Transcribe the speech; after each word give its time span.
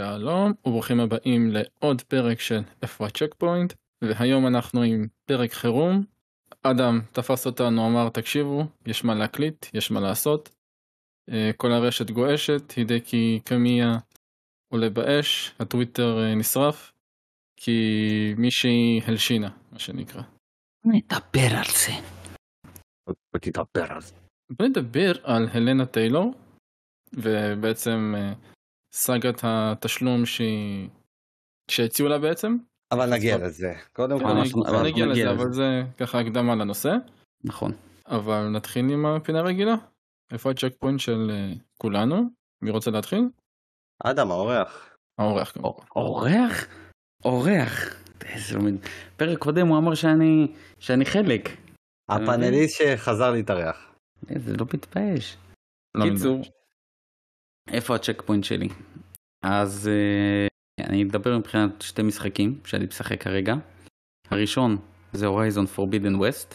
שלום 0.00 0.52
וברוכים 0.66 1.00
הבאים 1.00 1.50
לעוד 1.50 2.02
פרק 2.02 2.40
של 2.40 2.60
F1 2.84 3.10
צ'ק 3.18 3.34
פוינט 3.38 3.72
והיום 4.04 4.46
אנחנו 4.46 4.82
עם 4.82 5.06
פרק 5.24 5.52
חירום. 5.52 6.04
אדם 6.62 7.00
תפס 7.12 7.46
אותנו 7.46 7.86
אמר 7.86 8.08
תקשיבו 8.08 8.64
יש 8.86 9.04
מה 9.04 9.14
להקליט 9.14 9.66
יש 9.74 9.90
מה 9.90 10.00
לעשות. 10.00 10.56
אה, 11.30 11.50
כל 11.56 11.72
הרשת 11.72 12.10
גועשת 12.10 12.70
הידקי 12.76 13.40
קמיה 13.44 13.98
עולה 14.72 14.90
באש 14.90 15.54
הטוויטר 15.58 16.22
אה, 16.22 16.34
נשרף 16.34 16.92
כי 17.56 17.80
מישהי 18.36 19.00
הלשינה 19.06 19.50
מה 19.72 19.78
שנקרא. 19.78 20.22
נדבר 20.84 21.56
על 21.58 21.64
זה. 21.64 21.92
ותדבר 23.36 23.92
על 23.92 24.00
זה. 24.00 24.14
בוא 24.50 24.66
נדבר 24.66 25.12
על 25.22 25.48
הלנה 25.52 25.86
טיילור 25.86 26.34
ובעצם 27.14 28.14
אה, 28.16 28.32
סאגת 28.92 29.40
התשלום 29.42 30.26
שהיא... 30.26 30.88
שהציעו 31.70 32.08
לה 32.08 32.18
בעצם. 32.18 32.56
אבל 32.92 33.10
נגיע 33.14 33.38
לזה. 33.38 33.74
קודם 33.92 34.18
כן, 34.18 34.24
כל, 34.24 34.30
אנחנו- 34.30 34.82
נגיע 34.84 35.06
לזה. 35.06 35.30
אבל 35.30 35.52
זה 35.52 35.82
ככה 35.98 36.20
הקדמה 36.20 36.54
לנושא. 36.54 36.92
נכון. 37.44 37.72
אבל 38.06 38.48
נתחיל 38.48 38.84
עם 38.90 39.06
הפינה 39.06 39.38
הרגילה. 39.38 39.74
איפה 40.32 40.50
הצ'ק 40.50 40.72
פוינט 40.78 41.00
של 41.00 41.30
אה, 41.30 41.52
כולנו? 41.78 42.22
מי 42.62 42.70
רוצה 42.70 42.90
להתחיל? 42.90 43.22
אדם 44.04 44.30
האורח. 44.30 44.90
האורח 45.18 45.50
כמובן. 45.52 45.84
אורח? 45.96 46.66
אורח. 47.24 48.02
איזה 48.24 48.58
מבין. 48.58 48.78
פרק 49.16 49.38
קודם 49.38 49.66
הוא 49.68 49.78
אמר 49.78 49.94
שאני 49.94 50.52
שאני 50.78 51.04
חלק. 51.04 51.48
הפאנליסט 52.08 52.78
שחזר 52.78 53.30
להתארח. 53.30 53.92
איזה 54.30 54.52
לא 54.56 54.66
מתבייש. 54.74 55.36
לא 55.94 56.04
קיצור, 56.04 56.38
מתבייש. 56.38 56.50
איפה 57.72 57.94
ה 57.94 58.22
checkpoint 58.22 58.44
שלי? 58.44 58.68
אז 59.44 59.88
אה, 59.88 60.46
אני 60.86 61.04
אדבר 61.04 61.38
מבחינת 61.38 61.82
שתי 61.82 62.02
משחקים 62.02 62.60
שאני 62.64 62.86
משחק 62.86 63.22
כרגע. 63.22 63.54
הראשון 64.30 64.76
זה 65.12 65.26
הורייזון 65.26 65.66
פורבידן 65.66 66.14
ווסט. 66.14 66.54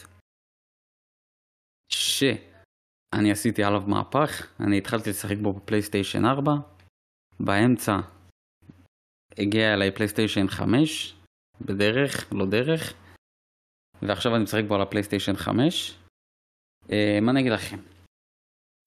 שאני 1.92 3.30
עשיתי 3.32 3.64
עליו 3.64 3.82
מהפך, 3.86 4.60
אני 4.60 4.78
התחלתי 4.78 5.10
לשחק 5.10 5.36
בו 5.42 5.52
בפלייסטיישן 5.52 6.24
4. 6.24 6.52
באמצע 7.40 8.00
הגיע 9.38 9.74
אליי 9.74 9.90
פלייסטיישן 9.90 10.48
5, 10.48 11.14
בדרך, 11.60 12.32
לא 12.32 12.46
דרך. 12.46 12.94
ועכשיו 14.02 14.34
אני 14.36 14.44
משחק 14.44 14.62
בו 14.68 14.74
על 14.74 14.82
הפלייסטיישן 14.82 15.36
5. 15.36 15.98
אה, 16.92 17.18
מה 17.22 17.30
אני 17.30 17.40
אגיד 17.40 17.52
לכם? 17.52 17.95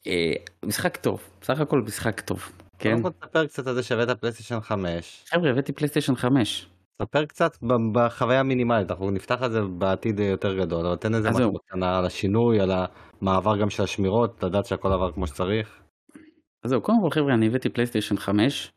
אה, 0.08 0.33
משחק 0.66 0.97
טוב, 0.97 1.22
בסך 1.42 1.59
הכל 1.59 1.81
משחק 1.81 2.22
טוב, 2.22 2.52
כן? 2.80 3.02
קודם 3.02 3.03
כל 3.03 3.09
תספר 3.28 3.47
קצת 3.47 3.67
על 3.67 3.75
זה 3.75 3.83
שהבאת 3.83 4.19
פלייסטיישן 4.19 4.59
5. 4.59 5.25
חבר'ה, 5.30 5.50
הבאתי 5.50 5.73
פלייסטיישן 5.73 6.16
5. 6.16 6.67
ספר 7.02 7.25
קצת 7.25 7.58
בחוויה 7.91 8.39
המינימלית, 8.39 8.91
אנחנו 8.91 9.11
נפתח 9.11 9.38
על 9.41 9.52
זה 9.52 9.61
בעתיד 9.61 10.19
יותר 10.19 10.58
גדול, 10.58 10.86
אבל 10.86 10.95
תן 10.95 11.16
איזה 11.16 11.30
משהו 11.30 11.41
זהו. 11.41 11.52
בקטנה 11.53 11.97
על 11.97 12.06
השינוי, 12.06 12.59
על 12.59 12.72
המעבר 13.22 13.58
גם 13.58 13.69
של 13.69 13.83
השמירות, 13.83 14.44
לדעת 14.44 14.66
שהכל 14.66 14.91
עבר 14.91 15.11
כמו 15.11 15.28
שצריך. 15.28 15.80
אז 16.63 16.69
זהו, 16.69 16.81
קודם 16.81 17.02
כל 17.02 17.09
חבר'ה, 17.09 17.34
אני 17.34 17.47
הבאתי 17.47 17.69
פלייסטיישן 17.69 18.17
5. 18.17 18.72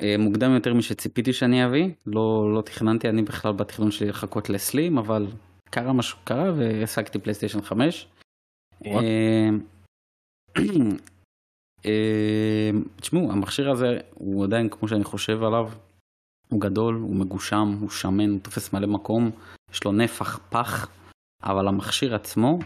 אה, 0.00 0.16
מוקדם 0.18 0.54
יותר 0.54 0.74
משציפיתי 0.74 1.32
שאני 1.32 1.66
אביא, 1.66 1.90
לא, 2.06 2.54
לא 2.54 2.62
תכננתי, 2.62 3.08
אני 3.08 3.22
בכלל 3.22 3.52
בתכנון 3.52 3.90
שלי 3.90 4.08
לחכות 4.08 4.50
ל 4.50 4.58
slim, 4.58 4.98
אבל 4.98 5.26
קרה 5.70 5.92
מה 5.92 6.02
שקרה 6.02 6.52
והשגתי 6.56 7.18
פלייסטיישן 7.18 7.62
5. 7.62 8.08
אה, 10.58 10.62
אה, 11.86 12.70
תשמעו, 13.00 13.32
המכשיר 13.32 13.70
הזה 13.70 13.98
הוא 14.14 14.44
עדיין 14.44 14.68
כמו 14.68 14.88
שאני 14.88 15.04
חושב 15.04 15.42
עליו, 15.42 15.70
הוא 16.48 16.60
גדול, 16.60 16.94
הוא 16.94 17.16
מגושם, 17.16 17.76
הוא 17.80 17.90
שמן, 17.90 18.30
הוא 18.30 18.40
תופס 18.40 18.72
מלא 18.72 18.86
מקום, 18.86 19.30
יש 19.72 19.84
לו 19.84 19.92
נפח 19.92 20.38
פח, 20.50 20.88
אבל 21.42 21.68
המכשיר 21.68 22.14
עצמו, 22.14 22.58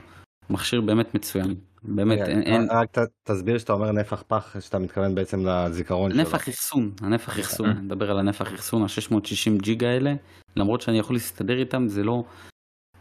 מכשיר 0.50 0.80
באמת 0.80 1.14
מצוין. 1.14 1.54
באמת, 1.82 2.18
אין, 2.18 2.42
אין, 2.42 2.68
רק 2.70 2.98
תסביר 3.24 3.58
שאתה 3.58 3.72
אומר 3.72 3.92
נפח 3.92 4.22
פח, 4.26 4.60
שאתה 4.60 4.78
מתכוון 4.78 5.14
בעצם 5.14 5.46
לזיכרון 5.46 6.12
שלו. 6.12 6.22
נפח 6.22 6.48
אחסון, 6.48 6.92
הנפח 7.00 7.40
אחסון, 7.40 7.70
אני 7.70 7.80
מדבר 7.80 8.10
על 8.10 8.18
הנפח 8.18 8.54
אחסון, 8.54 8.82
ה-660 8.82 9.62
ג'יגה 9.62 9.88
האלה, 9.88 10.14
למרות 10.56 10.80
שאני 10.80 10.98
יכול 10.98 11.16
להסתדר 11.16 11.58
איתם, 11.58 11.88
זה 11.88 12.02
לא, 12.02 12.24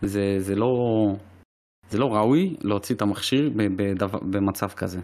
זה, 0.01 0.35
זה 0.39 0.55
לא, 0.55 1.15
זה 1.89 1.97
לא 1.97 2.15
ראוי 2.15 2.55
להוציא 2.61 2.95
את 2.95 3.01
המכשיר 3.01 3.51
בדבר, 3.55 4.19
במצב 4.19 4.69
כזה. 4.69 4.99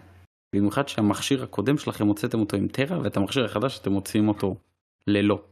במיוחד 0.56 0.88
שהמכשיר 0.88 1.44
הקודם 1.44 1.78
שלכם 1.78 2.08
הוצאתם 2.08 2.40
אותו 2.40 2.58
עם 2.58 2.68
טרה, 2.68 3.00
ואת 3.00 3.18
המכשיר 3.18 3.46
החדש 3.46 3.80
אתם 3.80 3.92
מוציאים 3.92 4.28
אותו 4.28 4.56
ללא. 5.08 5.44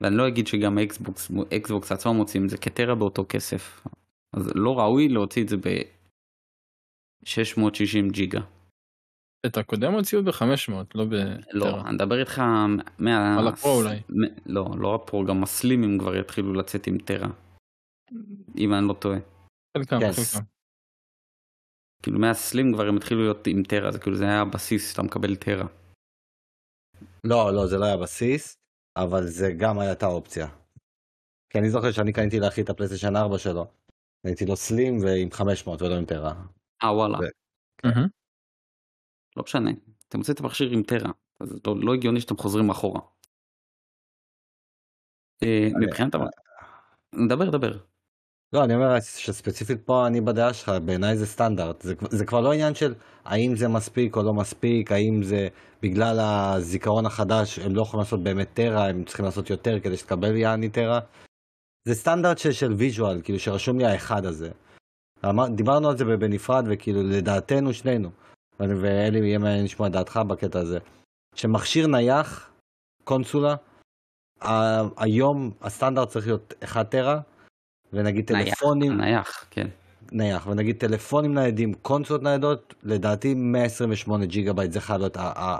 ואני 0.00 0.16
לא 0.16 0.28
אגיד 0.28 0.46
שגם 0.46 0.78
אקסבוקס, 0.78 1.30
אקסבוקס 1.56 1.92
עצמם 1.92 2.16
מוציאים 2.16 2.44
את 2.44 2.50
זה 2.50 2.58
כטרה 2.58 2.94
באותו 2.94 3.24
כסף. 3.28 3.86
אז 4.32 4.52
לא 4.54 4.78
ראוי 4.78 5.08
להוציא 5.08 5.42
את 5.42 5.48
זה 5.48 5.56
ב-660 5.56 8.10
ג'יגה. 8.10 8.40
את 9.46 9.56
הקודם 9.56 9.92
הוציאו 9.92 10.24
ב-500 10.24 10.72
לא 10.94 11.04
ב... 11.04 11.14
לא, 11.52 11.80
אני 11.80 11.94
מדבר 11.94 12.20
איתך 12.20 12.38
מה... 12.98 13.38
על 13.38 13.48
הפרו 13.48 13.74
אולי. 13.74 14.00
לא, 14.46 14.66
לא 14.78 14.94
הפרו, 14.94 15.24
גם 15.24 15.42
הסלימים 15.42 15.98
כבר 15.98 16.16
יתחילו 16.16 16.54
לצאת 16.54 16.86
עם 16.86 16.98
טרה, 16.98 17.28
אם 18.58 18.74
אני 18.74 18.88
לא 18.88 18.92
טועה. 18.92 19.18
חלקם, 19.78 20.00
כן. 20.00 20.12
חלקם. 20.12 20.44
כאילו 22.02 22.18
מהסלים 22.18 22.72
כבר 22.74 22.86
הם 22.88 22.96
התחילו 22.96 23.20
להיות 23.20 23.46
עם 23.46 23.62
טרה, 23.62 23.92
זה 23.92 23.98
כאילו 23.98 24.16
זה 24.16 24.24
היה 24.24 24.40
הבסיס 24.40 24.90
שאתה 24.90 25.02
מקבל 25.02 25.36
טרה. 25.36 25.66
לא, 27.24 27.54
לא, 27.54 27.66
זה 27.66 27.76
לא 27.78 27.84
היה 27.84 27.96
בסיס, 27.96 28.56
אבל 28.96 29.22
זה 29.26 29.46
גם 29.58 29.78
הייתה 29.78 30.06
אופציה. 30.06 30.46
כי 31.50 31.58
אני 31.58 31.70
זוכר 31.70 31.92
שאני 31.92 32.12
קניתי 32.12 32.40
לאחי 32.40 32.62
את 32.62 32.70
הפלייסטיישן 32.70 33.16
4 33.16 33.38
שלו. 33.38 33.64
קניתי 34.26 34.46
לו 34.46 34.56
סלים 34.56 34.98
ועם 35.04 35.30
500 35.30 35.82
ולא 35.82 35.94
עם 35.98 36.04
טרה. 36.04 36.34
אה 36.82 36.92
וואלה, 36.94 37.18
מהמם. 37.84 38.08
לא 39.36 39.42
משנה. 39.42 39.70
אתם 40.08 40.18
מוצאים 40.18 40.34
את 40.34 40.40
המכשיר 40.40 40.70
עם 40.70 40.82
טרה, 40.82 41.10
אז 41.40 41.60
לא, 41.66 41.74
לא 41.82 41.94
הגיוני 41.94 42.20
שאתם 42.20 42.36
חוזרים 42.36 42.70
אחורה. 42.70 43.00
אה, 45.42 45.68
מבחינת... 45.80 46.14
ה- 46.14 46.18
נדבר, 47.14 47.50
דבר. 47.50 47.78
לא, 48.52 48.64
אני 48.64 48.74
אומר 48.74 49.00
שספציפית 49.00 49.86
פה 49.86 50.06
אני 50.06 50.20
בדעה 50.20 50.54
שלך, 50.54 50.72
בעיניי 50.84 51.16
זה 51.16 51.26
סטנדרט. 51.26 51.82
זה, 51.82 51.94
זה 52.10 52.26
כבר 52.26 52.40
לא 52.40 52.52
עניין 52.52 52.74
של 52.74 52.94
האם 53.24 53.56
זה 53.56 53.68
מספיק 53.68 54.16
או 54.16 54.22
לא 54.22 54.34
מספיק, 54.34 54.92
האם 54.92 55.22
זה 55.22 55.48
בגלל 55.82 56.20
הזיכרון 56.20 57.06
החדש, 57.06 57.58
הם 57.58 57.74
לא 57.74 57.82
יכולים 57.82 58.04
לעשות 58.04 58.22
באמת 58.22 58.48
טרה, 58.54 58.88
הם 58.88 59.04
צריכים 59.04 59.24
לעשות 59.24 59.50
יותר 59.50 59.80
כדי 59.80 59.96
שתקבל 59.96 60.36
יעני 60.36 60.68
טרה. 60.68 61.00
זה 61.88 61.94
סטנדרט 61.94 62.38
של, 62.38 62.52
של 62.52 62.72
visual, 62.72 63.20
כאילו 63.24 63.38
שרשום 63.38 63.78
לי 63.78 63.84
האחד 63.84 64.24
הזה. 64.24 64.50
דיברנו 65.54 65.88
על 65.88 65.98
זה 65.98 66.04
בנפרד, 66.04 66.64
וכאילו 66.70 67.02
לדעתנו 67.02 67.74
שנינו, 67.74 68.10
ואלי 68.60 69.18
יהיה 69.18 69.38
מעניין 69.38 69.64
לשמוע 69.64 69.88
את 69.88 69.92
דעתך 69.92 70.20
בקטע 70.28 70.58
הזה, 70.58 70.78
שמכשיר 71.34 71.86
נייח, 71.86 72.50
קונסולה, 73.04 73.54
היום 74.96 75.50
הסטנדרט 75.60 76.08
צריך 76.08 76.26
להיות 76.26 76.54
1 76.64 76.90
טרה, 76.90 77.20
ונגיד 77.92 78.32
נייח, 78.32 78.48
טלפונים, 78.48 78.96
נייח, 79.00 79.44
כן. 79.50 79.68
נייח, 80.12 80.46
ונגיד 80.46 80.76
טלפונים 80.76 81.34
ניידים, 81.34 81.74
קונסולות 81.74 82.22
ניידות, 82.22 82.74
לדעתי 82.82 83.34
128 83.34 84.26
ג'יגה 84.26 84.52
בייט 84.52 84.72
זה 84.72 84.80
חייב 84.80 85.00
להיות 85.00 85.16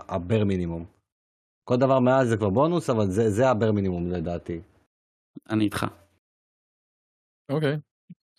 ה 0.09 0.16
bare 0.16 0.45
minimum. 0.45 0.85
כל 1.65 1.77
דבר 1.77 1.99
מעל 2.01 2.27
זה 2.27 2.37
כבר 2.37 2.51
בונוס, 2.51 2.91
אבל 2.91 3.07
זה, 3.11 3.31
זה 3.31 3.51
הבר 3.51 3.73
מינימום 3.73 4.11
לדעתי. 4.11 4.61
אני 5.51 5.65
איתך. 5.65 5.87
אוקיי. 7.51 7.77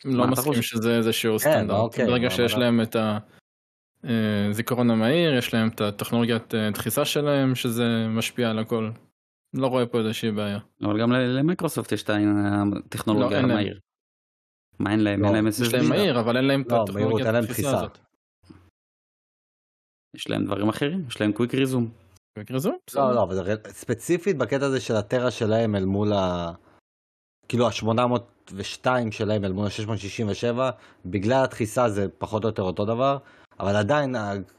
לא 0.05 0.27
מסכים? 0.27 0.61
שזה 0.61 0.97
איזשהו 0.97 1.39
סטנדרט. 1.39 1.77
אוקיי, 1.79 2.05
ברגע 2.05 2.27
אבל- 2.27 2.35
שיש 2.35 2.53
להם 2.53 2.81
את 2.81 2.95
הזיכרון 4.03 4.91
המהיר, 4.91 5.37
יש 5.37 5.53
להם 5.53 5.67
את 5.67 5.81
הטכנולוגיית 5.81 6.55
אה, 6.55 6.71
דחיסה 6.71 7.05
שלהם, 7.05 7.55
שזה 7.55 8.07
משפיע 8.09 8.49
על 8.49 8.59
הכל. 8.59 8.89
לא 9.53 9.67
רואה 9.67 9.85
פה 9.85 9.99
איזושהי 9.99 10.31
בעיה. 10.31 10.59
אבל 10.81 11.01
גם 11.01 11.11
ל- 11.11 11.39
למייקרוסופט 11.39 11.91
יש 11.91 12.03
את 12.03 12.09
לא, 12.09 12.15
הטכנולוגיה 12.85 13.41
להם. 13.41 13.51
המהיר. 13.51 13.79
מה 14.79 14.91
אין 14.91 14.99
להם? 14.99 15.21
לא, 15.21 15.25
אין 15.25 15.35
להם 15.35 15.47
יש 15.47 15.73
להם? 15.73 15.89
מהיר, 15.89 16.19
אבל 16.19 16.37
אין 16.37 16.45
להם 16.45 16.61
את 16.61 16.71
לא, 16.71 17.41
דחיסה. 17.41 17.77
הזאת. 17.77 17.97
יש 20.15 20.29
להם 20.29 20.45
דברים 20.45 20.69
אחרים, 20.69 21.05
יש 21.07 21.21
להם 21.21 21.31
quick 21.31 21.53
resume. 21.55 21.91
במקרה 22.37 22.59
זו? 22.59 22.71
לא, 22.95 23.15
לא, 23.15 23.23
אבל 23.23 23.55
ספציפית 23.67 24.37
בקטע 24.37 24.65
הזה 24.65 24.81
של 24.81 24.95
הטרה 24.95 25.31
שלהם 25.31 25.75
אל 25.75 25.85
מול 25.85 26.13
ה... 26.13 26.51
כאילו 27.47 27.67
ה-802 27.67 28.85
שלהם 29.11 29.45
אל 29.45 29.51
מול 29.51 29.65
ה-667, 29.65 30.57
בגלל 31.05 31.43
הדחיסה 31.43 31.89
זה 31.89 32.07
פחות 32.17 32.43
או 32.43 32.49
יותר 32.49 32.63
אותו 32.63 32.85
דבר, 32.85 33.17
אבל 33.59 33.75
עדיין, 33.75 34.15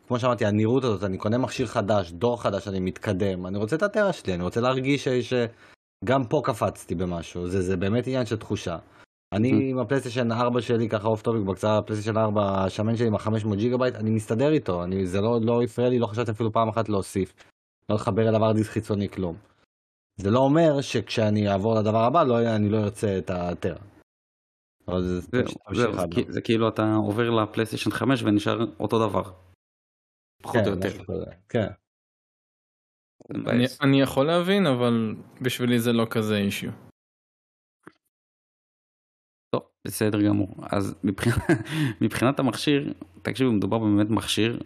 כמו 0.08 0.18
שאמרתי, 0.18 0.46
הנראות 0.46 0.84
הזאת, 0.84 1.04
אני 1.04 1.18
קונה 1.18 1.38
מכשיר 1.38 1.66
חדש, 1.66 2.12
דור 2.12 2.42
חדש, 2.42 2.68
אני 2.68 2.80
מתקדם, 2.80 3.46
אני 3.46 3.58
רוצה 3.58 3.76
את 3.76 3.82
הטרה 3.82 4.12
שלי, 4.12 4.34
אני 4.34 4.42
רוצה 4.42 4.60
להרגיש 4.60 5.08
ש- 5.08 5.34
שגם 6.04 6.24
פה 6.24 6.40
קפצתי 6.44 6.94
במשהו, 6.94 7.48
זה, 7.48 7.62
זה 7.62 7.76
באמת 7.76 8.06
עניין 8.06 8.26
של 8.26 8.36
תחושה. 8.36 8.76
אני 9.34 9.70
עם 9.70 9.78
הפלייסטיישן 9.78 10.32
4 10.32 10.60
שלי, 10.60 10.88
ככה 10.88 11.08
off 11.08 11.22
topic 11.22 11.42
בקצרה, 11.42 11.78
הפלייסטיישן 11.78 12.18
4 12.18 12.64
השמן 12.64 12.96
שלי 12.96 13.06
עם 13.06 13.14
ה-500 13.14 13.56
ג'יגה 13.56 13.76
בייט, 13.76 13.94
אני 13.94 14.10
מסתדר 14.10 14.52
איתו, 14.52 14.84
אני, 14.84 15.06
זה 15.06 15.20
לא, 15.20 15.40
לא 15.42 15.62
הפריע 15.62 15.88
לי, 15.88 15.98
לא 15.98 16.06
חשבתי 16.06 16.30
אפילו 16.30 16.52
פעם 16.52 16.68
אחת 16.68 16.88
להוסיף. 16.88 17.34
לא 17.88 17.96
לחבר 17.96 18.28
אליו 18.28 18.44
ארדיס 18.44 18.68
חיצוני 18.68 19.08
כלום. 19.08 19.36
זה 20.16 20.30
לא 20.30 20.38
אומר 20.38 20.80
שכשאני 20.80 21.48
אעבור 21.48 21.74
לדבר 21.74 22.04
הבא 22.04 22.22
לא, 22.22 22.56
אני 22.56 22.68
לא 22.68 22.78
ארצה 22.78 23.18
את 23.18 23.30
הטרה. 23.30 23.78
זה, 25.00 25.20
זה, 25.20 25.42
זה, 25.72 25.86
זה 26.28 26.40
כאילו 26.40 26.68
אתה 26.68 26.94
עובר 26.94 27.30
לפלייסטיישן 27.30 27.90
5 27.90 28.22
ונשאר 28.22 28.58
אותו 28.80 29.08
דבר. 29.08 29.22
פחות 30.42 30.56
כן, 30.56 30.66
או 30.66 30.70
יותר. 30.70 30.88
כן. 31.48 31.66
אני, 33.34 33.64
אני 33.80 34.00
יכול 34.00 34.26
להבין 34.26 34.66
אבל 34.66 35.14
בשבילי 35.42 35.80
זה 35.80 35.92
לא 35.92 36.06
כזה 36.10 36.36
אישיו. 36.36 36.70
טוב, 39.54 39.62
בסדר 39.86 40.22
גמור. 40.22 40.54
אז 40.72 40.94
מבחינת, 41.04 41.38
מבחינת 42.04 42.38
המכשיר, 42.38 42.92
תקשיבו, 43.22 43.52
מדובר 43.52 43.78
באמת 43.78 44.10
מכשיר 44.10 44.60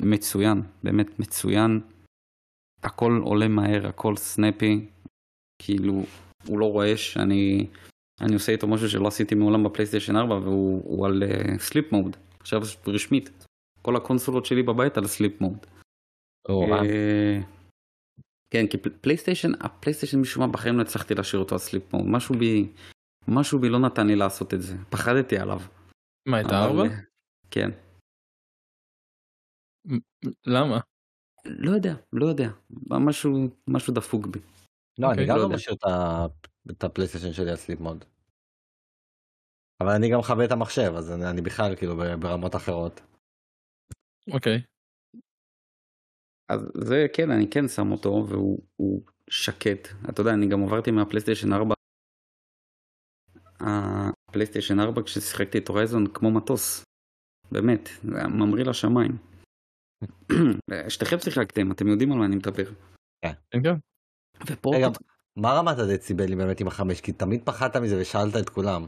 מצוין, 0.00 0.62
באמת 0.82 1.18
מצוין. 1.18 1.80
הכל 2.82 3.20
עולה 3.24 3.48
מהר, 3.48 3.86
הכל 3.86 4.16
snappy. 4.16 4.88
כאילו, 5.62 6.02
הוא 6.46 6.58
לא 6.58 6.72
רואה 6.72 6.96
שאני 6.96 7.66
אני 8.20 8.34
עושה 8.34 8.52
איתו 8.52 8.68
משהו 8.68 8.88
שלא 8.88 9.08
עשיתי 9.08 9.34
מעולם 9.34 9.64
בפלייסטיישן 9.64 10.16
4 10.16 10.34
והוא 10.34 11.06
על 11.06 11.22
sleep 11.58 11.92
uh, 11.92 11.96
mode. 11.96 12.16
עכשיו 12.40 12.60
רשמית. 12.86 13.46
כל 13.82 13.96
הקונסולות 13.96 14.46
שלי 14.46 14.62
בבית 14.62 14.98
על 14.98 15.06
sleep 15.06 15.40
mode. 15.40 15.66
Uh, 16.48 16.52
כן, 18.50 18.66
כי 18.66 18.78
פלייסטיישן, 18.78 19.52
הפלייסטיישן 19.60 20.20
משום 20.20 20.42
מה 20.42 20.52
בחיים 20.52 20.76
לא 20.76 20.82
הצלחתי 20.82 21.14
להשאיר 21.14 21.42
אותו 21.42 21.54
על 21.54 21.58
sleep 21.58 21.92
mode. 21.92 22.06
משהו 22.06 22.34
בי, 22.34 22.72
משהו 23.28 23.58
בי 23.58 23.68
לא 23.68 23.78
נתן 23.78 24.06
לי 24.06 24.16
לעשות 24.16 24.54
את 24.54 24.62
זה. 24.62 24.76
פחדתי 24.90 25.38
עליו. 25.38 25.60
מה, 26.28 26.40
את 26.40 26.46
הארבע? 26.52 26.82
כן. 27.50 27.70
למה? 30.46 30.80
לא 31.44 31.70
יודע, 31.70 31.94
לא 32.12 32.26
יודע. 32.26 32.50
משהו, 32.90 33.48
משהו 33.68 33.94
דפוק 33.94 34.26
בי. 34.26 34.38
לא, 34.98 35.12
אני 35.12 35.26
גם 35.26 35.36
לא 35.36 35.48
משאיר 35.48 35.76
את 35.76 35.84
הפלייסטיישן 36.68 37.32
שלי 37.32 37.50
על 37.50 37.56
סליפ 37.56 37.80
מוד. 37.80 38.04
אבל 39.80 39.90
אני 39.96 40.10
גם 40.12 40.18
מכבה 40.18 40.44
את 40.44 40.52
המחשב, 40.52 40.92
אז 40.96 41.12
אני 41.12 41.42
בכלל 41.42 41.76
כאילו 41.76 41.96
ברמות 42.20 42.56
אחרות. 42.56 43.00
אוקיי. 44.32 44.62
אז 46.48 46.60
זה 46.84 47.06
כן, 47.16 47.30
אני 47.30 47.50
כן 47.50 47.68
שם 47.68 47.92
אותו, 47.92 48.26
והוא 48.28 49.02
שקט. 49.30 49.88
אתה 50.10 50.20
יודע, 50.20 50.30
אני 50.34 50.48
גם 50.48 50.62
עברתי 50.62 50.90
מהפלייסטיישן 50.90 51.52
4. 51.52 51.74
הפלייסטיישן 53.60 54.80
4 54.80 55.02
כששיחקתי 55.02 55.58
את 55.58 55.68
הורייזון 55.68 56.04
כמו 56.14 56.30
מטוס. 56.30 56.84
באמת, 57.52 57.88
זה 58.02 58.16
היה 58.18 58.28
ממריא 58.28 58.64
לשמיים. 58.64 59.12
שתיכם 60.88 61.16
שיחקתם, 61.18 61.72
אתם 61.72 61.88
יודעים 61.88 62.12
על 62.12 62.18
מה 62.18 62.26
אני 62.26 62.36
מדבר. 62.36 62.64
כן. 63.24 63.60
כן. 63.62 63.74
ופה... 64.46 64.70
מה 65.36 65.52
רמת 65.52 65.78
הדציבלים 65.78 66.38
באמת 66.38 66.60
עם 66.60 66.68
החמש? 66.68 67.00
כי 67.00 67.12
תמיד 67.12 67.40
פחדת 67.44 67.76
מזה 67.76 68.00
ושאלת 68.00 68.36
את 68.36 68.48
כולם. 68.48 68.86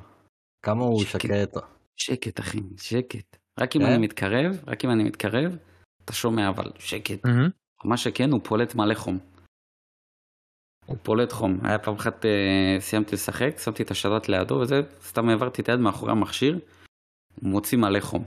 כמה 0.62 0.84
הוא 0.84 1.04
שקט? 1.04 1.56
שקט 1.96 2.40
אחי, 2.40 2.60
שקט. 2.78 3.36
רק 3.60 3.76
אם 3.76 3.82
כן? 3.82 3.88
אני 3.88 3.98
מתקרב, 3.98 4.64
רק 4.66 4.84
אם 4.84 4.90
אני 4.90 5.04
מתקרב, 5.04 5.56
אתה 6.04 6.12
שומע 6.12 6.48
אבל 6.48 6.70
שקט. 6.78 7.26
מה 7.84 7.96
שכן, 7.96 8.30
הוא 8.30 8.40
פולט 8.44 8.74
מלא 8.74 8.94
חום. 8.94 9.18
הוא 10.86 10.96
פולט 11.02 11.32
חום. 11.32 11.58
היה 11.62 11.78
פעם 11.78 11.94
אחת 11.94 12.24
אה, 12.24 12.76
סיימתי 12.80 13.14
לשחק, 13.14 13.58
שמתי 13.58 13.82
את 13.82 13.90
השלט 13.90 14.28
לידו 14.28 14.54
וזה, 14.54 14.80
סתם 15.00 15.28
העברתי 15.28 15.62
את 15.62 15.68
היד 15.68 15.80
מאחורי 15.80 16.12
המכשיר, 16.12 16.58
הוא 17.40 17.50
מוציא 17.50 17.78
מלא 17.78 18.00
חום. 18.00 18.24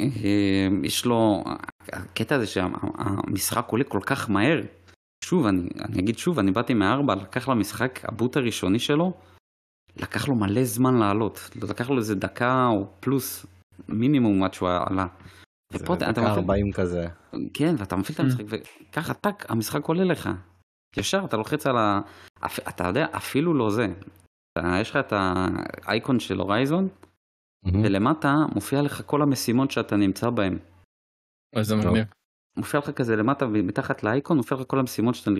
אה, 0.00 0.68
יש 0.84 1.06
לו, 1.06 1.44
הקטע 1.92 2.34
הזה 2.34 2.46
שהמשחק 2.46 3.66
עולה 3.68 3.84
כל 3.84 4.00
כך 4.06 4.30
מהר, 4.30 4.60
שוב, 5.26 5.46
אני, 5.46 5.68
אני 5.88 6.02
אגיד 6.02 6.18
שוב, 6.18 6.38
אני 6.38 6.52
באתי 6.52 6.74
מהארבע, 6.74 7.14
לקח 7.14 7.48
למשחק, 7.48 8.04
הבוט 8.04 8.36
הראשוני 8.36 8.78
שלו, 8.78 9.12
לקח 9.96 10.28
לו 10.28 10.34
מלא 10.34 10.64
זמן 10.64 10.94
לעלות. 10.94 11.50
לקח 11.70 11.90
לו 11.90 11.98
איזה 11.98 12.14
דקה 12.14 12.66
או 12.66 12.86
פלוס 13.00 13.46
מינימום 13.88 14.42
עד 14.42 14.54
שהוא 14.54 14.68
עלה. 14.68 15.06
ופה 15.72 15.94
אתה 15.94 16.12
דקה 16.12 16.26
ארבעים 16.26 16.72
כזה. 16.72 17.06
כן, 17.54 17.74
ואתה 17.78 17.96
מפעיל 17.96 18.14
את 18.14 18.20
המשחק, 18.20 18.44
וככה 18.48 19.14
טאק, 19.14 19.50
המשחק 19.50 19.84
עולה 19.84 20.04
לך. 20.04 20.30
ישר 20.96 21.24
אתה 21.24 21.36
לוחץ 21.36 21.66
על 21.66 21.76
ה... 21.76 22.00
אתה 22.68 22.86
יודע, 22.86 23.06
אפילו 23.16 23.54
לא 23.54 23.70
זה. 23.70 23.86
יש 24.80 24.90
לך 24.90 24.96
את 24.96 25.12
האייקון 25.12 26.20
של 26.20 26.38
הורייזון, 26.38 26.88
ולמטה 27.64 28.34
מופיע 28.54 28.82
לך 28.82 29.02
כל 29.06 29.22
המשימות 29.22 29.70
שאתה 29.70 29.96
נמצא 29.96 30.30
בהן. 30.30 30.58
אז 31.56 31.66
זה 31.66 31.76
מגניב. 31.76 32.04
מופיע 32.56 32.80
לך 32.80 32.90
כזה 32.90 33.16
למטה 33.16 33.46
ומתחת 33.46 34.02
לאייקון 34.02 34.36
מופיע 34.36 34.58
לך 34.58 34.64
כל 34.66 34.78
המשימות 34.78 35.14
שאתה 35.14 35.30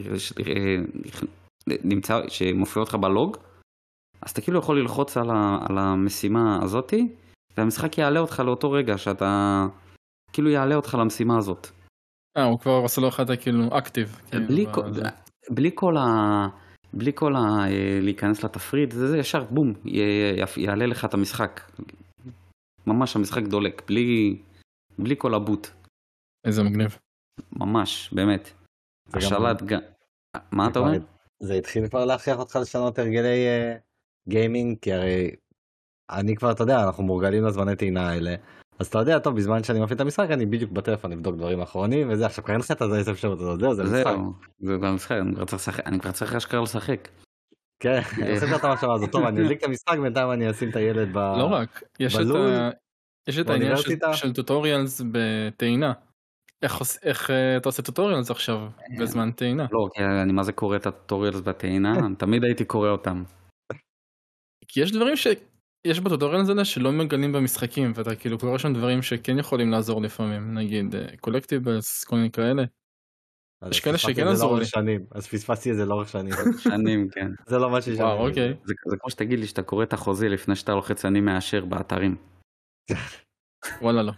נמצא, 1.67 2.21
שמופיעות 2.29 2.89
לך 2.89 2.95
בלוג. 2.95 3.37
אז 4.23 4.31
אתה 4.31 4.41
כאילו 4.41 4.59
יכול 4.59 4.81
ללחוץ 4.81 5.17
על, 5.17 5.31
ה, 5.31 5.59
על 5.69 5.79
המשימה 5.79 6.59
הזאתי, 6.63 7.09
והמשחק 7.57 7.99
יעלה 7.99 8.21
אותך 8.21 8.43
לאותו 8.47 8.71
רגע 8.71 8.99
שאתה, 8.99 9.63
כאילו 10.33 10.51
יעלה 10.51 10.75
אותך 10.75 10.97
למשימה 11.01 11.39
הזאת. 11.39 11.67
אה, 12.37 12.45
הוא 12.45 12.59
כבר 12.59 12.73
עושה 12.73 13.01
לו 13.01 13.09
אחד 13.09 13.25
כאילו 13.41 13.79
אקטיב. 13.79 14.21
בלי, 14.49 14.67
כל, 14.75 14.83
בלי 15.51 15.71
כל 15.75 15.97
ה... 15.97 16.03
בלי 16.93 17.13
כל 17.15 17.37
ה... 17.37 17.39
אה, 17.39 17.99
להיכנס 18.03 18.45
לתפריט, 18.45 18.93
זה, 18.93 19.09
זה 19.09 19.19
ישר 19.19 19.45
בום, 19.45 19.73
י, 19.85 20.01
יעלה 20.57 20.87
לך 20.87 21.05
את 21.05 21.15
המשחק. 21.15 21.61
ממש 22.87 23.17
המשחק 23.17 23.43
דולק, 23.43 23.83
בלי, 23.87 24.39
בלי 24.99 25.15
כל 25.19 25.35
הבוט. 25.35 25.69
איזה 26.47 26.63
מגניב. 26.63 26.99
ממש, 27.53 28.11
באמת. 28.13 28.51
השלט 29.15 29.63
גם... 29.63 29.81
מה 30.53 30.69
אתה 30.69 30.79
אומר? 30.79 30.99
זה 31.41 31.55
התחיל 31.55 31.89
כבר 31.89 32.05
להכריח 32.05 32.39
אותך 32.39 32.59
לשנות 32.63 32.99
הרגלי 32.99 33.47
גיימינג, 34.29 34.79
כי 34.83 34.93
הרי 34.93 35.31
אני 36.11 36.37
כבר, 36.37 36.51
אתה 36.51 36.63
יודע, 36.63 36.85
אנחנו 36.85 37.03
מורגלים 37.03 37.45
לזמני 37.45 37.77
טעינה 37.77 38.11
האלה. 38.11 38.35
אז 38.79 38.87
אתה 38.87 38.99
יודע, 38.99 39.19
טוב, 39.19 39.37
בזמן 39.37 39.63
שאני 39.63 39.81
מפעיל 39.81 39.97
את 39.97 40.01
המשחק, 40.01 40.27
אני 40.31 40.47
בדיוק 40.47 40.71
בטלפון 40.71 41.13
לבדוק 41.13 41.37
דברים 41.37 41.61
אחרונים, 41.61 42.11
וזה, 42.11 42.27
עכשיו 42.27 42.45
כבר 42.45 42.53
אין 42.53 42.61
לך 42.61 42.71
את 42.71 43.05
זה 43.05 43.11
אפשרות 43.11 43.41
הזאת, 43.41 43.61
זהו, 43.61 43.75
זה 43.75 43.83
משחק. 43.83 44.15
זהו, 44.59 44.81
זה 44.81 44.87
המשחק, 44.87 45.17
אני 45.87 46.01
כבר 46.01 46.13
צריך 46.13 46.35
אשכרה 46.35 46.63
לשחק. 46.63 47.09
כן, 47.81 48.01
אני 48.23 48.35
חושב 48.35 48.53
שאתה 48.53 48.73
מחשבה 48.73 48.95
הזאת, 48.95 49.13
טוב, 49.13 49.25
אני 49.25 49.43
אדליק 49.43 49.59
את 49.59 49.65
המשחק, 49.65 49.99
בינתיים 50.03 50.31
אני 50.31 50.51
אשים 50.51 50.71
את 50.71 50.77
הילד 50.77 51.13
בלול. 51.13 51.39
לא 51.39 51.45
רק, 51.45 51.83
יש 53.29 53.39
את 53.39 53.51
העניין 53.51 53.77
של 54.13 54.33
טוטוריאלס 54.33 55.03
בטעינה. 55.13 55.93
איך, 56.63 56.83
איך 57.03 57.31
אה, 57.31 57.57
אתה 57.57 57.69
עושה 57.69 57.83
טוטוריאלס 57.83 58.31
עכשיו 58.31 58.57
אה, 58.57 58.69
בזמן 59.01 59.33
טעינה? 59.33 59.67
לא, 59.73 59.89
כי 59.95 60.03
אני 60.05 60.33
מה 60.33 60.43
זה 60.43 60.53
קורא 60.53 60.77
את 60.77 60.87
הטוטוריאלס 60.87 61.41
בטעינה, 61.41 61.95
תמיד 62.19 62.45
הייתי 62.45 62.65
קורא 62.65 62.89
אותם. 62.89 63.23
כי 64.69 64.81
יש 64.81 64.93
דברים 64.93 65.17
שיש 65.17 66.01
בטוטוריאלס 66.01 66.49
האלה 66.49 66.65
שלא 66.65 66.93
מגלים 66.93 67.33
במשחקים 67.33 67.93
ואתה 67.95 68.15
כאילו 68.17 68.39
קורא 68.39 68.59
שם 68.59 68.73
דברים 68.73 69.03
שכן 69.03 69.39
יכולים 69.39 69.71
לעזור 69.71 70.03
לפעמים 70.03 70.55
נגיד 70.55 70.95
קולקטיבלס 71.21 72.05
כל 72.05 72.17
מיני 72.17 72.31
כאלה. 72.31 72.65
יש 73.71 73.81
כאלה 73.81 73.99
שכן 73.99 74.27
עזרו 74.27 74.57
לי. 74.57 74.99
אז 75.11 75.27
פספסתי 75.27 75.71
את 75.71 75.77
זה 75.77 75.85
לאורך 75.85 76.09
שנים. 76.09 76.33
שנים 76.65 77.09
כן. 77.09 77.31
זה 77.51 77.59
לא 77.59 77.71
מה 77.71 77.83
שיש. 77.83 77.99
וואו 77.99 78.29
אוקיי. 78.29 78.55
זה 78.65 78.97
כמו 79.01 79.11
שתגיד 79.11 79.39
לי 79.39 79.47
שאתה 79.47 79.63
קורא 79.63 79.85
את 79.85 79.93
החוזה 79.93 80.29
לפני 80.29 80.57
שאתה 80.57 80.73
לוחץ 80.73 81.05
אני 81.05 81.21
מאשר 81.21 81.65
באתרים. 81.65 82.17
וואלה 83.83 84.03
לא. 84.03 84.13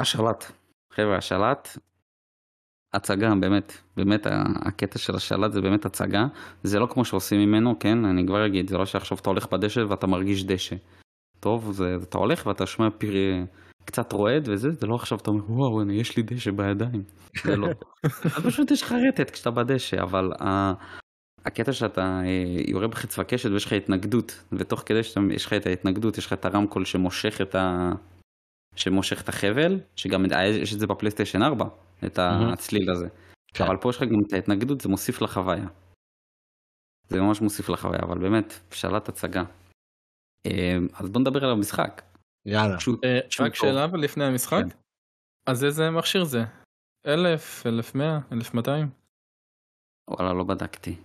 השלט. 0.00 0.52
חבר'ה, 0.92 1.16
השלט, 1.16 1.78
הצגה, 2.94 3.34
באמת, 3.40 3.72
באמת 3.96 4.26
הקטע 4.66 4.98
של 4.98 5.16
השלט 5.16 5.52
זה 5.52 5.60
באמת 5.60 5.84
הצגה, 5.84 6.26
זה 6.62 6.78
לא 6.78 6.86
כמו 6.86 7.04
שעושים 7.04 7.40
ממנו, 7.40 7.78
כן, 7.78 8.04
אני 8.04 8.26
כבר 8.26 8.46
אגיד, 8.46 8.68
זה 8.68 8.78
לא 8.78 8.86
שעכשיו 8.86 9.18
אתה 9.18 9.30
הולך 9.30 9.52
בדשא 9.52 9.80
ואתה 9.88 10.06
מרגיש 10.06 10.44
דשא. 10.44 10.76
טוב, 11.40 11.72
זה, 11.72 11.96
אתה 12.02 12.18
הולך 12.18 12.46
ואתה 12.46 12.66
שומע 12.66 12.88
פיר, 12.98 13.14
קצת 13.84 14.12
רועד 14.12 14.48
וזה, 14.48 14.70
זה 14.70 14.86
לא 14.86 14.94
עכשיו 14.94 15.18
אתה 15.18 15.30
אומר, 15.30 15.50
וואו, 15.50 15.80
הנה, 15.80 15.94
יש 15.94 16.16
לי 16.16 16.22
דשא 16.22 16.50
בידיים. 16.50 17.02
זה 17.44 17.56
לא. 17.56 17.68
פשוט 18.46 18.70
יש 18.70 18.82
לך 18.82 18.94
רטט 19.08 19.30
כשאתה 19.30 19.50
בדשא, 19.50 20.02
אבל 20.02 20.32
ה... 20.40 20.72
הקטע 21.44 21.72
שאתה 21.72 22.20
אה, 22.24 22.62
יורה 22.68 22.88
בחץ 22.88 23.18
וקשת 23.18 23.50
ויש 23.50 23.64
לך 23.64 23.72
התנגדות, 23.72 24.44
ותוך 24.52 24.82
כדי 24.86 25.02
שיש 25.02 25.46
לך 25.46 25.52
את 25.52 25.66
ההתנגדות, 25.66 26.18
יש 26.18 26.26
לך 26.26 26.32
את 26.32 26.44
הרמקול 26.44 26.84
שמושך 26.84 27.40
את 27.40 27.54
ה... 27.54 27.92
שמושך 28.76 29.22
את 29.22 29.28
החבל, 29.28 29.80
שגם 29.96 30.24
יש 30.62 30.74
את 30.74 30.78
זה 30.78 30.86
בפלייסטיישן 30.86 31.42
4, 31.42 31.64
את 32.06 32.18
הצליל 32.52 32.90
הזה. 32.90 33.08
כן. 33.54 33.64
אבל 33.64 33.76
פה 33.76 33.90
יש 33.90 33.96
לך 33.96 34.02
גם 34.02 34.20
את 34.26 34.32
ההתנגדות, 34.32 34.80
זה 34.80 34.88
מוסיף 34.88 35.22
לחוויה. 35.22 35.68
זה 37.08 37.20
ממש 37.20 37.40
מוסיף 37.40 37.68
לחוויה, 37.68 38.00
אבל 38.02 38.18
באמת, 38.18 38.52
שלט 38.70 39.08
הצגה. 39.08 39.42
אה, 40.46 40.78
אז 40.94 41.08
בוא 41.08 41.20
נדבר 41.20 41.44
על 41.44 41.50
המשחק. 41.50 42.02
יאללה. 42.46 42.76
אה, 43.04 43.20
רק 43.40 43.54
שאלה 43.54 43.86
לפני 43.86 44.24
המשחק, 44.24 44.62
כן. 44.62 44.76
אז 45.46 45.64
איזה 45.64 45.90
מכשיר 45.90 46.24
זה? 46.24 46.44
אלף, 47.06 47.66
אלף 47.66 47.94
מאה, 47.94 48.18
אלף 48.32 48.54
מאתיים? 48.54 48.90
וואלה, 50.10 50.32
לא 50.32 50.44
בדקתי. 50.44 50.96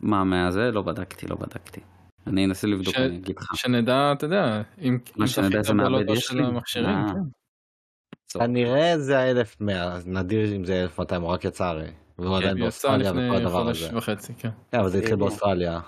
מה, 0.00 0.24
מהזה? 0.24 0.70
לא 0.70 0.82
בדקתי, 0.82 1.26
לא 1.26 1.36
בדקתי. 1.36 1.80
אני 2.28 2.44
אנסה 2.44 2.66
לבדוק, 2.66 2.94
ש... 2.94 2.98
אני 2.98 3.16
אגיד 3.16 3.38
לך. 3.38 3.56
שנדע, 3.56 4.12
אתה 4.12 4.26
יודע, 4.26 4.62
אם... 4.80 4.98
מה 5.16 5.26
שנדע 5.28 5.62
זה 5.62 5.74
מהבד 5.74 6.10
יש 6.10 6.32
לי? 6.32 6.44
המכשירים, 6.44 6.96
כן. 7.12 8.38
כנראה 8.38 8.98
זה 8.98 9.18
ה-1100, 9.18 9.62
נדיר 10.06 10.56
אם 10.56 10.64
זה 10.64 10.82
1200, 10.82 11.22
הוא 11.22 11.30
רק 11.30 11.44
יצא 11.44 11.64
הרי. 11.64 11.90
והוא 12.18 12.36
עדיין 12.36 12.50
כן, 12.50 12.56
יצא 12.56 12.62
באוסטרליה 12.62 13.12
וכל 13.12 13.36
הדבר 13.36 13.64
חודש 13.64 13.82
הזה. 13.82 13.96
וחצי, 13.98 14.34
כן. 14.34 14.50
כן, 14.70 14.78
אבל 14.78 14.88
זה 14.88 14.98
התחיל 14.98 15.16
באוסטרליה. 15.16 15.80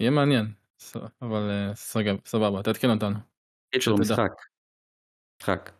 יהיה 0.00 0.10
מעניין. 0.10 0.52
ס- 0.78 0.96
אבל 1.22 1.50
אה, 1.50 1.74
סגב, 1.74 2.16
סבבה, 2.26 2.62
תעדכן 2.62 2.90
אותנו. 2.90 3.16
קיצור. 3.74 3.98
משחק. 3.98 4.32
משחק. 5.42 5.70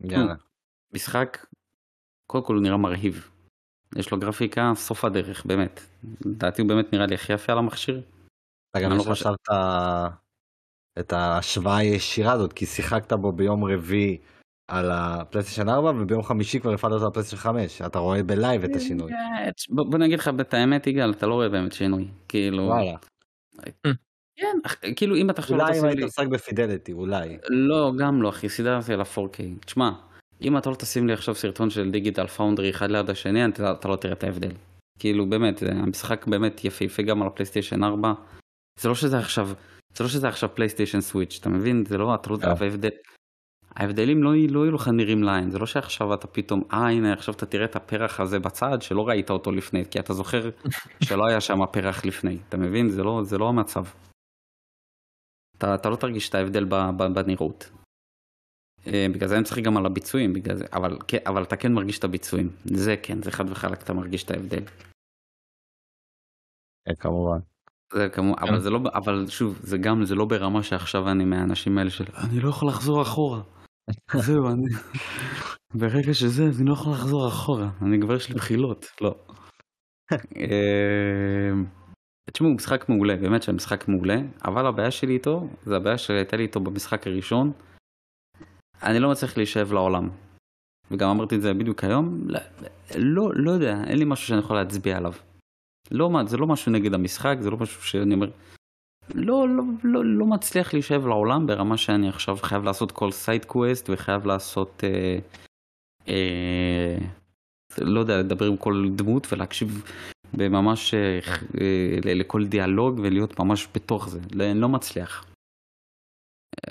יאללה. 0.00 0.34
משחק, 0.92 1.46
קודם 2.26 2.44
כל 2.44 2.54
הוא 2.54 2.62
נראה 2.62 2.76
מרהיב. 2.76 3.30
יש 3.96 4.10
לו 4.10 4.18
גרפיקה 4.18 4.72
סוף 4.74 5.04
הדרך, 5.04 5.46
באמת. 5.46 5.80
לדעתי 6.24 6.62
הוא 6.62 6.68
באמת 6.68 6.92
נראה 6.92 7.06
לי 7.06 7.14
הכי 7.14 7.32
יפה 7.32 7.52
על 7.52 7.58
המכשיר. 7.58 8.02
אתה 8.76 8.84
גם 8.84 8.92
לא 8.92 9.02
חושב- 9.02 9.10
עכשיו 9.10 9.34
את 10.98 11.12
ההשוואה 11.12 11.76
הישירה 11.76 12.32
הזאת, 12.32 12.52
כי 12.52 12.66
שיחקת 12.66 13.12
בו 13.12 13.32
ביום 13.32 13.64
רביעי 13.64 14.18
על 14.70 14.90
הפלייסטיישן 14.92 15.68
4, 15.68 15.90
וביום 16.00 16.22
חמישי 16.22 16.60
כבר 16.60 16.72
הפעלת 16.72 16.92
אותו 16.92 17.04
על 17.04 17.08
הפלייסטיישן 17.10 17.42
5. 17.42 17.82
אתה 17.82 17.98
רואה 17.98 18.22
ב 18.22 18.30
live 18.30 18.64
את 18.64 18.76
השינוי. 18.76 19.12
אה, 19.12 19.48
בוא 19.68 19.84
בוא 19.90 19.98
נגיד 19.98 20.18
לך 20.18 20.30
את 20.40 20.54
האמת 20.54 20.86
יגאל, 20.86 21.10
אתה 21.10 21.26
לא 21.26 21.34
רואה 21.34 21.48
באמת 21.48 21.72
שינוי. 21.72 22.08
כאילו, 22.28 22.62
וואלה. 22.62 22.96
כן, 24.38 24.58
אח- 24.66 24.76
כאילו 24.96 25.16
אם 25.16 25.30
אתה 25.30 25.40
עכשיו 25.42 25.56
לא 25.58 25.62
אולי 25.66 25.80
אם 25.80 25.84
היית 25.84 25.98
משחק 26.04 26.26
ב 26.26 26.33
fidelity, 26.33 26.92
אולי. 26.92 27.38
לא, 27.48 27.92
גם 27.98 28.22
לא 28.22 28.28
אחי, 28.28 28.48
סידרתי 28.48 28.92
על 28.92 29.00
ה-4K. 29.00 29.64
תשמע, 29.66 29.90
אם 30.42 30.58
אתה 30.58 30.70
לא 30.70 30.74
תשים 30.74 31.06
לי 31.06 31.12
עכשיו 31.12 31.34
סרטון 31.34 31.70
של 31.70 31.90
דיגיטל 31.90 32.26
פאונדרי 32.26 32.70
אחד 32.70 32.90
ליד 32.90 33.10
השני, 33.10 33.46
אתה 33.46 33.88
לא 33.88 33.96
תראה 33.96 34.12
את 34.12 34.24
ההבדל. 34.24 34.52
כאילו 34.98 35.26
באמת, 35.30 35.58
זה- 35.58 35.72
המשחק 35.72 36.26
באמת 36.26 36.64
יפהפה 36.64 37.02
גם 37.02 37.22
על 37.22 37.28
הפלייסטיישן 37.28 37.84
4. 37.84 38.12
זה 38.80 38.88
לא 38.88 38.94
שזה 38.94 39.18
עכשיו, 39.18 39.48
זה 39.94 40.04
לא 40.04 40.08
שזה 40.08 40.28
עכשיו 40.28 40.54
פלייסטיישן 40.54 41.00
סוויץ', 41.00 41.38
אתה 41.40 41.48
מבין? 41.48 41.84
זה 41.86 41.98
לא, 41.98 42.14
אתה 42.14 42.30
לא, 42.30 42.36
ההבדל, 42.42 42.90
ההבדלים 43.76 44.22
לא 44.22 44.30
לא 44.48 44.64
יהיו 44.64 44.74
לך 44.74 44.88
נראים 44.88 45.22
לעין, 45.22 45.50
זה 45.50 45.58
לא 45.58 45.66
שעכשיו 45.66 46.14
אתה 46.14 46.26
פתאום, 46.26 46.62
אה 46.72 46.88
הנה 46.88 47.12
עכשיו 47.12 47.34
אתה 47.34 47.46
תראה 47.46 47.64
את 47.64 47.76
הפרח 47.76 48.20
הזה 48.20 48.38
בצד 48.38 48.82
שלא 48.82 49.08
ראית 49.08 49.30
אותו 49.30 49.52
לפני, 49.52 49.84
כי 49.90 50.00
אתה 50.00 50.12
זוכר 50.12 50.50
שלא 51.08 51.26
היה 51.26 51.40
שם 51.40 51.66
פרח 51.72 52.04
לפני, 52.04 52.38
אתה 52.48 52.56
מבין? 52.56 52.88
זה 52.88 53.02
לא, 53.02 53.20
זה 53.24 53.38
לא 53.38 53.48
המצב. 53.48 53.84
אתה, 55.58 55.74
אתה 55.74 55.88
לא 55.90 55.96
תרגיש 55.96 56.28
את 56.28 56.34
ההבדל 56.34 56.64
בנראות. 57.14 57.70
אה, 58.86 59.06
בגלל 59.14 59.28
זה 59.28 59.36
אני 59.36 59.44
צריך 59.44 59.58
גם 59.66 59.76
על 59.76 59.86
הביצועים, 59.86 60.32
בגלל 60.32 60.56
זה, 60.56 60.64
אבל, 60.72 60.98
כן, 61.08 61.18
אבל 61.26 61.42
אתה 61.42 61.56
כן 61.56 61.72
מרגיש 61.72 61.98
את 61.98 62.04
הביצועים. 62.04 62.48
זה 62.64 62.94
כן, 63.02 63.22
זה 63.22 63.30
חד 63.30 63.44
וחלק, 63.50 63.82
אתה 63.82 63.92
מרגיש 63.92 64.24
את 64.24 64.30
ההבדל. 64.30 64.64
כן, 66.84 66.94
כמובן. 66.94 67.55
זה 67.92 68.08
כמו, 68.08 68.36
כן. 68.36 68.42
אבל 68.42 68.60
זה 68.60 68.70
לא, 68.70 68.80
אבל 68.94 69.26
שוב, 69.28 69.58
זה 69.62 69.78
גם, 69.78 70.04
זה 70.04 70.14
לא 70.14 70.24
ברמה 70.24 70.62
שעכשיו 70.62 71.10
אני 71.10 71.24
מהאנשים 71.24 71.78
האלה 71.78 71.90
של, 71.90 72.04
אני 72.14 72.40
לא 72.40 72.48
יכול 72.48 72.68
לחזור 72.68 73.02
אחורה. 73.02 73.42
זהו, 74.26 74.48
אני, 74.48 74.66
ברגע 75.74 76.14
שזה, 76.14 76.44
אני 76.58 76.68
לא 76.68 76.72
יכול 76.72 76.92
לחזור 76.92 77.28
אחורה, 77.28 77.68
אני 77.82 78.00
כבר 78.00 78.14
יש 78.14 78.28
לי 78.28 78.34
בחילות, 78.34 78.86
לא. 79.00 79.14
אה, 80.36 81.52
תשמעו, 82.32 82.50
הוא 82.50 82.56
משחק 82.56 82.88
מעולה, 82.88 83.16
באמת 83.16 83.42
שהמשחק 83.42 83.88
מעולה, 83.88 84.16
אבל 84.44 84.66
הבעיה 84.66 84.90
שלי 84.90 85.14
איתו, 85.14 85.48
זה 85.64 85.76
הבעיה 85.76 85.98
שהייתה 85.98 86.36
לי 86.36 86.42
איתו 86.42 86.60
במשחק 86.60 87.06
הראשון, 87.06 87.52
אני 88.82 88.98
לא 88.98 89.10
מצליח 89.10 89.36
להישאב 89.36 89.72
לעולם. 89.72 90.08
וגם 90.90 91.10
אמרתי 91.10 91.36
את 91.36 91.42
זה 91.42 91.54
בדיוק 91.54 91.84
היום, 91.84 92.28
לא, 92.28 92.40
לא, 92.96 93.30
לא 93.34 93.50
יודע, 93.50 93.84
אין 93.86 93.98
לי 93.98 94.04
משהו 94.04 94.26
שאני 94.26 94.40
יכול 94.40 94.56
להצביע 94.56 94.96
עליו. 94.96 95.12
לא, 95.90 96.10
זה 96.26 96.36
לא 96.36 96.46
משהו 96.46 96.72
נגד 96.72 96.94
המשחק, 96.94 97.36
זה 97.40 97.50
לא 97.50 97.56
משהו 97.56 97.82
שאני 97.82 98.14
אומר, 98.14 98.30
לא, 99.14 99.48
לא, 99.48 99.62
לא, 99.84 100.04
לא 100.04 100.26
מצליח 100.26 100.74
להישאב 100.74 101.06
לעולם 101.06 101.46
ברמה 101.46 101.76
שאני 101.76 102.08
עכשיו 102.08 102.36
חייב 102.36 102.64
לעשות 102.64 102.92
כל 102.92 103.10
side 103.10 103.44
quest 103.44 103.90
וחייב 103.92 104.26
לעשות, 104.26 104.84
אה, 104.84 105.18
אה, 106.08 106.96
לא 107.78 108.00
יודע, 108.00 108.18
לדבר 108.18 108.46
עם 108.46 108.56
כל 108.56 108.84
דמות 108.96 109.32
ולהקשיב 109.32 109.82
בממש 110.34 110.94
אה, 110.94 111.18
אה, 111.60 112.14
לכל 112.14 112.46
דיאלוג 112.46 112.98
ולהיות 112.98 113.40
ממש 113.40 113.68
בתוך 113.74 114.08
זה, 114.08 114.20
לא, 114.34 114.44
אני 114.44 114.60
לא 114.60 114.68
מצליח. 114.68 115.26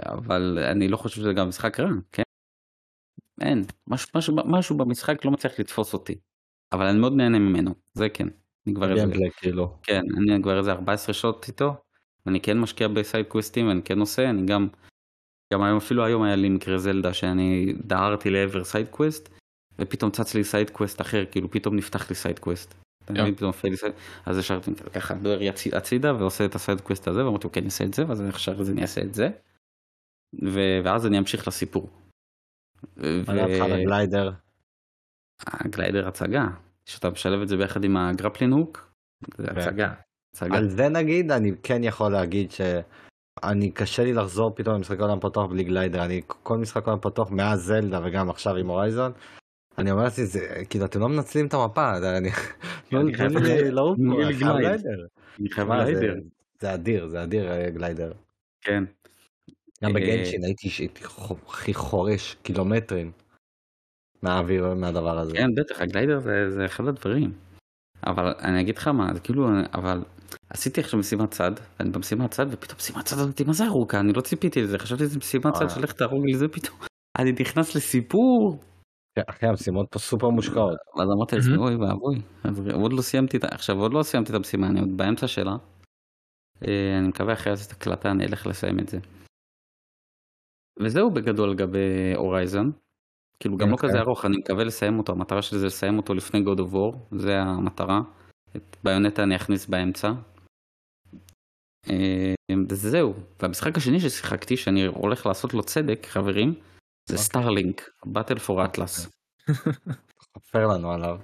אבל 0.05 0.59
אני 0.71 0.87
לא 0.87 0.97
חושב 0.97 1.15
שזה 1.15 1.33
גם 1.33 1.47
משחק 1.47 1.79
רע, 1.79 1.89
כן? 2.11 2.23
אין, 3.41 3.63
משהו, 3.87 4.09
משהו, 4.15 4.35
משהו 4.45 4.77
במשחק 4.77 5.25
לא 5.25 5.31
מצליח 5.31 5.59
לתפוס 5.59 5.93
אותי, 5.93 6.15
אבל 6.73 6.85
אני 6.85 6.99
מאוד 6.99 7.13
נהנה 7.13 7.39
ממנו, 7.39 7.75
זה 7.93 8.09
כן. 8.09 8.27
אני 8.67 8.75
כבר 8.75 8.91
איזה, 8.91 9.01
gameplay, 9.05 9.31
כאילו. 9.31 9.77
כן, 9.83 10.01
אני 10.17 10.43
כבר 10.43 10.57
איזה 10.57 10.71
14 10.71 11.13
שעות 11.13 11.45
איתו, 11.47 11.75
ואני 12.25 12.41
כן 12.41 12.59
משקיע 12.59 12.87
ב 12.87 12.95
side 12.95 13.25
questים, 13.25 13.67
ואני 13.67 13.81
כן 13.83 13.99
עושה, 13.99 14.29
אני 14.29 14.45
גם, 14.45 14.67
גם 15.53 15.63
היום, 15.63 15.77
אפילו 15.77 16.05
היום 16.05 16.23
היה 16.23 16.35
לי 16.35 16.49
מקרה 16.49 16.77
זלדה 16.77 17.13
שאני 17.13 17.73
דהרתי 17.83 18.29
לעבר 18.29 18.63
side 18.63 18.87
quest, 18.87 19.29
ופתאום 19.79 20.11
צץ 20.11 20.35
לי 20.35 20.43
side 20.43 20.69
quest 20.69 21.01
אחר, 21.01 21.25
כאילו 21.31 21.51
פתאום 21.51 21.75
נפתח 21.75 22.09
לי 22.09 22.15
side 22.15 22.39
quest. 22.39 22.73
אתה 23.05 23.13
כן. 23.13 23.35
פתאום 23.35 23.51
side, 23.51 23.93
אז 24.25 24.37
ישרתי 24.37 24.71
ככה 24.93 25.13
דוהר 25.13 25.41
יצ- 25.41 25.73
הצידה 25.77 26.13
ועושה 26.15 26.45
את 26.45 26.55
ה 26.55 26.61
side 26.61 26.81
quest 26.81 27.07
הזה, 27.07 27.25
ואמרתי, 27.25 27.47
אוקיי, 27.47 27.59
אני 27.61 27.65
אעשה 27.67 27.83
את 27.83 27.93
זה, 27.93 28.07
ואז 28.07 28.21
עכשיו 28.21 28.61
אז 28.61 28.69
אני 28.69 28.81
אעשה 28.81 29.01
את 29.01 29.13
זה, 29.13 29.29
ואז 30.83 31.05
אני 31.07 31.19
אמשיך 31.19 31.47
לסיפור. 31.47 31.89
ו- 32.97 33.23
אני 33.27 33.41
אותך 33.41 33.73
ל 33.73 33.81
glider. 33.81 34.31
ה 35.47 35.56
glider 35.56 36.07
הצגה, 36.07 36.47
שאתה 36.85 37.09
משלב 37.09 37.41
את 37.41 37.47
זה 37.47 37.57
ביחד 37.57 37.83
עם 37.83 37.97
ה 37.97 38.03
grappling 38.03 38.51
hook, 38.51 38.91
זה 39.37 39.47
כן. 39.47 39.57
הצגה. 39.57 39.93
הצגה. 40.35 40.57
על 40.57 40.69
זה 40.69 40.89
נגיד, 40.89 41.31
אני 41.31 41.51
כן 41.63 41.83
יכול 41.83 42.11
להגיד 42.11 42.51
שאני 42.51 43.71
קשה 43.71 44.03
לי 44.03 44.13
לחזור 44.13 44.55
פתאום 44.55 44.75
למשחק 44.75 44.99
עולם 44.99 45.19
פתוח 45.19 45.49
בלי 45.49 45.63
glider. 45.63 46.05
אני 46.05 46.21
כל 46.27 46.57
משחק 46.57 46.85
עולם 46.87 46.99
פתוח 47.01 47.31
מאז 47.31 47.61
זלדה 47.63 47.99
וגם 48.05 48.29
עכשיו 48.29 48.55
עם 48.55 48.67
Horizon. 48.67 49.11
אני 49.77 49.91
אומר 49.91 50.03
לעצמי, 50.03 50.25
זה 50.25 50.63
כאילו 50.69 50.85
אתם 50.85 50.99
לא 50.99 51.09
מנצלים 51.09 51.47
את 51.47 51.53
המפה, 51.53 51.99
זה- 51.99 52.17
אני... 52.17 52.29
תנו 52.89 52.99
אני 53.01 53.13
חייב 53.13 53.31
לעוף 53.71 53.97
פה, 53.97 54.23
אני. 54.23 54.33
גליידר. 54.33 55.05
חייב 55.51 55.67
מה, 55.67 55.85
זה- 55.85 56.73
אדיר, 56.73 57.07
זה 57.07 57.23
אדיר 57.23 57.51
אה, 57.51 57.69
גליידר. 57.69 58.11
כן. 58.61 58.83
גם 59.83 59.89
אה, 59.89 59.93
בגנשין 59.93 60.43
הייתי 60.43 60.69
הייתי 60.79 61.03
הכי 61.47 61.73
חורש 61.73 62.35
קילומטרים 62.43 63.11
מהאוויר 64.23 64.73
מהדבר 64.73 65.19
הזה. 65.19 65.31
כן, 65.37 65.47
בטח, 65.57 65.81
הגליידר 65.81 66.19
זה, 66.19 66.51
זה 66.51 66.65
אחד 66.65 66.87
הדברים. 66.87 67.31
אבל 68.07 68.33
אני 68.39 68.61
אגיד 68.61 68.77
לך 68.77 68.87
מה, 68.87 69.13
זה 69.13 69.19
כאילו, 69.19 69.47
אבל 69.73 70.01
עשיתי 70.49 70.81
עכשיו 70.81 70.99
משימת 70.99 71.31
צד, 71.31 71.51
ואני 71.79 71.91
במשימת 71.91 72.31
צד, 72.31 72.45
ופתאום 72.51 72.77
משימת 72.77 73.05
צד 73.05 73.15
הזאת, 73.19 73.41
מה 73.41 73.53
זה 73.53 73.65
ארוכה? 73.65 73.99
אני 73.99 74.13
לא 74.13 74.21
ציפיתי 74.21 74.61
לזה, 74.61 74.79
חשבתי 74.79 75.03
שזה 75.03 75.17
משימת 75.17 75.53
צד 75.53 75.63
אה. 75.63 75.69
של 75.69 75.81
לך 75.81 75.91
תהרוג 75.91 76.25
לי 76.25 76.37
זה 76.37 76.47
פתאום. 76.47 76.77
אני 77.19 77.31
נכנס 77.41 77.75
לסיפור, 77.75 78.59
כן, 79.15 79.21
אחי 79.29 79.45
המשימות 79.45 79.87
פה 79.91 79.99
סופר 79.99 80.29
מושקעות. 80.29 80.77
ואז 80.97 81.07
אמרתי 81.17 81.35
לעצמי. 81.35 81.57
אוי 81.57 81.75
ואבוי, 81.75 82.21
עוד 82.73 82.93
לא 82.93 83.01
סיימתי, 83.01 83.37
את 83.37 83.43
ה- 83.43 83.47
עכשיו 83.51 83.75
עוד 83.75 83.93
לא 83.93 84.03
סיימתי 84.03 84.31
את 84.31 84.35
המשימה, 84.35 84.67
אני 84.67 84.79
עוד 84.79 84.97
באמצע 84.97 85.27
שלה. 85.27 85.55
אה, 86.67 86.97
אני 86.99 87.07
מקווה 87.07 87.33
אחרי 87.33 87.53
הזאת 87.53 87.71
הקלטה 87.71 88.11
אני 88.11 88.25
אלך 88.25 88.47
לסיים 88.47 88.79
את 88.79 88.87
זה. 88.89 88.99
וזהו 90.81 91.11
בגדול 91.11 91.51
לגבי 91.51 92.13
הורייזון. 92.15 92.71
כאילו 93.39 93.57
גם 93.57 93.69
לא 93.69 93.73
אוקיי. 93.73 93.89
כזה 93.89 93.99
ארוך, 93.99 94.25
אני 94.25 94.37
מקווה 94.37 94.63
לסיים 94.63 94.99
אותו, 94.99 95.13
המטרה 95.13 95.41
שלי 95.41 95.59
זה 95.59 95.65
לסיים 95.65 95.97
אותו 95.97 96.13
לפני 96.13 96.39
God 96.39 96.57
of 96.59 96.73
War, 96.73 97.17
זה 97.17 97.39
המטרה. 97.41 98.01
את 98.55 98.77
ביונטה 98.83 99.23
אני 99.23 99.35
אכניס 99.35 99.65
באמצע. 99.65 100.11
אה, 101.89 102.33
וזהו, 102.69 103.13
והמשחק 103.41 103.77
השני 103.77 103.99
ששיחקתי, 103.99 104.57
שאני 104.57 104.85
הולך 104.85 105.25
לעשות 105.25 105.53
לו 105.53 105.63
צדק, 105.63 106.05
חברים, 106.05 106.53
זה 106.53 106.59
אוקיי. 107.13 107.17
Starlink, 107.17 107.89
Battle 108.05 108.39
for 108.39 108.65
Atlas. 108.65 109.07
חפר 110.37 110.67
לנו 110.67 110.91
עליו. 110.91 111.19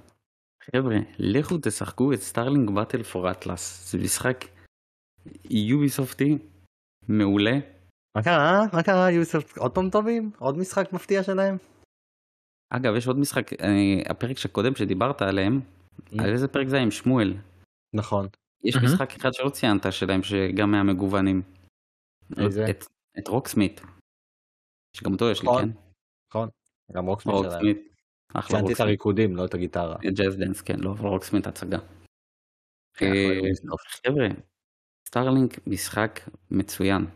חבר'ה, 0.70 0.96
לכו 1.18 1.58
תשחקו 1.62 2.12
את 2.12 2.18
Starlink 2.18 2.70
Battle 2.70 3.02
for 3.02 3.30
Atlas, 3.30 3.92
זה 3.92 3.98
משחק 3.98 4.44
Ubisoftי 5.50 6.38
מעולה. 7.08 7.58
מה 8.16 8.22
קרה? 8.22 8.64
מה 8.72 8.82
קרה 8.82 9.10
יוסף? 9.10 9.58
עוד 9.58 9.74
פעם 9.74 9.90
טובים? 9.90 10.30
עוד 10.38 10.58
משחק 10.58 10.92
מפתיע 10.92 11.22
שלהם? 11.22 11.56
אגב, 12.76 12.94
יש 12.96 13.06
עוד 13.06 13.18
משחק, 13.18 13.52
אני, 13.62 14.02
הפרק 14.08 14.36
הקודם 14.44 14.74
שדיברת 14.74 15.22
עליהם, 15.22 15.60
Mm. 15.92 16.22
על 16.22 16.32
איזה 16.32 16.48
פרק 16.48 16.68
זה 16.68 16.76
היה 16.76 16.84
עם 16.84 16.90
שמואל. 16.90 17.34
נכון. 17.94 18.26
יש 18.64 18.76
מהמם. 18.76 18.88
משחק 18.88 19.12
אחד 19.16 19.32
שלא 19.32 19.48
ציינת 19.48 19.92
שלהם 19.92 20.22
שגם 20.22 20.70
מהמגוונים. 20.70 21.42
איזה? 22.38 22.70
את, 22.70 22.84
את 23.18 23.28
Rocksmith. 23.28 23.80
שגם 24.96 25.12
אותו 25.12 25.30
יש 25.30 25.42
לי, 25.42 25.48
נכון. 25.48 25.62
כן? 25.62 25.78
נכון. 26.30 26.48
גם 26.92 27.06
Rocksmith 27.06 27.36
שלהם. 27.36 27.52
Rocksmith. 27.52 27.78
אחלה 28.34 28.56
ציינתי 28.56 28.72
את. 28.72 28.80
הריקודים, 28.80 29.36
לא 29.36 29.44
את 29.44 29.54
הגיטרה. 29.54 29.96
Just 30.14 30.36
Dance, 30.36 30.60
כן, 30.60 30.80
לא, 30.80 30.90
אבל 30.90 31.08
Rocksmith 31.08 31.46
הצגה. 31.46 31.78
כן, 32.96 33.12
אה. 33.12 33.40
חבר'ה, 34.04 34.28
Starlink 35.08 35.66
משחק 35.66 36.20
מצוין. 36.50 37.06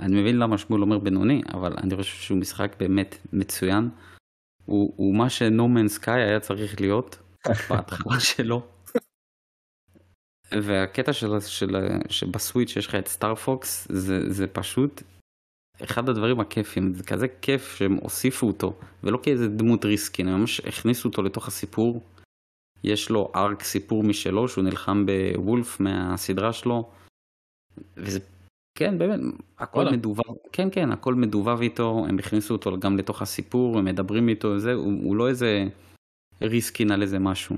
אני 0.00 0.20
מבין 0.20 0.38
למה 0.38 0.58
שמואל 0.58 0.82
אומר 0.82 0.98
בינוני, 0.98 1.42
אבל 1.54 1.72
אני 1.78 1.96
חושב 1.96 2.16
שהוא 2.16 2.38
משחק 2.38 2.76
באמת 2.78 3.14
מצוין. 3.32 3.90
הוא, 4.70 4.92
הוא 4.96 5.14
מה 5.14 5.30
ש 5.30 5.43
No 5.43 5.56
Man's 5.56 5.88
Sky 5.88 6.22
היה 6.22 6.40
צריך 6.40 6.80
להיות 6.80 7.18
בהתחלה 7.70 8.20
שלו. 8.30 8.66
והקטע 10.62 11.12
של, 11.12 11.40
של, 11.40 11.76
שבסוויץ' 12.08 12.76
יש 12.76 12.86
לך 12.86 12.94
את 12.94 13.08
סטאר 13.08 13.34
פוקס 13.34 13.88
זה, 13.90 14.30
זה 14.30 14.46
פשוט 14.46 15.02
אחד 15.84 16.08
הדברים 16.08 16.40
הכיפים, 16.40 16.94
זה 16.94 17.04
כזה 17.04 17.26
כיף 17.42 17.76
שהם 17.76 17.96
הוסיפו 18.02 18.46
אותו, 18.46 18.78
ולא 19.04 19.18
כאיזה 19.22 19.48
דמות 19.48 19.84
ריסקין, 19.84 20.28
הם 20.28 20.40
ממש 20.40 20.60
הכניסו 20.60 21.08
אותו 21.08 21.22
לתוך 21.22 21.48
הסיפור. 21.48 22.02
יש 22.84 23.10
לו 23.10 23.32
ארק 23.34 23.62
סיפור 23.62 24.02
משלו, 24.02 24.48
שהוא 24.48 24.64
נלחם 24.64 25.06
בוולף 25.06 25.80
מהסדרה 25.80 26.52
שלו. 26.52 26.90
וזה, 27.96 28.20
כן, 28.80 28.98
באמת, 28.98 29.20
הכל 29.58 29.80
וואלה. 29.80 29.96
מדובב, 29.96 30.22
כן, 30.52 30.68
כן, 30.72 30.92
הכל 30.92 31.14
מדובב 31.14 31.60
איתו, 31.60 32.06
הם 32.08 32.18
הכניסו 32.18 32.54
אותו 32.54 32.80
גם 32.80 32.96
לתוך 32.96 33.22
הסיפור, 33.22 33.78
הם 33.78 33.84
מדברים 33.84 34.28
איתו, 34.28 34.58
זה, 34.58 34.72
הוא, 34.72 35.04
הוא 35.04 35.16
לא 35.16 35.28
איזה 35.28 35.64
ריסקין 36.42 36.90
על 36.90 37.02
איזה 37.02 37.18
משהו. 37.18 37.56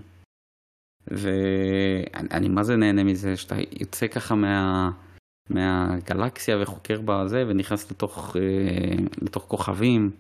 ואני 1.07 2.29
אני 2.31 2.49
מה 2.49 2.63
זה 2.63 2.77
נהנה 2.77 3.05
מזה, 3.05 3.37
שאתה 3.37 3.55
יוצא 3.81 4.07
ככה 4.07 4.35
מה... 4.35 4.91
מהגלקסיה 5.51 6.63
וחוקר 6.63 7.01
בזה 7.05 7.45
ונכנס 7.49 7.91
לתוך, 7.91 8.37
אה, 8.37 9.05
לתוך 9.23 9.45
כוכבים 9.49 10.11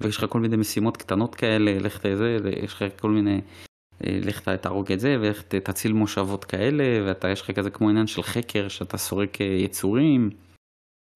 ויש 0.00 0.16
לך 0.16 0.24
כל 0.28 0.40
מיני 0.40 0.56
משימות 0.56 0.96
קטנות 0.96 1.34
כאלה, 1.34 1.78
לך 1.78 2.06
תזה, 2.06 2.38
יש 2.62 2.72
לך 2.74 2.84
כל 3.00 3.10
מיני, 3.10 3.40
אה, 4.04 4.18
לך 4.22 4.48
תהרוג 4.48 4.92
את 4.92 5.00
זה 5.00 5.16
ולך 5.20 5.42
תציל 5.42 5.92
מושבות 5.92 6.44
כאלה 6.44 6.84
ואתה 7.06 7.28
יש 7.28 7.40
לך 7.40 7.50
כזה 7.50 7.70
כמו 7.70 7.88
עניין 7.88 8.06
של 8.06 8.22
חקר 8.22 8.68
שאתה 8.68 8.96
סורק 8.98 9.40
אה, 9.40 9.46
יצורים 9.46 10.30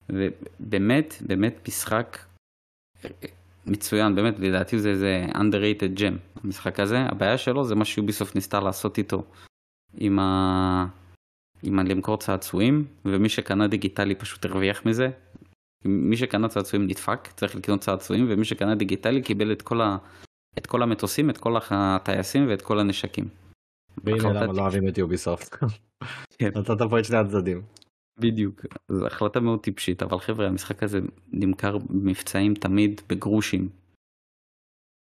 ובאמת, 0.09 1.13
באמת 1.27 1.67
משחק 1.67 2.17
מצוין, 3.65 4.15
באמת 4.15 4.39
לדעתי 4.39 4.79
זה 4.79 4.89
איזה 4.89 5.25
underrated 5.33 5.99
gem 5.99 6.43
המשחק 6.43 6.79
הזה, 6.79 6.99
הבעיה 6.99 7.37
שלו 7.37 7.63
זה 7.63 7.75
מה 7.75 7.85
שיוביסופט 7.85 8.35
ניסתה 8.35 8.59
לעשות 8.59 8.97
איתו 8.97 9.23
עם 9.97 10.19
ה... 10.19 10.85
עם 11.63 11.79
הלמכור 11.79 12.17
צעצועים, 12.17 12.85
ומי 13.05 13.29
שקנה 13.29 13.67
דיגיטלי 13.67 14.15
פשוט 14.15 14.45
הרוויח 14.45 14.85
מזה. 14.85 15.09
מי 15.85 16.17
שקנה 16.17 16.47
צעצועים 16.47 16.85
נדפק, 16.85 17.27
צריך 17.35 17.55
לקנות 17.55 17.79
צעצועים, 17.79 18.25
ומי 18.29 18.45
שקנה 18.45 18.75
דיגיטלי 18.75 19.21
קיבל 19.21 19.51
את 19.51 19.61
כל, 19.61 19.81
ה... 19.81 19.97
את 20.57 20.67
כל 20.67 20.83
המטוסים, 20.83 21.29
את 21.29 21.37
כל 21.37 21.53
הטייסים 21.71 22.47
ואת 22.49 22.61
כל 22.61 22.79
הנשקים. 22.79 23.27
והנה 24.03 24.29
למה 24.29 24.53
לא 24.53 24.61
אוהבים 24.61 24.87
את 24.87 24.97
יוביסופט. 24.97 25.55
כן. 26.37 26.47
נתת 26.55 26.81
פה 26.89 26.99
את 26.99 27.05
שני 27.05 27.17
הצדדים. 27.17 27.61
בדיוק, 28.19 28.65
זו 28.91 29.07
החלטה 29.07 29.39
מאוד 29.39 29.59
טיפשית, 29.63 30.03
אבל 30.03 30.19
חבר'ה, 30.19 30.47
המשחק 30.47 30.83
הזה 30.83 30.99
נמכר 31.27 31.77
במבצעים 31.77 32.53
תמיד 32.53 33.01
בגרושים. 33.09 33.69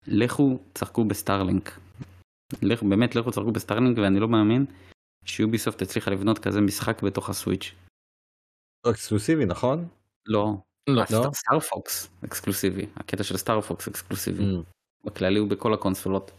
לכו, 0.06 0.58
שחקו 0.74 1.04
ב 1.04 1.11
Starlink. 1.11 1.70
לכו, 2.62 2.88
באמת, 2.88 3.14
לכו, 3.14 3.30
שחקו 3.30 3.52
ב 3.52 3.57
Starlink, 3.57 3.98
ואני 3.98 4.20
לא 4.20 4.28
מאמין 4.28 4.66
ש 5.24 5.37
Ubisoft 5.37 5.82
הצליחה 5.82 6.10
לבנות 6.10 6.38
כזה 6.38 6.60
משחק 6.60 7.02
בתוך 7.02 7.30
ה 7.30 7.36
Switch. 7.36 7.74
אקסקלוסיבי 8.90 9.44
נכון? 9.44 9.88
לא, 10.26 10.54
לא. 10.88 11.02
לא? 11.10 11.30
Star 11.32 11.75
Fox 11.75 12.08
אקסקלוסיבי, 12.24 12.86
הקטע 12.96 13.24
של 13.24 13.36
Star 13.36 13.66
Fox 13.66 13.88
אקסקלוסיבי. 13.88 14.42
Mm. 14.42 14.62
בכללי 15.04 15.38
הוא 15.38 15.50
בכל 15.50 15.74
הקונסולות. 15.74 16.30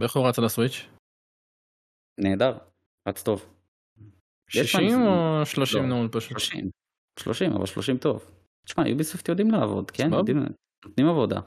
ואיך 0.00 0.16
הוא 0.16 0.28
רץ 0.28 0.38
על 0.38 0.44
ה 0.44 0.49
Switch? 0.49 0.86
נהדר, 2.20 2.58
רץ 3.08 3.22
טוב. 3.22 3.57
יש 4.54 4.72
60 4.72 4.90
פעם- 4.90 5.06
או 5.06 5.46
30 5.46 5.82
לא, 5.82 5.88
נעול 5.88 6.08
פשוט? 6.08 6.38
30. 6.38 6.70
30, 7.18 7.52
אבל 7.52 7.66
30 7.66 7.98
טוב. 7.98 8.30
תשמע, 8.66 8.88
Ubisoft 8.88 9.28
יודעים 9.28 9.50
לעבוד, 9.50 9.90
כן? 9.90 10.12
יודעים, 10.12 10.46
נותנים 10.84 11.08
עבודה. 11.08 11.40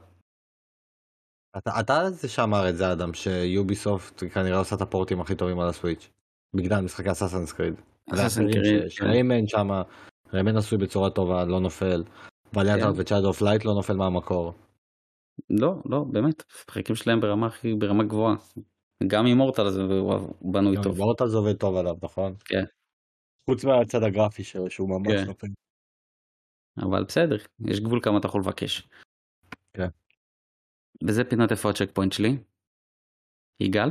אתה 1.57 1.79
אתה 1.79 2.09
זה 2.09 2.29
שאמר 2.29 2.69
את 2.69 2.77
זה 2.77 2.91
אדם 2.91 3.13
ש 3.13 3.38
Ubisoft 3.38 4.23
כנראה 4.33 4.57
עושה 4.57 4.75
את 4.75 4.81
ה 4.81 4.87
portים 4.87 5.21
הכי 5.21 5.35
טובים 5.35 5.59
על 5.59 5.69
ה 5.69 5.74
Switch. 5.74 6.09
בגלל 6.55 6.81
משחקי 6.81 7.11
Assassin's 7.11 7.53
Creed. 7.53 7.73
Rayman 9.01 9.47
שמה, 9.47 9.81
Rayman 10.33 10.57
עשוי 10.57 10.77
בצורה 10.77 11.09
טובה, 11.09 11.45
לא 11.45 11.59
נופל. 11.59 12.03
Valiant 12.53 12.81
כן. 12.83 12.89
ו 13.01 13.05
Child 13.05 13.23
of 13.23 13.41
Light 13.41 13.65
לא 13.65 13.73
נופל 13.73 13.93
מהמקור. 13.93 14.53
לא, 15.49 15.75
לא, 15.85 16.03
באמת, 16.11 16.43
המשחקים 16.51 16.95
שלהם 16.95 17.19
ברמה 17.19 17.47
הכי, 17.47 17.73
ברמה 17.73 18.03
גבוהה. 18.03 18.35
גם 19.07 19.25
אימורטל 19.25 19.65
הזה 19.65 19.81
הוא 19.81 20.35
בנוי 20.41 20.75
טוב. 20.83 20.97
מורטל 20.97 21.27
זה 21.27 21.37
עובד 21.37 21.55
טוב 21.55 21.75
עליו, 21.75 21.95
נכון? 22.03 22.35
כן. 22.45 22.63
חוץ 23.49 23.65
מהצד 23.65 24.03
הגרפי 24.03 24.43
שלו 24.43 24.69
שהוא 24.69 24.89
ממש 24.89 25.21
כן. 25.21 25.27
נופל. 25.27 25.47
אבל 26.77 27.03
בסדר, 27.03 27.37
יש 27.65 27.79
גבול 27.79 27.99
כמה 28.03 28.17
אתה 28.17 28.27
יכול 28.27 28.41
לבקש. 28.41 28.87
כן. 29.73 29.87
וזה 31.07 31.23
פינת 31.23 31.51
איפה 31.51 31.69
הצ'ק 31.69 31.91
פוינט 31.93 32.13
שלי. 32.13 32.37
יגאל? 33.59 33.89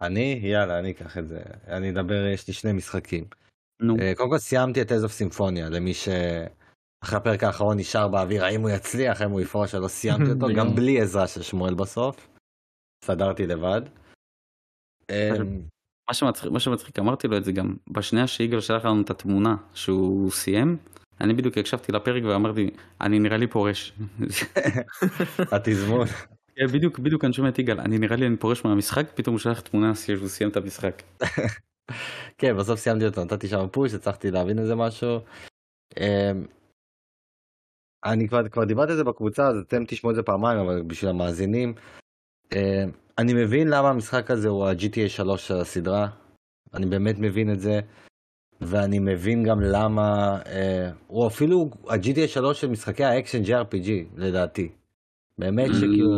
אני, 0.00 0.40
יאללה, 0.42 0.78
אני 0.78 0.90
אקח 0.90 1.18
את 1.18 1.28
זה. 1.28 1.42
אני 1.66 1.90
אדבר, 1.90 2.26
יש 2.34 2.48
לי 2.48 2.54
שני 2.54 2.72
משחקים. 2.72 3.24
נו. 3.80 3.96
אה, 4.00 4.12
קודם 4.16 4.30
כל 4.30 4.38
סיימתי 4.38 4.82
את 4.82 4.92
איזוף 4.92 5.12
סימפוניה, 5.12 5.68
למי 5.68 5.94
שאחרי 5.94 7.18
הפרק 7.18 7.42
האחרון 7.42 7.78
נשאר 7.78 8.08
באוויר, 8.08 8.44
האם 8.44 8.60
הוא 8.60 8.70
יצליח, 8.70 9.20
האם 9.20 9.30
הוא 9.30 9.40
יפרוש, 9.40 9.74
לא 9.74 9.88
סיימתי 9.88 10.30
אותו, 10.30 10.46
גם. 10.58 10.74
בלי 10.74 11.00
עזרה 11.00 11.28
של 11.28 11.42
שמואל 11.42 11.74
בסוף. 11.74 12.28
סדרתי 13.04 13.46
לבד. 13.46 13.82
מה 16.08 16.14
שמצחיק, 16.14 16.50
מה 16.52 16.60
שמצחיק, 16.60 16.98
אמרתי 16.98 17.28
לו 17.28 17.36
את 17.36 17.44
זה 17.44 17.52
גם, 17.52 17.74
בשנייה 17.88 18.26
שיגאל 18.26 18.60
שלח 18.60 18.84
לנו 18.84 19.02
את 19.02 19.10
התמונה 19.10 19.56
שהוא 19.74 20.30
סיים, 20.30 20.76
אני 21.20 21.34
בדיוק 21.34 21.58
הקשבתי 21.58 21.92
לפרק 21.92 22.22
ואמרתי, 22.24 22.70
אני 23.00 23.18
נראה 23.18 23.36
לי 23.36 23.46
פורש. 23.46 23.92
התזמון. 25.52 26.06
כן, 26.56 26.66
בדיוק, 26.66 26.98
בדיוק 26.98 27.24
אני 27.24 27.32
שומע 27.32 27.48
את 27.48 27.58
יגאל, 27.58 27.80
אני 27.80 27.98
נראה 27.98 28.16
לי 28.16 28.26
אני 28.26 28.36
פורש 28.36 28.64
מהמשחק, 28.64 29.06
פתאום 29.14 29.34
הוא 29.34 29.40
שלח 29.40 29.60
תמונה 29.60 29.94
שהוא 29.94 30.28
סיים 30.28 30.50
את 30.50 30.56
המשחק. 30.56 31.02
כן, 32.38 32.56
בסוף 32.56 32.80
סיימתי 32.80 33.06
אותו, 33.06 33.24
נתתי 33.24 33.48
שם 33.48 33.66
פוש, 33.72 33.94
הצלחתי 33.94 34.30
להבין 34.30 34.58
איזה 34.58 34.74
משהו. 34.74 35.18
אמ, 36.00 36.44
אני 38.04 38.28
כבר, 38.28 38.48
כבר 38.48 38.64
דיברתי 38.64 38.92
על 38.92 38.96
זה 38.96 39.04
בקבוצה, 39.04 39.48
אז 39.48 39.56
אתם 39.56 39.84
תשמעו 39.84 40.10
את 40.10 40.16
זה 40.16 40.22
פעמיים, 40.22 40.58
אבל 40.58 40.82
בשביל 40.82 41.10
המאזינים. 41.10 41.74
אמ, 42.52 42.90
אני 43.18 43.32
מבין 43.34 43.68
למה 43.68 43.90
המשחק 43.90 44.30
הזה 44.30 44.48
הוא 44.48 44.66
ה-GTA 44.66 45.08
3 45.08 45.48
של 45.48 45.54
הסדרה, 45.54 46.08
אני 46.74 46.86
באמת 46.86 47.18
מבין 47.18 47.52
את 47.52 47.60
זה, 47.60 47.80
ואני 48.60 48.98
מבין 48.98 49.44
גם 49.44 49.60
למה, 49.60 50.38
אה, 50.46 50.90
הוא 51.06 51.26
אפילו 51.26 51.70
ה-GTA 51.88 52.28
3 52.28 52.60
של 52.60 52.68
משחקי 52.68 53.04
האקשן 53.04 53.42
JRPG, 53.42 53.90
לדעתי. 54.16 54.68
באמת 55.38 55.68
שכאילו, 55.74 56.10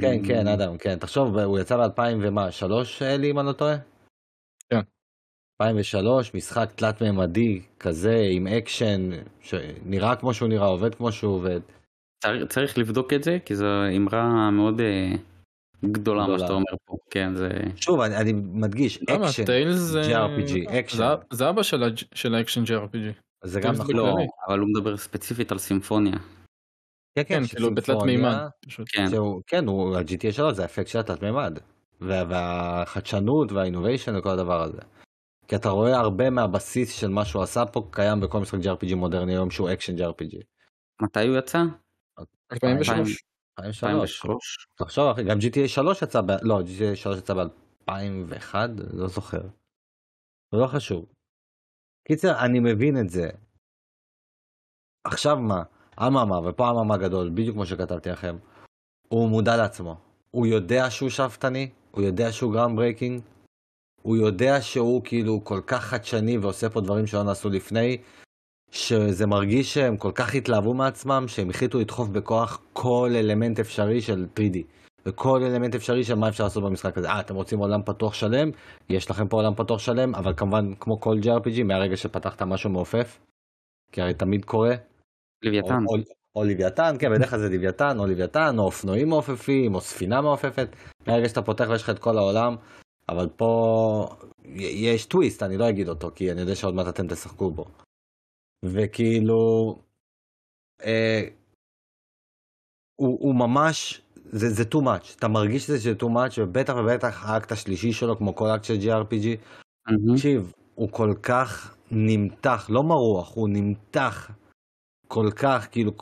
כן, 0.00 0.26
כן, 0.26 0.46
אדם, 0.48 0.78
כן, 0.78 0.98
תחשוב, 0.98 1.38
הוא 1.38 1.58
יצא 1.58 1.76
ב-2000 1.76 2.00
ומה, 2.22 2.50
3 2.50 3.02
אולי, 3.02 3.30
אם 3.30 3.38
אני 3.38 3.46
לא 3.46 3.52
טועה? 3.52 3.76
כן. 4.70 4.80
2003, 5.62 6.34
משחק 6.34 6.72
תלת-ממדי 6.76 7.62
כזה, 7.80 8.16
עם 8.30 8.46
אקשן, 8.46 9.10
שנראה 9.40 10.16
כמו 10.16 10.34
שהוא 10.34 10.48
נראה, 10.48 10.66
עובד 10.66 10.94
כמו 10.94 11.12
שהוא 11.12 11.34
עובד. 11.34 11.60
צריך, 12.24 12.44
צריך 12.48 12.78
לבדוק 12.78 13.12
את 13.12 13.24
זה, 13.24 13.38
כי 13.44 13.54
זו 13.56 13.66
אמירה 13.96 14.50
מאוד 14.50 14.80
אה, 14.80 15.12
גדולה, 15.84 16.20
מה 16.20 16.24
גדולה. 16.26 16.38
שאתה 16.38 16.52
אומר 16.52 16.64
פה, 16.84 16.96
כן, 17.10 17.34
זה... 17.34 17.48
שוב, 17.76 18.00
אני, 18.00 18.16
אני 18.16 18.32
מדגיש? 18.32 19.02
אקשן, 19.02 19.44
Tales 19.44 19.76
זה... 19.76 20.02
JRPG, 20.02 20.70
אקשן. 20.78 20.96
זה- 20.96 21.04
זה 21.32 21.48
אבא 21.48 21.62
של 21.62 21.82
של 22.14 22.34
האקשן 22.34 22.62
JRPG. 22.64 23.12
זה 23.44 23.60
גם 23.60 23.74
נכון. 23.74 23.96
לא. 23.96 24.16
אבל 24.48 24.58
הוא 24.58 24.68
מדבר 24.68 24.96
ספציפית 24.96 25.52
על 25.52 25.58
סימפוניה. 25.58 26.16
כן, 27.18 27.22
כן, 27.26 27.44
של 27.44 27.56
כאילו 27.56 27.74
בתלת 27.74 28.02
מימד. 28.02 28.36
כן, 28.86 29.08
שהוא, 29.10 29.42
כן, 29.46 29.66
הוא, 29.66 29.96
ה-GTA 29.96 30.32
3 30.32 30.54
זה 30.56 30.62
האפקט 30.62 30.86
של 30.88 30.98
התלת-מימד. 30.98 31.58
וה, 32.00 32.24
והחדשנות 32.28 33.52
וה 33.52 33.63
innovation 33.63 34.16
וכל 34.16 34.28
הדבר 34.30 34.62
הזה. 34.62 34.78
כי 35.48 35.56
אתה 35.56 35.68
רואה 35.68 35.96
הרבה 35.98 36.30
מהבסיס 36.30 36.92
של 36.94 37.08
מה 37.08 37.24
שהוא 37.24 37.42
עשה 37.42 37.66
פה 37.66 37.88
קיים 37.90 38.20
בכל 38.20 38.40
משחק 38.40 38.58
JRPG 38.58 38.94
מודרני 38.94 39.32
היום 39.32 39.50
שהוא 39.50 39.72
אקשן 39.72 39.96
JRPG. 39.96 40.36
מתי 41.02 41.28
הוא 41.28 41.36
יצא? 41.38 41.62
2003. 42.52 42.52
2003. 42.52 43.24
2003. 43.58 44.66
תחשוב 44.78 45.04
אחי, 45.10 45.24
גם 45.24 45.38
GTA 45.38 45.68
3 45.68 46.02
יצא 46.02 46.20
ב... 46.20 46.30
לא, 46.42 46.60
GTA 46.60 46.96
3 46.96 47.18
יצא 47.18 47.34
ב-2001? 47.34 48.54
לא 48.92 49.08
זוכר. 49.08 49.42
לא 50.52 50.66
חשוב. 50.66 51.04
קיצר, 52.08 52.44
אני 52.44 52.60
מבין 52.60 53.00
את 53.00 53.10
זה. 53.10 53.30
עכשיו 55.04 55.36
מה? 55.36 55.62
אממה, 55.98 56.48
ופה 56.48 56.70
אממה 56.70 56.96
גדול, 56.96 57.30
בדיוק 57.30 57.54
כמו 57.54 57.66
שכתבתי 57.66 58.08
לכם. 58.08 58.36
הוא 59.08 59.28
מודע 59.28 59.56
לעצמו. 59.56 59.96
הוא 60.30 60.46
יודע 60.46 60.90
שהוא 60.90 61.10
שאפתני, 61.10 61.70
הוא 61.90 62.02
יודע 62.02 62.32
שהוא 62.32 62.52
ground 62.52 62.76
breaking, 62.76 63.22
הוא 64.02 64.16
יודע 64.16 64.60
שהוא 64.60 65.04
כאילו 65.04 65.44
כל 65.44 65.60
כך 65.66 65.84
חדשני 65.84 66.38
ועושה 66.38 66.70
פה 66.70 66.80
דברים 66.80 67.06
שלא 67.06 67.22
נעשו 67.22 67.50
לפני, 67.50 68.02
שזה 68.74 69.26
מרגיש 69.26 69.74
שהם 69.74 69.96
כל 69.96 70.12
כך 70.14 70.34
התלהבו 70.34 70.74
מעצמם, 70.74 71.24
שהם 71.28 71.50
החליטו 71.50 71.78
לדחוף 71.78 72.08
בכוח 72.08 72.62
כל 72.72 73.10
אלמנט 73.14 73.60
אפשרי 73.60 74.00
של 74.00 74.26
3D. 74.38 74.58
וכל 75.06 75.42
אלמנט 75.42 75.74
אפשרי 75.74 76.04
של 76.04 76.14
מה 76.14 76.28
אפשר 76.28 76.44
לעשות 76.44 76.64
במשחק 76.64 76.98
הזה. 76.98 77.08
אה, 77.08 77.20
אתם 77.20 77.34
רוצים 77.34 77.58
עולם 77.58 77.82
פתוח 77.82 78.14
שלם? 78.14 78.50
יש 78.88 79.10
לכם 79.10 79.28
פה 79.28 79.36
עולם 79.36 79.54
פתוח 79.54 79.78
שלם, 79.78 80.14
אבל 80.14 80.34
כמובן, 80.36 80.74
כמו 80.80 81.00
כל 81.00 81.16
JRPG, 81.22 81.62
מהרגע 81.64 81.96
שפתחת 81.96 82.42
משהו 82.42 82.70
מעופף, 82.70 83.20
כי 83.92 84.02
הרי 84.02 84.14
תמיד 84.14 84.44
קורה, 84.44 84.74
לוויתן. 85.44 85.74
או, 85.74 85.96
או, 85.96 86.02
או 86.36 86.44
לוויתן, 86.44 86.96
כן, 86.98 87.12
בדרך 87.14 87.30
כלל 87.30 87.38
זה 87.38 87.48
לוויתן, 87.48 87.98
או 87.98 88.06
לוויתן, 88.06 88.58
או 88.58 88.64
אופנועים 88.64 89.08
מעופפים, 89.08 89.74
או 89.74 89.80
ספינה 89.80 90.20
מעופפת. 90.20 90.68
מהרגע 91.06 91.28
שאתה 91.28 91.42
פותח 91.42 91.66
ויש 91.70 91.82
לך 91.82 91.90
את 91.90 91.98
כל 91.98 92.18
העולם, 92.18 92.56
אבל 93.08 93.28
פה 93.36 94.06
יש 94.58 95.06
טוויסט, 95.06 95.42
אני 95.42 95.56
לא 95.56 95.68
אגיד 95.68 95.88
אותו, 95.88 96.10
כי 96.14 96.32
אני 96.32 96.40
יודע 96.40 96.54
שעוד 96.54 96.74
מעט 96.74 96.88
אתם 96.88 97.06
תשחקו 97.06 97.50
בו. 97.50 97.64
וכאילו, 98.64 99.74
אה, 100.84 101.22
הוא, 102.96 103.18
הוא 103.20 103.34
ממש, 103.34 104.00
זה, 104.14 104.50
זה 104.50 104.62
too 104.74 104.78
much, 104.78 105.16
אתה 105.18 105.28
מרגיש 105.28 105.66
שזה 105.66 105.92
too 106.00 106.04
much, 106.04 106.38
ובטח 106.38 106.74
ובטח 106.76 107.24
האקט 107.24 107.52
השלישי 107.52 107.92
שלו, 107.92 108.16
כמו 108.16 108.34
כל 108.34 108.46
אקט 108.46 108.64
של 108.64 108.74
GRPG. 108.74 109.26
תקשיב, 110.14 110.52
הוא 110.74 110.88
כל 110.90 111.14
כך 111.22 111.76
נמתח, 111.90 112.66
לא 112.68 112.82
מרוח, 112.82 113.34
הוא 113.34 113.48
נמתח 113.48 114.30
כל 115.08 115.30
כך, 115.36 115.68
כאילו, 115.70 115.92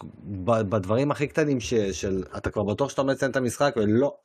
ב- 0.45 0.61
בדברים 0.71 1.11
הכי 1.11 1.27
קטנים 1.27 1.61
ש, 1.61 1.75
של, 1.75 2.25
אתה 2.37 2.51
כבר 2.51 2.65
בטוח 2.65 2.91
שאתה 2.91 3.03
עומד 3.03 3.15
לסיים 3.15 3.31
את 3.31 3.37
המשחק, 3.37 3.75
ולא, 3.77 4.17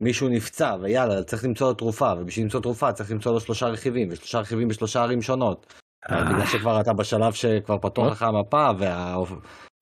מישהו 0.00 0.28
נפצע, 0.28 0.76
ויאללה, 0.80 1.24
צריך 1.24 1.44
למצוא 1.44 1.68
לו 1.68 1.74
תרופה, 1.74 2.12
ובשביל 2.18 2.44
למצוא 2.44 2.60
תרופה 2.60 2.92
צריך 2.92 3.10
למצוא 3.10 3.32
לו 3.32 3.40
שלושה 3.40 3.66
רכיבים, 3.66 4.08
ושלושה 4.10 4.38
רכיבים 4.38 4.68
בשלושה 4.68 5.02
ערים 5.02 5.22
שונות. 5.22 5.74
בגלל 6.06 6.46
שכבר 6.46 6.80
אתה 6.80 6.92
בשלב 6.92 7.32
שכבר 7.32 7.78
פתוח 7.78 8.12
לך 8.12 8.22
המפה, 8.22 8.70
וה... 8.78 9.16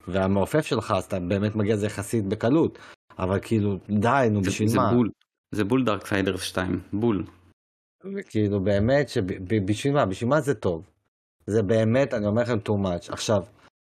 והמעופף 0.08 0.66
שלך, 0.66 0.90
אז 0.96 1.04
אתה 1.04 1.20
באמת 1.20 1.54
מגיע 1.54 1.74
לזה 1.74 1.86
יחסית 1.86 2.24
בקלות. 2.24 2.78
אבל 3.18 3.40
כאילו, 3.42 3.78
די, 4.00 4.28
נו, 4.30 4.40
בשביל 4.40 4.68
מה? 4.76 4.92
בול. 4.92 5.10
זה 5.54 5.64
בול 5.64 5.84
Darksiders 5.84 6.42
2. 6.42 6.80
בול. 6.92 7.24
כאילו 8.28 8.60
באמת 8.60 9.08
שבשביל 9.08 9.94
מה? 9.94 10.06
בשביל 10.06 10.30
מה 10.30 10.40
זה 10.40 10.54
טוב? 10.54 10.90
זה 11.46 11.62
באמת, 11.62 12.14
אני 12.14 12.26
אומר 12.26 12.42
לכם 12.42 12.58
too 12.68 12.86
much. 12.86 13.12
עכשיו, 13.12 13.42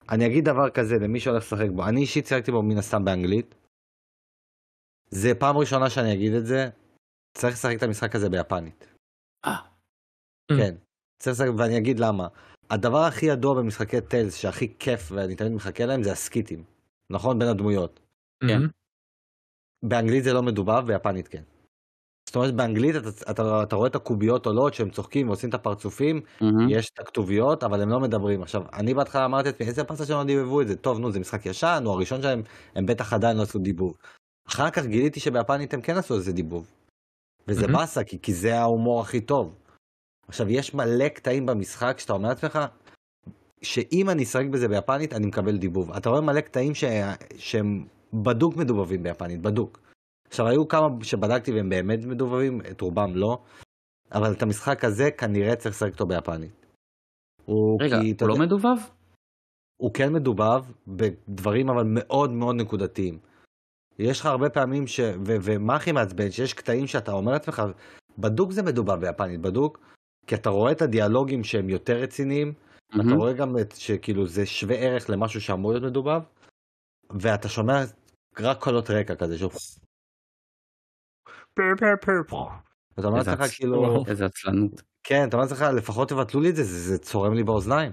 אני 0.10 0.26
אגיד 0.26 0.46
דבר 0.46 0.70
כזה 0.70 0.96
למי 1.00 1.20
שהולך 1.20 1.44
לשחק 1.44 1.70
בו. 1.76 1.86
אני 1.86 2.02
אישית 2.02 2.28
שיחקתי 2.28 2.52
בו 2.52 2.64
מן 2.64 2.78
הסתם 2.78 3.06
באנגלית. 3.06 3.56
זה 5.08 5.36
פעם 5.40 5.58
ראשונה 5.58 5.90
שאני 5.90 6.14
אגיד 6.14 6.34
את 6.34 6.46
זה. 6.46 6.70
צריך 7.38 7.54
לשחק 7.54 7.78
את 7.78 7.84
המשחק 7.84 8.16
הזה 8.16 8.30
ביפנית. 8.30 8.88
אה. 9.46 9.58
כן. 10.58 10.76
ואני 11.58 11.78
אגיד 11.78 12.00
למה. 12.00 12.28
הדבר 12.70 13.04
הכי 13.04 13.26
ידוע 13.26 13.54
במשחקי 13.56 14.02
טיילס, 14.02 14.36
שהכי 14.36 14.74
כיף 14.80 15.12
ואני 15.12 15.36
תמיד 15.36 15.52
מחכה 15.52 15.86
להם, 15.86 16.04
זה 16.04 16.12
הסקיטים. 16.12 16.64
נכון? 17.10 17.40
בין 17.40 17.48
הדמויות. 17.48 18.00
כן. 18.42 18.48
מהמם. 18.48 18.68
באנגלית 19.84 20.24
זה 20.24 20.34
לא 20.34 20.44
מדובב, 20.44 20.86
ביפנית 20.86 21.28
כן. 21.28 21.42
זאת 22.28 22.36
אומרת, 22.36 22.56
באנגלית 22.56 22.96
אתה, 22.96 23.32
אתה, 23.32 23.64
אתה 23.64 23.76
רואה 23.76 23.88
את 23.88 23.96
הקוביות 23.96 24.46
עולות 24.46 24.74
שהם 24.74 24.90
צוחקים 24.90 25.28
ועושים 25.28 25.50
את 25.50 25.54
הפרצופים, 25.54 26.22
מהמם. 26.42 26.70
יש 26.70 26.90
את 26.94 27.00
הכתוביות, 27.00 27.64
אבל 27.64 27.82
הם 27.82 27.90
לא 27.90 28.00
מדברים. 28.00 28.42
עכשיו, 28.42 28.64
אני 28.74 28.94
בהתחלה 28.94 29.26
אמרתי 29.26 29.50
לעצמי, 29.50 29.68
איזה 29.68 29.84
פסה 29.84 30.06
שהם 30.06 30.18
לא 30.18 30.24
דיבבו 30.24 30.62
את 30.62 30.68
זה? 30.68 30.76
טוב, 30.76 31.00
נו, 31.00 31.12
זה 31.12 31.20
משחק 31.20 31.46
ישן, 31.46 31.82
הוא 31.86 31.94
הראשון 31.94 32.22
שלהם, 32.22 32.42
הם 32.76 32.86
בטח 32.86 33.14
עדיין 33.14 33.38
לא 33.38 33.42
עשו 33.42 33.60
דיבוב. 33.60 33.98
אחר 34.48 34.70
כך 34.70 34.86
גיליתי 34.86 35.20
שביפנית 35.20 35.74
הם 35.74 35.82
כן 35.82 35.98
עשו 35.98 36.16
איזה 36.16 36.32
דיבוב. 36.32 36.68
וזה 37.48 37.62
מהמם. 37.62 37.74
באסה, 37.74 38.04
כי, 38.04 38.22
כי 38.22 38.34
זה 38.34 38.60
ההומור 38.60 39.02
הכי 39.02 39.22
טוב. 39.22 39.56
עכשיו, 40.32 40.50
יש 40.50 40.74
מלא 40.74 41.08
קטעים 41.08 41.46
במשחק 41.46 42.00
שאתה 42.00 42.13
אומר 42.13 42.30
לעצמך, 42.30 42.60
שאם 43.62 44.10
אני 44.10 44.24
אשחק 44.24 44.46
בזה 44.52 44.67
ביפנית, 44.67 45.13
אני 45.13 45.28
מקבל 45.28 45.58
דיבוב. 45.58 45.91
אתה 45.91 46.10
רואה 46.10 46.22
מלא 46.22 46.41
קטעים 46.41 46.76
ש... 46.76 46.84
שהם 47.38 47.86
בדוק 48.13 48.56
מדובבים 48.56 49.04
ביפנית, 49.04 49.41
בדוק. 49.41 49.80
עכשיו, 50.28 50.48
היו 50.48 50.67
כמה 50.67 50.88
שבדקתי 51.04 51.52
והם 51.52 51.70
באמת 51.70 52.00
מדובבים, 52.06 52.62
את 52.72 52.82
רובם 52.82 53.15
לא, 53.15 53.41
אבל 54.12 54.32
את 54.32 54.41
המשחק 54.41 54.84
הזה 54.84 55.12
כנראה 55.12 55.56
צריך 55.56 55.76
לשחק 55.76 55.94
אותו 55.94 56.06
ביפנית. 56.06 56.65
הוא, 57.46 57.82
רגע, 57.82 58.00
כי, 58.02 58.13
הוא 58.22 58.28
לא 58.28 58.34
יודע, 58.34 58.46
מדובב? 58.46 58.78
הוא 59.82 59.94
כן 59.94 60.13
מדובב 60.13 60.63
בדברים 60.88 61.70
אבל 61.70 61.84
מאוד 61.86 62.32
מאוד 62.32 62.56
נקודתיים. 62.56 63.20
יש 64.00 64.20
לך 64.20 64.26
הרבה 64.26 64.50
פעמים 64.50 64.88
ש... 64.88 65.00
ו... 65.00 65.36
ומה 65.41 65.76
הכי 65.76 65.91
מעצבן? 65.91 66.32
שיש 66.32 66.54
קטעים 66.54 66.88
שאתה 66.88 67.12
אומר 67.12 67.32
לעצמך, 67.32 67.63
בדוק 68.17 68.52
זה 68.52 68.63
מדובב 68.63 69.00
ביפנית, 69.00 69.41
בדוק, 69.41 69.91
כי 70.28 70.36
אתה 70.36 70.50
רואה 70.50 70.72
את 70.72 70.82
הדיאלוגים 70.82 71.44
שהם 71.44 71.70
יותר 71.70 71.94
רציניים, 71.98 72.54
אתה 72.88 72.98
מהמם. 72.98 73.14
רואה 73.14 73.34
גם 73.34 73.58
את, 73.58 73.74
שכאילו 73.76 74.28
זה 74.28 74.46
שווה 74.46 74.76
ערך 74.76 75.10
למשהו 75.10 75.42
שאמור 75.42 75.72
להיות 75.72 75.84
מדובב, 75.84 76.22
ואתה 77.10 77.50
שומע 77.50 77.74
רק 78.40 78.58
קולות 78.64 78.90
רקע 78.90 79.16
כזה, 79.16 79.38
שוב. 79.38 79.52
אתה 83.00 83.08
אומר 83.08 83.18
לעצמך 83.18 83.40
עצ- 83.42 83.56
כאילו. 83.58 84.04
איזה 84.08 84.26
עצלנות. 84.26 84.82
כן, 85.04 85.28
אתה 85.28 85.38
אומר 85.38 85.46
לעצמך 85.48 85.66
לפחות 85.78 86.10
תבטלו 86.10 86.42
לי 86.42 86.50
את 86.50 86.56
זה, 86.56 86.64
זה, 86.64 86.98
צורם 86.98 87.34
לי 87.34 87.44
באוזניים. 87.44 87.92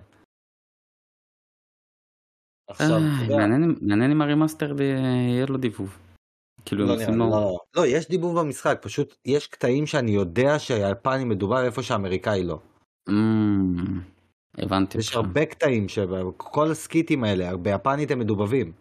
עכשיו, 2.70 2.86
אתה 2.86 3.24
יודע, 3.24 3.36
מעניין 3.82 4.10
אם- 4.12 4.22
ה 4.22 4.29
remaster 4.29 4.82
יהיה 4.82 5.46
לו 5.48 5.56
דיבוב. 5.56 5.98
כאילו 6.68 6.82
הם 6.82 6.88
לא, 6.88 6.94
נראה 6.94 7.06
עושים 7.06 7.18
לו... 7.18 7.30
לא, 7.30 7.58
לא, 7.76 7.86
יש 7.86 8.08
דיבוב 8.08 8.40
במשחק, 8.40 8.78
פשוט 8.82 9.14
יש 9.24 9.46
קטעים 9.46 9.86
שאני 9.86 10.10
יודע 10.10 10.58
שהיפני 10.58 11.24
מדובר 11.24 11.64
איפה 11.64 11.82
שהאמריקאי 11.82 12.44
לא. 12.44 12.58
אמ, 13.08 14.00
הבנתי 14.58 14.98
יש. 14.98 15.16
הרבה 15.16 15.44
קטעים 15.44 15.88
שכל 15.88 16.70
ה 16.70 16.79
skits 16.79 17.24
האלה 17.24 17.56
ביפנית 17.56 18.10
הם 18.10 18.18
מדובבים. 18.18 18.72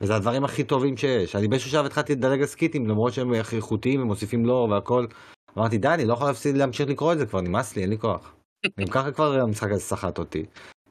וזה 0.00 0.16
הדברים 0.16 0.44
הכי 0.44 0.64
טובים 0.64 0.96
שיש. 0.96 1.36
אני 1.36 1.48
באיזשהו 1.48 1.70
שלב 1.70 1.86
התחלתי 1.86 2.12
לדלג 2.12 2.40
על 2.40 2.46
skits 2.46 2.86
למרות 2.86 3.12
שהם 3.12 3.32
הכי 3.32 3.56
איכותיים 3.56 4.02
ומוסיפים 4.02 4.46
לור 4.46 4.68
והכל. 4.68 5.06
אמרתי 5.58 5.78
די 5.78 5.88
אני 5.88 6.04
לא 6.04 6.12
יכול 6.12 6.26
להפסיד 6.26 6.56
להמשיך 6.56 6.88
לקרוא 6.88 7.12
את 7.12 7.18
זה 7.18 7.26
כבר 7.26 7.40
נמאס 7.40 7.76
לי 7.76 7.82
אין 7.82 7.90
לי 7.90 7.98
כוח. 7.98 8.34
גם 8.80 8.86
ככה 8.86 9.12
כבר 9.12 9.40
המשחק 9.40 9.70
הזה 9.70 9.80
סחט 9.80 10.18
אותי. 10.18 10.44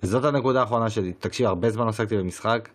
וזאת 0.04 0.26
הנקודה 0.26 0.60
האחרונה 0.60 0.90
שלי. 0.90 1.14
תקשיב 1.14 1.46
הרבה 1.46 1.70
זמן 1.70 1.88
עסקתי 1.88 2.18
במשחק 2.18 2.70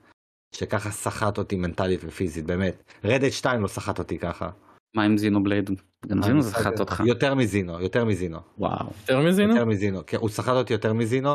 שככה 0.54 0.90
סחט 0.90 1.38
אותי 1.38 1.56
מנטלית 1.56 2.00
ופיזית 2.04 2.44
באמת. 2.46 2.82
רדד 3.04 3.30
2 3.30 3.62
לא 3.62 3.68
סחט 3.68 3.98
אותי 3.98 4.18
ככה. 4.18 4.50
מה 4.96 5.02
עם 5.02 5.18
זינובלייד? 5.18 5.70
גם 6.06 6.22
זינו 6.22 6.36
המשחק- 6.36 6.58
זכת 6.60 6.80
אותך. 6.80 7.02
יותר 7.06 7.34
מזינו 7.34 7.80
יותר 7.80 8.04
מזינו. 8.04 8.38
וואו. 8.58 8.86
יותר 9.00 9.20
מזינו? 9.20 9.52
יותר 9.52 9.64
מזינו. 9.64 10.00
כן, 10.06 10.16
הוא 10.16 10.28
סחט 10.28 10.52
אותי 10.52 10.72
יותר 10.72 10.92
מזינו. 10.92 11.34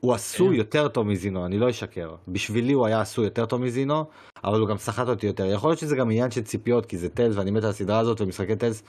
הוא 0.00 0.14
עשוי 0.14 0.48
כן. 0.48 0.54
יותר 0.54 0.88
טוב 0.88 1.06
מזינו, 1.06 1.46
אני 1.46 1.58
לא 1.58 1.70
אשקר. 1.70 2.14
בשבילי 2.28 2.72
הוא 2.72 2.86
היה 2.86 3.00
עשוי 3.00 3.24
יותר 3.24 3.46
טוב 3.46 3.60
מזינו, 3.62 4.04
אבל 4.44 4.60
הוא 4.60 4.68
גם 4.68 4.78
סחט 4.78 5.08
אותי 5.08 5.26
יותר. 5.26 5.44
יכול 5.44 5.70
להיות 5.70 5.78
שזה 5.78 5.96
גם 5.96 6.10
עניין 6.10 6.30
של 6.30 6.42
ציפיות, 6.42 6.86
כי 6.86 6.98
זה 6.98 7.08
טיילס 7.08 7.36
ואני 7.36 7.50
מת 7.50 7.64
על 7.64 7.70
הסדרה 7.70 7.98
הזאת 7.98 8.20
ומשחקי 8.20 8.56
טיילס. 8.56 8.82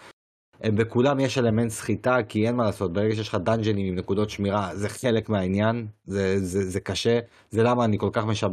הם 0.63 0.75
בכולם 0.75 1.19
יש 1.19 1.37
אלמנט 1.37 1.69
סחיטה, 1.71 2.17
כי 2.29 2.47
אין 2.47 2.55
מה 2.55 2.63
לעשות, 2.63 2.93
ברגע 2.93 3.15
שיש 3.15 3.27
לך 3.29 3.35
דאנג'נים 3.35 3.85
עם 3.87 3.95
נקודות 3.95 4.29
שמירה, 4.29 4.75
זה 4.75 4.89
חלק 4.89 5.29
מהעניין, 5.29 5.87
זה, 6.05 6.39
זה, 6.39 6.69
זה 6.69 6.79
קשה. 6.79 7.19
זה 7.49 7.63
למה 7.63 7.85
אני 7.85 7.97
כל 7.99 8.09
כך 8.13 8.25
משב, 8.25 8.49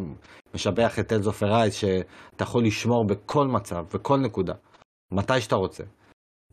משבח 0.54 0.98
את 0.98 1.08
Tales 1.08 1.26
of 1.26 1.42
Arise, 1.42 1.74
שאתה 1.74 2.42
יכול 2.44 2.64
לשמור 2.64 3.04
בכל 3.04 3.46
מצב, 3.46 3.84
בכל 3.94 4.18
נקודה, 4.18 4.54
מתי 5.12 5.40
שאתה 5.40 5.56
רוצה. 5.56 5.84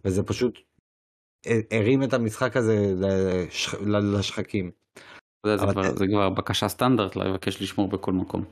וזה 0.05 0.23
פשוט 0.23 0.59
הרים 1.71 2.03
את 2.03 2.13
המשחק 2.13 2.57
הזה 2.57 2.93
לשח... 2.97 3.73
לשחקים. 4.13 4.71
זה 5.45 5.55
אבל- 5.55 5.71
כבר- 5.71 5.95
זה 5.95 6.07
כבר 6.07 6.29
בקשה 6.29 6.67
סטנדרט 6.67 7.15
לבקש 7.15 7.61
לשמור 7.61 7.87
בכל 7.87 8.13
מקום. 8.13 8.45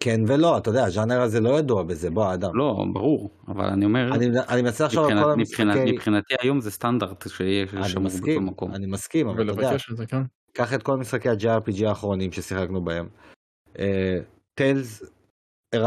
כן 0.00 0.20
ולא, 0.28 0.58
אתה 0.58 0.70
יודע, 0.70 0.84
הז'אנר 0.84 1.20
הזה 1.20 1.40
לא 1.40 1.58
ידוע 1.58 1.82
בזה, 1.82 2.10
בוא 2.10 2.24
האדם. 2.26 2.56
לא, 2.56 2.84
ברור, 2.92 3.30
אבל 3.48 3.64
אני 3.64 3.84
אומר, 3.84 4.14
אני, 4.14 4.26
אני 4.48 4.62
מנסה 4.62 4.84
לחשוב 4.84 5.04
על 5.04 5.10
מבחינת- 5.10 5.24
כל 5.24 5.34
מבחינת- 5.36 5.76
המשחקי... 5.76 5.92
מבחינתי 5.92 6.34
היום 6.40 6.60
זה 6.60 6.70
סטנדרט 6.70 7.28
שיהיה 7.28 7.62
אני 7.72 7.88
שמור 7.88 7.88
בכל 7.88 8.00
מסכים, 8.00 8.46
מקום. 8.46 8.74
אני 8.74 8.86
מסכים, 8.86 9.28
אבל 9.28 9.50
אתה 9.50 9.60
יודע, 9.60 9.76
כן. 10.08 10.22
קח 10.52 10.74
את 10.74 10.82
כל 10.82 10.96
משחקי 10.96 11.28
ה-JRPG 11.28 11.86
האחרונים 11.88 12.32
ששיחקנו 12.32 12.84
בהם. 12.84 13.08
Tales 14.54 15.02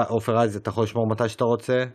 of 0.08 0.36
Arise, 0.38 0.56
אתה 0.56 0.70
יכול 0.70 0.84
לשמור 0.84 1.08
מתי 1.08 1.30
שאתה 1.30 1.44
רוצה. 1.44 1.86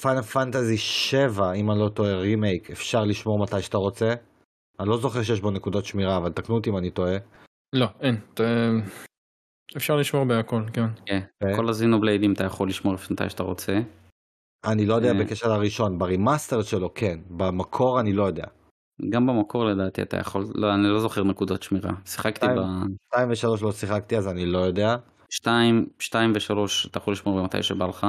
Final 0.00 0.22
Fantasy 0.22 0.76
7, 0.78 1.52
אם 1.52 1.70
אני 1.70 1.78
לא 1.80 1.88
טועה, 1.88 2.14
רימייק, 2.16 2.70
אפשר 2.70 3.04
לשמור 3.04 3.38
מתי 3.38 3.62
שאתה 3.62 3.76
רוצה. 3.78 4.14
אני 4.80 4.88
לא 4.88 4.98
זוכר 4.98 5.22
שיש 5.22 5.40
בו 5.40 5.50
נקודות 5.50 5.84
שמירה, 5.84 6.16
אבל 6.16 6.32
תקנו 6.32 6.54
אותי 6.54 6.70
אם 6.70 6.76
אני 6.78 6.90
טועה. 6.90 7.16
לא, 7.72 7.86
אין. 8.00 8.16
אפשר 9.76 9.96
לשמור 9.96 10.24
בהכל, 10.24 10.62
כן. 10.72 10.86
כן. 11.06 11.20
כל 11.56 11.68
ה 11.68 11.73
Xenoblade־ים 11.73 12.32
אתה 12.32 12.44
יכול 12.44 12.68
לשמור 12.68 12.94
מתי 13.10 13.30
שאתה 13.30 13.42
רוצה. 13.42 13.80
אני 14.64 14.86
לא 14.86 14.94
יודע 14.94 15.08
אה. 15.08 15.24
בקשר 15.24 15.48
לראשון, 15.48 15.98
ב 15.98 16.05
remaster 16.05 16.62
שלו 16.62 16.94
כן, 16.94 17.18
במקור 17.30 18.00
אני 18.00 18.12
לא 18.12 18.22
יודע. 18.22 18.44
גם 19.10 19.26
במקור 19.26 19.64
לדעתי 19.64 20.02
אתה 20.02 20.16
יכול, 20.16 20.44
לא, 20.54 20.74
אני 20.74 20.88
לא 20.88 21.00
זוכר 21.00 21.24
נקודות 21.24 21.62
שמירה. 21.62 21.90
שיחקתי. 22.04 22.46
ב... 22.46 22.50
2 23.14 23.28
ו-3 23.28 23.64
לא 23.64 23.72
שיחקתי 23.72 24.16
אז 24.16 24.28
אני 24.28 24.46
לא 24.46 24.58
יודע. 24.58 24.96
שתיים, 25.30 25.86
שתיים 25.98 26.32
ושלוש 26.34 26.86
אתה 26.86 26.98
יכול 26.98 27.12
לשמור 27.12 27.42
מתי 27.42 27.62
שבא 27.62 27.86
לך. 27.86 28.06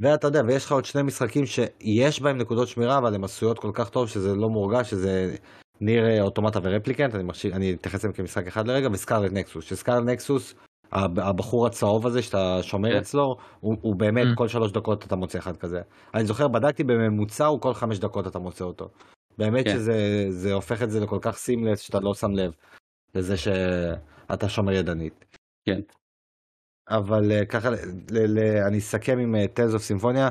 ואתה 0.00 0.26
יודע, 0.26 0.42
ויש 0.46 0.64
לך 0.64 0.72
עוד 0.72 0.84
שני 0.84 1.02
משחקים 1.02 1.46
שיש 1.46 2.20
בהם 2.20 2.38
נקודות 2.38 2.68
שמירה, 2.68 2.98
אבל 2.98 3.14
הן 3.14 3.24
עשויות 3.24 3.58
כל 3.58 3.70
כך 3.74 3.90
טוב 3.90 4.08
שזה 4.08 4.34
לא 4.34 4.48
מורגש, 4.48 4.90
שזה 4.90 5.36
Nier 5.80 6.22
Automata 6.22 6.58
ו 6.62 6.67
Replicant, 6.67 7.14
אני, 7.14 7.22
מחשיב, 7.22 7.54
אני 7.54 7.74
אתייחס 7.74 8.04
אליהם 8.04 8.16
כמשחק 8.16 8.46
אחד 8.46 8.68
לרגע, 8.68 8.88
ו 8.92 8.97
Scarlet 8.97 9.32
Nexus. 9.32 9.64
ש 9.64 9.73
Scarlet 9.73 10.04
Nexus, 10.04 10.54
הבחור 10.92 11.66
הצהוב 11.66 12.06
הזה 12.06 12.22
שאתה 12.22 12.58
שומר 12.62 12.90
כן. 12.92 12.96
אצלו, 12.98 13.36
הוא, 13.60 13.76
הוא 13.80 13.96
באמת 13.96 14.26
Mm. 14.32 14.36
כל 14.36 14.48
שלוש 14.48 14.72
דקות 14.72 15.04
אתה 15.06 15.16
מוצא 15.16 15.38
אחד 15.38 15.56
כזה. 15.56 15.80
אני 16.14 16.24
זוכר, 16.24 16.48
בדקתי 16.48 16.84
בממוצע, 16.84 17.46
הוא 17.46 17.60
כל 17.60 17.74
חמש 17.74 17.98
דקות 17.98 18.26
אתה 18.26 18.38
מוצא 18.38 18.64
אותו. 18.64 18.88
באמת 19.38 19.64
כן. 19.64 19.74
שזה 19.74 20.26
זה 20.30 20.52
הופך 20.52 20.82
את 20.82 20.90
זה 20.90 21.00
לכל 21.00 21.18
כך 21.22 21.36
seamless 21.36 21.80
שאתה 21.80 22.00
לא 22.00 22.14
שם 22.14 22.30
לב 22.32 22.52
לזה 23.14 23.36
שאתה 23.36 24.48
שומר 24.48 24.72
ידנית. 24.72 25.24
כן. 25.68 25.80
אבל 26.90 27.32
אה, 27.32 27.46
ככה, 27.46 27.70
ל- 27.70 27.76
ל- 28.10 28.62
אני 28.66 28.78
אסכם 28.78 29.18
עם 29.18 29.46
Tales 29.46 29.74
of 29.74 29.82
Symphonia. 29.82 30.28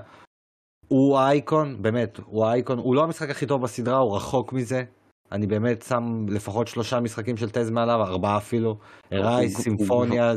הוא 0.87 1.17
האייקון, 1.19 1.81
באמת, 1.81 2.17
הוא 2.25 2.45
האייקון, 2.45 2.77
הוא 2.77 2.95
לא 2.95 3.03
המשחק 3.03 3.29
הכי 3.29 3.45
טוב 3.45 3.61
בסדרה, 3.61 3.97
הוא 3.97 4.15
רחוק 4.15 4.53
מזה. 4.53 4.83
אני 5.31 5.47
באמת 5.47 5.81
שם 5.81 6.03
לפחות 6.29 6.67
שלושה 6.67 6.99
משחקים 6.99 7.37
של 7.37 7.49
טז 7.49 7.69
מעליו, 7.69 8.01
ארבעה 8.03 8.37
אפילו. 8.37 8.79
ארייס, 9.13 9.55
הוא- 9.55 9.63
סימפוניה, 9.63 10.31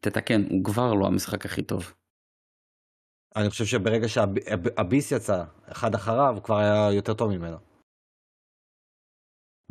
תתקן, 0.00 0.42
הוא 0.50 0.64
כבר 0.64 0.94
לא 0.94 1.06
המשחק 1.06 1.44
הכי 1.46 1.62
טוב. 1.62 1.92
אני 3.36 3.50
חושב 3.50 3.64
שברגע 3.64 4.08
שהביס 4.08 5.12
יצא, 5.12 5.44
אחד 5.72 5.94
אחריו, 5.94 6.34
הוא 6.34 6.42
כבר 6.42 6.56
היה 6.56 6.92
יותר 6.96 7.14
טוב 7.14 7.30
ממנו. 7.30 7.56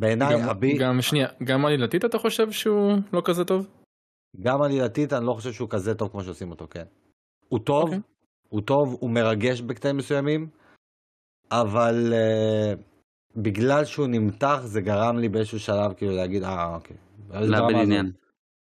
בעיניי, 0.00 0.34
גם- 0.42 0.48
הבי- 0.48 0.78
גם 0.78 1.00
שנייה, 1.02 1.28
גם 1.44 1.66
עלילתית 1.66 2.04
אתה 2.04 2.18
חושב 2.18 2.50
שהוא 2.52 2.92
לא 3.12 3.22
כזה 3.24 3.44
טוב? 3.44 3.66
גם 4.40 4.62
עלילתית 4.62 5.12
אני 5.12 5.26
לא 5.26 5.32
חושב 5.32 5.52
שהוא 5.52 5.68
כזה 5.70 5.94
טוב 5.94 6.08
כמו 6.08 6.22
שעושים 6.24 6.50
אותו, 6.50 6.66
כן. 6.70 6.84
הוא 7.48 7.58
טוב, 7.64 7.84
אוקיי. 7.84 7.98
הוא 8.48 8.60
טוב, 8.60 8.96
הוא 9.00 9.10
מרגש 9.10 9.60
בקטעים 9.60 9.96
מסוימים, 9.96 10.48
אבל 11.50 11.94
uh, 12.12 12.80
בגלל 13.36 13.84
שהוא 13.84 14.06
נמתח 14.06 14.60
זה 14.64 14.80
גרם 14.80 15.18
לי 15.18 15.28
באיזשהו 15.28 15.60
שלב 15.60 15.92
כאילו 15.92 16.16
להגיד, 16.16 16.44
אה, 16.44 16.74
אוקיי. 16.74 16.96
לאבד 17.30 17.50
דרמה 17.50 17.70
זאת?" 17.72 17.82
עניין. 17.82 18.12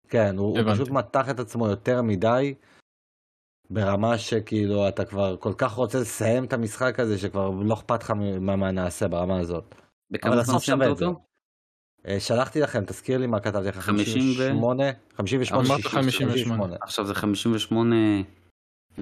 כן, 0.08 0.36
הוא, 0.38 0.58
הוא. 0.58 0.72
פשוט 0.74 0.88
מתח 0.90 1.30
את 1.30 1.40
עצמו 1.40 1.68
יותר 1.68 2.02
מדי, 2.02 2.54
ברמה 3.70 4.18
שכאילו 4.18 4.88
אתה 4.88 5.04
כבר 5.04 5.36
כל 5.36 5.52
כך 5.58 5.72
רוצה 5.72 6.00
לסיים 6.00 6.44
את 6.44 6.52
המשחק 6.52 7.00
הזה, 7.00 7.18
שכבר 7.18 7.50
לא 7.50 7.74
אכפת 7.74 8.02
לך 8.02 8.10
ממה 8.10 8.56
מה 8.56 8.70
נעשה 8.70 9.08
ברמה 9.08 9.38
הזאת. 9.38 9.74
בכמה 10.10 10.42
זמן 10.42 10.58
סיימת. 10.58 10.86
אותו? 10.86 11.20
אה, 12.06 12.20
שלחתי 12.20 12.60
לכם, 12.60 12.84
תזכיר 12.84 13.18
לי 13.18 13.26
מה 13.26 13.40
כתבתי 13.40 13.68
לך, 13.68 13.78
50 13.78 14.22
ו- 14.22 14.34
58? 14.34 14.84
58? 15.16 15.68
אמרת 15.68 15.80
58. 15.80 16.32
58. 16.32 16.76
עכשיו 16.82 17.06
זה 17.06 17.14
58 17.14 17.96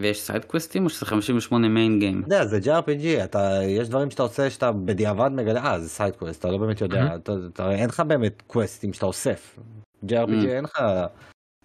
ויש 0.01 0.21
side 0.21 0.45
questים 0.45 0.85
או 0.85 0.91
שזה 0.91 1.07
58 1.07 1.69
main 1.69 1.99
game? 1.99 2.19
אתה 2.27 2.35
יודע, 2.35 2.45
זה 2.47 2.59
JRPG, 2.59 3.25
אתה, 3.25 3.59
יש 3.67 3.89
דברים 3.89 4.11
שאתה 4.11 4.23
עושה 4.23 4.51
שאתה 4.51 4.73
בדיעבד 4.73 5.31
מגלה, 5.35 5.65
אה, 5.65 5.81
זה 5.81 5.89
side 5.89 6.17
quest, 6.17 6.41
אתה 6.41 6.49
לא 6.51 6.59
באמת 6.59 6.81
יודע, 6.81 7.07
Mhm. 7.07 7.17
אתה, 7.17 7.33
אתה, 7.53 7.71
אין 7.71 7.89
לך 7.89 8.01
באמת 8.01 8.43
questים 8.47 8.93
שאתה 8.93 9.07
אוסף. 9.07 9.59
JRPG 10.07 10.11
Mhm. 10.45 10.49
אין 10.49 10.65
לך, 10.65 10.81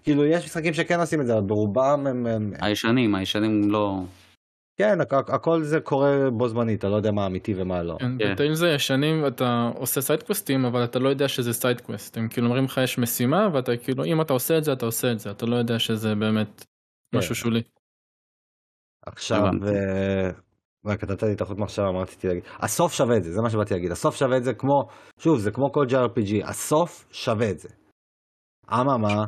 כאילו 0.04 0.26
יש 0.26 0.46
משחקים 0.46 0.74
שכן 0.74 1.00
עושים 1.00 1.22
את 1.22 1.26
זה, 1.26 1.34
אבל 1.34 1.42
ברובם 1.48 2.08
הם, 2.10 2.26
הם 2.28 2.54
הישנים, 2.62 3.16
הישנים 3.16 3.72
לא... 3.72 4.00
כן, 4.80 4.98
הכ- 5.02 5.34
הכל 5.34 5.64
זה 5.64 5.80
קורה 5.80 6.30
בו 6.30 6.48
זמנית, 6.50 6.80
אתה 6.80 6.90
לא 6.90 6.96
יודע 6.96 7.12
מה 7.12 7.26
אמיתי 7.26 7.54
ומה 7.58 7.84
לא. 7.84 7.98
כן, 8.00 8.12
כן. 8.20 8.34
בתאים 8.34 8.56
זה 8.56 8.70
ישנים 8.70 9.28
אתה 9.28 9.72
עושה 9.76 10.02
side 10.02 10.25
questים 10.25 10.66
אבל 10.66 10.84
אתה 10.84 11.00
לא 11.00 11.10
יודע 11.10 11.28
שזה 11.28 11.54
side 11.54 11.82
quest 11.82 12.18
הם 12.18 12.28
כאילו 12.28 12.48
אומרים 12.48 12.66
לך 12.66 12.80
יש 12.84 12.98
משימה 12.98 13.48
ואתה 13.54 13.78
כאילו 13.78 14.04
אם 14.06 14.22
אתה 14.22 14.34
עושה 14.34 14.58
את 14.58 14.64
זה 14.64 14.74
אתה 14.74 14.86
עושה 14.86 15.12
את 15.12 15.20
זה 15.20 15.32
אתה 15.32 15.46
לא 15.46 15.56
יודע 15.56 15.80
שזה 15.80 16.16
באמת 16.16 16.66
כן. 17.12 17.18
משהו 17.18 17.36
שולי. 17.36 17.62
עכשיו. 19.06 19.40
אה, 19.68 20.30
רק 20.86 21.04
נתת 21.04 21.24
לי 21.24 21.34
את 21.34 21.42
החוט 21.42 21.58
מחשבה, 21.58 21.92
מה 21.92 22.02
רציתי 22.02 22.28
להגיד, 22.28 22.44
הסוף 22.60 22.94
שווה 22.94 23.18
את 23.18 23.24
זה, 23.24 23.34
זה 23.34 23.42
מה 23.42 23.50
שבאתי 23.50 23.74
להגיד, 23.74 23.92
הסוף 23.92 24.16
שווה 24.16 24.38
את 24.38 24.44
זה 24.44 24.54
כמו, 24.54 24.88
שוב, 25.20 25.40
זה 25.40 25.52
כמו 25.52 25.72
כל 25.72 25.86
JRPG, 25.90 26.50
הסוף 26.50 27.06
שווה 27.12 27.50
את 27.50 27.60
זה. 27.60 27.70
אממה, 28.74 29.26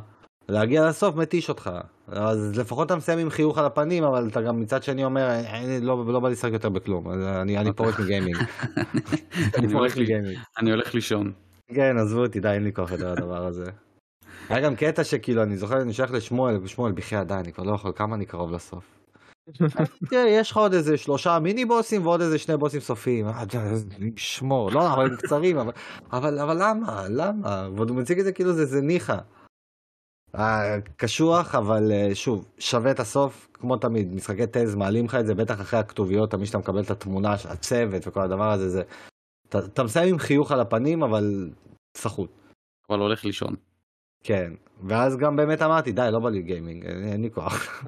להגיע 0.50 0.88
לסוף 0.90 1.16
מתיש 1.16 1.50
אותך, 1.50 1.70
אז 2.08 2.58
לפחות 2.60 2.86
אתה 2.88 2.96
מסיים 2.96 3.20
עם 3.20 3.30
חיוך 3.30 3.58
על 3.58 3.66
הפנים, 3.66 4.04
אבל 4.04 4.28
אתה 4.28 4.42
גם 4.42 4.60
מצד 4.60 4.84
שני 4.84 5.04
אומר, 5.06 5.30
"אין, 5.32 5.84
לא, 5.86 6.06
לא 6.08 6.20
בא 6.20 6.30
לשחק 6.30 6.52
יותר 6.54 6.70
בכלום, 6.70 7.08
אז 7.12 7.18
אני, 7.42 7.58
אני 7.58 7.74
פורש 7.74 8.00
מגיימינג, 8.00 8.38
אני 8.38 8.46
אני 9.58 9.74
פורש 9.74 9.96
לי- 9.96 10.04
מגיימינג. 10.04 10.38
אני 10.60 10.72
הולך 10.72 10.94
לישון. 10.94 11.32
כן, 11.76 11.98
עזבו 11.98 12.20
אותי, 12.22 12.40
די, 12.40 12.50
אין 12.50 12.64
לי 12.64 12.74
כוח 12.74 12.92
יותר 12.92 13.12
לדבר 13.14 13.46
הזה. 13.46 13.66
היה 14.50 14.62
גם 14.62 14.76
קטע 14.76 15.04
שכאילו, 15.04 15.44
אני 15.44 15.58
זוכר, 15.58 15.82
אני 15.82 15.94
שייך 15.94 16.12
לשמואל, 16.12 16.68
שמואל, 16.68 16.92
בחייאת, 16.92 17.28
די, 17.28 17.34
אני 17.34 17.54
כבר 17.54 17.64
לא 17.64 17.76
יכול, 17.76 17.92
כמה 17.96 18.16
אני 18.16 18.26
קרוב 18.26 18.52
לסוף. 18.52 19.05
תראה, 20.10 20.30
יש 20.30 20.52
לך 20.52 20.58
עוד 20.58 20.74
איזה 20.74 20.98
שלושה 20.98 21.40
מיני 21.40 21.66
בוסים 21.66 22.06
ועוד 22.06 22.22
איזה 22.22 22.40
שני 22.40 22.58
בוסים 22.58 22.80
סופיים. 22.80 23.28
אה, 23.28 23.44
שמור, 24.16 24.72
לא, 24.72 24.94
אבל 24.94 25.06
הם 25.06 25.16
קצרים, 25.16 25.58
אבל, 26.12 26.58
למה? 26.64 27.06
למה? 27.10 27.70
ועוד 27.76 27.90
הוא 27.90 27.98
מציג 27.98 28.20
את 28.20 28.26
זה 28.26 28.32
כאילו 28.32 28.54
זה, 28.54 28.82
ניחא. 28.82 29.18
אה, 30.36 30.78
קשוח, 30.98 31.56
אבל 31.56 31.92
אה, 31.92 32.16
שוב, 32.16 32.46
שווה 32.60 32.92
את 32.92 33.00
הסוף, 33.00 33.48
כמו 33.54 33.78
תמיד, 33.78 34.14
משחקי 34.14 34.48
טז 34.48 34.76
מעלים 34.76 35.06
לך 35.06 35.16
את 35.16 35.26
זה, 35.26 35.36
בטח 35.36 35.62
אחרי 35.62 35.80
הכתוביות, 35.80 36.32
תמיד 36.32 36.46
שאתה 36.46 36.58
מקבל 36.58 36.82
את 36.82 36.92
התמונה, 36.92 37.36
הצוות 37.50 38.08
וכל 38.08 38.22
הדבר 38.22 38.52
הזה, 38.52 38.70
זה... 38.70 38.84
אתה 39.48 39.84
מסיים 39.84 40.10
עם 40.10 40.20
חיוך 40.20 40.52
על 40.52 40.60
הפנים, 40.60 41.04
אבל 41.04 41.50
סחוט. 41.98 42.30
אבל 42.90 43.00
הולך 43.00 43.26
לישון. 43.26 43.56
כן, 44.28 44.54
ואז 44.84 45.18
גם 45.18 45.36
באמת 45.36 45.62
אמרתי, 45.62 45.92
די, 45.92 46.10
לא 46.12 46.20
בא 46.20 46.30
לי 46.30 46.42
גיימינג, 46.42 46.86
אין, 46.86 47.22
לי 47.22 47.32
כוח. 47.32 47.86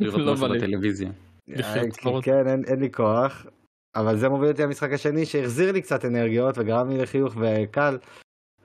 לא 0.00 0.34
בא 0.34 0.46
לי. 0.46 0.58
בטלוויזיה. 0.58 1.10
אה, 1.56 1.90
צרות. 1.90 2.24
כן, 2.24 2.46
אין, 2.68 2.80
לי 2.80 2.92
כוח, 2.92 3.46
אבל 3.96 4.16
זה 4.16 4.28
מוביל 4.28 4.50
אותי 4.50 4.62
למשחק 4.62 4.92
השני 4.92 5.26
שהחזיר 5.26 5.72
לי 5.72 5.82
קצת 5.82 6.04
אנרגיות 6.04 6.58
וגרם 6.58 6.88
לי 6.88 6.98
לחיוך 6.98 7.34
וקל, 7.40 7.98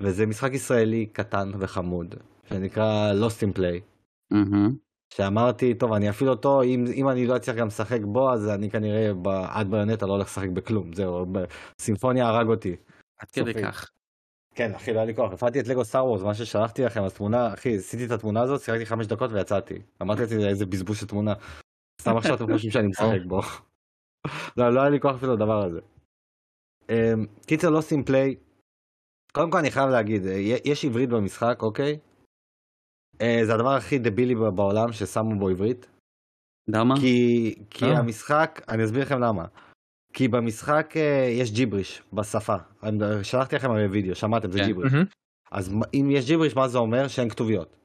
וזה 0.02 0.26
משחק 0.26 0.54
ישראלי 0.54 1.06
קטן 1.06 1.52
וחמוד, 1.60 2.16
שנקרא 2.50 3.14
Lost 3.14 3.44
in 3.44 3.58
Play. 3.58 3.82
שאמרתי, 5.14 5.74
טוב, 5.74 5.94
אני 5.94 6.10
אפעיל 6.10 6.30
אותו, 6.30 6.62
אם, 6.64 6.86
אם 6.94 7.10
אני 7.10 7.28
לא 7.28 7.36
אצליח 7.36 7.56
גם 7.56 7.68
לשחק 7.68 8.00
בו, 8.02 8.34
אז 8.34 8.50
אני 8.50 8.70
כנראה 8.70 9.12
עד 9.48 9.72
ביונטה 9.72 10.06
לא 10.06 10.12
הולך 10.12 10.28
לשחק 10.28 10.50
בכלום, 10.50 10.94
זהו, 10.94 11.26
סימפוניה 11.82 12.28
הרג 12.28 12.48
אותי. 12.48 12.76
עד 13.20 13.32
כדי. 13.32 13.54
כך. 13.54 13.97
כן, 14.58 14.76
אחי, 14.76 14.94
לא 14.94 14.98
היה 14.98 15.06
לי 15.06 15.16
כוח. 15.16 15.34
הפעלתי 15.34 15.60
את 15.60 15.68
לגו 15.68 15.86
סטאר 15.86 16.06
וורס, 16.06 16.22
מה 16.22 16.34
ששלחתי 16.34 16.82
לכם, 16.84 17.04
אז 17.04 17.14
תמונה, 17.14 17.54
אחי, 17.54 17.76
עשיתי 17.78 18.06
את 18.06 18.12
התמונה 18.12 18.42
הזאת, 18.42 18.62
שיחקתי 18.62 18.86
חמש 18.86 19.08
דקות 19.08 19.32
ויצאתי. 19.32 19.82
אמרתי 20.02 20.22
לעצמי, 20.22 20.48
איזה 20.48 20.66
בזבוז 20.66 21.00
של 21.00 21.08
תמונה. 21.08 21.34
סתם 22.02 22.18
עכשיו 22.18 22.36
אתם 22.36 22.54
חושבים 22.54 22.72
שאני 22.72 22.88
משחק 22.88 23.26
בו. 23.28 23.40
לא, 24.58 24.74
לא 24.74 24.82
היה 24.82 24.90
לי 24.90 25.00
כוח 25.00 25.16
אפילו 25.16 25.34
לדבר 25.34 25.66
הזה. 25.66 25.80
אמ, 26.90 27.26
קיצר, 27.48 27.70
לא 27.70 27.82
סים 27.82 28.04
פליי. 28.04 28.36
קודם 29.32 29.52
כל 29.52 29.58
אני 29.58 29.72
חייב 29.72 29.90
להגיד, 29.90 30.26
אה, 30.26 30.38
יש 30.66 30.86
עברית 30.86 31.10
במשחק, 31.10 31.58
אוקיי? 31.62 32.00
אה, 33.22 33.40
זה 33.46 33.54
הדבר 33.54 33.74
הכי 33.76 34.00
דבילי 34.00 34.36
בעולם 34.36 34.92
ששמו 34.92 35.40
בו 35.40 35.50
עברית. 35.50 35.90
למה? 36.68 36.96
כי, 37.02 37.56
כי 37.70 37.86
אה. 37.86 37.98
המשחק, 37.98 38.62
אני 38.70 38.84
אסביר 38.84 39.02
לכם 39.02 39.20
למה. 39.20 39.46
כי 40.14 40.28
במשחק 40.28 40.94
אה, 40.96 41.28
יש 41.30 41.52
ג'יבריש 41.52 42.02
בשפה. 42.14 42.56
שלחתי 43.24 43.56
לכם 43.56 43.72
הרי 43.72 43.88
וידאו, 43.88 44.16
שמעתם, 44.16 44.52
זה 44.52 44.60
כן. 44.60 44.66
ג'יבריש. 44.66 44.94
אז 45.52 45.74
אם 45.94 46.12
יש 46.12 46.28
ג'יבריש, 46.28 46.56
מה 46.56 46.68
זה 46.68 46.78
אומר? 46.78 47.08
שאין 47.08 47.30
כתוביות. 47.30 47.76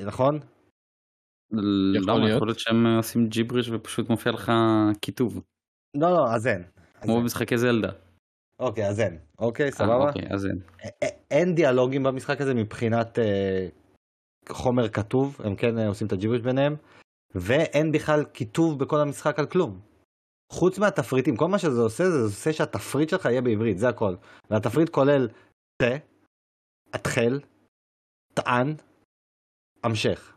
נכון? 0.00 0.36
יכול 0.36 2.02
למה? 2.06 2.18
להיות. 2.18 2.36
יכול 2.36 2.48
להיות 2.48 2.58
שהם 2.58 2.86
אה, 2.86 2.96
עושים 2.96 3.28
ג'יבריש 3.28 3.68
ופשוט 3.68 4.08
מופיע 4.08 4.32
לך 4.32 4.52
כיתוב. 5.02 5.40
לא, 5.96 6.10
לא, 6.10 6.34
אז 6.34 6.46
אין. 6.46 6.62
כמו. 7.00 7.20
במשחקי 7.20 7.58
זלדה. 7.58 7.92
אוקיי, 8.58 8.88
אז 8.88 9.00
אין. 9.00 9.18
אוקיי, 9.38 9.66
אה, 9.66 9.70
סבבה? 9.70 10.08
אוקיי, 10.08 10.22
אז 10.30 10.46
אין. 10.46 10.60
אין 11.30 11.54
דיאלוגים 11.54 12.02
במשחק 12.02 12.40
הזה 12.40 12.54
מבחינת 12.54 13.18
חומר 14.48 14.88
כתוב, 14.88 15.40
הם 15.44 15.56
כן 15.56 15.78
עושים 15.78 16.06
את 16.06 16.12
הג'יבריש 16.12 16.42
ביניהם, 16.42 16.76
ואין 17.34 17.92
בכלל 17.92 18.24
כיתוב 18.34 18.78
בכל 18.78 19.00
המשחק 19.00 19.38
על 19.38 19.46
כלום. 19.46 19.80
חוץ 20.50 20.78
מהתפריטים, 20.78 21.36
כל 21.36 21.48
מה 21.48 21.58
שזה 21.58 21.80
עושה 21.80 22.10
זה 22.10 22.22
עושה 22.24 22.52
שהתפריט 22.52 23.08
שלך 23.08 23.24
יהיה 23.24 23.42
בעברית, 23.42 23.78
זה 23.78 23.88
הכל. 23.88 24.14
והתפריט 24.50 24.88
כולל 24.88 25.28
תה, 25.82 25.96
התחל, 26.92 27.40
טען, 28.34 28.74
המשך. 29.84 30.36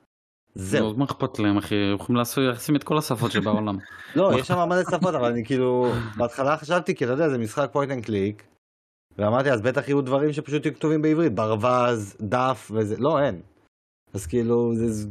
זהו. 0.55 0.91
נו, 0.91 0.97
מה 0.97 1.05
אכפת 1.05 1.39
להם 1.39 1.57
אחי? 1.57 1.75
יכולים 1.95 2.21
לשים 2.37 2.75
את 2.75 2.83
כל 2.83 2.97
השפות 2.97 3.31
שבעולם. 3.31 3.77
לא, 4.15 4.31
יש 4.39 4.47
שם 4.47 4.69
מלא 4.69 4.83
שפות, 4.83 5.15
אבל 5.15 5.31
אני 5.31 5.45
כאילו, 5.45 5.91
בהתחלה 6.17 6.57
חשבתי, 6.57 6.95
כי 6.95 7.03
אתה 7.05 7.13
יודע, 7.13 7.29
זה 7.29 7.37
משחק 7.37 7.69
point 7.71 7.91
and 7.91 8.05
click, 8.05 8.43
ואמרתי, 9.17 9.51
אז 9.51 9.61
בטח 9.61 9.87
יהיו 9.87 10.01
דברים 10.01 10.33
שפשוט 10.33 10.65
יהיו 10.65 10.75
כתובים 10.75 11.01
בעברית, 11.01 11.35
ברווז, 11.35 12.15
דף 12.21 12.71
וזה, 12.73 12.95
לא, 12.97 13.19
אין. 13.19 13.41
אז 14.13 14.27
כאילו, 14.27 14.75
זה... 14.75 15.09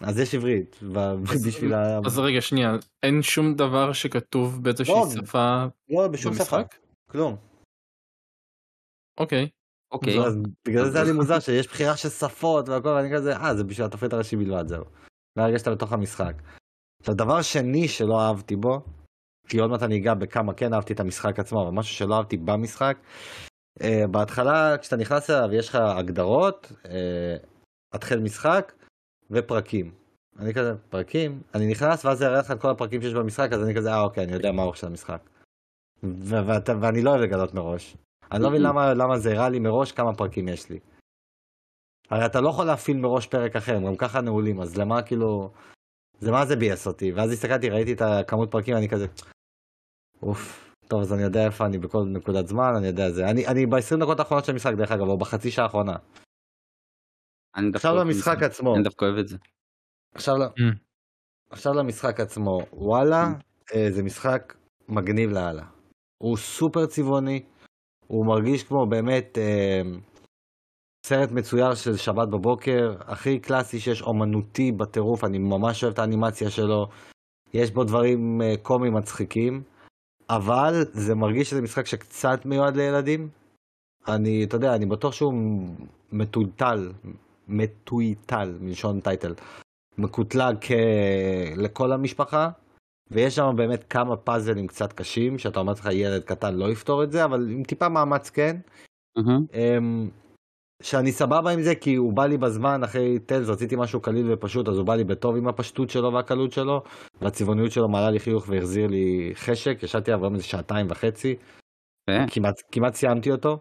אז 0.00 0.18
יש 0.18 0.34
עברית, 0.34 0.76
בשביל 1.46 1.74
ה... 1.74 1.98
אז 2.06 2.18
רגע 2.18 2.40
שנייה 2.40 2.70
אין 3.02 3.22
שום 3.22 3.54
דבר 3.54 3.92
שכתוב 3.92 4.62
באיזושהי 4.62 4.94
לא. 4.94 5.06
שפה 5.10 5.64
לא, 5.88 6.08
בשום 6.08 6.34
שפה. 6.34 6.44
במשחק? 6.44 6.74
כלום. 7.10 7.36
אוקיי 9.20 9.48
אוקיי. 9.92 10.18
אז 10.18 10.36
בגלל 10.68 10.90
זה 10.90 10.98
היה 10.98 11.06
לי 11.06 11.12
מוזר 11.12 11.40
שיש 11.40 11.66
בחירה 11.66 11.96
של 11.96 12.08
שפות 12.08 12.68
והכל, 12.68 12.88
ואני 12.88 13.14
כזה, 13.14 13.36
אה, 13.36 13.54
זה 13.54 13.64
בשביל 13.64 13.86
התפריט 13.86 14.12
הראשי 14.12 14.36
בלבד, 14.36 14.68
זהו. 14.68 14.84
מהרגע 15.38 15.58
שאתה 15.58 15.70
בתוך 15.70 15.92
המשחק. 15.92 16.42
עכשיו, 17.00 17.14
דבר 17.14 17.42
שני 17.42 17.88
שלא 17.88 18.20
אהבתי 18.20 18.56
בו, 18.56 18.80
כי 19.48 19.58
עוד 19.58 19.70
מעט 19.70 19.82
אני 19.82 19.96
אגע 19.98 20.14
בכמה 20.14 20.54
כן 20.54 20.74
אהבתי 20.74 20.92
את 20.92 21.00
המשחק 21.00 21.38
עצמו, 21.38 21.62
אבל 21.62 21.70
משהו 21.70 21.94
שלא 21.94 22.14
אהבתי 22.16 22.36
במשחק, 22.36 22.98
אה, 23.82 24.06
בהתחלה 24.10 24.78
כשאתה 24.78 24.96
נכנס 24.96 25.30
אליו 25.30 25.54
יש 25.54 25.68
לך 25.68 25.74
הגדרות, 25.74 26.72
אה, 26.86 27.36
התחל 27.94 28.18
משחק 28.20 28.72
ופרקים. 29.30 29.90
אני 30.38 30.54
כזה, 30.54 30.74
פרקים? 30.90 31.42
אני 31.54 31.70
נכנס 31.70 32.04
ואז 32.04 32.18
זה 32.18 32.24
יראה 32.24 32.38
לך 32.38 32.50
את 32.50 32.60
כל 32.60 32.70
הפרקים 32.70 33.02
שיש 33.02 33.14
במשחק, 33.14 33.52
אז 33.52 33.62
אני 33.62 33.74
כזה, 33.74 33.92
אה 33.92 34.00
אוקיי, 34.00 34.24
אני 34.24 34.32
יודע 34.32 34.52
מה 34.52 34.62
האורך 34.62 34.76
של 34.76 34.86
המשחק. 34.86 35.20
ו- 36.04 36.46
ואתה- 36.46 36.74
ואני 36.80 37.02
לא 37.02 37.10
אוהב 37.10 37.20
לגלות 37.22 37.54
מראש. 37.54 37.96
אני 38.32 38.42
לא 38.42 38.48
מבין 38.50 38.62
למה, 38.62 38.94
למה 38.94 39.18
זה 39.18 39.32
הראה 39.32 39.48
לי 39.48 39.58
מראש 39.58 39.92
כמה 39.92 40.14
פרקים 40.14 40.48
יש 40.48 40.70
לי. 40.70 40.78
הרי 42.10 42.26
אתה 42.26 42.40
לא 42.40 42.48
יכול 42.48 42.64
להפעיל 42.64 42.96
מראש 42.96 43.26
פרק 43.26 43.56
אחר, 43.56 43.76
הם 43.76 43.86
גם 43.86 43.96
ככה 43.96 44.20
נעולים, 44.20 44.60
אז 44.60 44.76
למה 44.76 45.02
כאילו... 45.02 45.50
זה 46.20 46.30
מה 46.30 46.46
זה 46.46 46.56
ביאס 46.56 46.86
אותי, 46.86 47.12
ואז 47.12 47.32
הסתכלתי, 47.32 47.70
ראיתי 47.70 47.92
את 47.92 48.02
הכמות 48.02 48.50
פרקים, 48.50 48.76
אני 48.76 48.88
כזה... 48.88 49.06
אוף, 50.22 50.74
טוב, 50.88 51.00
אז 51.00 51.12
אני 51.12 51.22
יודע 51.22 51.46
איפה 51.46 51.66
אני 51.66 51.78
בכל 51.78 52.04
נקודת 52.04 52.46
זמן, 52.46 52.72
אני 52.76 52.86
יודע 52.86 53.10
זה. 53.10 53.30
אני, 53.30 53.46
אני 53.46 53.66
ב-20 53.66 54.00
דקות 54.00 54.18
האחרונות 54.20 54.44
של 54.44 54.52
המשחק, 54.52 54.72
דרך 54.76 54.92
אגב, 54.92 55.08
או 55.08 55.18
בחצי 55.18 55.50
שעה 55.50 55.64
האחרונה. 55.64 55.96
אני 57.56 57.70
עכשיו 57.74 57.94
למשחק. 57.94 58.42
עצמו. 58.42 58.74
אני 58.74 58.84
דווקא 58.84 59.04
אוהב 59.04 59.18
את 59.18 59.28
זה. 59.28 59.36
עכשיו, 60.14 60.34
Mm. 60.36 60.62
עכשיו 61.50 61.74
למשחק 61.74 62.20
עצמו. 62.20 62.60
וואלה, 62.72 63.32
אה, 63.74 63.88
זה 63.90 64.02
משחק 64.02 64.54
מגניב 64.88 65.30
לאללה. 65.30 65.64
הוא 66.18 66.36
סופר 66.36 66.86
צבעוני, 66.86 67.42
הוא 68.06 68.26
מרגיש 68.26 68.62
כמו 68.62 68.86
באמת 68.86 69.38
אה, 69.38 69.82
סרט 71.06 71.30
מצויר 71.30 71.74
של 71.74 71.96
שבת 71.96 72.28
בבוקר, 72.28 72.96
הכי 73.00 73.38
קלאסי 73.38 73.80
שיש, 73.80 74.02
אומנותי 74.02 74.72
בטירוף, 74.72 75.24
אני 75.24 75.38
ממש 75.38 75.84
אוהב 75.84 75.92
את 75.92 75.98
האנימציה 75.98 76.50
שלו. 76.50 76.88
יש 77.54 77.70
בו 77.70 77.84
דברים 77.84 78.42
אה, 78.42 78.54
קומיים 78.62 78.94
מצחיקים, 78.94 79.62
אבל 80.30 80.74
זה 80.92 81.14
מרגיש 81.14 81.50
שזה 81.50 81.62
משחק 81.62 81.86
שקצת 81.86 82.46
מיועד 82.46 82.76
לילדים. 82.76 83.28
אני, 84.08 84.44
אתה 84.44 84.56
יודע, 84.56 84.74
אני 84.74 84.86
בטוח 84.86 85.12
שהוא 85.12 85.34
מטולטל, 86.12 86.92
מטויטל, 87.48 88.58
מלשון 88.60 89.00
טייטל, 89.00 89.34
מקוטלג 89.98 90.56
כ- 90.60 90.72
לכל 91.56 91.92
המשפחה, 91.92 92.50
ויש 93.10 93.36
שם 93.36 93.54
באמת 93.56 93.84
כמה 93.90 94.16
פאזלים 94.16 94.66
קצת 94.66 94.92
קשים, 94.92 95.38
שאתה 95.38 95.60
אומר 95.60 95.72
לך 95.72 95.88
ילד 95.92 96.22
קטן 96.24 96.54
לא 96.54 96.70
יפתור 96.70 97.04
את 97.04 97.12
זה, 97.12 97.24
אבל 97.24 97.50
עם 97.50 97.62
טיפה 97.62 97.88
מאמץ 97.88 98.30
כן. 98.30 98.56
אמ, 99.54 100.10
שאני 100.82 101.12
סבבה 101.12 101.50
עם 101.50 101.62
זה 101.62 101.74
כי 101.74 101.94
הוא 101.94 102.12
בא 102.12 102.26
לי 102.26 102.36
בזמן 102.38 102.84
אחרי 102.84 103.18
טלס, 103.18 103.48
רציתי 103.48 103.76
משהו 103.78 104.00
קליל 104.00 104.32
ופשוט, 104.32 104.68
אז 104.68 104.76
הוא 104.78 104.86
בא 104.86 104.94
לי 104.94 105.04
בטוב 105.04 105.36
עם 105.36 105.48
הפשטות 105.48 105.90
שלו 105.90 106.12
והקלות 106.12 106.52
שלו, 106.52 106.82
והצבעוניות 107.22 107.72
שלו 107.72 107.88
מעלה 107.88 108.10
לי 108.10 108.20
חיוך 108.20 108.48
והחזיר 108.48 108.86
לי 108.86 109.30
חשק, 109.34 109.78
ישבתי 109.82 110.12
עליו 110.12 110.34
איזה 110.34 110.44
שעתיים 110.44 110.86
וחצי, 110.90 111.36
כמעט 112.72 112.94
סיימתי 112.94 113.30
אותו. 113.30 113.58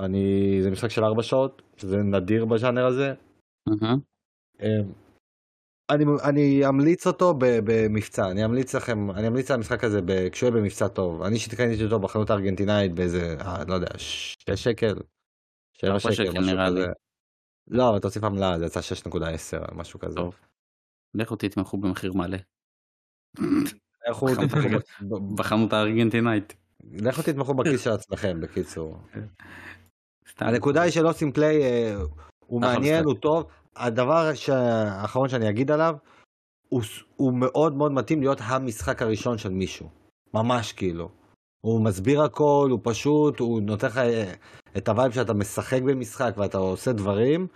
אני, 0.00 0.58
זה 0.62 0.70
משחק 0.70 0.88
של 0.90 1.04
ארבע 1.04 1.22
שעות, 1.22 1.62
שזה 1.76 1.96
נדיר 1.96 2.44
בז'אנר 2.44 2.86
הזה. 2.86 3.14
אמ, 4.60 4.92
אני, 5.90 6.04
אני 6.24 6.68
אמליץ 6.68 7.06
אותו 7.06 7.34
במבצע, 7.38 8.30
אני 8.30 8.44
אמליץ 8.44 8.74
לכם, 8.74 9.10
אני 9.10 9.28
אמליץ 9.28 9.50
על 9.50 9.56
המשחק 9.56 9.84
הזה 9.84 10.00
כשהוא 10.32 10.48
יהיה 10.48 10.60
במבצע 10.60 10.88
טוב. 10.88 11.22
אני 11.22 11.34
אישית 11.34 11.54
קניתי 11.54 11.84
אותו 11.84 11.98
בחנות 11.98 12.30
הארגנטינאית 12.30 12.94
באיזה, 12.94 13.36
אה, 13.40 13.64
לא 13.68 13.74
יודע, 13.74 13.98
6 13.98 14.50
שקל, 14.54 14.94
7 15.72 15.90
ארבע 15.90 16.12
שקל, 16.12 16.40
משהו. 16.40 16.58
כזה. 16.66 16.86
לא, 17.68 17.98
תוסיף 18.02 18.24
עמלה, 18.24 18.58
זה 18.58 18.66
יצא 18.66 18.80
6.10, 18.80 19.74
משהו 19.74 20.00
כזה. 20.00 20.16
טוב. 20.16 20.34
לכו 21.14 21.36
תתמכו 21.36 21.78
במחיר 21.78 22.12
מלא. 22.12 22.38
לכו 24.10 24.26
תתמכו 24.34 24.58
בחנות 25.36 25.72
הארגנטינאית. 25.72 26.54
לכו 26.92 27.22
תתמכו 27.22 27.54
בכיס 27.54 27.84
של 27.84 27.90
עצמכם, 27.90 28.40
בקיצור. 28.40 28.98
הנקודה 30.38 30.82
היא 30.82 30.92
של 30.92 31.06
אוסים 31.06 31.32
פליי 31.32 31.62
אה, 31.62 31.94
הוא 32.46 32.60
מעניין. 32.60 33.04
הוא 33.04 33.14
טוב. 33.14 33.44
הדבר 33.76 34.30
האחרון 34.52 35.28
שאני 35.28 35.48
אגיד 35.48 35.70
עליו, 35.70 35.96
הוא, 37.16 37.32
מאוד 37.32 37.76
מאוד 37.76 37.92
מתאים 37.92 38.20
להיות 38.20 38.38
המשחק 38.42 39.02
הראשון 39.02 39.38
של 39.38 39.48
מישהו. 39.48 39.88
ממש 40.34 40.72
כאילו. 40.72 41.08
הוא 41.60 41.80
מסביר 41.80 42.22
הכל, 42.22 42.68
הוא 42.70 42.80
פשוט, 42.82 43.40
הוא 43.40 43.62
נותן 43.62 43.86
לך 43.86 43.98
אה, 43.98 44.32
את 44.76 44.88
ה 44.88 44.93
vibe 44.93 45.12
שאתה 45.12 45.34
משחק 45.34 45.82
במשחק 45.82 46.34
ואתה 46.36 46.58
עושה 46.58 46.92
דברים, 46.92 47.46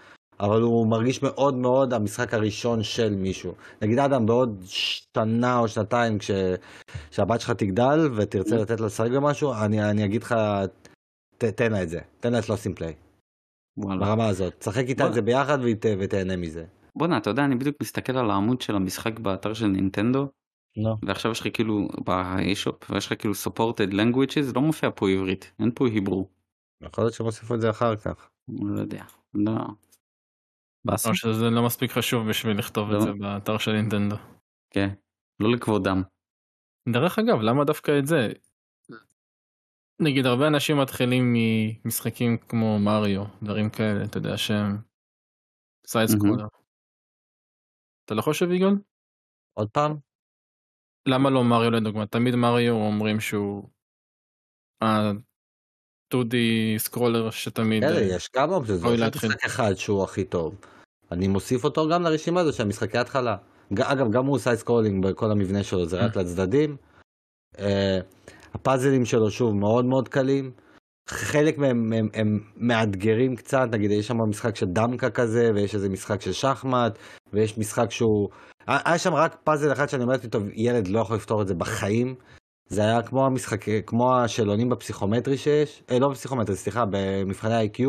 אבל 0.40 0.62
הוא 0.62 0.86
מרגיש 0.86 1.22
מאוד 1.22 1.54
מאוד 1.54 1.92
המשחק 1.92 2.34
הראשון 2.34 2.82
של 2.82 3.14
מישהו. 3.14 3.54
נגיד 3.82 3.98
אדם, 3.98 4.26
בעוד 4.26 4.62
שנה 4.66 5.58
או 5.58 5.68
שנתיים, 5.68 6.18
כש, 6.18 6.30
כשהבת 7.10 7.40
שלך 7.40 7.50
תגדל 7.50 8.10
ותרצה 8.16 8.56
לתת 8.56 8.80
לה 8.80 8.86
לשחק 8.86 9.10
במשהו, 9.10 9.52
אני, 9.52 9.90
אני 9.90 10.04
אגיד 10.04 10.22
לך, 10.22 10.34
ת, 11.38 11.44
תן 11.44 11.72
לה 11.72 11.82
את 11.82 11.88
זה, 11.88 12.00
תן 12.20 12.32
לה 12.32 12.38
את 12.38 12.48
לוסים 12.48 12.74
play. 12.74 12.94
וואלה. 13.76 14.06
ברמה 14.06 14.26
הזאת. 14.26 14.54
תשחק 14.58 14.84
איתה 14.88 15.06
את. 15.06 15.14
זה 15.14 15.22
ביחד 15.22 15.58
ות, 15.62 15.86
ותהנה 15.98 16.36
מזה. 16.36 16.64
בואנה, 16.96 17.18
אתה 17.18 17.30
יודע, 17.30 17.44
אני 17.44 17.54
בדיוק 17.54 17.76
מסתכל 17.82 18.16
על 18.16 18.30
העמוד 18.30 18.60
של 18.60 18.76
המשחק 18.76 19.18
באתר 19.18 19.54
של 19.54 19.66
נינטנדו, 19.66 20.28
נו. 20.76 20.96
ועכשיו 21.02 21.32
יש 21.32 21.40
לך 21.40 21.46
כאילו, 21.54 21.88
ב 22.04 22.17
eShop, 22.17 22.90
ויש 22.90 23.06
לך 23.06 23.14
כאילו 23.18 23.34
supported 23.34 23.92
languages, 23.92 24.54
לא 24.54 24.60
מופיע 24.60 24.90
פה 24.96 25.10
עברית, 25.10 25.52
אין 25.60 25.70
פה 25.74 25.86
Hebrew. 25.86 26.28
יכול 26.82 27.04
להיות 27.04 27.14
שהם 27.14 27.26
הוסיפו 27.26 27.54
את 27.54 27.60
זה 27.60 27.70
אחר 27.70 27.96
כך. 27.96 28.28
לא 28.48 28.80
יודע. 28.80 29.04
לא. 29.34 29.52
או 30.88 31.14
שזה 31.14 31.50
לא 31.50 31.66
מספיק 31.66 31.90
חשוב 31.90 32.28
בשביל 32.28 32.58
לכתוב 32.58 32.88
את 32.88 32.94
לא. 32.94 33.00
זה 33.00 33.12
באתר 33.12 33.58
של 33.58 33.72
נינטנדו. 33.72 34.16
כן. 34.70 34.88
לא 35.40 35.52
לכבודם. 35.52 36.02
דרך 36.88 37.18
אגב, 37.18 37.40
למה 37.40 37.64
דווקא 37.64 37.98
את 37.98 38.06
זה? 38.06 38.28
נגיד 40.00 40.26
הרבה 40.26 40.46
אנשים 40.46 40.78
מתחילים 40.78 41.34
ממשחקים 41.84 42.38
כמו 42.38 42.78
מריו, 42.78 43.24
דברים 43.42 43.70
כאלה, 43.70 44.04
אתה 44.04 44.18
יודע 44.18 44.36
שהם 44.36 44.78
סייד 45.86 46.08
מהמם. 46.10 46.20
סקרולר. 46.20 46.46
אתה 48.04 48.14
לא 48.14 48.22
חושב 48.22 48.50
יגאל? 48.50 48.74
עוד 49.54 49.68
פעם? 49.70 49.96
למה 51.08 51.30
לא 51.30 51.44
מריו 51.44 51.70
לדוגמה? 51.70 52.06
תמיד 52.06 52.34
מריו 52.34 52.74
אומרים 52.74 53.20
שהוא 53.20 53.68
ה-2D 54.82 56.34
scroller 56.78 57.30
שתמיד... 57.30 57.84
אה, 57.84 58.00
יש 58.00 58.28
כמה 58.28 58.54
אופציות, 58.54 58.80
זה. 58.80 58.86
משחק 59.08 59.44
אחד 59.44 59.74
שהוא 59.74 60.04
הכי 60.04 60.24
טוב. 60.24 60.60
אני 61.12 61.28
מוסיף 61.28 61.64
אותו 61.64 61.88
גם 61.88 62.02
לרשימה 62.02 62.40
הזאת 62.40 62.54
של 62.54 62.64
משחקי 62.64 62.98
התחלה. 62.98 63.36
אגב, 63.80 64.12
גם 64.12 64.26
הוא 64.26 64.38
side 64.38 64.58
scrolling 64.58 65.06
בכל 65.06 65.30
המבנה 65.30 65.64
שלו, 65.64 65.86
זה 65.86 66.04
רק 66.04 66.16
לצדדים. 66.16 66.76
אה, 68.48 68.54
ה 68.54 68.60
puzzleים 68.60 69.04
שלו, 69.04 69.30
שוב, 69.30 69.54
מאוד 69.54 69.84
מאוד 69.84 70.08
קלים. 70.08 70.50
חלק 71.08 71.58
מהם 71.58 71.92
הם, 71.92 72.08
הם 72.14 72.40
מאתגרים 72.56 73.36
קצת, 73.36 73.68
נגיד 73.72 73.90
יש 73.90 74.06
שם 74.06 74.16
משחק 74.28 74.56
של 74.56 74.66
דמקה 74.66 75.10
כזה, 75.10 75.50
ויש 75.54 75.74
איזה 75.74 75.88
משחק 75.88 76.20
של 76.20 76.32
שחמט, 76.32 76.98
ויש 77.32 77.58
משחק 77.58 77.90
שהוא... 77.90 78.28
היה 78.66 78.98
שם 78.98 79.14
רק 79.14 79.36
פאזל 79.44 79.72
אחד 79.72 79.88
שאני 79.88 80.02
אומרת 80.02 80.24
לי, 80.24 80.30
טוב, 80.30 80.42
ילד 80.52 80.88
לא 80.88 81.00
יכול 81.00 81.16
לפתור 81.16 81.42
את 81.42 81.48
זה 81.48 81.54
בחיים. 81.54 82.14
זה 82.70 82.80
היה 82.82 83.02
כמו 83.02 83.26
המשחק, 83.26 83.64
כמו 83.86 84.14
השאלונים 84.16 84.68
בפסיכומטרי 84.68 85.36
שיש, 85.36 85.82
אה, 85.90 85.98
לא 85.98 86.08
בפסיכומטרי, 86.08 86.56
סליחה, 86.56 86.84
במבחני 86.90 87.66
IQ, 87.66 87.82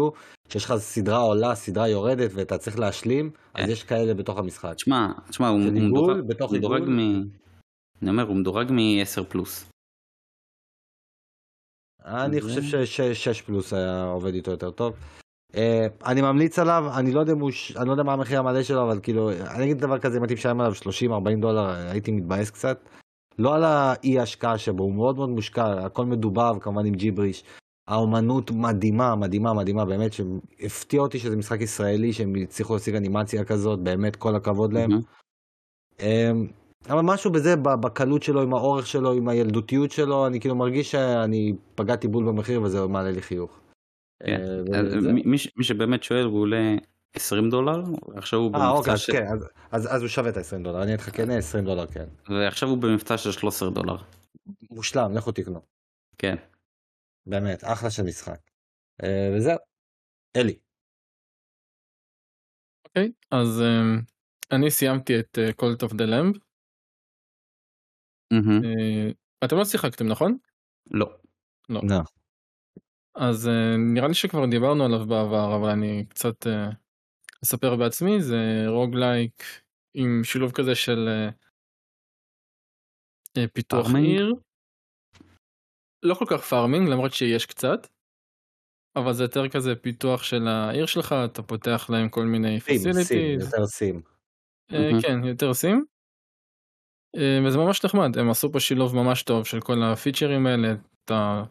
שיש 0.49 0.65
לך 0.65 0.73
סדרה 0.77 1.17
עולה, 1.19 1.55
סדרה 1.55 1.87
יורדת, 1.87 2.31
ואתה 2.33 2.57
צריך 2.57 2.79
להשלים, 2.79 3.31
אז 3.53 3.65
כן. 3.65 3.71
יש 3.71 3.83
כאלה 3.83 4.13
בתוך 4.13 4.37
המשחק. 4.37 4.73
תשמע, 4.73 5.07
תשמע, 5.29 5.47
הוא 5.47 5.59
מדורג- 5.59 6.27
בתוך 6.27 6.51
הוא 6.51 6.57
מדורג 6.57 6.79
עיגול. 6.81 6.95
מ... 6.95 7.23
אני 8.01 8.09
אומר, 8.09 8.27
הוא 8.27 8.35
מדורג 8.35 8.71
מ-10 8.71 9.23
פלוס. 9.29 9.69
אני 12.09 12.41
חושב 12.41 12.85
ש-6 12.85 13.45
פלוס 13.45 13.73
היה 13.73 14.03
עובד 14.03 14.33
איתו 14.33 14.51
יותר 14.51 14.71
טוב. 14.71 14.93
אה, 15.55 15.87
אני 16.05 16.21
ממליץ 16.21 16.59
עליו, 16.59 16.83
אני 16.97 17.11
לא 17.11 17.19
יודע 17.19 17.33
אני 17.77 17.87
לא 17.87 17.91
יודע 17.91 18.03
מה 18.03 18.13
המחיר 18.13 18.39
המלא 18.39 18.63
שלו, 18.63 18.83
אבל 18.83 18.99
כאילו, 19.03 19.31
אני 19.31 19.63
אגיד 19.63 19.77
דבר 19.77 19.99
כזה, 19.99 20.17
אם 20.17 20.23
הייתי 20.23 20.33
משלם 20.33 20.61
עליו 20.61 20.73
30-40 21.37 21.41
דולר, 21.41 21.69
הייתי 21.69 22.11
מתבאס 22.11 22.49
קצת. 22.49 22.89
לא 23.39 23.55
על 23.55 23.63
האי 23.63 24.19
השקעה 24.19 24.57
שבו, 24.57 24.83
הוא 24.83 24.93
מאוד 24.93 25.15
מאוד 25.15 25.29
מושקע, 25.29 25.85
הכל 25.85 26.05
מדובב, 26.05 26.59
כמובן 26.61 26.85
עם 26.85 26.93
ג'יבריש. 26.93 27.43
האומנות 27.87 28.51
מדהימה, 28.51 29.15
מדהימה, 29.15 29.53
מדהימה, 29.53 29.85
באמת, 29.85 30.11
שהפתיע 30.13 31.01
אותי 31.01 31.19
שזה 31.19 31.35
משחק 31.35 31.61
ישראלי, 31.61 32.13
שהם 32.13 32.33
הצליחו 32.43 32.73
להשיג 32.73 32.95
אנימציה 32.95 33.45
כזאת, 33.45 33.79
באמת, 33.79 34.15
כל 34.15 34.35
הכבוד 34.35 34.73
להם. 34.73 34.89
מהמם. 34.89 36.47
אבל 36.87 37.01
משהו 37.03 37.31
בזה, 37.31 37.55
בקלות 37.55 38.23
שלו, 38.23 38.41
עם 38.41 38.53
האורך 38.53 38.87
שלו, 38.87 39.13
עם 39.13 39.27
הילדותיות 39.27 39.91
שלו, 39.91 40.27
אני 40.27 40.39
כאילו 40.39 40.55
מרגיש 40.55 40.91
שאני 40.91 41.53
פגעתי 41.75 42.07
בול 42.07 42.25
במחיר 42.25 42.61
וזה 42.61 42.87
מעלה 42.87 43.11
לי 43.11 43.21
חיוך. 43.21 43.59
כן. 44.23 44.41
אה, 44.41 44.81
וזה- 44.85 45.13
מי- 45.25 45.37
שבאמת 45.63 46.03
שואל, 46.03 46.25
הוא 46.25 46.39
עולה 46.41 46.75
20 47.13 47.49
דולר, 47.49 47.83
ועכשיו 48.15 48.39
הוא 48.39 48.51
אה, 48.55 48.69
אוקיי, 48.69 48.75
במבצע 48.77 48.93
אז 48.93 48.99
של... 48.99 49.13
כן, 49.13 49.25
אז- 49.71 50.01
הוא 50.01 50.07
שווה 50.07 50.29
את 50.29 50.37
ה-20 50.37 50.63
דולר, 50.63 50.83
אני 50.83 50.91
איתך 50.93 51.09
כן, 51.17 51.31
20 51.31 51.65
דולר 51.65 51.87
כן. 51.87 52.05
ועכשיו 52.29 52.69
הוא 52.69 52.77
במבצע 52.77 53.17
של 53.17 53.31
13 53.31 53.69
דולר. 53.69 53.95
מושלם, 54.71 55.11
לכו 55.13 55.31
תקנו. 55.31 55.61
כן. 56.17 56.35
באמת, 57.25 57.63
אחלה 57.63 57.89
של 57.91 58.03
משחק. 58.03 58.39
אה, 59.03 59.33
וזהו. 59.37 59.57
אלי. 60.35 60.59
אוקיי, 62.87 63.11
אז 63.31 63.61
אני 64.51 64.71
סיימתי 64.71 65.19
את 65.19 65.37
אה, 65.41 65.49
Cult 65.49 65.89
of 65.89 65.93
the 65.93 66.05
Lamb. 66.09 66.39
אה, 68.33 69.11
אתם 69.43 69.55
לא 69.57 69.65
שיחקתם 69.65 70.07
נכון? 70.07 70.37
לא. 70.91 71.17
לא. 71.69 71.81
אז 73.15 73.47
אה, 73.47 73.77
נראה 73.77 74.07
לי 74.07 74.13
שכבר 74.13 74.45
דיברנו 74.45 74.85
עליו 74.85 75.07
בעבר 75.07 75.55
אבל 75.55 75.69
אני 75.69 76.05
קצת 76.09 76.47
אה, 76.47 76.69
אספר 77.43 77.75
בעצמי 77.75 78.21
זה 78.21 78.63
roguelike 78.67 79.43
עם 79.93 80.21
שילוב 80.23 80.51
כזה 80.51 80.75
של 80.75 81.09
פיתוח? 83.53 83.87
עיר. 83.95 84.33
לא 86.03 86.15
כל 86.15 86.25
כך 86.29 86.41
farming 86.41 86.89
למרות 86.89 87.13
שיש 87.13 87.45
קצת. 87.45 87.87
אבל 88.95 89.13
זה 89.13 89.23
יותר 89.23 89.49
כזה 89.49 89.75
פיתוח 89.75 90.23
של 90.23 90.47
העיר 90.47 90.85
שלך 90.85 91.15
אתה 91.25 91.43
פותח 91.43 91.89
להם 91.89 92.09
כל 92.09 92.25
מיני 92.25 92.59
facilities. 92.59 93.53
יותר 93.53 93.65
סים. 93.65 94.01
כן 95.01 95.23
יותר 95.23 95.53
סים. 95.53 95.85
אה, 97.17 97.39
וזה 97.45 97.57
ממש 97.57 97.85
נחמד, 97.85 98.17
הם 98.17 98.29
עשו 98.29 98.51
פה 98.51 98.59
שילוב 98.59 98.95
ממש 98.95 99.23
טוב 99.23 99.45
של 99.45 99.61
כל 99.61 99.83
ה 99.83 99.90
featureים 99.90 100.47
האלה, 100.47 100.73
אתה 101.05 101.43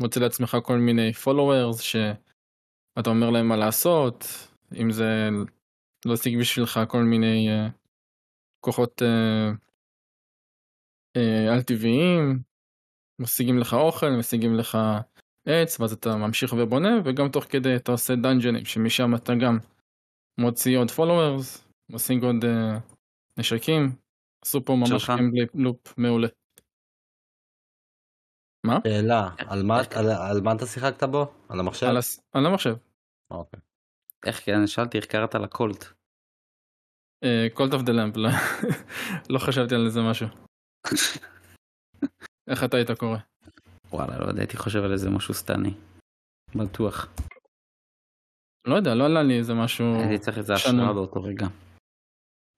מוצא 0.00 0.20
לעצמך 0.20 0.56
כל 0.62 0.76
מיני 0.78 1.10
followers 1.24 1.82
שאתה 1.82 3.10
אומר 3.10 3.30
להם 3.30 3.48
מה 3.48 3.56
לעשות, 3.56 4.24
אם 4.80 4.90
זה 4.90 5.28
להשיג 6.06 6.38
בשבילך 6.38 6.80
כל 6.88 7.02
מיני 7.02 7.48
uh, 7.48 7.70
כוחות 8.60 9.02
uh, 9.02 9.54
uh, 11.18 11.52
על 11.52 11.62
טבעיים, 11.62 12.42
משיגים 13.18 13.58
לך 13.58 13.74
אוכל, 13.74 14.10
משיגים 14.10 14.54
לך 14.54 14.78
עץ, 15.48 15.80
ואז 15.80 15.92
אתה 15.92 16.16
ממשיך 16.16 16.52
ובונה, 16.52 16.90
וגם 17.04 17.28
תוך 17.28 17.44
כדי 17.44 17.76
אתה 17.76 17.92
עושה 17.92 18.14
דאנג'נים, 18.14 18.64
שמשם 18.64 19.14
אתה 19.14 19.32
גם 19.34 19.58
מוציא 20.40 20.78
עוד 20.78 20.88
followers, 20.90 21.60
משיג 21.90 22.24
עוד 22.24 22.44
uh, 22.44 22.80
נשקים, 23.38 24.01
עשו 24.42 24.64
פה 24.64 24.76
ממש 24.76 25.10
loop 25.54 25.98
מעולה. 25.98 26.28
מה? 28.66 28.78
שאלה, 28.86 29.28
על 29.38 29.62
מה, 29.62 29.80
על, 29.96 30.10
על 30.10 30.40
מה 30.40 30.52
אתה 30.52 30.66
שיחקת 30.66 31.02
בו? 31.02 31.34
על 31.48 31.60
המחשב? 31.60 31.86
על, 31.86 31.96
הס... 31.96 32.20
על 32.32 32.46
המחשב. 32.46 32.74
אוקיי. 33.30 33.60
איך, 34.26 34.48
אני 34.48 34.66
שאלתי 34.66 34.98
איך 34.98 35.06
קראת 35.06 35.34
ל 35.34 35.42
cult? 35.42 35.84
Cult 37.54 37.74
of 37.74 37.82
the 37.82 37.92
Lamb, 37.92 38.16
לא 39.30 39.38
חשבתי 39.38 39.74
על 39.74 39.86
איזה 39.86 40.00
משהו. 40.10 40.26
איך 42.50 42.64
אתה 42.64 42.76
היית 42.76 42.90
קורא? 42.90 43.18
וואלה, 43.90 44.18
לא 44.18 44.24
יודע, 44.24 44.40
הייתי 44.40 44.56
חושב 44.56 44.78
על 44.84 44.92
איזה 44.92 45.10
משהו 45.10 45.34
שטני. 45.34 45.74
בטוח. 46.54 47.08
לא 48.66 48.74
יודע, 48.74 48.94
לא 48.94 49.04
עלה 49.04 49.22
לי 49.22 49.38
איזה 49.38 49.54
משהו... 49.54 49.84
הייתי 49.94 50.18
צריך 50.18 50.38
איזה 50.38 50.54
השראה 50.54 50.92
באותו 50.92 51.22
רגע. 51.22 51.46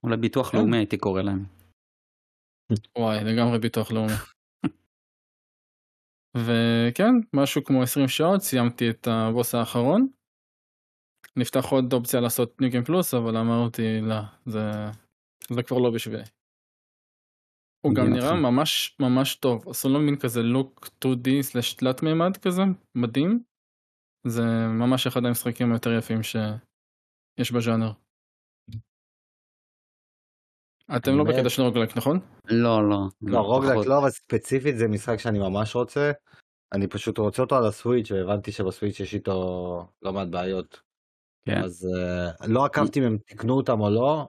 אולי 0.05 0.17
ביטוח 0.17 0.51
כן. 0.51 0.59
לאומי 0.59 0.77
הייתי 0.77 0.99
קורא 0.99 1.23
להם. 1.23 1.45
וואי, 2.99 3.25
לגמרי 3.25 3.59
ביטוח 3.59 3.93
לאומי. 3.93 4.13
וכן, 6.37 7.13
משהו 7.33 7.65
כמו 7.65 7.83
20 7.83 8.09
שעות, 8.09 8.41
סיימתי 8.41 8.91
את 8.91 9.09
הבוס 9.11 9.55
האחרון. 9.55 10.09
נפתח 11.37 11.65
עוד 11.71 11.93
אופציה 11.93 12.21
לעשות 12.21 12.61
ניו 12.61 12.71
גיים 12.71 12.85
פלוס, 12.85 13.15
אבל 13.15 13.37
אמרתי, 13.37 14.01
לא, 14.03 14.21
זה, 14.47 14.61
זה 15.53 15.63
כבר 15.63 15.79
לא 15.79 15.91
בשבילי. 15.95 16.23
הוא 17.87 17.95
גם 17.95 18.13
נראה 18.13 18.35
ממש 18.35 18.97
ממש 19.01 19.37
טוב, 19.37 19.69
עשו 19.69 19.89
לו 19.89 20.01
מין 20.01 20.17
כזה 20.19 20.43
לוק 20.43 20.89
2D 21.05 21.29
תלת 21.79 22.03
מימד 22.03 22.37
כזה, 22.37 22.63
מדהים. 22.95 23.43
זה 24.27 24.43
ממש 24.69 25.07
אחד 25.07 25.25
המשחקים 25.25 25.73
היותר 25.73 25.91
יפים 25.99 26.23
שיש 26.23 27.53
בז'אנר. 27.53 28.04
אתם 30.97 31.17
לא 31.19 31.25
בקטע 31.25 31.49
של 31.49 31.63
רוגלק, 31.63 31.97
נכון? 31.97 32.19
לא, 32.49 32.89
לא. 32.89 32.99
לא, 33.23 33.39
רוגלק 33.39 33.87
לא, 33.87 33.99
אבל 33.99 34.11
ספציפית 34.11 34.77
זה 34.79 34.89
משחק 34.89 35.19
שאני 35.19 35.39
ממש 35.39 35.75
רוצה. 35.75 36.13
אני 36.73 36.87
פשוט 36.87 37.19
רוצה 37.19 37.43
אותו 37.43 37.57
על 37.57 37.67
הסוויץ' 37.67 38.11
והבנתי 38.11 38.53
שבסוויץ' 38.53 39.01
יש 39.01 39.15
איתו 39.15 39.33
לא 40.03 40.13
מעט 40.13 40.29
בעיות. 40.29 40.81
כן. 41.47 41.63
אז 41.65 41.89
uh, 42.43 42.47
לא 42.47 42.65
עקבתי 42.65 43.01
אם 43.01 43.05
הם 43.05 43.19
תיקנו 43.27 43.55
אותם 43.55 43.81
או 43.81 43.91
לא. 43.91 44.29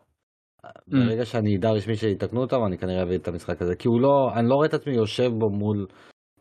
ברגע 0.88 1.26
שאני 1.26 1.58
אדע 1.58 1.72
רשמי 1.72 1.96
שיתקנו 1.96 2.42
אותם 2.42 2.66
אני 2.66 2.78
כנראה 2.78 3.04
אביא 3.04 3.18
את 3.18 3.28
המשחק 3.28 3.62
הזה 3.62 3.76
כי 3.76 3.88
הוא 3.88 4.02
לא 4.02 4.32
אני 4.36 4.50
לא 4.50 4.56
רואה 4.56 4.68
את 4.68 4.74
עצמי 4.74 4.94
יושב 4.94 5.32
בו 5.38 5.50
מול 5.50 5.88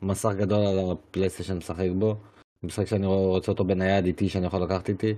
מסך 0.03 0.31
גדול 0.39 0.67
על 0.67 0.93
הפלייסטיישן 0.93 1.57
משחק 1.57 1.89
בו. 1.99 2.17
משחק 2.63 2.87
שאני 2.87 3.07
רוצה 3.07 3.53
אותו 3.53 3.65
בנייד 3.65 4.05
איתי 4.05 4.29
שאני 4.29 4.47
יכול 4.47 4.63
לקחת 4.63 4.89
איתי. 4.89 5.15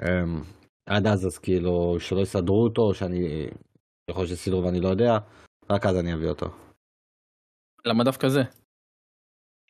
Um, 0.00 0.04
עד 0.86 1.06
אז 1.06 1.26
אז 1.26 1.38
כאילו 1.38 1.96
שלא 2.00 2.20
יסדרו 2.20 2.64
אותו 2.64 2.94
שאני 2.94 3.46
יכול 4.10 4.22
להיות 4.22 4.38
שסילוב 4.38 4.64
ואני 4.64 4.80
לא 4.80 4.88
יודע 4.88 5.18
רק 5.70 5.86
אז 5.86 5.96
אני 5.96 6.14
אביא 6.14 6.28
אותו. 6.28 6.46
למה 7.84 8.04
דווקא 8.04 8.28
זה? 8.28 8.42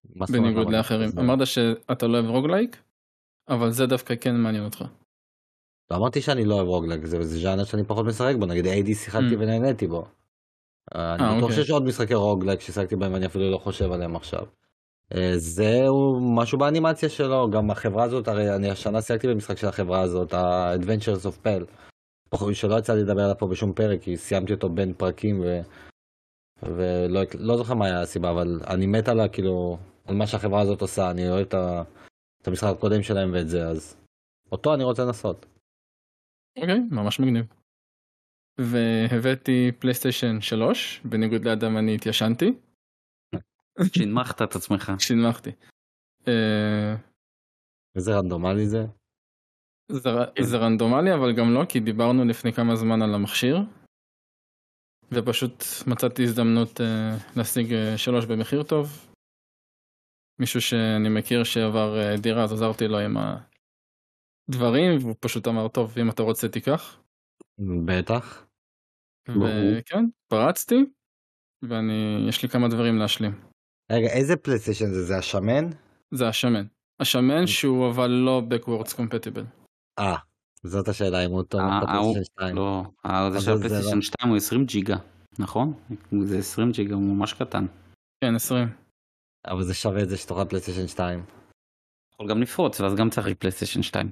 בניגוד 0.04 0.70
לאחרים. 0.70 1.10
אמרת 1.18 1.46
שאתה 1.46 2.06
לא 2.06 2.18
אוהב 2.18 2.30
רוגלייק 2.30 2.76
אבל 3.48 3.70
זה 3.70 3.86
דווקא 3.86 4.14
כן 4.20 4.36
מעניין 4.36 4.64
אותך. 4.64 4.84
לא 5.90 5.96
אמרתי 5.96 6.22
שאני 6.22 6.44
לא 6.44 6.54
אוהב 6.54 6.66
רוגלג, 6.66 7.04
זה, 7.04 7.22
זה 7.22 7.38
ז'אנר 7.38 7.64
שאני 7.64 7.84
פחות 7.84 8.06
משחק 8.06 8.34
בו, 8.38 8.46
נגיד 8.46 8.64
AD 8.64 8.94
שיחקתי 8.94 9.34
mm. 9.34 9.38
ונהניתי 9.38 9.86
בו. 9.86 10.06
אה, 10.94 11.14
אני 11.14 11.22
בטוח 11.24 11.42
אוקיי. 11.42 11.56
שיש 11.56 11.70
עוד 11.70 11.82
משחקי 11.82 12.14
רוגלג 12.14 12.60
ששיחקתי 12.60 12.96
בהם 12.96 13.12
ואני 13.12 13.26
אפילו 13.26 13.50
לא 13.50 13.58
חושב 13.58 13.92
עליהם 13.92 14.16
עכשיו. 14.16 14.46
אה, 15.14 15.32
זהו 15.36 16.20
משהו 16.36 16.58
באנימציה 16.58 17.08
שלו, 17.08 17.50
גם 17.50 17.70
החברה 17.70 18.04
הזאת, 18.04 18.28
הרי 18.28 18.56
אני 18.56 18.70
השנה 18.70 19.02
שיחקתי 19.02 19.28
במשחק 19.28 19.58
של 19.58 19.66
החברה 19.66 20.00
הזאת, 20.00 20.34
ה-Adventures 20.34 21.26
of 21.26 21.46
Pell. 21.46 21.85
שלא 22.52 22.78
יצא 22.78 22.94
לי 22.94 23.02
לדבר 23.02 23.22
עליו 23.22 23.38
פה 23.38 23.46
בשום 23.46 23.72
פרק, 23.72 24.00
כי 24.02 24.16
סיימתי 24.16 24.52
אותו 24.52 24.68
בין 24.68 24.94
פרקים 24.94 25.40
ו... 25.40 25.60
ולא 26.62 27.20
לא 27.38 27.56
זוכר 27.56 27.74
מה 27.74 27.86
היה 27.86 28.00
הסיבה, 28.00 28.30
אבל 28.30 28.60
אני 28.66 28.86
מת 28.86 29.08
עליה, 29.08 29.28
כאילו, 29.28 29.78
על 30.04 30.14
מה 30.14 30.26
שהחברה 30.26 30.60
הזאת 30.60 30.80
עושה, 30.80 31.10
אני 31.10 31.30
אוהב 31.30 31.46
את, 31.46 31.54
ה... 31.54 31.82
את 32.42 32.48
המשחק 32.48 32.68
הקודם 32.76 33.02
שלהם 33.02 33.30
ואת 33.32 33.48
זה, 33.48 33.68
אז 33.68 33.96
אותו 34.52 34.74
אני 34.74 34.84
רוצה 34.84 35.02
לנסות. 35.04 35.46
אוקיי, 36.58 36.74
okay, 36.74 36.94
ממש 36.94 37.20
מגניב. 37.20 37.46
והבאתי 38.60 39.72
פלייסטיישן 39.78 40.40
3, 40.40 41.00
בניגוד 41.04 41.44
לאדם 41.44 41.76
אני 41.76 41.94
התיישנתי. 41.94 42.52
שינמכת 43.94 44.42
את 44.42 44.56
עצמך. 44.56 44.92
שינמכתי. 44.98 45.50
אה, 46.28 46.94
איזה 47.96 48.18
רנדומלי 48.18 48.66
זה? 48.66 48.86
זה, 49.88 50.10
זה 50.40 50.56
רנדומלי 50.56 51.14
אבל 51.14 51.32
גם 51.32 51.54
לא 51.54 51.64
כי 51.68 51.80
דיברנו 51.80 52.24
לפני 52.24 52.52
כמה 52.52 52.76
זמן 52.76 53.02
על 53.02 53.14
המכשיר. 53.14 53.56
ופשוט 55.12 55.64
מצאתי 55.86 56.22
הזדמנות 56.22 56.80
uh, 56.80 56.82
להשיג 57.36 57.66
uh, 57.66 57.98
שלוש 57.98 58.24
במחיר 58.26 58.62
טוב. 58.62 59.12
מישהו 60.38 60.60
שאני 60.60 61.08
מכיר 61.08 61.44
שעבר 61.44 61.94
uh, 61.94 62.20
דירה 62.20 62.44
אז 62.44 62.52
עזרתי 62.52 62.88
לו 62.88 62.98
עם 62.98 63.16
הדברים 64.48 64.98
והוא 65.00 65.14
פשוט 65.20 65.48
אמר 65.48 65.68
טוב 65.68 65.98
אם 65.98 66.10
אתה 66.10 66.22
רוצה 66.22 66.48
תיקח. 66.48 67.02
בטח. 67.84 68.46
וכן 69.28 70.04
פרצתי 70.28 70.84
ואני 71.62 72.26
יש 72.28 72.42
לי 72.42 72.48
כמה 72.48 72.68
דברים 72.68 72.96
להשלים. 72.98 73.32
רגע 73.92 74.08
איזה 74.08 74.36
PlayStation 74.36 74.86
זה 74.86 75.02
זה 75.02 75.18
השמן? 75.18 75.64
זה 76.14 76.28
השמן. 76.28 76.66
השמן 77.00 77.46
שהוא 77.46 77.90
אבל 77.90 78.10
לא 78.10 78.42
backwards 78.50 78.92
compatible. 78.92 79.65
אה, 79.98 80.16
זאת 80.62 80.88
השאלה 80.88 81.24
אם 81.24 81.30
הוא 81.30 81.42
טוב 81.42 81.60
ב 81.60 81.66
PlayStation 81.66 82.24
2. 82.24 82.56
לא, 82.56 82.84
זה 83.32 83.40
של 83.40 83.52
ה 83.52 83.57
PlayStation 83.57 84.02
2 84.02 84.28
הוא 84.28 84.36
20 84.36 84.64
ג'יגה, 84.64 84.96
נכון? 85.38 85.72
זה 86.22 86.38
20 86.38 86.72
ג'יגה, 86.72 86.94
הוא 86.94 87.02
ממש 87.02 87.32
קטן. 87.32 87.66
כן, 88.24 88.34
20. 88.34 88.68
אבל 89.46 89.62
זה 89.62 89.74
שווה 89.74 90.02
את 90.02 90.08
זה 90.08 90.16
שתוכל 90.16 90.44
PlayStation 90.44 90.88
2. 90.88 91.24
יכול 92.14 92.30
גם 92.30 92.42
לפרוץ, 92.42 92.80
ואז 92.80 92.94
גם 92.94 93.10
צריך 93.10 93.26
PlayStation 93.38 93.82
2. 93.82 94.10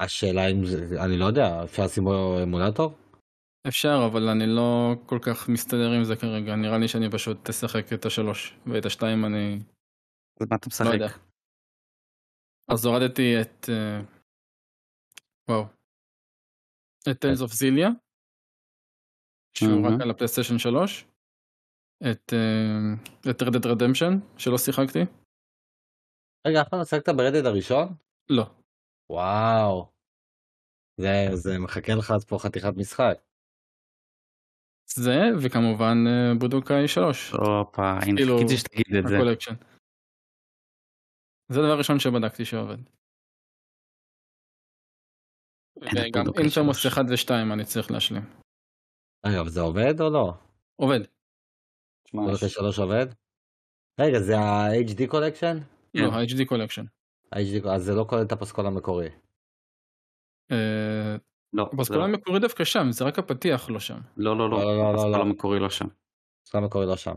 השאלה 0.00 0.46
אם 0.50 0.66
זה, 0.66 1.04
אני 1.04 1.18
לא 1.18 1.24
יודע, 1.24 1.64
אפשר 1.64 1.84
לשים 1.84 2.04
בו 2.04 2.42
אמולטור? 2.42 2.92
אפשר, 3.68 4.08
אבל 4.12 4.28
אני 4.28 4.46
לא 4.46 4.94
כל 5.06 5.18
כך 5.22 5.48
מסתדר 5.48 5.90
עם 5.90 6.04
זה 6.04 6.16
כרגע, 6.16 6.56
נראה 6.56 6.78
לי 6.78 6.88
שאני 6.88 7.10
פשוט 7.10 7.48
אשחק 7.48 7.92
את 7.92 8.06
השלוש, 8.06 8.56
ואת 8.66 8.86
השתיים 8.86 9.24
אני... 9.24 9.58
אז 10.40 10.46
מה 10.50 10.56
אתה 10.56 10.68
משחק? 10.68 10.86
לא 10.86 10.90
יודע. 10.90 11.08
אז 12.68 12.84
הורדתי 12.84 13.40
את... 13.40 13.68
וואו. 15.52 15.64
את 17.10 17.20
Tales 17.20 17.42
of 17.42 17.52
Xillia, 17.52 17.88
שהוא 19.56 19.86
רק 19.86 20.00
על 20.02 20.10
הפלייסטיישן 20.10 20.58
3, 20.58 21.04
את 22.10 22.32
את 23.30 23.42
Red 23.42 23.52
Dead 23.52 23.66
Redemption 23.66 24.12
שלא 24.38 24.58
שיחקתי. 24.58 24.98
רגע, 26.46 26.62
אף 26.62 26.68
פעם 26.68 26.78
לא 26.78 26.84
שיחקת 26.84 27.08
ב 27.16 27.20
Red 27.20 27.31
Dead 27.31 27.46
הראשון? 27.46 27.88
לא. 28.30 28.46
וואו. 29.10 29.92
זה, 31.00 31.36
זה 31.36 31.58
מחכה 31.58 31.92
לך 31.98 32.10
אז 32.10 32.24
פה 32.24 32.36
חתיכת 32.38 32.74
משחק. 32.76 33.16
זה 34.96 35.18
וכמובן 35.42 35.96
אה, 36.06 36.34
Budokai 36.38 36.88
3. 36.88 37.30
הופה, 37.30 37.90
הנה 38.02 38.16
כאילו, 38.16 38.38
חיכיתי 38.38 38.56
שתגיד 38.56 38.96
את 38.98 39.08
זה. 39.08 39.16
ה 39.16 39.19
collection. 39.19 39.54
זה 41.48 41.60
הדבר 41.60 41.72
הראשון 41.72 41.98
שבדקתי 41.98 42.44
שעובד. 42.44 43.01
וגם 45.76 46.24
Infamous 46.38 46.86
1 46.86 47.04
ו-2 47.08 47.52
אני 47.52 47.64
צריך 47.64 47.90
להשלים. 47.90 48.22
אגב 49.22 49.48
זה 49.48 49.60
עובד 49.60 50.00
או 50.00 50.10
לא? 50.10 50.32
עובד. 50.76 51.00
Budokai 52.14 52.48
3 52.48 52.78
עובד? 52.78 53.06
רגע 54.00 54.18
זה 54.20 54.38
ה-HD 54.38 55.06
collection? 55.08 55.58
לא, 55.94 56.12
ה-HD 56.12 56.44
collection. 56.46 56.84
אז 57.32 57.82
זה 57.84 57.92
לא 57.94 58.04
כולל 58.08 58.22
את 58.22 58.32
הפסקול 58.32 58.66
המקורי. 58.66 59.08
אה, 60.52 61.16
לא. 61.52 61.70
הפסקול 61.72 61.96
לא. 61.96 62.04
המקורי 62.04 62.40
דווקא 62.40 62.64
שם, 62.64 62.86
זה 62.90 63.04
רק 63.04 63.18
הפתיח 63.18 63.70
לא 63.70 63.80
שם. 63.80 63.98
לא, 64.16 64.38
לא, 64.38 64.50
לא, 64.50 64.90
הפסקול 64.90 65.20
המקורי 65.20 65.58
לא 65.60 65.70
שם. 65.70 65.86
הפסקול 66.42 66.62
המקורי 66.62 66.86
לא 66.86 66.96
שם. 66.96 67.14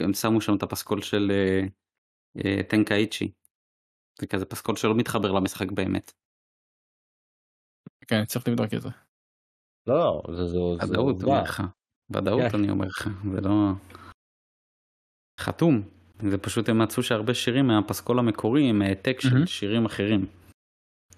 הם 0.00 0.14
שמו 0.14 0.40
שם 0.40 0.56
את 0.56 0.62
הפסקול 0.62 1.02
של 1.02 1.32
טנקה 2.68 2.94
אה, 2.94 2.98
אה, 2.98 3.02
איצ'י. 3.02 3.32
זה 4.20 4.26
כזה 4.26 4.44
פסקול 4.44 4.76
שלא 4.76 4.94
מתחבר 4.94 5.32
למשחק 5.32 5.72
באמת. 5.72 6.12
כן, 8.08 8.24
צריך 8.24 8.48
לבדוק 8.48 8.74
את 8.74 8.82
זה. 8.82 8.88
לא, 9.86 10.22
זה 10.86 10.96
עובדה. 10.98 11.42
ודאות 12.10 12.52
כן. 12.52 12.58
אני 12.58 12.70
אומר 12.70 12.86
לך, 12.86 13.08
זה 13.32 13.40
לא... 13.40 13.72
חתום. 15.40 15.82
זה 16.30 16.38
פשוט 16.38 16.68
הם 16.68 16.82
מצאו 16.82 17.02
שהרבה 17.02 17.34
שירים 17.34 17.66
מהפסקול 17.66 18.18
המקורי 18.18 18.70
הם 18.70 18.82
העתק 18.82 19.20
של. 19.20 19.46
שירים 19.46 19.84
אחרים. 19.84 20.26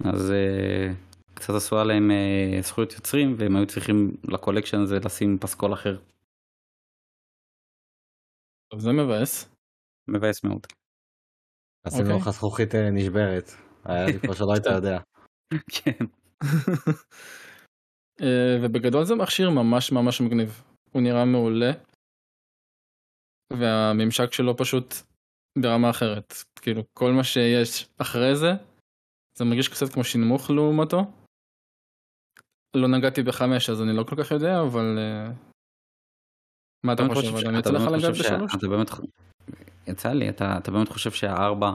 אז 0.05 0.31
אה, 0.31 0.93
קצת 1.35 1.55
עשו 1.55 1.79
עליהם 1.79 2.11
אה, 2.11 2.63
זכויות 2.63 2.93
יוצרים 2.93 3.35
והם 3.39 3.57
היו 3.57 3.67
צריכים 3.67 4.17
לקולקשן 4.25 4.81
הזה 4.81 4.99
לשים 5.05 5.39
פסקול 5.39 5.73
אחר. 5.73 5.99
טוב, 8.71 8.81
זה 8.81 8.93
מבאס. 8.93 9.55
מבאס 10.09 10.45
מאוד. 10.45 10.67
עשינו 11.87 12.11
אוקיי. 12.11 12.21
לך 12.21 12.31
זכוכית 12.31 12.75
אה, 12.75 12.91
נשברת. 12.91 13.51
היה 13.85 14.07
לי 14.07 14.19
פה 14.19 14.35
שלא 14.35 14.53
היית 14.53 14.67
יודע. 14.67 14.99
כן. 15.75 16.05
אה, 18.23 18.59
ובגדול 18.63 19.05
זה 19.05 19.15
מכשיר 19.15 19.51
ממש 19.51 19.93
ממש 19.93 20.21
מגניב. 20.21 20.63
הוא 20.93 21.03
נראה 21.03 21.25
מעולה. 21.25 21.71
והממשק 23.53 24.33
שלו 24.33 24.57
פשוט 24.57 24.95
ברמה 25.59 25.91
אחרת. 25.91 26.35
כאילו 26.57 26.83
כל 26.95 27.13
מה 27.13 27.25
שיש 27.25 27.89
אחרי 27.99 28.37
זה, 28.37 28.53
זה 29.39 29.45
מרגיש 29.45 29.69
קצת 29.69 29.93
כמו 29.93 30.05
שינמוך 30.05 30.51
לעומתו. 30.51 31.05
לא 32.77 32.89
נגעתי 32.89 33.23
בחמש 33.23 33.71
אז 33.71 33.83
אני 33.83 33.97
לא 33.97 34.05
כל 34.05 34.25
כך 34.25 34.31
יודע, 34.31 34.61
אבל... 34.61 34.99
אה, 34.99 35.33
מה 36.87 36.93
אתה 36.93 37.03
חושב? 37.15 37.37
אתה 37.59 38.69
באמת 38.69 38.91
חושב? 38.91 39.05
אתה 39.87 39.91
יצא 39.91 40.09
לי, 40.13 40.29
אתה 40.29 40.59
אתה 40.59 40.71
באמת 40.71 40.89
חושב 40.89 41.11
שהארבע 41.11 41.75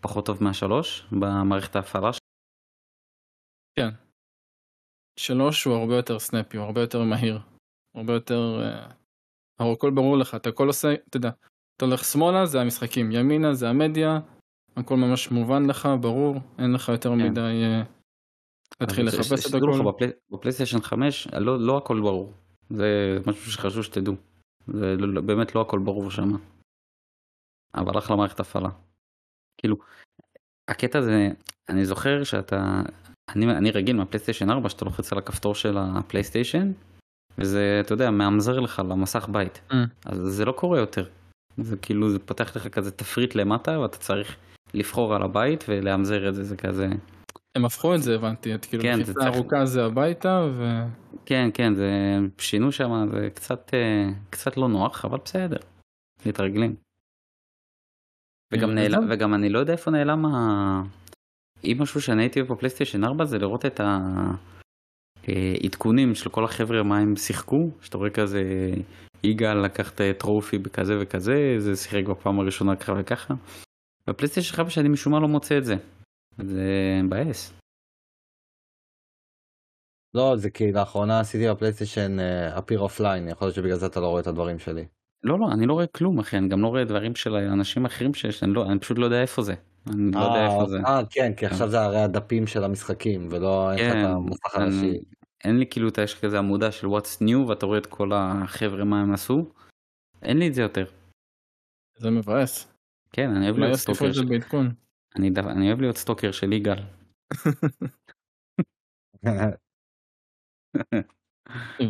פחות 0.00 0.26
טוב 0.26 0.44
מהשלוש 0.44 1.06
במערכת 1.12 1.76
ההפעלה? 1.76 2.10
שלו? 3.78 3.90
שלוש 5.18 5.64
הוא 5.64 5.74
הרבה 5.74 5.96
יותר 5.96 6.18
סנאפי, 6.18 6.56
הוא 6.56 6.66
הרבה 6.66 6.80
יותר 6.80 7.02
מהיר. 7.02 7.38
הרבה 7.94 8.12
יותר... 8.12 8.60
אה, 8.62 8.90
הכל 9.72 9.90
ברור 9.90 10.16
לך, 10.18 10.34
אתה 10.34 10.48
הכל 10.48 10.66
עושה, 10.66 10.94
אתה 11.08 11.16
יודע, 11.16 11.30
אתה 11.76 11.84
הולך 11.84 12.04
שמאלה 12.04 12.46
זה 12.46 12.60
המשחקים, 12.60 13.12
ימינה 13.12 13.54
זה 13.54 13.68
המדיה, 13.68 14.20
הכל 14.76 14.96
ממש 14.96 15.30
מובן 15.30 15.66
לך, 15.70 15.88
ברור, 16.00 16.36
אין 16.58 16.72
לך 16.72 16.88
יותר 16.88 17.08
כן. 17.08 17.30
מדי 17.30 17.40
אה, 17.40 17.82
להתחיל 18.80 19.06
לחפש 19.06 19.32
את 19.32 19.54
לך, 19.54 19.54
הכל. 19.54 19.82
בפלי- 19.92 20.12
בפלייסטיישן 20.30 20.80
5 20.80 21.28
לא 21.40 21.60
לא 21.60 21.78
הכל 21.78 22.00
ברור. 22.00 22.32
זה 22.70 23.18
משהו 23.26 23.52
שחשוב 23.52 23.82
שתדעו. 23.82 24.14
זה 24.66 24.94
לא- 24.98 25.08
לא- 25.08 25.20
באמת 25.20 25.54
לא 25.54 25.60
הכל 25.60 25.78
ברור 25.78 26.10
שם. 26.10 26.28
אבל 27.74 27.98
אחלה 27.98 28.16
מערכת 28.16 28.40
הפעלה. 28.40 28.68
כאילו, 29.58 29.76
הקטע 30.68 31.00
זה, 31.02 31.28
אני 31.68 31.84
זוכר 31.84 32.24
שאתה, 32.24 32.82
אני, 33.28 33.50
אני 33.52 33.70
רגיל 33.70 33.96
מהפלייסטיישן 33.96 34.50
4 34.50 34.68
שאתה 34.68 34.84
לוחץ 34.84 35.12
על 35.12 35.18
הכפתור 35.18 35.54
של 35.54 35.78
הפלייסטיישן, 35.78 36.72
וזה, 37.38 37.78
אתה 37.80 37.92
יודע, 37.92 38.10
מאמזר 38.10 38.60
לך 38.60 38.82
למסך 38.88 39.28
בית. 39.32 39.60
Mm. 39.70 39.74
אז 40.06 40.18
זה 40.18 40.44
לא 40.44 40.52
קורה 40.52 40.78
יותר. 40.78 41.08
זה 41.56 41.76
כאילו, 41.76 42.10
זה 42.10 42.18
פותח 42.18 42.56
לך 42.56 42.68
כזה 42.68 42.90
תפריט 42.90 43.34
למטה, 43.34 43.78
ואתה 43.78 43.98
צריך 43.98 44.36
לבחור 44.74 45.14
על 45.14 45.22
הבית 45.22 45.64
ולאמזר 45.68 46.28
את 46.28 46.34
זה, 46.34 46.44
זה 46.44 46.56
כזה... 46.56 46.88
הם 47.56 47.64
הפכו 47.64 47.94
את 47.94 48.02
זה 48.02 48.14
הבנתי, 48.14 48.54
את 48.54 48.64
כאילו 48.64 48.82
כן, 48.82 49.04
זה 49.04 49.14
צריך- 49.14 49.26
ארוכה 49.34 49.66
זה 49.66 49.84
הביתה 49.84 50.46
ו... 50.52 50.82
כן, 51.26 51.50
כן, 51.54 51.74
זה 51.74 51.90
שינו 52.38 52.72
שם, 52.72 53.08
זה 53.10 53.28
קצת, 53.34 53.70
אה, 53.74 54.10
קצת 54.30 54.56
לא 54.56 54.68
נוח, 54.68 55.04
אבל 55.04 55.18
בסדר, 55.24 55.56
מתרגלים. 56.26 56.74
וגם, 58.52 58.68
אה, 58.70 58.74
נעלם, 58.74 59.00
זהו. 59.00 59.10
וגם 59.10 59.34
אני 59.34 59.48
לא 59.48 59.58
יודע 59.58 59.72
איפה 59.72 59.90
נעלם 59.90 60.26
ה... 60.26 60.82
אם 61.64 61.76
משהו 61.80 62.00
שאני 62.00 62.22
הייתי 62.22 62.42
בפלייסטיישן 62.42 63.04
4 63.04 63.24
זה 63.24 63.38
לראות 63.38 63.66
את 63.66 63.80
העדכונים 65.24 66.14
של 66.14 66.30
כל 66.30 66.44
החבר'ה 66.44 66.82
מה 66.82 66.98
הם 66.98 67.16
שיחקו, 67.16 67.70
שאתה 67.80 67.98
רואה 67.98 68.10
כזה 68.10 68.42
יגאל 69.24 69.64
לקח 69.64 69.92
את 69.92 70.00
trophy 70.18 70.58
בכזה 70.58 70.98
וכזה, 71.00 71.54
זה 71.58 71.76
שיחק 71.76 72.04
בפעם 72.10 72.40
הראשונה 72.40 72.76
ככה 72.76 72.92
וככה. 73.00 73.34
בפלייסטיישן 74.06 74.56
5 74.56 74.74
שאני 74.74 74.88
משום 74.88 75.12
מה 75.12 75.20
לא 75.20 75.28
מוצא 75.28 75.58
את 75.58 75.64
זה. 75.64 75.74
זה 76.38 77.00
מבאס. 77.04 77.52
לא, 80.14 80.36
זה 80.36 80.50
כי 80.50 80.72
לאחרונה 80.72 81.20
עשיתי 81.20 81.44
בפלייסטיישן 81.50 82.20
אה, 82.20 82.58
appear 82.58 82.80
offline, 82.80 83.28
יכול 83.28 83.46
להיות 83.46 83.54
שבגלל 83.54 83.76
זה 83.76 83.86
אתה 83.86 84.00
לא 84.00 84.06
רואה 84.06 84.20
את 84.20 84.26
הדברים 84.26 84.58
שלי. 84.58 84.84
לא, 85.24 85.38
לא, 85.38 85.46
אני 85.52 85.66
לא 85.66 85.72
רואה 85.72 85.86
כלום, 85.86 86.18
אחי, 86.18 86.38
אני 86.38 86.48
גם 86.48 86.62
לא 86.62 86.68
רואה 86.68 86.84
דברים 86.84 87.14
של 87.14 87.34
אנשים 87.34 87.84
אחרים 87.84 88.14
שיש, 88.14 88.42
אני, 88.42 88.52
לא, 88.54 88.66
אני 88.70 88.78
פשוט 88.78 88.98
לא 88.98 89.04
יודע 89.04 89.22
איפה 89.22 89.42
זה. 89.42 89.54
אני 89.86 90.10
לא 90.14 90.20
יודע 90.20 90.44
איפה 90.46 90.66
זה. 90.68 90.78
אה, 90.86 91.00
כן, 91.10 91.32
כי 91.36 91.46
עכשיו 91.46 91.68
זה 91.70 91.80
הרי 91.80 92.00
הדפים 92.02 92.46
של 92.46 92.64
המשחקים, 92.64 93.28
ולא 93.30 93.72
אין 93.72 93.86
לך 93.86 93.92
כן, 93.92 94.00
את 94.00 94.06
המסך 94.06 94.54
אני- 94.56 94.64
הראשי. 94.64 95.00
אין 95.44 95.58
לי 95.58 95.66
כאילו, 95.70 95.88
יש 96.04 96.20
כזה 96.20 96.38
עמודה 96.38 96.72
של 96.72 96.86
what's 96.86 97.22
new, 97.22 97.48
ואתה 97.48 97.66
רואה 97.66 97.78
את 97.78 97.86
כל 97.86 98.10
החבר'ה 98.14 98.84
מה 98.84 99.00
הם 99.00 99.12
עשו. 99.14 99.52
אין 100.22 100.38
לי 100.38 100.48
את 100.48 100.54
זה 100.54 100.62
יותר. 100.62 100.84
זה 101.98 102.10
מבאס. 102.10 102.72
כן, 103.12 103.30
אני 103.30 103.46
אוהב 103.46 103.58
להיות 103.58 103.74
סטוקר, 103.76 104.06
את 104.08 104.14
זה 104.14 104.20
של- 104.20 104.28
בעדכון. 104.28 104.74
אני 105.16 105.30
דו- 105.30 105.40
אני 105.50 105.66
אוהב 105.68 105.80
להיות 105.80 105.96
סטוקר 105.96 106.32
של 106.32 106.52
יגאל. 106.52 106.78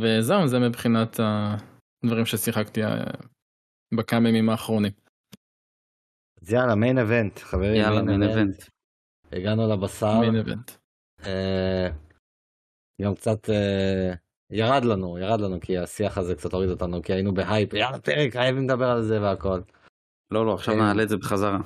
וזהו, 0.02 0.46
זה 0.46 0.58
מבחינת 0.58 1.20
הדברים 2.04 2.26
ששיחקתי 2.26 2.84
אה, 2.84 3.04
בכמה 3.94 4.28
ימים 4.28 4.48
האחרונים. 4.50 4.92
אז 6.42 6.52
יאללה, 6.52 6.74
main 6.74 6.98
event, 6.98 7.38
חברים, 7.38 7.74
יאללה, 7.74 8.02
main 8.02 8.22
event. 8.22 8.64
הגענו 9.32 9.68
לבשר. 9.72 10.20
main 10.20 10.36
event. 10.36 10.70
אה, 11.26 11.88
גם 13.02 13.14
קצת 13.14 13.50
אה, 13.50 14.12
ירד 14.50 14.84
לנו, 14.84 15.18
ירד 15.18 15.40
לנו, 15.40 15.60
כי 15.60 15.78
השיח 15.78 16.18
הזה 16.18 16.34
קצת 16.34 16.52
הוריד 16.52 16.70
אותנו, 16.70 17.02
כי 17.02 17.12
היינו 17.12 17.34
בהייפ, 17.34 17.72
יאללה 17.72 17.98
פרק, 17.98 18.32
חייבים 18.32 18.64
לדבר 18.64 18.90
על 18.90 19.02
זה 19.02 19.22
והכל. 19.22 19.60
לא, 20.30 20.46
לא, 20.46 20.54
עכשיו 20.54 20.74
כן. 20.74 20.80
נעלה 20.80 21.02
את 21.02 21.08
זה 21.08 21.16
בחזרה. 21.16 21.58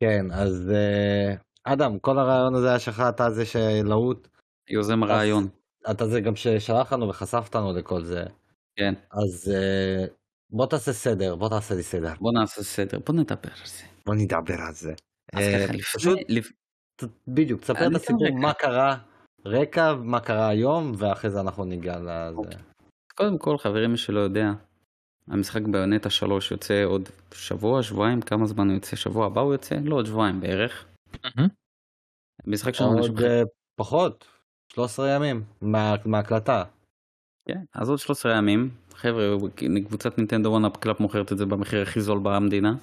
כן, 0.00 0.26
אז 0.32 0.70
אה, 0.74 1.34
אדם, 1.64 1.98
כל 1.98 2.18
הרעיון 2.18 2.54
הזה 2.54 2.68
היה 2.68 2.78
שלך, 2.78 3.02
אתה 3.08 3.30
זה 3.30 3.46
שלהוט, 3.46 4.28
יוזם 4.70 5.02
הרעיון. 5.02 5.48
אתה 5.90 6.06
זה 6.06 6.20
גם 6.20 6.36
ששלח 6.36 6.92
לנו 6.92 7.08
וחשפת 7.08 7.54
לנו 7.54 7.72
לכל 7.72 8.04
זה. 8.04 8.24
כן. 8.76 8.94
אז 9.10 9.52
בוא 10.50 10.66
תעשה 10.66 10.92
סדר, 10.92 11.36
בוא 11.36 11.48
תעשה 11.48 11.74
לי 11.74 11.82
סדר, 11.82 12.14
בוא 12.20 12.32
נעשה 12.32 12.62
סדר, 12.62 12.98
בוא 12.98 13.14
נדבר 13.14 13.50
על 13.60 13.66
זה. 13.66 13.89
בוא 14.06 14.14
נדבר 14.14 14.60
על 14.66 14.72
זה. 14.72 14.94
אז 15.32 15.44
ככה, 15.68 15.72
פשוט, 15.98 16.18
בדיוק, 17.28 17.60
תספר 17.60 17.86
את 17.86 17.94
הסיפור. 17.94 18.38
מה 18.40 18.52
קרה, 18.52 18.96
רקע, 19.46 19.94
מה 19.94 20.20
קרה 20.20 20.48
היום, 20.48 20.92
ואחרי 20.98 21.30
זה 21.30 21.40
אנחנו 21.40 21.64
ניגע 21.64 21.98
לזה. 21.98 22.36
אוקיי. 22.36 22.58
קודם 23.14 23.38
כל, 23.38 23.58
חברים, 23.58 23.90
מי 23.90 23.96
שלא 23.96 24.20
יודע, 24.20 24.50
המשחק 25.28 25.62
ביונטה 25.62 26.10
3 26.10 26.50
יוצא 26.50 26.84
עוד 26.84 27.08
שבוע, 27.34 27.82
שבועיים, 27.82 28.20
כמה 28.20 28.46
זמן 28.46 28.66
הוא 28.68 28.74
יוצא? 28.74 28.96
שבוע 28.96 29.26
הבא 29.26 29.40
הוא 29.40 29.52
יוצא? 29.52 29.74
לא, 29.84 29.94
עוד 29.94 30.06
שבועיים 30.06 30.40
בערך. 30.40 30.86
משחק 32.46 32.74
שלנו 32.74 32.98
עוד 32.98 33.20
אה, 33.22 33.42
פחות, 33.76 34.24
13 34.72 35.08
ימים 35.16 35.42
מה- 35.62 35.94
מההקלטה. 36.04 36.64
כן, 37.48 37.60
אז 37.74 37.90
עוד 37.90 37.98
13 37.98 38.36
ימים, 38.36 38.70
חבר'ה, 38.94 39.36
קבוצת 39.86 40.18
נינטנדו 40.18 40.48
One 40.48 40.65
Up 40.65 40.76
Club 40.76 41.00
מוכרת 41.00 41.32
את 41.32 41.38
זה 41.38 41.46
במחיר 41.46 41.82
הכי 41.82 42.00
זול 42.00 42.18
במדינה. 42.22 42.74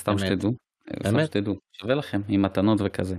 סתם 0.00 0.12
אמת. 0.12 0.20
שתדעו. 0.20 0.52
סתם 0.98 1.16
אמת. 1.16 1.26
שתדעו, 1.26 1.54
שווה 1.72 1.94
לכם, 1.94 2.20
עם 2.28 2.42
מתנות 2.42 2.78
וכזה. 2.84 3.16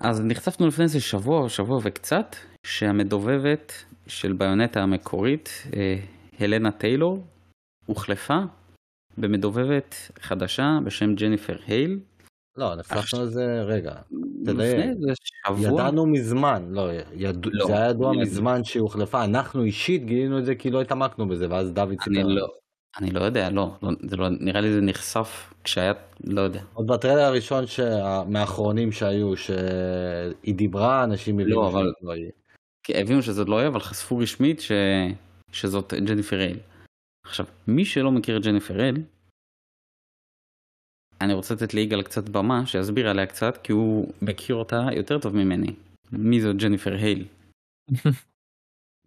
אז 0.00 0.20
נחשפנו 0.24 0.66
לפני 0.66 0.84
איזה 0.84 1.00
שבוע, 1.00 1.48
שבוע 1.48 1.80
וקצת, 1.82 2.36
שהמדובבת 2.66 3.72
של 4.06 4.32
ביונטה 4.32 4.82
המקורית, 4.82 5.48
אה, 5.76 5.96
הלנה 6.40 6.72
טיילור, 6.72 7.24
הוחלפה 7.86 8.38
במדובבת 9.18 9.94
חדשה 10.20 10.78
בשם 10.84 11.14
ג'ניפר 11.14 11.56
הייל. 11.66 12.00
לא, 12.56 12.74
נחשפנו 12.76 13.22
לזה, 13.22 13.62
רגע, 13.62 13.94
תדייק. 14.44 14.86
ידענו 15.58 16.06
מזמן, 16.06 16.64
לא, 16.70 16.88
יד... 17.14 17.46
לא, 17.46 17.66
זה 17.66 17.76
היה 17.76 17.90
ידוע. 17.90 18.12
מזמן 18.12 18.64
שהיא 18.64 18.80
הוחלפה, 18.80 19.24
אנחנו 19.24 19.62
אישית 19.62 20.04
גילינו 20.04 20.38
את 20.38 20.44
זה 20.44 20.54
כי 20.54 20.70
לא 20.70 20.80
התעמקנו 20.80 21.28
בזה, 21.28 21.46
ואז 21.50 21.72
דוד 21.72 21.88
אני 21.88 21.96
סיפר. 22.16 22.26
לא, 22.26 22.46
אני 22.98 23.10
לא 23.10 23.20
יודע, 23.20 23.50
לא, 23.50 23.76
לא, 23.82 23.90
זה 24.08 24.16
לא, 24.16 24.28
נראה 24.28 24.60
לי 24.60 24.72
זה 24.72 24.80
נחשף 24.80 25.54
כשהיה, 25.64 25.92
לא 26.24 26.40
יודע. 26.40 26.62
עוד 26.74 26.86
בטריילר 26.86 27.20
הראשון 27.22 27.66
שה- 27.66 28.24
מהאחרונים 28.28 28.92
שהיו, 28.92 29.36
שהיא 29.36 30.54
דיברה, 30.54 31.04
אנשים 31.04 31.38
הבינו 31.38 31.68
אבל- 31.68 31.92
שזה 31.98 32.06
לא 32.08 32.12
יהיה. 32.16 32.30
כי 32.86 32.92
הבינו 33.00 33.22
שזאת 33.22 33.48
לא 33.48 33.56
יהיה, 33.56 33.68
אבל 33.68 33.80
חשפו 33.80 34.18
רשמית 34.18 34.60
ש... 34.60 34.72
שזאת 35.52 35.94
ג'ניפר 35.94 36.38
הייל. 36.38 36.58
עכשיו, 37.26 37.46
מי 37.68 37.84
שלא 37.84 38.10
מכיר 38.12 38.36
את 38.36 38.42
ג'ניפר 38.42 38.80
הייל, 38.80 39.02
אני 41.20 41.32
רוצה 41.34 41.54
לתת 41.54 41.74
ליגאל 41.74 42.02
קצת 42.02 42.28
במה, 42.28 42.66
שיסביר 42.66 43.08
עליה 43.08 43.26
קצת, 43.26 43.56
כי 43.62 43.72
הוא 43.72 44.12
מכיר 44.22 44.56
אותה 44.56 44.86
יותר 44.96 45.18
טוב 45.18 45.36
ממני. 45.36 45.74
מי 46.12 46.40
זאת 46.40 46.56
ג'ניפר 46.56 46.92
הייל? 46.92 47.26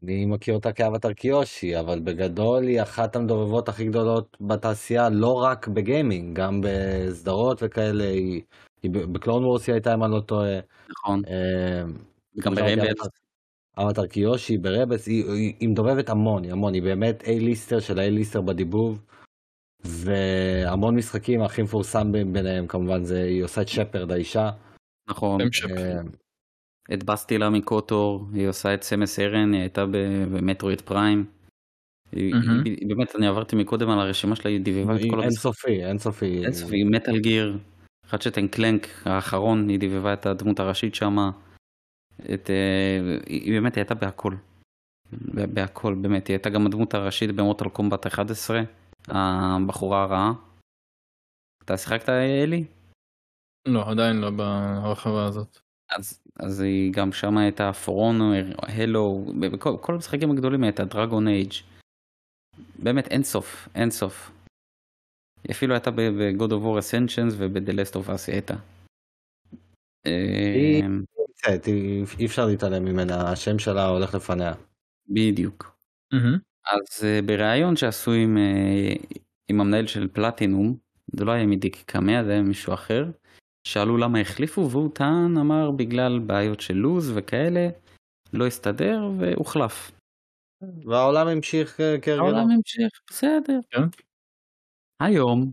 אני 0.05 0.25
מכיר 0.25 0.53
אותה 0.53 0.71
כאבטר 0.71 1.13
קיושי, 1.13 1.79
אבל 1.79 1.99
בגדול 1.99 2.63
היא 2.63 2.81
אחת 2.81 3.15
המדובבות 3.15 3.69
הכי 3.69 3.85
גדולות 3.85 4.37
בתעשייה, 4.41 5.09
לא 5.09 5.33
רק 5.33 5.67
בגיימינג, 5.67 6.35
גם 6.35 6.61
בסדרות 6.63 7.59
וכאלה, 7.61 8.03
היא, 8.03 8.41
היא 8.83 8.91
בקלון 8.91 9.45
וורס 9.45 9.67
היא 9.67 9.73
הייתה 9.73 9.93
אם 9.93 10.03
אני 10.03 10.11
לא 10.11 10.19
טועה. 10.19 10.59
נכון. 10.89 11.21
אה, 11.27 11.83
גם 12.39 12.55
שאמרתי, 12.55 12.91
אבטר 13.77 14.07
קיושי 14.07 14.57
ברבס, 14.57 15.07
היא, 15.07 15.25
היא, 15.25 15.53
היא 15.59 15.69
מדובבת 15.69 16.09
המון, 16.09 16.43
היא 16.43 16.51
המון, 16.51 16.73
היא 16.73 16.83
באמת 16.83 17.23
A-ליסטר 17.23 17.79
של 17.79 17.99
ה-A-ליסטר 17.99 18.41
בדיבוב. 18.41 19.01
והמון 19.85 20.95
משחקים, 20.95 21.41
הכי 21.41 21.61
מפורסם 21.61 22.11
ביניהם 22.11 22.67
כמובן 22.67 23.03
זה, 23.03 23.23
היא 23.23 23.43
עושה 23.43 23.61
את 23.61 23.67
שפרד 23.67 24.11
האישה. 24.11 24.49
נכון. 25.09 25.41
את 26.93 27.03
בסטילה 27.03 27.49
מקוטור, 27.49 28.27
היא 28.33 28.47
עושה 28.47 28.73
את 28.73 28.83
סמס 28.83 29.19
ארן, 29.19 29.53
היא 29.53 29.61
הייתה 29.61 29.85
במטרואיד 30.31 30.81
פריים. 30.81 31.25
באמת, 32.87 33.15
אני 33.15 33.27
עברתי 33.27 33.55
מקודם 33.55 33.89
על 33.89 33.99
הרשימה 33.99 34.35
שלה, 34.35 34.51
היא 34.51 34.59
דיבבה 34.59 34.95
את 34.95 35.01
כל 35.09 35.21
אינסופי, 35.21 35.85
אינסופי. 35.85 36.45
אינסופי, 36.45 36.83
מטאל 36.83 37.19
גיר, 37.19 37.57
Ratchet 38.05 38.37
and 38.37 38.49
Clank 38.49 38.87
האחרון, 39.05 39.69
היא 39.69 39.79
דיבבה 39.79 40.13
את 40.13 40.25
הדמות 40.25 40.59
הראשית 40.59 40.95
שמה. 40.95 41.31
את, 42.33 42.49
אה, 42.49 43.17
היא 43.27 43.53
באמת 43.53 43.75
הייתה 43.77 43.95
בהכל. 43.95 44.35
בהכל, 45.53 45.95
באמת. 46.01 46.27
היא 46.27 46.33
הייתה 46.33 46.49
גם 46.49 46.65
הדמות 46.65 46.93
הראשית 46.93 47.31
ב 47.31 47.37
Mortal 47.37 47.69
Kombat 47.69 48.07
11, 48.07 48.61
הבחורה 49.07 50.03
הרעה. 50.03 50.33
אתה 51.65 51.77
שיחקת 51.77 52.09
אלי? 52.09 52.65
לא, 53.67 53.89
עדיין 53.89 54.15
לא 54.15 54.29
ברחבה 54.29 55.25
הזאת. 55.25 55.64
אז, 55.95 56.21
אז 56.39 56.61
היא 56.61 56.93
גם 56.93 57.11
שם 57.11 57.37
הייתה 57.37 57.73
Forerunner, 57.73 58.55
Halo, 58.57 59.25
בכל, 59.39 59.75
כל 59.81 59.93
המשחקים 59.93 60.31
הגדולים 60.31 60.63
הייתה 60.63 60.85
Dragon 60.85 61.27
Age. 61.27 61.53
באמת 62.83 63.07
אין 63.07 63.23
סוף, 63.23 63.69
אין 63.75 63.91
סוף. 63.91 64.31
היא 65.43 65.51
אפילו 65.51 65.73
הייתה 65.73 65.91
ב-God 65.91 66.49
of 66.49 66.63
War 66.63 66.79
Ascensions 66.79 67.33
וב-The 67.37 67.71
Last 67.71 67.93
of 67.93 68.09
Us 68.09 68.23
היא 68.27 68.33
הייתה. 68.33 68.55
אמ, 70.05 71.03
אי 72.19 72.25
אפשר 72.25 72.45
להתעלם 72.45 72.85
ממנה, 72.85 73.31
השם 73.31 73.59
שלה 73.59 73.85
הולך 73.85 74.15
לפניה. 74.15 74.53
בדיוק. 75.09 75.75
אז 76.71 77.03
אה, 77.03 77.19
בריאיון 77.25 77.75
שעשו 77.75 78.11
עם, 78.11 78.37
אה, 78.37 78.93
עם 79.47 79.61
המנהל 79.61 79.87
של 79.87 80.07
פלטינום, 80.07 80.77
זה 81.07 81.25
לא 81.25 81.31
היה 81.31 81.45
מדיק 81.45 81.83
קמע, 81.85 82.23
זה 82.23 82.31
היה 82.31 82.41
מישהו 82.41 82.73
אחר, 82.73 83.05
שאלו 83.67 83.97
למה 83.97 84.19
החליפו 84.19 84.69
והוא 84.71 84.89
טען, 84.93 85.37
אמר 85.37 85.71
בגלל 85.71 86.19
בעיות 86.19 86.59
של 86.59 86.73
לוז 86.73 87.11
וכאלה, 87.15 87.67
לא 88.33 88.47
הסתדר 88.47 89.09
והוחלף. 89.19 89.91
והעולם 90.85 91.27
המשיך 91.27 91.79
אה, 91.79 91.99
כרגע. 92.01 92.21
העולם 92.21 92.51
המשיך, 92.51 93.01
בסדר. 93.09 93.59
כן. 93.69 93.81
היום, 94.99 95.51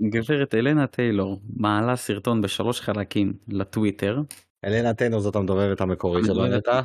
גברת 0.00 0.54
אלנה 0.54 0.86
טיילור 0.86 1.40
מעלה 1.56 1.96
סרטון 1.96 2.42
בשלוש 2.42 2.80
חלקים 2.80 3.32
לטוויטר. 3.48 4.18
אלנה 4.64 4.94
טיילור 4.94 5.20
זאת 5.20 5.36
המדובבת 5.36 5.80
המקורית 5.80 6.24
של 6.26 6.34
ביונטה. 6.34 6.82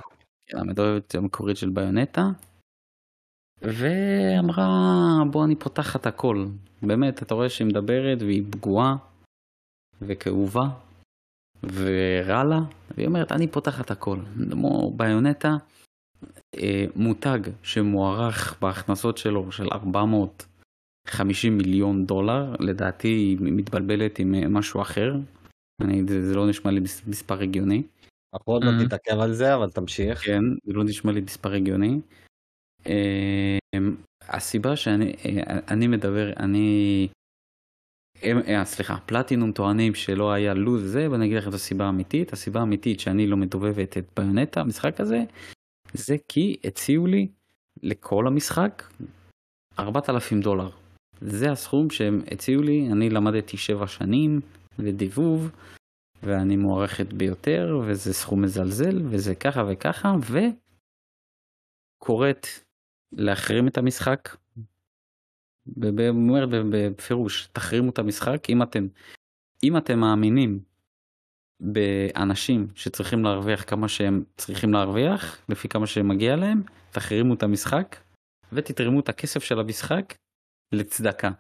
כן, 0.48 0.58
המדובבת 0.58 1.16
המקורית 1.16 1.58
של 1.58 1.70
ביונטה. 1.70 2.22
ואמרה 3.62 4.68
בוא 5.32 5.46
אני 5.46 5.56
פותחת 5.56 6.06
הכל. 6.06 6.46
באמת, 6.82 7.24
אתה 7.24 7.36
רואה 7.36 7.50
שהיא 7.50 7.68
מדברת 7.68 8.22
והיא 8.22 8.44
פגועה 8.52 8.96
וכאובה 10.02 10.64
ורע 11.64 12.44
לה, 12.44 12.60
והיא 12.96 13.08
אומרת 13.08 13.32
אני 13.32 13.48
פותחת 13.48 13.92
הכל. 13.92 14.18
כמו 14.52 14.94
ביונטה, 14.98 15.50
אה, 16.56 16.86
מותג 16.96 17.40
שמוערך 17.64 18.62
בהכנסות 18.62 19.18
שלו 19.18 19.52
של 19.52 19.68
450 19.72 21.58
מיליון 21.58 22.06
דולר, 22.06 22.56
לדעתי 22.60 23.08
היא 23.08 23.38
מתבלבלת 23.42 24.20
עם 24.20 24.36
אה, 24.36 24.48
משהו 24.48 24.82
אחר. 24.82 25.16
אני, 25.82 26.04
זה, 26.08 26.28
זה 26.28 26.36
לא 26.36 26.50
נשמע 26.50 26.72
לי 26.72 26.80
מספר 27.08 27.42
הגיוני. 27.42 27.84
אנחנו 28.34 28.54
עוד 28.54 28.64
לא 28.64 28.72
נתעכב 28.72 29.20
על 29.20 29.34
זה, 29.34 29.56
אבל 29.56 29.70
תמשיך. 29.70 30.26
כן, 30.26 30.42
זה 30.64 30.74
לא 30.74 30.84
נשמע 30.84 31.12
לי 31.12 31.22
מספר 31.22 31.54
הגיוני. 31.54 32.00
אמ, 32.86 33.96
הסיבה 34.22 34.76
שאני 34.76 35.14
אני 35.72 35.88
מדבר, 35.88 36.34
אני... 36.40 37.08
אה, 38.24 38.66
סליחה, 38.66 38.98
פלטינום 39.06 39.52
טוענים 39.52 39.96
שלא 39.96 40.32
היה 40.32 40.54
לוז 40.54 40.92
זה, 40.92 41.12
ואני 41.12 41.26
אגיד 41.26 41.38
לכם 41.38 41.50
את 41.50 41.54
הסיבה 41.54 41.86
האמיתית. 41.86 42.34
הסיבה 42.34 42.60
האמיתית 42.60 43.00
שאני 43.00 43.28
לא 43.28 43.38
מדובבת 43.38 43.98
את 43.98 44.06
ביונטה, 44.18 44.62
המשחק 44.62 45.00
הזה, 45.00 45.24
זה 45.94 46.16
כי 46.28 46.58
הציעו 46.64 47.08
לי 47.08 47.28
לכל 47.84 48.28
המשחק 48.28 48.84
4,000 49.80 50.42
דולר. 50.42 50.70
זה 51.22 51.52
הסכום 51.52 51.90
שהם 51.90 52.22
הציעו 52.32 52.62
לי, 52.62 52.92
אני 52.92 53.10
למדתי 53.10 53.58
7 53.58 53.88
שנים 53.88 54.42
לדיבוב, 54.80 55.52
ואני 56.24 56.56
מוערכת 56.58 57.14
ביותר, 57.14 57.82
וזה 57.88 58.14
סכום 58.14 58.42
מזלזל, 58.42 59.02
וזה 59.10 59.36
ככה 59.36 59.64
וככה, 59.72 60.16
וקוראת 62.02 62.48
להחרים 63.12 63.68
את 63.68 63.78
המשחק. 63.78 64.30
אומר 66.10 66.46
בפירוש, 66.50 67.48
תחרימו 67.54 67.90
את 67.90 68.00
המשחק 68.00 68.50
אם 68.50 68.64
אתם, 68.64 68.88
אם 69.64 69.78
אתם 69.78 70.00
מאמינים 70.00 70.60
באנשים 71.60 72.68
שצריכים 72.76 73.24
להרוויח 73.24 73.64
כמה 73.70 73.88
שהם 73.88 74.24
צריכים 74.38 74.74
להרוויח, 74.74 75.42
לפי 75.50 75.70
כמה 75.70 75.88
שמגיע 75.88 76.36
להם, 76.36 76.62
תחרימו 76.92 77.34
את 77.34 77.44
המשחק 77.44 77.96
ותתרמו 78.54 79.00
את 79.00 79.10
הכסף 79.10 79.44
של 79.44 79.60
המשחק 79.60 80.14
לצדקה. 80.72 81.32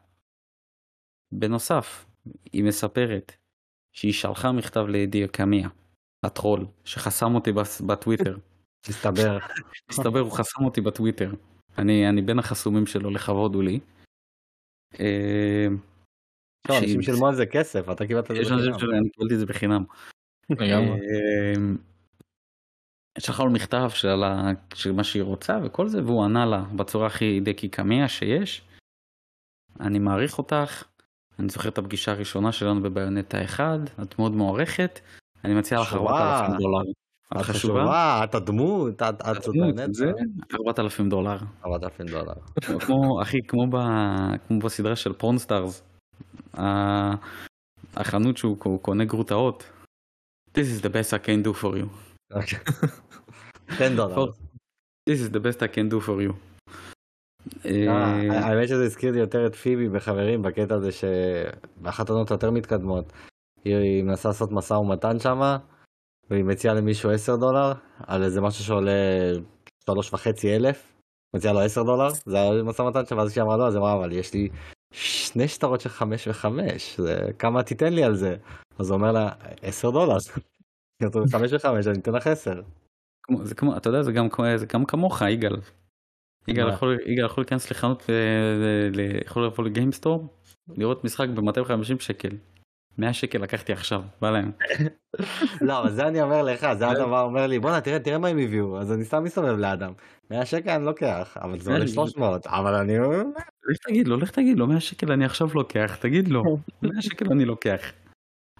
בנוסף, 1.31 2.05
היא 2.53 2.63
מספרת 2.63 3.31
שהיא 3.93 4.13
שלחה 4.13 4.51
מכתב 4.51 4.85
לידי 4.87 5.27
קמיה, 5.27 5.69
הטרול, 6.23 6.65
שחסם 6.83 7.35
אותי 7.35 7.51
בטוויטר. 7.85 8.37
מסתבר. 8.89 9.37
מסתבר, 9.89 10.19
הוא 10.19 10.31
חסם 10.31 10.65
אותי 10.65 10.81
בטוויטר. 10.81 11.33
אני, 11.77 12.09
אני 12.09 12.21
בין 12.21 12.39
החסומים 12.39 12.85
שלו 12.85 13.09
לכבוד 13.09 13.55
הוא 13.55 13.63
לי. 13.63 13.79
אה, 14.99 15.67
לא, 16.69 16.77
אנשים 16.77 17.01
שילמו 17.01 17.27
על 17.27 17.35
זה 17.35 17.45
כסף, 17.45 17.89
אתה 17.89 18.07
קיבלת 18.07 18.31
את 18.31 18.35
זה 18.35 18.41
בחינם. 18.41 18.97
אני 18.97 19.09
קיבלתי 19.09 19.33
את 19.33 19.39
זה 19.39 19.45
בחינם. 19.45 19.83
אה, 20.51 21.53
שלחה 23.19 23.43
לו 23.43 23.51
מכתב 23.51 23.89
של 24.73 24.91
מה 24.91 25.03
שהיא 25.03 25.23
רוצה 25.23 25.59
וכל 25.63 25.87
זה, 25.87 26.03
והוא 26.03 26.23
ענה 26.23 26.45
לה 26.45 26.63
בצורה 26.75 27.07
הכי 27.07 27.39
דקי 27.39 27.69
קמיה 27.69 28.07
שיש. 28.07 28.61
אני 29.79 29.99
מעריך 29.99 30.37
אותך, 30.37 30.83
אני 31.39 31.49
זוכר 31.49 31.69
את 31.69 31.77
הפגישה 31.77 32.11
הראשונה 32.11 32.51
שלנו 32.51 32.81
בביונטה 32.81 33.43
1, 33.43 33.79
את 34.03 34.19
מאוד 34.19 34.31
מוערכת, 34.31 34.99
אני 35.45 35.53
מציע 35.53 35.81
לך 35.81 35.93
4,000 35.93 36.57
דולר. 36.57 36.91
את 37.31 37.41
חשובה, 37.41 38.21
את 38.23 38.35
הדמות, 38.35 39.01
את 39.01 39.43
סופרנט. 39.43 39.93
זה 39.93 40.11
4,000 40.53 41.09
דולר. 41.09 41.37
4,000 41.65 42.07
דולר. 42.07 42.33
כמו, 42.85 43.21
אחי, 43.21 43.37
כמו 43.47 43.67
בסדרה 44.63 44.95
של 44.95 45.13
Pawn 45.13 45.41
Stars, 45.41 45.83
החנות 47.95 48.37
שהוא 48.37 48.79
קונה 48.81 49.05
גרוטאות. 49.05 49.63
This 50.57 50.79
is 50.79 50.83
the 50.83 50.89
best 50.89 51.13
I 51.13 51.25
can 51.25 51.47
do 51.47 51.53
for 51.61 51.75
you. 51.77 51.87
10 53.67 53.95
דולר. 53.95 54.31
This 55.09 55.19
is 55.19 55.29
the 55.33 55.39
best 55.39 55.59
I 55.61 55.67
can 55.75 55.89
do 55.91 55.99
for 56.07 56.19
you. 56.21 56.33
אה, 57.65 58.47
האמת 58.47 58.67
שזה 58.67 58.83
הזכיר 58.83 59.11
לי 59.11 59.19
יותר 59.19 59.47
את 59.47 59.55
פיבי 59.55 59.89
בחברים 59.89 60.41
בקטע 60.41 60.75
הזה 60.75 60.89
שבאחת 60.91 62.09
העונות 62.09 62.31
היותר 62.31 62.51
מתקדמות 62.51 63.13
היא 63.65 64.03
מנסה 64.03 64.29
לעשות 64.29 64.51
משא 64.51 64.73
ומתן 64.73 65.19
שמה 65.19 65.57
והיא 66.31 66.43
מציעה 66.43 66.73
למישהו 66.73 67.11
10 67.11 67.35
דולר 67.35 67.73
על 68.07 68.23
איזה 68.23 68.41
משהו 68.41 68.63
שעולה 68.63 68.91
3.5 69.89 70.27
אלף, 70.45 70.93
מציעה 71.35 71.53
לו 71.53 71.59
10 71.59 71.83
דולר, 71.83 72.09
זה 72.09 72.37
היה 72.37 72.63
משא 72.63 72.81
ומתן 72.81 73.05
שם, 73.05 73.19
אז 73.19 73.31
כשהיא 73.31 73.43
אמרה 73.43 73.57
לו, 73.57 73.67
אז 73.67 73.75
היא 73.75 73.79
אמרה, 73.79 73.93
אבל 73.93 74.11
יש 74.11 74.33
לי 74.33 74.49
שני 74.93 75.47
שטרות 75.47 75.81
של 75.81 75.89
5 75.89 76.27
ו-5, 76.27 76.45
כמה 77.39 77.63
תיתן 77.63 77.93
לי 77.93 78.03
על 78.03 78.15
זה? 78.15 78.37
אז 78.79 78.89
הוא 78.89 78.97
אומר 78.97 79.11
לה, 79.11 79.29
10 79.61 79.91
דולר, 79.91 80.17
5 81.31 81.53
ו-5, 81.53 81.67
אני 81.89 81.99
אתן 81.99 82.13
לך 82.13 82.27
10. 82.27 82.61
זה 83.43 83.55
כמו, 83.55 83.77
אתה 83.77 83.89
יודע, 83.89 84.03
זה 84.03 84.11
גם, 84.11 84.27
זה 84.55 84.65
גם 84.65 84.85
כמוך, 84.85 85.21
יגאל. 85.21 85.55
יגאל 86.47 86.69
יכול, 86.69 86.97
יכול 87.25 87.41
להיכנס 87.41 87.71
לחנות, 87.71 88.03
יכול 89.25 89.45
לבוא 89.45 89.65
לגיימסטור, 89.65 90.27
לראות 90.69 91.03
משחק 91.03 91.27
ב-250 91.29 91.99
שקל. 91.99 92.37
100 92.97 93.13
שקל 93.13 93.37
לקחתי 93.37 93.73
עכשיו, 93.73 94.01
בא 94.21 94.31
להם. 94.31 94.51
לא, 95.67 95.79
אבל 95.79 95.91
זה 95.91 96.07
אני 96.07 96.21
אומר 96.21 96.41
לך, 96.41 96.67
זה 96.77 96.91
אדם 96.91 97.11
אומר 97.11 97.47
לי, 97.47 97.59
בואנה 97.59 97.81
תראה, 97.81 97.99
תראה 97.99 98.17
מה 98.17 98.27
הם 98.27 98.37
הביאו, 98.37 98.79
אז 98.79 98.91
אני 98.91 99.05
סתם 99.05 99.23
מסתובב 99.23 99.57
לאדם. 99.57 99.93
100 100.31 100.45
שקל 100.45 100.69
אני 100.69 100.85
לוקח, 100.85 101.37
אבל 101.41 101.59
זה 101.59 101.71
עולה 101.71 101.87
300, 101.87 102.47
אבל 102.47 102.73
אני... 102.75 102.97
לך 103.69 103.77
תגיד 103.87 104.07
לו, 104.07 104.17
לך 104.17 104.31
תגיד 104.31 104.57
לו, 104.57 104.67
100 104.67 104.79
שקל 104.79 105.11
אני 105.11 105.25
עכשיו 105.25 105.47
לוקח, 105.55 105.95
תגיד 105.95 106.27
לו, 106.27 106.43
100 106.81 107.01
שקל 107.01 107.25
אני 107.31 107.45
לוקח. 107.45 107.81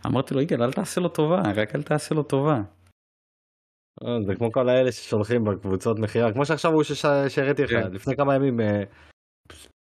אמרתי 0.06 0.34
לו, 0.34 0.42
יגאל, 0.42 0.64
אל 0.64 0.74
תעשה 0.74 1.02
לו 1.02 1.10
טובה, 1.10 1.42
רק 1.56 1.76
אל 1.76 1.84
תעשה 1.84 2.16
לו 2.16 2.24
טובה. 2.24 2.62
אה, 4.04 4.22
זה 4.26 4.36
כמו 4.36 4.52
כל 4.52 4.70
האלה 4.70 4.92
ששולחים 4.92 5.44
בקבוצות 5.44 6.00
מכירה, 6.00 6.34
כמו 6.34 6.46
שעכשיו 6.46 6.72
הוא 6.72 6.84
שהראיתי 7.30 7.64
לך, 7.64 7.70
כן. 7.70 7.94
לפני 7.94 8.16
כמה 8.16 8.36
ימים 8.36 8.60
אה, 8.60 8.84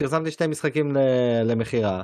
פרסמתי 0.02 0.30
שתי 0.30 0.46
משחקים 0.46 0.96
למכירה. 1.44 2.02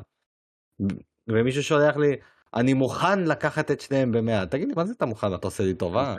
ומישהו 1.28 1.62
שולח 1.62 1.96
לי, 1.96 2.16
אני 2.54 2.72
מוכן 2.74 3.24
לקחת 3.24 3.70
את 3.70 3.80
שניהם 3.80 4.12
במאה. 4.12 4.46
תגיד 4.46 4.68
לי, 4.68 4.74
מה 4.76 4.84
זה 4.84 4.92
אתה 4.96 5.06
מוכן? 5.06 5.34
אתה 5.34 5.46
עושה 5.46 5.64
לי 5.64 5.74
טובה? 5.74 6.14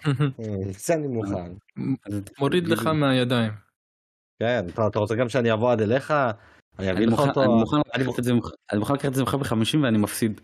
זה 0.86 0.94
אני 0.94 1.06
מוכן. 1.06 1.52
מוריד 2.38 2.68
לך 2.68 2.86
מהידיים. 2.86 3.52
כן, 4.42 4.66
אתה 4.88 4.98
רוצה 4.98 5.14
גם 5.14 5.28
שאני 5.28 5.52
אבוא 5.52 5.72
עד 5.72 5.80
אליך? 5.80 6.14
אני 6.78 6.90
אביא 6.90 7.04
אני 7.04 7.12
לך 7.12 7.18
אותו. 7.20 7.42
אני 7.42 7.48
מוכן 8.78 8.94
לקחת 8.94 9.04
את 9.08 9.14
זה 9.14 9.22
ממך- 9.22 9.34
בחמישים 9.34 9.82
ואני 9.82 9.98
מפסיד. 9.98 10.40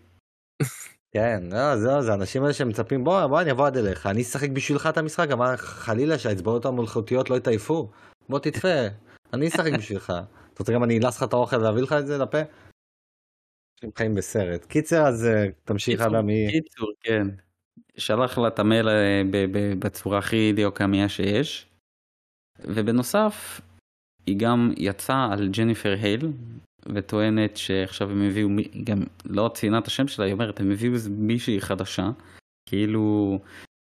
כן, 1.13 1.43
לא, 1.51 1.77
זהו, 1.77 2.01
זה 2.01 2.11
האנשים 2.11 2.43
האלה 2.43 2.53
שמצפים, 2.53 3.03
בוא, 3.03 3.27
בוא, 3.27 3.41
אני 3.41 3.51
אבוא 3.51 3.67
עד 3.67 3.77
אליך, 3.77 4.05
אני 4.07 4.21
אשחק 4.21 4.49
בשבילך 4.49 4.87
את 4.87 4.97
המשחק, 4.97 5.27
גם 5.29 5.39
חלילה 5.57 6.17
שהאצבעות 6.17 6.65
המלכותיות 6.65 7.29
לא 7.29 7.35
יתעייפו. 7.35 7.89
בוא 8.29 8.39
תדפה, 8.39 8.67
אני 9.33 9.47
אשחק 9.47 9.71
בשבילך. 9.79 10.09
אתה 10.09 10.23
רוצה 10.59 10.73
גם 10.73 10.83
אני 10.83 10.97
אלס 10.99 11.17
לך 11.17 11.23
את 11.23 11.33
האוכל 11.33 11.63
ואביא 11.63 11.81
לך 11.81 11.93
את 11.93 12.07
זה 12.07 12.17
לפה? 12.17 12.37
אנשים 13.77 13.91
חיים 13.97 14.15
בסרט. 14.15 14.65
קיצר, 14.65 15.07
אז 15.07 15.25
אה, 15.25 15.47
תמשיך 15.63 15.99
קיצור, 15.99 16.17
אדם, 16.17 16.25
מי... 16.25 16.47
קיצור, 16.51 16.91
כן. 17.01 17.27
שלח 17.97 18.37
לה 18.37 18.47
את 18.47 18.59
המייל 18.59 18.89
אה, 18.89 19.21
בצורה 19.79 20.17
הכי 20.17 20.53
דיוקמיה 20.55 21.09
שיש. 21.09 21.67
ובנוסף, 22.59 23.61
היא 24.25 24.39
גם 24.39 24.73
יצאה 24.77 25.33
על 25.33 25.49
ג'ניפר 25.49 25.95
הייל, 26.01 26.31
וטוענת 26.85 27.57
שעכשיו 27.57 28.11
הם 28.11 28.21
הביאו, 28.21 28.49
היא 28.57 28.85
גם 28.85 29.03
לא 29.25 29.51
ציינה 29.53 29.77
את 29.77 29.87
השם 29.87 30.07
שלה, 30.07 30.25
היא 30.25 30.33
אומרת, 30.33 30.59
הם 30.59 30.71
הביאו 30.71 30.93
מישהי 31.09 31.61
חדשה, 31.61 32.09
כאילו, 32.69 33.39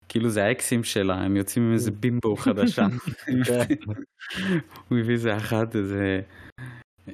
כאילו 0.08 0.30
זה 0.30 0.44
האקסים 0.44 0.84
שלה, 0.84 1.14
הם 1.14 1.36
יוצאים 1.36 1.64
עם 1.64 1.72
איזה 1.72 1.90
בימבו 1.90 2.36
חדשה. 2.36 2.86
כן. 3.46 3.74
הוא 4.88 4.98
הביא 4.98 5.14
איזה 5.14 5.36
אחת, 5.36 5.76
איזה... 5.76 6.20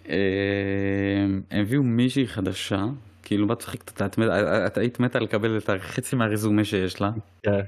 אה, 0.09 1.25
הם 1.51 1.63
הביאו 1.63 1.83
מישהי 1.83 2.27
חדשה, 2.27 2.85
כאילו 3.23 3.47
מה 3.47 3.55
צוחקת, 3.55 3.89
את 3.89 4.03
את 4.03 4.19
את 4.67 4.79
היית 4.79 5.01
מתה 5.01 5.19
לקבל 5.19 5.59
את 5.59 5.69
החצי 5.69 6.17
מהרזומה 6.17 6.65
שיש 6.65 7.01
לה. 7.01 7.11
כן. 7.43 7.61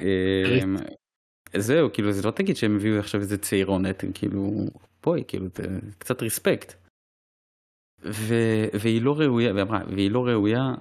אה, 0.00 0.64
זהו, 1.56 1.92
כאילו 1.92 2.12
זה 2.12 2.26
לא 2.26 2.30
תגיד 2.30 2.56
שהם 2.56 2.76
הביאו 2.76 2.98
עכשיו 2.98 3.20
איזה 3.20 3.38
צעירונת, 3.38 4.04
כאילו, 4.14 4.50
בואי, 5.02 5.24
כאילו, 5.28 5.46
קצת 5.98 6.22
ריספקט. 6.22 6.74
ו- 8.04 8.68
והיא 8.80 9.02
לא 9.02 9.14
ראויה, 9.18 9.52
והיא 9.52 9.62
אמרה, 9.62 9.80
והיא 9.88 10.10
לא 10.10 10.26
ראויה 10.26 10.74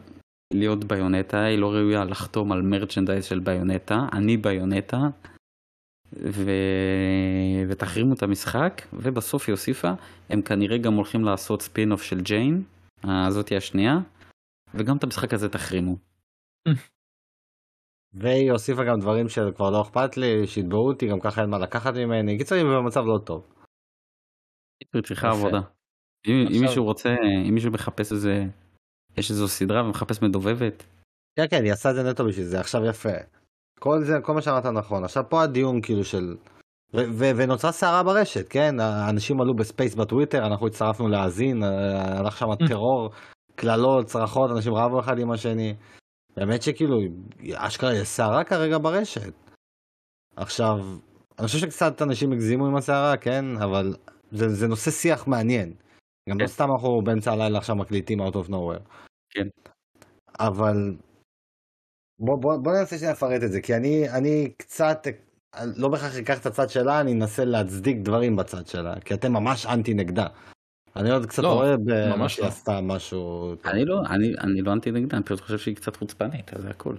להיות 0.53 0.83
ביונטה, 0.83 1.43
היא 1.43 1.57
לא 1.57 1.71
ראויה 1.71 2.03
לחתום 2.03 2.51
על 2.51 2.61
מרצ'נדייז 2.61 3.25
של 3.25 3.39
ביונטה, 3.39 4.07
אני 4.13 4.37
ביונטה, 4.37 4.97
ו... 6.17 6.51
ותחרימו 7.69 8.13
את 8.13 8.23
המשחק, 8.23 8.81
ובסוף 8.93 9.43
היא 9.47 9.53
הוסיפה, 9.53 9.91
הם 10.29 10.41
כנראה 10.41 10.77
גם 10.77 10.93
הולכים 10.93 11.23
לעשות 11.23 11.61
ספין 11.61 11.91
אוף 11.91 12.01
של 12.03 12.21
ג'יין, 12.21 12.63
הזאתי 13.03 13.57
השנייה, 13.57 13.93
וגם 14.73 14.97
את 14.97 15.03
המשחק 15.03 15.33
הזה 15.33 15.49
תחרימו. 15.49 15.95
והיא 18.13 18.51
הוסיפה 18.51 18.83
גם 18.83 18.99
דברים 18.99 19.29
שכבר 19.29 19.69
לא 19.69 19.81
אכפת 19.81 20.17
לי, 20.17 20.47
שיתבעו 20.47 20.87
אותי, 20.87 21.07
גם 21.09 21.19
ככה 21.19 21.41
אין 21.41 21.49
מה 21.49 21.59
לקחת 21.59 21.93
ממני. 21.93 22.37
קיצור, 22.37 22.57
היא 22.57 22.65
במצב 22.65 23.03
לא 23.05 23.19
טוב. 23.25 23.53
היא 24.93 25.01
צריכה. 25.03 25.29
עבודה. 25.29 25.59
אם, 26.27 26.33
אם 26.33 26.47
עכשיו- 26.47 26.61
מישהו 26.61 26.83
רוצה, 26.83 27.09
אם 27.49 27.53
מישהו 27.53 27.71
מחפש 27.71 28.11
איזה, 28.11 28.45
יש 29.17 29.31
איזו 29.31 29.47
סדרה 29.47 29.85
ומחפש 29.85 30.21
מדובבת, 30.21 30.83
כן, 31.39 31.45
כן, 31.49 31.63
היא 31.63 31.71
עשה 31.71 31.89
את 31.89 31.95
זה 31.95 32.03
נטו 32.11 32.25
בשביל 32.25 32.45
זה, 32.45 32.59
עכשיו 32.59 32.85
יפה. 32.85 33.09
כל 33.83 34.03
זה, 34.03 34.13
כל 34.23 34.33
מה 34.33 34.41
שאמרת 34.41 34.65
נכון. 34.65 35.03
עכשיו 35.03 35.23
פה 35.29 35.43
הדיון 35.43 35.81
כאילו 35.81 36.03
של... 36.03 36.35
ו- 36.95 37.31
ונוצרה 37.35 37.71
סערה 37.71 38.03
ברשת, 38.03 38.49
כן? 38.49 38.79
האנשים 38.79 39.41
עלו 39.41 39.55
ב 39.55 39.62
Space 39.62 39.95
בטוויטר, 39.95 40.45
אנחנו 40.47 40.67
הצטרפנו 40.67 41.07
להאזין, 41.07 41.63
אה, 41.63 42.19
הלך 42.19 42.37
שם 42.37 42.45
טרור, 42.67 43.09
קללות, 43.55 44.05
צרחות, 44.05 44.51
אנשים 44.51 44.73
רבו 44.73 44.99
אחד 44.99 45.19
עם 45.19 45.31
השני. 45.31 45.75
באמת 46.37 46.61
שכאילו, 46.61 46.97
אשכרה 47.55 47.93
יש 47.93 48.07
סערה 48.07 48.43
כרגע 48.43 48.77
ברשת. 48.77 49.33
עכשיו, 50.35 50.75
אני 51.39 51.47
חושב 51.47 51.59
שקצת 51.59 52.01
אנשים 52.01 52.31
הגזימו 52.31 52.65
עם 52.65 52.75
הסערה, 52.75 53.17
כן? 53.17 53.45
אבל 53.63 53.95
זה, 54.31 54.49
זה 54.49 54.67
נושא 54.67 54.91
שיח 54.91 55.27
מעניין. 55.27 55.73
גם 56.29 56.39
לא 56.39 56.45
כן. 56.45 56.47
סתם 56.47 56.67
אנחנו 56.71 57.01
באמצע 57.03 57.31
הלילה 57.31 57.57
עכשיו 57.57 57.75
מקליטים 57.75 58.21
out 58.21 58.33
of 58.33 58.49
nowhere. 58.49 58.83
כן. 59.29 59.47
אבל 60.39 60.95
בוא, 62.19 62.35
בוא, 62.37 62.57
בוא 62.57 62.73
ננסה 62.73 62.97
שניה 62.97 63.11
לפרט 63.11 63.43
את 63.43 63.51
זה, 63.51 63.61
כי 63.61 63.75
אני, 63.75 64.09
אני 64.09 64.51
קצת, 64.57 65.07
לא 65.75 65.87
בהכרח 65.89 66.15
אקח 66.17 66.39
את 66.41 66.45
הצד 66.45 66.69
שלה, 66.69 67.01
אני 67.01 67.13
אנסה 67.13 67.45
להצדיק 67.45 67.97
דברים 67.97 68.35
בצד 68.35 68.67
שלה, 68.67 68.99
כי 68.99 69.13
אתם 69.13 69.33
ממש 69.33 69.65
אנטי 69.65 69.93
נגדה. 69.93 70.27
אני 70.95 71.11
עוד 71.11 71.25
קצת 71.25 71.43
לא, 71.43 71.53
רואה 71.53 71.77
במה 71.77 72.15
ממש 72.15 72.33
שהיא 72.35 72.43
לא. 72.43 72.49
עשתה 72.49 72.81
משהו... 72.81 73.55
אני 73.65 73.85
לא, 73.85 74.01
אני, 74.09 74.33
אני 74.41 74.61
לא 74.61 74.73
אנטי 74.73 74.91
נגדה, 74.91 75.17
אני 75.17 75.23
פשוט 75.25 75.41
חושב 75.41 75.57
שהיא 75.57 75.75
קצת 75.75 75.95
חוצפנית, 75.95 76.51
זה 76.57 76.69
הכל. 76.69 76.95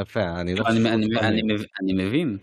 יפה, 0.00 0.40
אני 0.40 0.54
לא 0.54 0.64
אני, 0.66 0.74
חושב 0.78 0.86
אני, 0.86 0.94
אני, 0.94 1.18
אני. 1.28 1.42
מבין- 1.42 1.66
אני 1.82 1.92
מבין, 1.92 2.38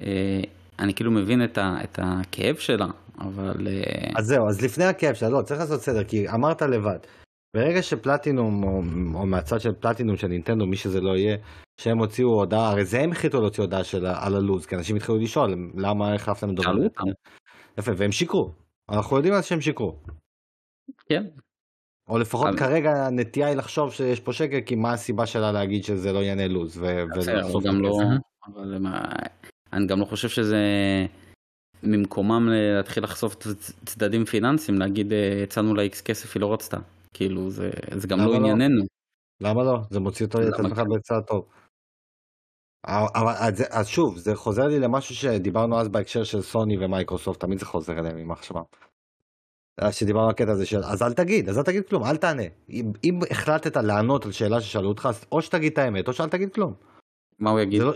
אה, 0.00 0.40
אני 0.78 0.94
כאילו 0.94 1.10
מבין 1.10 1.44
את, 1.44 1.58
ה, 1.58 1.76
את 1.84 1.98
הכאב 2.02 2.56
שלה, 2.56 2.86
אבל 3.18 3.68
אה, 3.70 4.10
אז 4.16 4.26
זהו, 4.26 4.48
אז 4.48 4.62
לפני 4.62 4.84
הכאב 4.84 5.14
שלה, 5.14 5.28
לא, 5.28 5.42
צריך 5.42 5.60
לעשות 5.60 5.80
סדר, 5.80 6.04
כי 6.04 6.28
אמרת 6.28 6.62
לבד. 6.62 6.98
ברגע 7.56 7.82
שפלטינום, 7.82 8.64
או, 8.64 8.82
או 9.14 9.26
מהצד 9.26 9.60
של 9.60 9.72
פלטינום 9.74 10.16
של 10.16 10.26
נינטנדו, 10.26 10.66
מי 10.66 10.76
שזה 10.76 11.00
לא 11.00 11.16
יהיה, 11.16 11.36
שהם 11.80 11.98
הוציאו 11.98 12.28
הודעה, 12.28 12.70
הרי 12.70 12.84
זה 12.84 13.00
הם 13.00 13.12
החליטו 13.12 13.40
להוציא 13.40 13.62
הודעה 13.64 13.84
של, 13.84 14.06
על 14.06 14.34
הלו"ז, 14.36 14.66
כי 14.66 14.76
אנשים 14.76 14.96
התחילו 14.96 15.18
לשאול, 15.18 15.70
למה 15.76 16.14
החלפתם 16.14 16.54
דובר? 16.54 16.72
יפה, 17.78 17.92
והם 17.96 18.12
שיקרו. 18.12 18.50
אנחנו 18.90 19.16
יודעים 19.16 19.34
אז 19.34 19.46
שהם 19.46 19.60
שיקרו. 19.60 19.96
כן, 21.06 21.26
או 22.08 22.18
לפחות 22.18 22.48
אבל- 22.48 22.58
כרגע 22.58 23.06
הנטייה 23.06 23.46
היא 23.48 23.56
לחשוב 23.56 23.92
שיש 23.92 24.20
פה 24.20 24.32
שקר, 24.32 24.58
כי 24.66 24.74
מה 24.74 24.92
הסיבה 24.92 25.26
שלה 25.26 25.52
להגיד 25.52 25.84
שזה 25.84 26.12
לא 26.12 26.18
יענה 26.18 26.48
לו"ז, 26.48 26.78
ו- 26.78 27.02
אבל 27.02 27.22
גם 27.64 27.80
לא, 27.80 27.92
זה. 27.98 28.04
אבל 28.46 28.78
מה, 28.78 29.02
אני 29.72 29.86
גם 29.86 30.00
לא 30.00 30.04
חושב 30.04 30.28
שזה 30.28 30.56
ממקומם 31.82 32.48
להתחיל 32.50 33.04
לחשוף 33.04 33.36
צדדים 33.86 34.24
פיננסיים, 34.24 34.78
להגיד 34.78 35.12
אה, 35.12 35.42
הצענו 35.42 35.74
לה 35.74 35.82
איקס 35.82 36.00
כסף 36.00 36.34
היא 36.36 36.40
לא 36.40 36.52
רצתה, 36.52 36.76
כאילו 37.14 37.50
זה, 37.50 37.70
זה 37.96 38.08
גם 38.08 38.18
לא 38.18 38.24
לא? 38.26 38.34
ענייננו. 38.34 38.84
למה 39.40 39.64
לא? 39.64 39.78
זה 39.90 40.00
מוציא 40.00 40.26
אותו 40.26 40.38
את 40.42 40.46
עצמך? 40.54 40.78
בצד 40.78 41.20
טוב. 41.26 41.48
אבל 42.86 43.32
אז, 43.38 43.64
אז 43.70 43.88
שוב, 43.88 44.18
זה 44.18 44.34
חוזר 44.34 44.66
לי 44.66 44.78
למשהו 44.78 45.14
שדיברנו 45.14 45.80
אז 45.80 45.88
בהקשר 45.88 46.24
של 46.24 46.42
סוני 46.42 46.84
ומייקרוסופט, 46.84 47.40
תמיד 47.40 47.58
זה 47.58 47.66
חוזר 47.66 47.98
אליהם 47.98 48.16
עם 48.16 48.28
מחשבה. 48.28 48.60
אז 49.80 49.94
שדיברנו 49.94 50.24
על 50.24 50.30
הקטע 50.30 50.50
הזה 50.50 50.66
של, 50.66 50.84
אז 50.84 51.02
אל 51.02 51.12
תגיד, 51.12 51.48
אז 51.48 51.58
אל 51.58 51.62
תגיד 51.62 51.88
כלום, 51.88 52.04
אל 52.04 52.16
תענה. 52.16 52.42
אם, 52.70 52.92
אם 53.04 53.18
החלטת 53.30 53.76
לענות 53.76 54.24
על 54.24 54.32
שאלה 54.32 54.60
ששאלו 54.60 54.88
אותך, 54.88 55.06
אז 55.06 55.24
או 55.32 55.42
שתגיד 55.42 55.72
את 55.72 55.78
האמת, 55.78 56.08
או 56.08 56.12
שאל 56.12 56.28
תגיד 56.28 56.54
כלום. 56.54 56.74
מה 57.38 57.50
הוא 57.50 57.60
יגיד? 57.60 57.80
זה, 57.80 57.86
לא... 57.86 57.92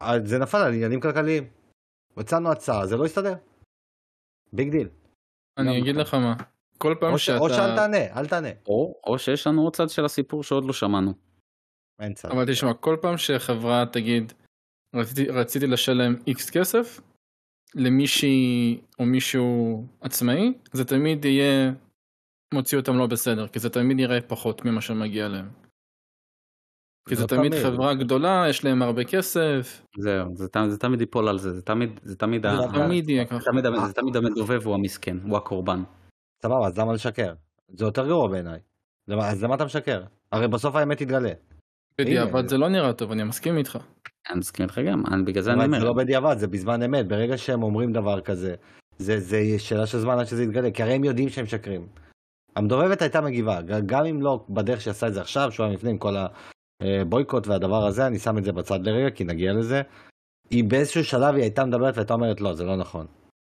אז 0.00 0.28
זה 0.28 0.38
נפל 0.38 0.58
על 0.58 0.72
עניינים 0.74 1.00
כלכליים. 1.00 1.44
הצענו 2.16 2.50
הצעה, 2.52 2.86
זה 2.86 2.96
לא 2.96 3.06
יסתדר. 3.06 3.34
Big 4.52 4.70
deal. 4.70 4.88
אני 5.58 5.78
אגיד 5.78 5.96
לך 5.96 6.14
מה, 6.14 6.34
כל 6.78 6.94
פעם 7.00 7.12
או, 7.12 7.18
ש... 7.18 7.30
או 7.30 7.48
שאל 7.48 7.56
שאתה... 7.56 7.76
תענה, 7.76 8.18
אל 8.20 8.26
תענה. 8.26 8.48
או, 8.66 9.00
או 9.06 9.18
שיש 9.18 9.46
לנו 9.46 9.62
עוד 9.62 9.76
צד 9.76 9.88
של 9.88 10.04
הסיפור 10.04 10.42
שעוד 10.42 10.64
לא 10.64 10.72
שמענו. 10.72 11.12
אין 12.00 12.14
צד. 12.14 12.28
אבל 12.30 12.52
תשמע, 12.52 12.74
כל 12.74 12.96
פעם 13.02 13.16
שחברה 13.18 13.84
תגיד, 13.92 14.32
רציתי, 14.94 15.30
רציתי 15.30 15.66
לשלם 15.66 16.14
איקס 16.26 16.50
כסף 16.50 17.00
למישהי 17.74 18.80
או 18.98 19.04
מישהו 19.04 19.84
עצמאי, 20.00 20.52
זה 20.72 20.84
תמיד 20.84 21.24
יהיה 21.24 21.72
מוציא 22.54 22.78
אותם 22.78 22.98
לא 22.98 23.06
בסדר, 23.06 23.48
כי 23.48 23.58
זה 23.58 23.70
תמיד 23.70 24.00
יראה 24.00 24.20
פחות 24.20 24.64
ממה 24.64 24.80
שמגיע 24.80 25.28
להם. 25.28 25.48
כי 27.08 27.16
זה 27.16 27.22
לא 27.22 27.26
תמיד 27.28 27.52
תמיד. 27.52 27.64
חברה 27.64 27.94
גדולה, 27.94 28.44
יש 28.48 28.64
להם 28.64 28.82
הרבה 28.82 29.04
כסף, 29.04 29.82
זהו, 29.98 30.36
זה, 30.36 30.48
ת- 30.48 30.56
זה 30.68 30.78
תמיד 30.78 31.00
ייפול 31.00 31.28
על 31.28 31.38
זה, 31.38 31.52
זה 31.52 31.62
תמיד, 31.62 32.00
זה 32.02 32.16
תמיד, 32.16 32.42
זה 32.42 32.48
ה- 32.48 32.72
תמיד 32.86 33.08
יהיה 33.08 33.24
זה 33.24 33.30
ככה. 33.30 33.38
זה 33.86 33.92
תמיד 33.94 34.16
המדובב 34.16 34.66
הוא 34.66 34.74
המסכן, 34.74 35.16
הוא 35.28 35.36
הקורבן. 35.36 35.82
סבבה, 36.42 36.66
אז 36.66 36.78
למה 36.78 36.92
לשקר? 36.92 37.34
זה 37.68 37.84
יותר 37.84 38.06
גרוע 38.06 38.28
בעיניי. 38.28 38.58
אז 39.20 39.44
למה 39.44 39.54
אתה 39.54 39.64
משקר? 39.64 40.02
הרי 40.32 40.48
בסוף 40.48 40.76
האמת 40.76 40.98
תתגלה. 40.98 41.32
בדיעבד. 41.98 42.48
זה 42.48 42.58
לא 42.58 42.68
נראה 42.68 42.92
טוב, 42.92 43.10
אני 43.10 43.24
מסכים 43.24 43.56
איתך. 43.58 43.78
אני 44.30 44.38
מסכים 44.38 44.64
איתך 44.64 44.78
גם, 44.78 45.02
אני, 45.06 45.22
בגלל 45.22 45.42
זה 45.42 45.52
אני 45.52 45.64
אומר. 45.64 45.78
זה 45.78 45.84
לא 45.84 45.92
בדיעבד, 45.92 46.38
זה 46.38 46.46
בזמן 46.46 46.82
אמת. 46.82 47.08
ברגע 47.08 47.38
שהם 47.38 47.62
אומרים 47.62 47.92
דבר 47.92 48.20
כזה, 48.20 48.54
זה, 48.98 49.20
זה 49.20 49.40
שאלה 49.58 49.86
של 49.86 49.98
זמן 49.98 50.18
עד 50.18 50.24
שזה 50.24 50.42
יתגלה, 50.42 50.70
כי 50.70 50.82
הרי 50.82 50.92
הם 50.92 51.04
יודעים 51.04 51.28
שהם 51.28 51.44
משקרים. 51.44 51.86
המדובבת 52.56 53.02
הייתה 53.02 53.20
מגיבה, 53.20 53.60
גם 53.86 54.04
אם 54.04 54.22
לא 54.22 54.44
בדרך 54.50 54.80
שעשה 54.80 55.06
את 55.06 55.14
זה 55.14 55.20
עכשיו, 55.20 55.52
שבועיים 55.52 55.74
לפני 55.74 55.90
עם 55.90 55.98
כל 55.98 56.14
הבויקוט 56.82 57.46
והדבר 57.46 57.86
הזה, 57.86 58.06
אני 58.06 58.18
שם 58.18 58.38
את 58.38 58.44
זה 58.44 58.52
בצד 58.52 58.80
לרגע, 58.82 59.10
כי 59.10 59.24
נגיע 59.24 59.52
לזה. 59.52 59.82
היא 60.50 60.64
באיזשהו 60.64 61.04
שלב 61.04 61.34
היא 61.34 61.42
הייתה 61.42 61.64
מדברת 61.64 61.94
והייתה 61.96 62.14
אומרת 62.14 62.40
לא, 62.40 62.54
זה 62.54 62.64
לא 62.64 62.76
נכון. 62.76 63.06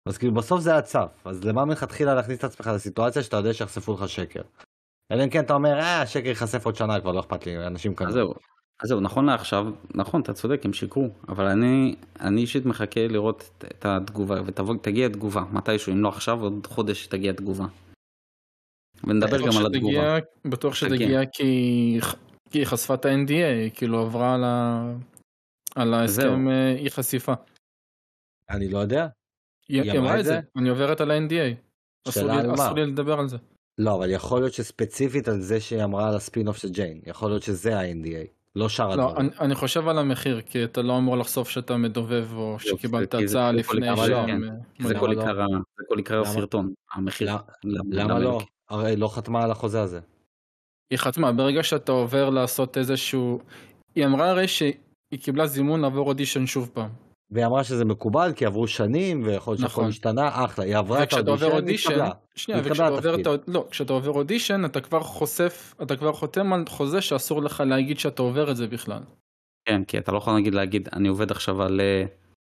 אז 0.08 0.18
כאילו 0.18 0.34
בסוף 0.34 0.60
זה 0.60 0.70
היה 0.72 0.82
צף, 0.82 1.22
אז 1.24 1.44
למה 1.44 1.64
מלכתחילה 1.64 2.14
להכניס 2.14 2.38
את 2.38 2.44
עצמך 2.44 2.66
לסיטואציה 2.74 3.22
שאתה 3.22 3.36
יודע 3.36 3.54
שיחשפו 3.54 3.94
לך 3.94 4.08
שקר? 4.08 4.42
אלא 5.12 5.24
אם 5.24 5.30
כן 5.30 5.44
אתה 5.44 5.54
אומר, 5.54 5.78
אה, 5.78 6.02
השקר 6.02 6.28
ייחשף 6.28 6.66
עוד 6.66 6.76
שנה, 6.76 7.00
כבר 7.00 7.12
לא 7.12 7.20
אכפת 7.20 7.46
לי, 7.46 7.66
אנשים 7.66 7.94
כאן. 7.94 8.06
אז 8.06 8.12
זהו, 8.12 8.34
אז 8.82 8.88
זהו, 8.88 9.00
נכון 9.00 9.26
לעכשיו, 9.26 9.66
נכון, 9.94 10.20
אתה 10.20 10.32
צודק, 10.32 10.60
הם 10.64 10.72
שיקרו, 10.72 11.08
אבל 11.28 11.44
אני, 11.46 11.96
אני 12.20 12.40
אישית 12.40 12.66
מחכה 12.66 13.06
לראות 13.08 13.50
את- 13.58 13.64
את 13.64 13.84
התגובה, 13.84 14.36
ותגיע 14.46 15.08
תגובה, 15.08 15.40
מתישהו, 15.52 15.92
אם 15.92 16.02
לא 16.02 16.08
עכשיו, 16.08 16.40
עוד 16.40 16.66
חודש 16.66 17.06
תגיע 17.06 17.32
תגובה. 17.32 17.66
ונדבר 19.04 19.38
גם 19.38 19.58
על 19.60 19.66
התגובה. 19.66 20.18
בטוח 20.44 20.74
שתגיע 20.74 21.20
כי 21.32 21.44
היא 22.52 22.64
חשפה 22.66 22.94
את 22.94 23.04
ה-NDA, 23.04 23.74
כאילו 23.74 23.98
עברה 24.00 24.34
על 25.76 25.94
ההסכם 25.94 26.48
אה, 26.48 26.74
אי 26.78 26.90
חשיפה. 26.90 27.32
אני 28.50 28.68
לא 28.68 28.78
יודע. 28.78 29.06
היא 29.68 29.98
אמרה 29.98 30.20
את 30.20 30.24
זה, 30.24 30.40
אני 30.56 30.68
עוברת 30.68 31.00
על 31.00 31.10
ה-NDA. 31.10 31.54
אסור 32.08 32.74
לי 32.74 32.86
לדבר 32.86 33.18
על 33.20 33.28
זה. 33.28 33.36
לא, 33.78 33.94
אבל 33.94 34.10
יכול 34.10 34.40
להיות 34.40 34.52
שספציפית 34.52 35.28
על 35.28 35.40
זה 35.40 35.60
שהיא 35.60 35.84
אמרה 35.84 36.08
על 36.08 36.16
הספין 36.16 36.48
אוף 36.48 36.56
של 36.56 36.68
ג'יין, 36.68 37.00
יכול 37.06 37.30
להיות 37.30 37.42
שזה 37.42 37.78
ה-NDA. 37.80 38.38
לא 38.56 38.68
שאר 38.68 38.86
לא, 38.86 38.92
הדברים. 38.92 39.16
אני, 39.16 39.28
אני 39.40 39.54
חושב 39.54 39.88
על 39.88 39.98
המחיר, 39.98 40.40
כי 40.40 40.64
אתה 40.64 40.82
לא 40.82 40.98
אמור 40.98 41.16
לחשוף 41.16 41.48
שאתה 41.48 41.76
מדובב 41.76 42.28
או 42.32 42.56
שקיבלת 42.58 43.14
הצעה 43.14 43.52
לפני 43.52 43.96
שהם... 43.96 44.48
זה 44.80 44.94
כל 45.88 45.96
עיקר 45.96 46.20
הסרטון, 46.20 46.72
המחיר. 46.92 47.32
למה 47.64 48.18
לא? 48.18 48.40
הרי 48.68 48.96
לא 48.96 49.08
חתמה 49.08 49.44
על 49.44 49.50
החוזה 49.50 49.82
הזה. 49.82 50.00
היא 50.90 50.98
חתמה, 50.98 51.32
ברגע 51.32 51.62
שאתה 51.62 51.92
עובר 51.92 52.30
לעשות 52.30 52.78
איזשהו... 52.78 53.40
היא 53.94 54.06
אמרה 54.06 54.30
הרי 54.30 54.48
שהיא 54.48 54.74
קיבלה 55.20 55.46
זימון 55.46 55.80
לעבור 55.80 56.08
אודישן 56.08 56.46
שוב 56.46 56.70
פעם. 56.74 56.90
והיא 57.30 57.46
אמרה 57.46 57.64
שזה 57.64 57.84
מקובל 57.84 58.32
כי 58.36 58.46
עברו 58.46 58.66
שנים 58.66 59.22
ויכול 59.24 59.52
להיות 59.52 59.60
שהכל 59.60 59.80
נכון. 59.80 59.88
השתנה 59.88 60.44
אחלה 60.44 60.64
היא 60.64 60.76
עברה 60.76 61.02
את 61.02 61.12
האודישן 61.12 61.90
התקבלה. 61.90 62.10
שנייה, 62.34 62.60
וכשאתה 62.64 62.88
עובר 62.88 63.14
את 63.14 63.48
לא, 63.48 63.66
כשאתה 63.70 63.92
עובר 63.92 64.10
אודישן 64.10 64.64
אתה 64.64 64.80
כבר 64.80 65.00
חושף 65.00 65.74
אתה 65.82 65.96
כבר 65.96 66.12
חותם 66.12 66.52
על 66.52 66.64
חוזה 66.68 67.00
שאסור 67.00 67.42
לך 67.42 67.62
להגיד 67.66 67.98
שאתה 67.98 68.22
עובר 68.22 68.50
את 68.50 68.56
זה 68.56 68.66
בכלל. 68.66 69.02
כן 69.68 69.84
כי 69.84 69.98
אתה 69.98 70.12
לא 70.12 70.18
יכול 70.18 70.32
להגיד 70.32 70.54
להגיד 70.54 70.88
אני 70.92 71.08
עובד 71.08 71.30
עכשיו 71.30 71.62
על 71.62 71.80
אה, 71.80 72.04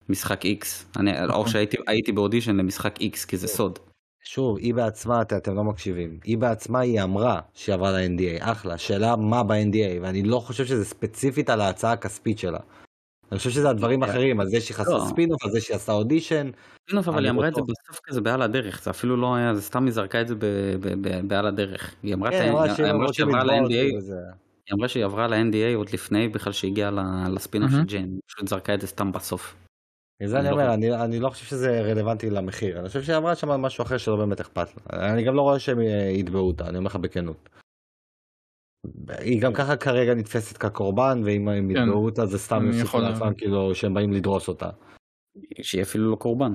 משחק 0.09 0.45
X 0.45 0.65
אני 0.99 1.11
נכון. 1.11 1.29
או 1.29 1.47
שהייתי 1.47 2.11
באודישן 2.11 2.55
למשחק 2.55 2.99
X 3.01 3.27
כי 3.27 3.37
זה 3.37 3.47
סוד. 3.47 3.79
שוב 4.23 4.57
היא 4.57 4.73
בעצמה 4.73 5.21
אתם 5.21 5.55
לא 5.55 5.63
מקשיבים 5.63 6.19
היא 6.23 6.37
בעצמה 6.37 6.79
היא 6.79 7.01
אמרה 7.01 7.39
שהיא 7.53 7.75
עברה 7.75 7.91
ל-NDA 7.91 8.43
אחלה 8.51 8.77
שאלה 8.77 9.15
מה 9.15 9.43
ב-NDA 9.43 10.01
ואני 10.01 10.23
לא 10.23 10.39
חושב 10.39 10.65
שזה 10.65 10.85
ספציפית 10.85 11.49
על 11.49 11.61
ההצעה 11.61 11.91
הכספית 11.91 12.39
שלה. 12.39 12.59
אני 13.31 13.37
חושב 13.37 13.49
שזה 13.49 13.69
הדברים 13.69 14.03
כן. 14.03 14.09
אחרים, 14.09 14.39
על 14.39 14.47
זה 14.47 14.61
שהיא 14.61 14.75
חסרה 14.75 14.97
לא. 14.97 15.05
ספינוף, 15.09 15.45
על 15.45 15.51
זה 15.51 15.61
שהיא 15.61 15.75
עשתה 15.75 15.91
אודישן. 15.91 16.49
ספינוף, 16.83 17.07
אבל 17.07 17.23
היא 17.23 17.31
אמרה 17.31 17.47
את 17.47 17.55
זה 17.55 17.61
בסוף 17.61 17.99
כזה 18.03 18.21
בעל 18.21 18.41
הדרך, 18.41 18.83
זה 18.83 18.89
אפילו 18.89 19.17
לא 19.17 19.35
היה, 19.35 19.55
זה 19.55 19.61
סתם 19.61 19.85
היא 19.85 19.93
זרקה 19.93 20.21
את 20.21 20.27
זה 20.27 20.35
בעל 21.27 21.47
הדרך. 21.47 21.95
היא 22.03 22.13
אמרה 22.13 22.31
כן, 22.31 22.53
שהיא 23.13 23.25
עברה 23.25 23.43
ל-NDA, 23.43 23.73
היא 24.67 24.73
אמרה 24.73 24.87
שהיא 24.87 25.05
עברה 25.05 25.27
ל-NDA 25.27 25.75
עוד 25.75 25.89
לפני 25.93 26.27
בכלל 26.27 26.53
שהגיעה 26.53 26.91
לספינוף 27.29 27.71
של 27.71 27.83
ג'יין, 27.83 28.19
פשוט 28.27 28.47
זרקה 28.47 28.73
את 28.73 28.81
זה 28.81 28.87
סתם 28.87 29.11
בסוף. 29.11 29.55
זה 30.23 30.39
אני 30.39 30.51
אומר, 30.51 30.73
אני 30.73 31.19
לא 31.19 31.29
חושב 31.29 31.45
שזה 31.45 31.81
רלוונטי 31.81 32.29
למחיר, 32.29 32.79
אני 32.79 32.87
חושב 32.87 33.03
שהיא 33.03 33.17
אמרה 33.17 33.35
שם 33.35 33.49
משהו 33.49 33.81
אחר 33.81 33.97
שלא 33.97 34.15
באמת 34.15 34.39
אכפת 34.39 34.67
לה. 34.75 35.13
אני 35.13 35.23
גם 35.23 35.35
לא 35.35 35.41
רואה 35.41 35.59
שהם 35.59 35.77
יתבעו 36.11 36.47
אותה, 36.47 36.67
אני 36.67 36.77
אומר 36.77 36.87
לך 36.87 36.95
בכנות. 36.95 37.49
היא 39.19 39.41
גם 39.41 39.53
ככה 39.53 39.77
כרגע 39.77 40.13
נתפסת 40.13 40.57
כקורבן, 40.57 41.21
ואם 41.25 41.47
הם 41.47 41.73
כן. 41.73 41.81
יתבעו 41.81 42.05
אותה 42.05 42.25
זה 42.25 42.37
סתם 42.37 42.67
יוסיפו 42.67 42.99
לעצמם 42.99 43.33
כאילו 43.37 43.75
שהם 43.75 43.93
באים 43.93 44.11
לדרוס 44.11 44.47
אותה. 44.47 44.69
שהיא 45.61 45.81
אפילו 45.81 46.11
לא 46.11 46.15
קורבן. 46.15 46.53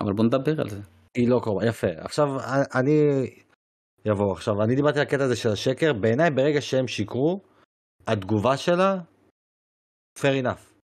אבל 0.00 0.12
בוא 0.12 0.24
נדבר 0.24 0.60
על 0.60 0.68
זה. 0.68 0.80
היא 1.14 1.28
לא 1.28 1.40
קורבן, 1.44 1.66
יפה. 1.68 1.86
עכשיו 1.96 2.28
אני 2.74 3.26
יבוא 4.04 4.32
עכשיו, 4.32 4.62
אני 4.62 4.74
דיברתי 4.74 4.98
על 4.98 5.06
הקטע 5.06 5.24
הזה 5.24 5.36
של 5.36 5.48
השקר, 5.48 5.92
בעיניי 5.92 6.30
ברגע 6.30 6.60
שהם 6.60 6.88
שיקרו, 6.88 7.40
התגובה 8.06 8.56
שלה, 8.56 8.98
fair 10.18 10.44
enough. 10.44 10.74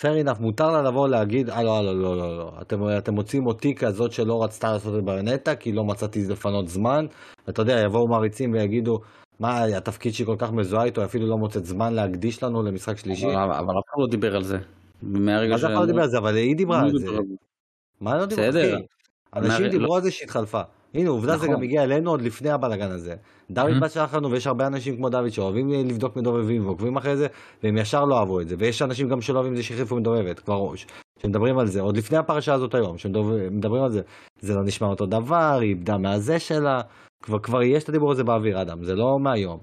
fair 0.00 0.26
enough, 0.26 0.40
מותר 0.40 0.70
לה 0.70 0.82
לבוא 0.82 1.08
להגיד, 1.08 1.50
אה 1.50 1.62
לא, 1.62 1.84
לא, 1.84 2.02
לא, 2.02 2.16
לא, 2.16 2.38
לא, 2.38 2.52
אתם, 2.62 2.76
אתם 2.98 3.14
מוצאים 3.14 3.46
אותי 3.46 3.74
כזאת 3.74 4.12
שלא 4.12 4.44
רצתה 4.44 4.72
לעשות 4.72 4.98
את 4.98 5.04
ברנטה, 5.04 5.56
כי 5.56 5.72
לא 5.72 5.84
מצאתי 5.84 6.24
לפנות 6.28 6.68
זמן, 6.68 7.06
ואתה 7.46 7.62
יודע, 7.62 7.80
יבואו 7.86 8.08
מעריצים 8.08 8.52
ויגידו, 8.52 9.00
מה, 9.40 9.64
התפקיד 9.64 10.14
שהיא 10.14 10.26
כל 10.26 10.36
כך 10.38 10.52
מזוהה 10.52 10.84
איתו, 10.84 11.04
אפילו 11.04 11.26
לא 11.26 11.38
מוצאת 11.38 11.64
זמן 11.64 11.94
להקדיש 11.94 12.42
לנו 12.42 12.62
למשחק 12.62 12.98
שלישי. 12.98 13.26
אבל 13.26 13.78
אף 13.78 13.84
אחד 13.90 13.98
לא 13.98 14.06
דיבר 14.10 14.36
על 14.36 14.44
זה. 14.44 14.58
מהרגע 15.02 15.58
ש... 15.58 15.64
אף 15.64 15.70
אחד 15.70 15.80
לא 15.80 15.86
דיבר 15.86 16.02
על 16.02 16.08
זה, 16.08 16.18
אבל 16.18 16.36
היא 16.36 16.56
דיברה 16.56 16.80
על 16.80 16.98
זה. 16.98 17.06
מה 18.00 18.18
לא 18.18 18.26
דיברה? 18.26 18.48
בסדר. 18.48 18.78
אנשים 19.36 19.66
דיברו 19.68 19.86
לא- 19.86 19.96
על 19.96 20.02
זה 20.02 20.10
שהתחלפה. 20.10 20.60
הנה 20.94 21.10
עובדה 21.10 21.36
זה 21.36 21.44
נכון. 21.44 21.56
גם 21.56 21.62
הגיע 21.62 21.82
אלינו 21.82 22.10
עוד 22.10 22.22
לפני 22.22 22.50
הבלאגן 22.50 22.90
הזה. 22.90 23.14
דוד 23.50 23.80
בא 23.80 23.88
שלח 23.88 24.14
לנו 24.14 24.30
ויש 24.30 24.46
הרבה 24.46 24.66
אנשים 24.66 24.96
כמו 24.96 25.08
דוד 25.08 25.28
שאוהבים 25.28 25.70
לבדוק 25.70 26.16
מדובבים 26.16 26.66
ועוקבים 26.66 26.96
אחרי 26.96 27.16
זה 27.16 27.26
והם 27.62 27.76
ישר 27.76 28.04
לא 28.04 28.18
אהבו 28.18 28.40
את 28.40 28.48
זה 28.48 28.56
ויש 28.58 28.82
אנשים 28.82 29.08
גם 29.08 29.20
שלא 29.20 29.34
אוהבים 29.34 29.52
את 29.52 29.56
זה 29.56 29.62
שהחליפו 29.62 29.96
מדובבת 29.96 30.40
כבר 30.40 30.72
שמדברים 31.22 31.58
על 31.58 31.66
זה 31.66 31.80
עוד 31.80 31.96
לפני 31.96 32.18
הפרשה 32.18 32.54
הזאת 32.54 32.74
היום 32.74 32.98
שמדברים 32.98 33.82
על 33.82 33.90
זה 33.90 34.00
זה 34.40 34.54
לא 34.54 34.64
נשמע 34.64 34.88
אותו 34.88 35.06
דבר 35.06 35.58
היא 35.60 35.68
איבדה 35.68 35.98
מהזה 35.98 36.38
שלה 36.38 36.80
כבר 37.24 37.38
כבר 37.38 37.62
יש 37.62 37.84
את 37.84 37.88
הדיבור 37.88 38.12
הזה 38.12 38.24
באוויר 38.24 38.62
אדם 38.62 38.84
זה 38.84 38.94
לא 38.94 39.18
מהיום. 39.18 39.60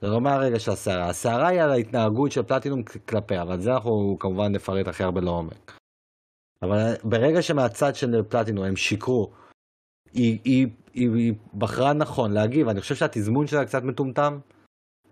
זה 0.00 0.06
לא 0.06 0.20
מהרגע 0.20 0.58
של 0.58 0.70
הסערה 0.70 1.08
הסערה 1.08 1.48
היא 1.48 1.62
על 1.62 1.70
ההתנהגות 1.70 2.32
של 2.32 2.42
פלטינום 2.42 2.82
כלפיה 3.08 3.42
אבל 3.42 3.60
זה 3.60 3.74
אנחנו 3.74 4.16
כמובן 4.20 4.52
נפרט 4.52 4.88
הכי 4.88 5.02
הרבה 5.02 5.20
לעומק. 5.20 5.78
אבל 6.62 6.94
ברגע 7.04 7.42
שמהצד 7.42 7.94
של 7.94 8.22
פלטינום 8.28 8.64
הם 8.64 8.76
שיקרו 8.76 9.30
היא, 10.12 10.38
היא, 10.44 10.66
היא, 10.94 11.10
היא 11.14 11.34
בחרה 11.54 11.92
נכון 11.92 12.32
להגיב, 12.32 12.68
אני 12.68 12.80
חושב 12.80 12.94
שהתזמון 12.94 13.46
שלה 13.46 13.64
קצת 13.64 13.82
מטומטם, 13.82 14.38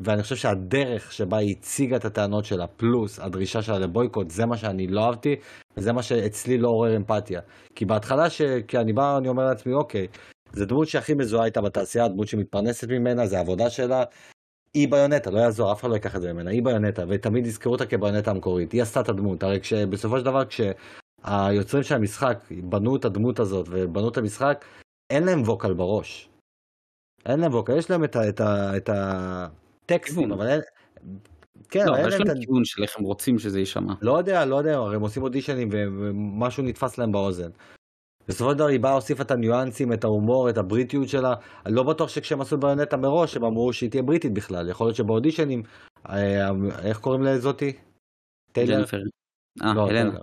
ואני 0.00 0.22
חושב 0.22 0.36
שהדרך 0.36 1.12
שבה 1.12 1.36
היא 1.36 1.56
הציגה 1.58 1.96
את 1.96 2.04
הטענות 2.04 2.44
שלה, 2.44 2.66
פלוס 2.66 3.20
הדרישה 3.20 3.62
שלה 3.62 3.78
לבויקוט, 3.78 4.30
זה 4.30 4.46
מה 4.46 4.56
שאני 4.56 4.86
לא 4.86 5.04
אהבתי, 5.04 5.36
וזה 5.76 5.92
מה 5.92 6.02
שאצלי 6.02 6.58
לא 6.58 6.68
עורר 6.68 6.96
אמפתיה. 6.96 7.40
כי 7.74 7.84
בהתחלה, 7.84 8.30
ש... 8.30 8.42
כי 8.68 8.78
אני 8.78 8.92
בא, 8.92 9.18
אני 9.18 9.28
אומר 9.28 9.44
לעצמי, 9.44 9.72
אוקיי, 9.72 10.06
זה 10.52 10.66
דמות 10.66 10.88
שהכי 10.88 11.14
מזוהה 11.14 11.44
איתה 11.44 11.60
בתעשייה, 11.60 12.08
דמות 12.08 12.28
שמתפרנסת 12.28 12.88
ממנה, 12.88 13.26
זה 13.26 13.38
העבודה 13.38 13.70
שלה. 13.70 14.04
היא 14.74 14.88
ביונטה, 14.90 15.30
לא 15.30 15.38
יעזור, 15.38 15.72
אף 15.72 15.80
אחד 15.80 15.88
לא 15.88 15.94
ייקח 15.94 16.16
את 16.16 16.22
זה 16.22 16.32
ממנה, 16.32 16.50
היא 16.50 16.62
ביונטה, 16.62 17.04
ותמיד 17.08 17.46
יזכרו 17.46 17.72
אותה 17.72 17.86
כביונטה 17.86 18.30
המקורית, 18.30 18.72
היא 18.72 18.82
עשתה 18.82 19.00
את 19.00 19.08
הדמות, 19.08 19.42
הרי 19.42 19.60
כשבסופו 19.60 20.18
של 20.18 20.24
דבר 20.24 20.42
כשהיוצרים 20.44 21.82
של 21.82 21.94
המשחק 21.94 22.38
בנו 22.50 22.96
את 22.96 23.04
הדמות 23.04 23.40
הזאת 23.40 23.66
ובנו 23.70 24.08
את 24.08 24.16
המשחק, 24.16 24.64
אין 25.10 25.24
להם 25.24 25.42
ווקל 25.42 25.72
בראש. 25.72 26.28
אין 27.26 27.40
להם 27.40 27.54
ווקל, 27.54 27.76
יש 27.78 27.90
להם 27.90 28.04
את, 28.04 28.16
ה, 28.16 28.28
את, 28.28 28.40
ה, 28.40 28.76
את 28.76 28.90
הטקסטים, 28.92 30.32
אבל 30.32 30.46
אין... 30.48 30.60
כן, 31.68 31.86
לא, 31.86 31.92
אבל 31.92 32.08
יש 32.08 32.14
להם 32.14 32.40
כיוון 32.40 32.64
של 32.64 32.82
איך 32.82 32.96
הם 32.98 33.04
רוצים 33.04 33.38
שזה 33.38 33.58
יישמע. 33.58 33.94
לא 34.02 34.18
יודע, 34.18 34.44
לא 34.44 34.56
יודע, 34.56 34.76
הרי 34.76 34.96
הם 34.96 35.02
עושים 35.02 35.22
אודישנים 35.22 35.68
ומשהו 35.72 36.62
נתפס 36.62 36.98
להם 36.98 37.12
באוזן. 37.12 37.50
בסופו 38.28 38.50
של 38.50 38.58
דבר 38.58 38.66
היא 38.66 38.80
באה, 38.80 38.92
הוסיפה 38.92 39.22
את 39.22 39.30
הניואנסים, 39.30 39.92
את 39.92 40.04
ההומור, 40.04 40.50
את 40.50 40.58
הבריטיות 40.58 41.08
שלה. 41.08 41.34
אני 41.66 41.74
לא 41.74 41.82
בטוח 41.82 42.08
שכשהם 42.08 42.40
עשו 42.40 42.58
ביונטה 42.58 42.96
מראש, 42.96 43.36
הם 43.36 43.44
אמרו 43.44 43.72
שהיא 43.72 43.90
תהיה 43.90 44.02
בריטית 44.02 44.34
בכלל. 44.34 44.68
יכול 44.68 44.86
להיות 44.86 44.96
שבאודישנים, 44.96 45.62
אה, 46.08 46.50
איך 46.82 46.98
קוראים 46.98 47.22
לזאתי? 47.22 47.72
טיילר? 48.52 48.84
אה, 49.62 49.74
לא, 49.74 49.88
אלנה. 49.88 50.18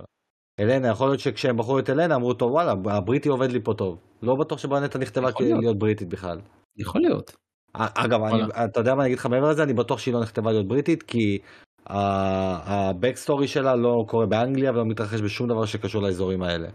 אלנה, 0.60 0.88
יכול 0.88 1.08
להיות 1.08 1.20
שכשהם 1.20 1.56
בחרו 1.56 1.78
את 1.78 1.90
אלנה 1.90 2.14
אמרו 2.14 2.34
טוב 2.34 2.52
וואלה 2.52 2.74
הבריטי 2.84 3.28
עובד 3.28 3.52
לי 3.52 3.60
פה 3.64 3.74
טוב. 3.74 3.98
לא 4.22 4.34
בטוח 4.40 4.58
שבנטה 4.58 4.98
נכתבה 4.98 5.30
להיות 5.40 5.78
בריטית 5.78 6.08
בכלל. 6.08 6.40
יכול 6.78 7.00
להיות. 7.00 7.36
אגב, 7.74 8.22
אני, 8.22 8.42
אתה 8.64 8.80
יודע 8.80 8.94
מה 8.94 9.02
אני 9.02 9.06
אגיד 9.06 9.18
לך 9.18 9.26
מעבר 9.26 9.50
לזה? 9.50 9.62
אני 9.62 9.74
בטוח 9.74 9.98
שהיא 9.98 10.14
לא 10.14 10.20
נכתבה 10.20 10.52
להיות 10.52 10.68
בריטית 10.68 11.02
כי 11.02 11.38
ה 11.86 12.02
backstory 12.02 13.48
שלה 13.48 13.76
לא 13.76 14.04
קורה 14.08 14.26
באנגליה 14.26 14.70
ולא 14.70 14.84
מתרחש 14.84 15.20
בשום 15.20 15.48
דבר 15.48 15.66
שקשור 15.66 16.02
לאזורים 16.02 16.42
האלה. 16.42 16.68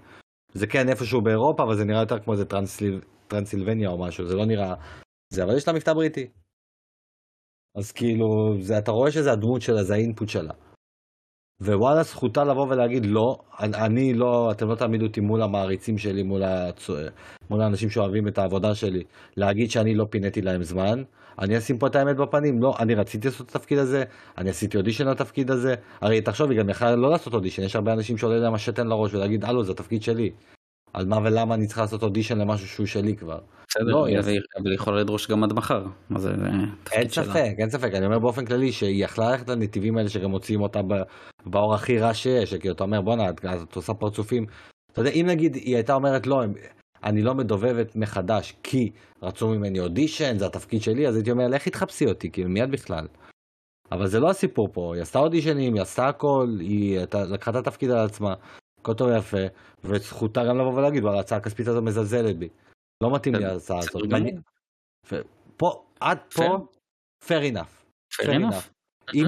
זה 0.53 0.67
כן 0.67 0.89
איפשהו 0.89 1.21
באירופה 1.21 1.63
אבל 1.63 1.75
זה 1.75 1.85
נראה 1.85 2.01
יותר 2.01 2.19
כמו 2.19 2.33
איזה 2.33 2.45
טרנסליב, 2.45 2.93
טרנסילבניה 3.27 3.89
או 3.89 4.05
משהו 4.05 4.27
זה 4.27 4.35
לא 4.35 4.45
נראה 4.45 4.73
זה 5.33 5.43
אבל 5.43 5.57
יש 5.57 5.67
לה 5.67 5.73
מבטא 5.73 5.93
בריטי. 5.93 6.27
אז 7.77 7.91
כאילו 7.91 8.27
זה 8.59 8.77
אתה 8.77 8.91
רואה 8.91 9.11
שזה 9.11 9.31
הדמות 9.31 9.61
שלה 9.61 9.83
זה 9.83 9.93
ה 9.93 9.99
input 9.99 10.29
שלה. 10.29 10.53
ווואלה 11.61 12.03
זכותה 12.03 12.43
לבוא 12.43 12.67
ולהגיד 12.67 13.05
לא, 13.05 13.35
אני 13.59 14.13
לא, 14.13 14.51
אתם 14.51 14.67
לא 14.67 14.75
תעמידו 14.75 15.05
אותי 15.05 15.21
מול 15.21 15.41
המעריצים 15.41 15.97
שלי, 15.97 16.23
מול, 16.23 16.43
הצ... 16.43 16.89
מול 17.49 17.61
האנשים 17.61 17.89
שאוהבים 17.89 18.27
את 18.27 18.37
העבודה 18.37 18.75
שלי, 18.75 19.03
להגיד 19.37 19.69
שאני 19.71 19.95
לא 19.95 20.05
פיניתי 20.09 20.41
להם 20.41 20.63
זמן, 20.63 21.03
אני 21.39 21.57
אשים 21.57 21.77
פה 21.77 21.87
את 21.87 21.95
האמת 21.95 22.15
בפנים, 22.15 22.61
לא, 22.61 22.75
אני 22.79 22.95
רציתי 22.95 23.27
לעשות 23.27 23.49
את 23.49 23.55
התפקיד 23.55 23.77
הזה, 23.77 24.03
אני 24.37 24.49
עשיתי 24.49 24.77
אודישן 24.77 25.07
לתפקיד 25.07 25.51
הזה, 25.51 25.75
הרי 26.01 26.21
תחשוב, 26.21 26.51
היא 26.51 26.59
גם 26.59 26.69
יכולה 26.69 26.95
לא 26.95 27.09
לעשות 27.09 27.33
אודישן, 27.33 27.63
יש 27.63 27.75
הרבה 27.75 27.93
אנשים 27.93 28.17
שעולה 28.17 28.37
להם 28.37 28.53
השתן 28.53 28.87
לראש 28.87 29.13
ולהגיד, 29.13 29.45
הלו, 29.45 29.63
זה 29.63 29.71
התפקיד 29.71 30.03
שלי. 30.03 30.31
על 30.93 31.05
מה 31.05 31.19
ולמה 31.23 31.55
אני 31.55 31.67
צריכה 31.67 31.81
לעשות 31.81 32.03
אודישן 32.03 32.37
למשהו 32.37 32.67
שהוא 32.67 32.85
שלי 32.85 33.15
כבר. 33.15 33.39
בסדר, 33.69 33.85
לא, 33.85 34.07
אבל 34.59 34.69
היא 34.69 34.75
יכולה 34.75 34.99
לדרוש 34.99 35.27
גם 35.27 35.43
עד 35.43 35.53
מחר. 35.53 35.85
אין 36.91 37.09
ספק, 37.09 37.53
אין 37.57 37.69
ספק, 37.69 37.91
אני 37.93 38.05
אומר 38.05 38.19
באופן 38.19 38.45
כללי 38.45 38.71
שהיא 38.71 39.05
יכלה 39.05 39.31
ללכת 39.31 39.49
לנתיבים 39.49 39.97
האלה 39.97 40.09
שגם 40.09 40.29
מוציאים 40.29 40.61
אותה 40.61 40.79
באור 41.45 41.73
הכי 41.73 41.99
רע 41.99 42.13
שיש, 42.13 42.53
כי 42.53 42.71
אתה 42.71 42.83
אומר 42.83 43.01
בואנה, 43.01 43.29
את 43.29 43.75
עושה 43.75 43.93
פרצופים. 43.93 44.45
אתה 44.91 45.01
יודע, 45.01 45.11
אם 45.11 45.25
נגיד 45.29 45.55
היא 45.55 45.75
הייתה 45.75 45.93
אומרת 45.93 46.27
לא, 46.27 46.43
אני 47.03 47.21
לא 47.21 47.35
מדובבת 47.35 47.95
מחדש 47.95 48.53
כי 48.63 48.91
רצו 49.21 49.49
ממני 49.49 49.79
אודישן, 49.79 50.37
זה 50.37 50.45
התפקיד 50.45 50.81
שלי, 50.81 51.07
אז 51.07 51.15
הייתי 51.15 51.31
אומר, 51.31 51.47
לך 51.47 51.67
תחפשי 51.67 52.05
אותי, 52.05 52.31
כאילו 52.31 52.49
מיד 52.49 52.71
בכלל. 52.71 53.07
אבל 53.91 54.07
זה 54.07 54.19
לא 54.19 54.29
הסיפור 54.29 54.69
פה, 54.73 54.95
היא 54.95 55.01
עשתה 55.01 55.19
אודישנים, 55.19 55.73
היא 55.73 55.81
עשתה 55.81 56.07
הכל, 56.07 56.47
היא 56.59 56.99
לקחה 57.29 57.51
את 57.51 57.55
התפקיד 57.55 57.91
על 57.91 58.05
עצמה. 58.05 58.33
הכל 58.79 58.93
טוב 58.93 59.07
ויפה, 59.07 59.37
וזכותה 59.83 60.45
גם 60.45 60.57
לבוא 60.57 60.73
ולהגיד, 60.73 61.03
וואלה, 61.03 61.17
ההצעה 61.17 61.37
הכספית 61.37 61.67
הזו 61.67 61.81
מזלזלת 61.81 62.37
בי. 62.37 62.49
לא 63.03 63.15
מתאים 63.15 63.35
לי 63.35 63.45
ההצעה 63.45 63.79
הזאת. 63.79 64.01
פה, 65.57 65.85
עד 65.99 66.17
פה, 66.35 66.67
fair 67.27 67.53
enough. 67.53 67.85
fair 68.13 68.27
enough. 68.27 68.69
אם 69.13 69.25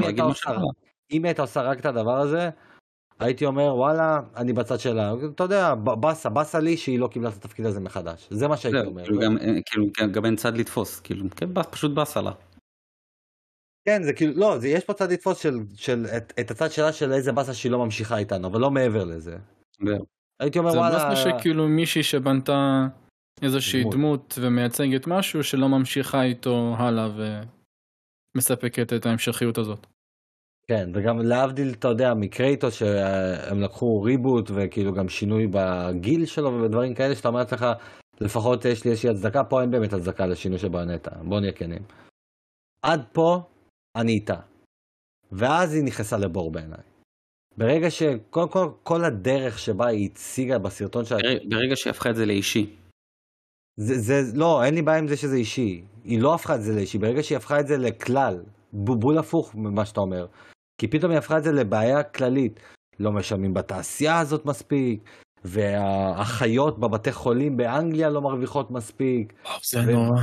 היא 1.10 1.24
הייתה 1.24 1.42
עושה 1.42 1.62
רק 1.62 1.80
את 1.80 1.86
הדבר 1.86 2.18
הזה, 2.18 2.50
הייתי 3.24 3.46
אומר 3.46 3.76
וואלה, 3.76 4.20
אני 4.36 4.54
בצד 4.54 4.80
שלה. 4.80 5.14
אתה 5.36 5.44
יודע, 5.44 5.76
ב- 5.76 5.94
באסה, 6.02 6.30
באסה 6.30 6.60
לי 6.60 6.78
שהיא 6.78 7.00
לא 7.00 7.08
קיבלה 7.08 7.30
את 7.30 7.34
התפקיד 7.34 7.66
הזה 7.66 7.80
מחדש. 7.80 8.28
זה 8.32 8.48
מה 8.48 8.58
שהייתי 8.58 8.88
אומר. 8.88 9.04
כאילו 9.04 9.20
גם- 9.22 9.38
אה, 9.38 9.46
כאילו, 9.66 9.86
גם- 10.00 10.12
גם 10.12 10.26
אין 10.26 10.36
צד 10.36 10.58
לתפוס, 10.58 11.00
כאילו, 11.00 11.26
כן, 11.36 11.50
פשוט 11.72 11.92
באסה 11.92 12.22
לה. 12.22 12.32
כן, 13.88 14.04
זה 14.04 14.14
כאילו, 14.14 14.34
לא, 14.36 14.58
זה, 14.60 14.68
יש 14.68 14.84
פה 14.86 14.94
צד 14.94 15.12
לתפוס 15.12 15.38
של, 15.40 15.60
של 15.76 16.06
את, 16.18 16.34
את 16.40 16.52
הצד 16.52 16.72
שלה 16.72 16.94
של 16.94 17.12
איזה 17.12 17.32
באסה 17.32 17.54
שהיא 17.54 17.72
לא 17.72 17.80
ממשיכה 17.86 18.18
איתנו, 18.18 18.48
אבל 18.48 18.60
לא 18.60 18.72
מעבר 18.72 19.04
לזה. 19.04 19.38
הייתי 20.40 20.60
אומר 20.60 20.72
זה 20.72 20.78
וואלה, 20.78 21.10
באסה 21.10 21.16
שכאילו 21.40 21.68
מישהי 21.68 22.04
שבנתה 22.04 22.88
איזושהי 23.42 23.82
דמות. 23.82 23.94
דמות 23.96 24.40
ומייצגת 24.42 25.08
משהו 25.08 25.44
שלא 25.44 25.70
ממשיכה 25.70 26.24
איתו 26.24 26.76
הלאה 26.78 27.10
ומספקת 28.36 28.94
את 28.94 29.06
ההמשכיות 29.06 29.58
הזאת. 29.58 29.88
כן, 30.68 30.89
וגם 30.93 31.20
להבדיל, 31.20 31.74
אתה 31.80 31.88
יודע, 31.88 32.14
מקרייטוס 32.14 32.74
שהם 32.74 33.61
לקחו 33.61 34.01
ריבוט 34.01 34.51
וכאילו 34.53 34.93
גם 34.93 35.09
שינוי 35.09 35.47
בגיל 35.47 36.26
שלו 36.26 36.61
ודברים 36.64 36.93
כאלה 36.93 37.16
שאתה 37.16 37.28
אומר 37.28 37.39
לעצמך, 37.39 37.66
לפחות 38.22 38.66
יש 38.66 38.86
לי 38.86 38.91
איזושהי 38.91 39.09
הצדקה, 39.09 39.43
פה 39.43 39.61
אין 39.61 39.72
באמת 39.72 39.93
הצדקה 39.93 40.26
לשינוי 40.26 40.59
של 40.59 40.70
באנטה, 40.70 41.11
בוא 41.24 41.39
נהיה 41.39 41.51
כנים. 41.51 41.82
עד 42.82 43.01
פה, 43.11 43.41
אני 43.97 44.11
איתה. 44.11 44.39
ואז 45.32 45.74
היא 45.74 45.84
נכנסה 45.84 46.18
לבור 46.18 46.51
בעיניי. 46.51 46.84
ברגע 47.57 47.91
שקודם 47.91 48.49
כל, 48.49 48.70
כל 48.84 49.03
הדרך 49.03 49.59
שבה 49.59 49.88
היא 49.88 50.09
הציגה 50.11 50.59
בסרטון 50.59 51.05
שלה, 51.05 51.18
ברגע 51.49 51.76
שהיא 51.76 51.91
הפכה 51.91 52.09
את 52.09 52.16
זה 52.16 52.26
לאישי. 52.26 52.76
זה, 53.80 53.93
זה, 53.99 54.38
לא, 54.38 54.64
אין 54.64 54.74
לי 54.74 54.82
בעיה 54.82 54.99
עם 54.99 55.07
זה 55.07 55.18
שזה 55.18 55.36
אישי. 55.36 55.84
היא 56.03 56.22
לא 56.22 56.36
הפכה 56.36 56.55
את 56.55 56.61
זה 56.61 56.76
לאישי, 56.76 56.97
ברגע 56.97 57.24
שהיא 57.24 57.38
הפכה 57.38 57.59
את 57.59 57.68
זה 57.68 57.78
לכלל, 57.78 58.43
בול 58.74 59.18
הפוך 59.18 59.55
ממה 59.55 59.86
שאתה 59.86 59.99
אומר. 59.99 60.26
כי 60.78 60.88
פתאום 60.88 61.12
היא 61.12 61.18
הפכה 61.18 61.38
את 61.38 61.44
זה 61.44 61.52
לבעיה 61.52 62.04
כללית. 62.04 62.60
לא 63.00 63.12
משלמים 63.12 63.54
בתעשייה 63.54 64.20
הזאת 64.20 64.46
מספיק, 64.46 65.10
והאחיות 65.46 66.80
בבתי 66.80 67.12
חולים 67.12 67.58
באנגליה 67.58 68.10
לא 68.10 68.22
מרוויחות 68.22 68.72
מספיק, 68.72 69.34
זה 69.64 69.80
ו- 69.80 69.92
נורא. 69.92 70.22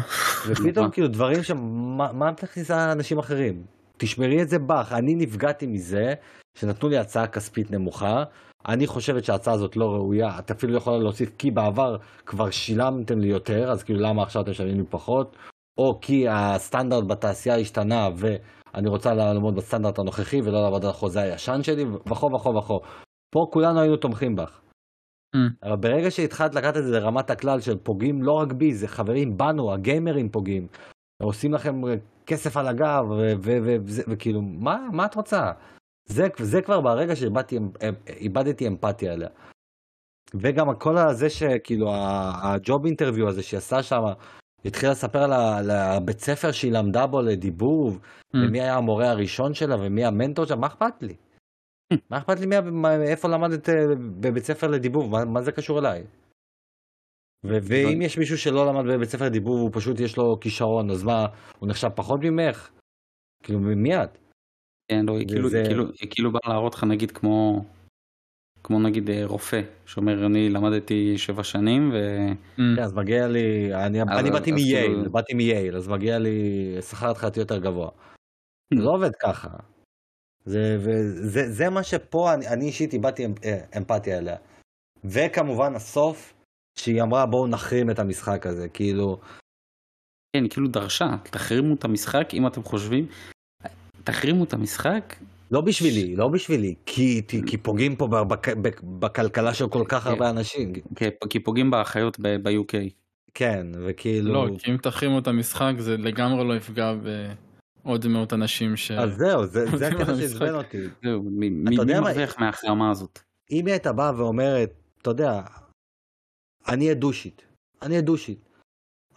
ופתאום. 0.49 0.91
כאילו 0.93 1.09
דברים 1.09 1.43
שמה 1.43 2.13
מה 2.13 2.31
את 2.31 2.45
מכניסה 2.45 2.93
אנשים 2.93 3.19
אחרים? 3.19 3.63
תשמרי 3.97 4.43
את 4.43 4.49
זה 4.49 4.59
בך. 4.59 4.93
אני 4.93 5.15
נפגעתי 5.15 5.67
מזה 5.67 6.15
שנתנו 6.59 6.89
לי 6.89 6.99
הצעה 6.99 7.27
כספית 7.27 7.71
נמוכה. 7.71 8.25
אני 8.69 8.87
חושבת 8.87 9.25
שההצעה 9.25 9.55
הזאת 9.55 9.77
לא 9.77 9.85
ראויה. 9.85 10.39
את 10.39 10.51
אפילו 10.51 10.77
יכולה 10.77 10.99
להוסיף 10.99 11.31
כי 11.39 11.51
בעבר 11.51 11.97
כבר 12.27 12.51
שילמתם 12.51 13.19
לי 13.19 13.29
יותר, 13.29 13.71
אז 13.71 13.83
כאילו 13.83 14.01
למה 14.01 14.23
עכשיו 14.23 14.43
אתם 14.43 14.51
משלמים 14.51 14.77
לי 14.77 14.85
פחות? 14.91 15.37
או 15.79 15.99
כי 16.03 16.29
הסטנדרט 16.29 17.05
בתעשייה 17.05 17.57
השתנה 17.57 18.09
ואני 18.75 18.89
רוצה 18.89 19.15
לעמוד 19.15 19.55
בסטנדרט 19.55 19.99
הנוכחי 19.99 20.41
ולא 20.41 20.63
לעבוד 20.63 20.85
על 20.85 20.91
החוזה 20.91 21.21
הישן 21.21 21.63
שלי 21.63 21.85
וכו 21.85 22.31
וכו 22.35 22.55
וכו. 22.55 22.81
פה 23.31 23.47
כולנו 23.53 23.81
היינו 23.81 23.97
תומכים 23.97 24.37
בך. 24.37 24.61
Mm. 25.37 25.39
אבל 25.63 25.77
ברגע 25.77 26.11
שהתחלת 26.11 26.55
לקחת 26.55 26.77
את 26.77 26.85
זה 26.85 26.91
לרמת 27.01 27.31
הכלל 27.31 27.61
של 27.61 27.79
פוגעים 27.79 28.23
לא 28.23 28.33
רק 28.33 28.53
בי, 28.53 28.75
זה 28.75 28.89
חברים 28.89 29.37
בנו, 29.37 29.73
הגיימרים 29.73 30.29
פוגעים. 30.29 30.67
עושים 31.23 31.53
לכם 31.53 31.83
כסף 32.27 32.57
על 32.57 32.67
הגב, 32.69 33.05
וכאילו, 34.09 34.43
מה, 34.43 34.89
מה 34.93 35.07
את 35.07 35.15
רוצה? 35.15 35.53
זה, 36.09 36.29
זה 36.39 36.63
כבר 36.63 36.81
ברגע 36.81 37.17
שאיבדתי 37.17 37.59
איבדתי 38.09 38.67
אמפתיה 38.69 39.13
אליה. 39.13 39.29
וגם 40.35 40.75
כל 40.79 40.99
הזה 40.99 41.31
שכאילו 41.31 41.91
הג'וב 42.43 42.85
אינטרוויו 42.85 43.29
הזה 43.29 43.43
שהיא 43.43 43.59
עשה 43.59 43.83
שם, 43.83 44.03
התחילה 44.65 44.93
לספר 44.93 45.23
על 45.59 45.71
הבית 45.71 46.21
ספר 46.21 46.53
שהיא 46.53 46.73
למדה 46.73 47.07
בו 47.07 47.23
לדיבוב, 47.23 48.01
ומי 48.35 48.61
היה 48.61 48.77
המורה 48.77 49.11
הראשון 49.11 49.55
שלה 49.55 49.77
ומי 49.81 50.05
המנטור 50.05 50.45
שלה, 50.45 50.57
מה 50.57 50.67
אכפת 50.67 51.03
לי? 51.03 51.15
מה 52.11 52.19
אכפת 52.19 52.41
לי 52.41 52.47
מי, 52.47 52.55
מה- 52.73 53.03
איפה 53.03 53.29
למדת 53.29 53.69
אה, 53.69 53.75
בבית 54.21 54.45
ספר 54.45 54.67
לדיבוב, 54.67 55.11
מה, 55.11 55.25
מה 55.25 55.43
זה 55.43 55.53
קשור 55.53 55.79
אליי? 55.79 56.05
ואם 57.45 58.03
יש 58.03 58.19
מישהו 58.19 58.39
שלא 58.39 58.67
למד 58.67 58.85
בבית 58.95 59.09
ספר 59.09 59.25
לדיבוב, 59.25 59.61
הוא 59.61 59.71
פשוט 59.73 60.01
יש 60.01 60.17
לו 60.17 60.41
כישרון, 60.41 60.91
אז 60.91 61.03
מה, 61.03 61.27
הוא 61.59 61.69
נחשב 61.69 61.89
פחות 61.89 62.21
ממך? 62.23 62.71
כאילו, 63.45 63.59
מי 63.61 63.97
את? 64.03 64.19
כן, 64.91 65.07
לא, 65.07 65.19
היא 65.19 65.29
כאילו, 65.29 65.47
וזה- 65.47 65.63
כאילו, 65.67 65.85
היא 66.01 66.11
כאילו 66.11 66.33
באה 66.33 66.41
להראות 66.49 66.75
לך 66.75 66.85
נגיד 66.85 67.11
כמו, 67.11 67.65
כמו 68.65 68.81
נגיד 68.81 69.11
אה, 69.11 69.27
רופא, 69.27 69.61
שאומר 69.87 70.27
אני 70.27 70.49
למדתי 70.49 71.19
שבע 71.19 71.45
שנים 71.45 71.91
ו... 71.93 71.97
כן, 72.57 72.83
אז 72.83 72.93
מגיע 72.93 73.29
לי, 73.29 73.75
אני, 73.75 73.99
באתי 74.31 74.53
מייל, 74.53 74.87
כאילו- 74.87 75.13
באתי 75.13 75.35
מייל, 75.35 75.77
אז 75.77 75.89
מגיע 75.89 76.19
לי 76.19 76.37
שכר 76.81 77.11
התחלתי 77.11 77.41
יותר 77.41 77.59
גבוה. 77.59 77.91
זה 78.75 78.83
לא 78.83 78.91
עובד 78.91 79.11
ככה. 79.23 79.49
זה, 80.45 80.77
וזה, 80.81 81.51
זה 81.51 81.71
מה 81.71 81.83
שפה 81.83 82.35
אני, 82.35 82.49
אני 82.49 82.65
אישית 82.67 82.93
איבדתי 82.93 83.27
אה, 83.45 83.61
אמפתיה 83.77 84.19
אליה. 84.19 84.37
וכמובן 85.05 85.75
הסוף, 85.75 86.35
שהיא 86.79 87.03
אמרה 87.03 87.27
בואו 87.27 87.47
נחרים 87.47 87.91
את 87.91 87.99
המשחק 87.99 88.47
הזה, 88.47 88.69
כאילו, 88.69 89.21
כן, 90.37 90.49
כאילו 90.51 90.69
דרשה, 90.69 91.17
תחרימו 91.23 91.75
את 91.75 91.85
המשחק 91.85 92.29
אם 92.33 92.47
אתם 92.47 92.63
חושבים, 92.63 93.07
תחרימו 94.05 94.45
את 94.45 94.53
המשחק, 94.53 95.15
לא 95.51 95.61
בשבילי, 95.61 96.17
לא 96.17 96.29
בשבילי, 96.29 96.75
כי, 96.87 97.23
כי, 97.47 97.57
פוגעים 97.57 97.97
פה 97.97 98.07
בק, 98.07 98.49
בכלכלה 98.83 99.55
של 99.55 99.69
כל 99.69 99.85
כך 99.89 100.05
כן. 100.05 100.11
הרבה 100.11 100.31
אנשים. 100.31 100.73
כי- 100.97 101.05
כי 101.31 101.41
פוגעים 101.41 101.71
באחיות 101.71 102.21
ב- 102.21 102.37
ב-UK. 102.49 102.75
כן, 103.35 103.67
וכאילו... 103.87 104.33
לא, 104.33 104.49
כי 104.59 104.71
אם 104.73 104.77
תחרימו 104.77 105.19
את 105.19 105.27
המשחק 105.29 105.73
זה 105.79 105.97
לגמרי 105.97 106.49
לא 106.49 106.57
יפגע 106.57 106.93
בעוד 107.85 108.07
מאות 108.07 108.33
אנשים 108.33 108.77
ש... 108.77 108.91
אז 108.91 109.17
זהו, 109.17 109.47
זה, 109.47 109.67
זה 109.77 109.89
הקטע 109.89 110.17
שעצבן. 110.17 110.55
אותי. 110.55 110.79
זהו, 111.05 111.23
מי 111.23 111.49
מרוויח 111.51 112.39
מההחרמה 112.39 112.91
הזאת? 112.91 113.19
אם 113.51 113.67
היא 113.67 113.73
הייתה 113.73 113.93
באה 113.93 114.13
ואומרת, 114.17 114.73
אתה 115.03 115.11
יודע, 115.11 115.41
אני 116.69 116.85
אהיה 116.85 116.95
דושית, 116.95 117.43
אני 117.83 117.91
אהיה 117.91 118.03
דושית. 118.03 118.50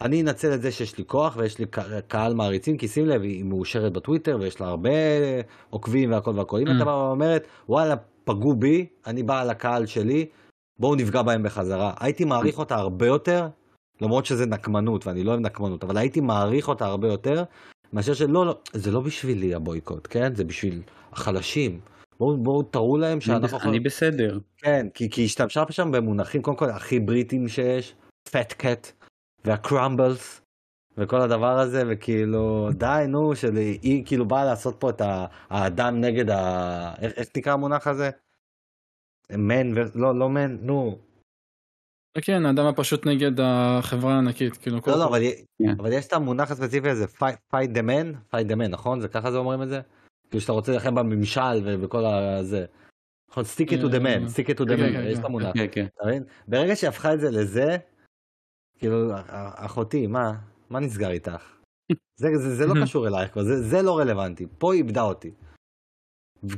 אני 0.00 0.22
אנצל 0.22 0.54
את 0.54 0.62
זה 0.62 0.72
שיש 0.72 0.98
לי 0.98 1.04
כוח 1.06 1.36
ויש 1.36 1.58
לי 1.58 1.66
קה- 1.66 1.82
קהל 2.08 2.34
מעריצים, 2.34 2.76
כי 2.76 2.88
שים 2.88 3.06
לב, 3.06 3.22
היא 3.22 3.44
מאושרת 3.44 3.92
בטוויטר 3.92 4.36
ויש 4.40 4.60
לה 4.60 4.66
הרבה 4.66 4.90
עוקבים 5.70 6.12
והכל 6.12 6.30
והכל. 6.38 6.58
אם 6.60 6.66
Mm. 6.66 6.70
הייתה 6.70 6.84
באה 6.84 7.08
ואומרת, 7.08 7.46
וואלה, 7.68 7.94
פגעו 8.24 8.54
בי, 8.54 8.86
אני 9.06 9.22
באה 9.22 9.44
לקהל 9.44 9.86
שלי, 9.86 10.26
בואו 10.78 10.94
נפגע 10.94 11.22
בהם 11.22 11.42
בחזרה. 11.42 11.92
הייתי 12.00 12.24
מעריך 12.24 12.58
אותה 12.58 12.74
הרבה 12.76 13.06
יותר, 13.06 13.48
למרות 14.00 14.26
שזה 14.26 14.46
נקמנות 14.46 15.06
ואני 15.06 15.24
לא 15.24 15.30
אוהב 15.30 15.40
נקמנות, 15.40 15.84
אבל 15.84 15.96
הייתי 15.96 16.20
מעריך 16.20 16.68
אותה 16.68 16.86
הרבה 16.86 17.08
יותר, 17.08 17.44
מאשר 17.92 18.14
שלא, 18.14 18.46
לא, 18.46 18.58
זה 18.72 18.90
לא 18.90 19.00
בשבילי 19.00 19.54
הבויקוט, 19.54 20.08
כן? 20.10 20.34
זה 20.34 20.44
בשביל 20.44 20.82
החלשים. 21.12 21.80
בואו 22.18 22.36
בואו 22.36 22.62
תראו 22.62 22.96
להם 22.96 23.12
אני 23.12 23.20
שאנחנו... 23.20 23.58
בס- 23.58 23.64
אני 23.66 23.80
בסדר. 23.80 24.38
כן, 24.58 24.86
כי, 24.94 25.10
כי 25.10 25.24
השתמשה 25.24 25.64
שם 25.70 25.92
במונחים 25.92 26.42
קודם 26.42 26.56
כל 26.56 26.70
הכי 26.70 27.00
בריטים 27.00 27.48
שיש, 27.48 27.94
פט 28.30 28.52
קט 28.52 28.92
והקרמבלס 29.44 30.40
וכל 30.98 31.20
הדבר 31.20 31.58
הזה, 31.58 31.82
וכאילו, 31.88 32.68
די, 32.72 33.04
נו, 33.08 33.36
שהיא 33.36 34.06
כאילו 34.06 34.28
באה 34.28 34.44
לעשות 34.44 34.76
פה 34.80 34.90
את 34.90 35.02
האדם 35.50 36.00
נגד 36.00 36.30
ה... 36.30 36.94
איך, 37.02 37.12
איך 37.16 37.28
נקרא 37.36 37.52
המונח 37.52 37.86
הזה? 37.86 38.10
מן 39.32 39.78
ו... 39.78 39.80
לא, 39.94 40.18
לא 40.18 40.28
מן, 40.28 40.56
נו. 40.60 40.98
כן, 42.22 42.46
האדם 42.46 42.66
הפשוט 42.66 43.06
נגד 43.06 43.40
החברה 43.40 44.14
הענקית, 44.14 44.56
כאילו, 44.56 44.76
לא, 44.76 44.92
לא, 44.92 44.98
כל- 44.98 45.02
אבל, 45.02 45.20
כן. 45.58 45.74
אבל 45.78 45.92
יש 45.92 46.06
את 46.06 46.12
המונח 46.12 46.50
הספציפי 46.50 46.90
הזה, 46.90 47.04
fight 47.54 47.68
the 47.74 47.82
man, 47.82 48.34
fight 48.34 48.48
the 48.50 48.56
man, 48.56 48.68
נכון? 48.68 49.00
זה 49.00 49.08
ככה 49.08 49.30
זה 49.30 49.38
אומרים 49.38 49.62
את 49.62 49.68
זה? 49.68 49.80
כאילו 50.30 50.40
שאתה 50.40 50.52
רוצה 50.52 50.72
להילחם 50.72 50.94
בממשל 50.94 51.62
ובכל 51.64 52.04
הזה. 52.06 52.66
נכון, 53.30 53.44
stick 53.44 53.68
it 53.68 53.80
to 53.82 53.86
the 53.86 54.00
man, 54.00 54.28
stick 54.34 54.48
it 54.48 54.58
to 54.58 54.64
the 54.64 54.76
כן, 54.76 54.88
man, 54.88 54.92
כן, 54.92 55.04
יש 55.06 55.14
כן. 55.14 55.20
את 55.20 55.24
המונח. 55.24 55.52
כן, 55.54 55.66
כן. 55.72 55.86
אתה 55.96 56.06
מבין? 56.06 56.24
ברגע 56.48 56.76
שהיא 56.76 56.88
הפכה 56.88 57.14
את 57.14 57.20
זה 57.20 57.30
לזה, 57.30 57.76
כאילו, 58.84 59.10
אחותי, 59.54 60.06
מה, 60.06 60.32
מה 60.70 60.80
נסגר 60.80 61.10
איתך? 61.10 61.52
זה, 62.20 62.28
זה, 62.36 62.54
זה 62.54 62.66
לא 62.66 62.74
קשור 62.82 63.08
אלייך 63.08 63.32
כבר, 63.32 63.42
זה, 63.42 63.62
זה 63.62 63.82
לא 63.82 63.98
רלוונטי, 63.98 64.46
פה 64.58 64.72
היא 64.72 64.82
איבדה 64.82 65.02
אותי. 65.02 65.30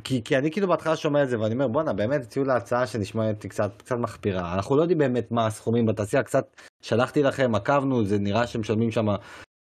כי, 0.05 0.25
כי 0.25 0.39
אני 0.39 0.51
כאילו 0.51 0.69
בהתחלה 0.69 0.97
שומע 0.97 1.23
את 1.23 1.29
זה 1.29 1.41
ואני 1.41 1.55
אומר 1.55 1.69
בואנה 1.69 1.93
באמת 1.93 2.23
הציעו 2.23 2.45
לה 2.45 2.57
הצעה 2.57 2.87
שנשמעת 2.87 3.47
קצת, 3.47 3.83
קצת 3.83 3.97
מחפירה. 3.97 4.55
אנחנו 4.55 4.77
לא 4.77 4.83
יודעים 4.83 4.99
באמת 4.99 5.31
מה 5.31 5.47
הסכומים 5.47 5.87
בתעשייה 5.87 6.23
קצת 6.23 6.57
שלחתי 6.83 7.23
לכם 7.23 7.55
עקבנו 7.55 8.05
זה 8.05 8.19
נראה 8.19 8.47
שמשלמים 8.47 8.91
שם 8.91 9.07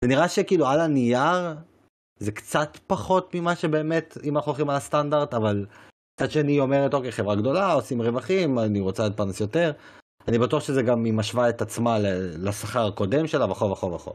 זה 0.05 0.09
נראה 0.09 0.29
שכאילו 0.29 0.67
על 0.67 0.81
הנייר 0.81 1.55
זה 2.19 2.33
קצת 2.33 2.79
פחות 2.87 3.35
ממה 3.35 3.57
שבאמת 3.57 4.19
אם 4.25 4.37
אנחנו 4.37 4.51
הולכים 4.51 4.71
על 4.71 4.77
הסטנדרט 4.77 5.35
אבל 5.35 5.67
מצד 6.21 6.31
שני 6.31 6.53
היא 6.53 6.61
אומרת 6.61 6.95
אוקיי 6.95 7.13
חברה 7.13 7.37
גדולה 7.37 7.73
עושים 7.73 8.03
רווחים 8.03 8.59
אני 8.59 8.81
רוצה 8.81 9.05
להתפרנס 9.05 9.41
יותר 9.41 9.73
אני 10.29 10.39
בטוח 10.39 10.63
שזה 10.63 10.83
גם 10.83 11.05
היא 11.05 11.13
משווה 11.13 11.49
את 11.49 11.63
עצמה 11.63 11.99
לשכר 12.39 12.87
הקודם 12.87 13.27
שלה 13.27 13.51
וכו' 13.51 13.71
וכו' 13.71 13.93
וכו'. 13.93 14.13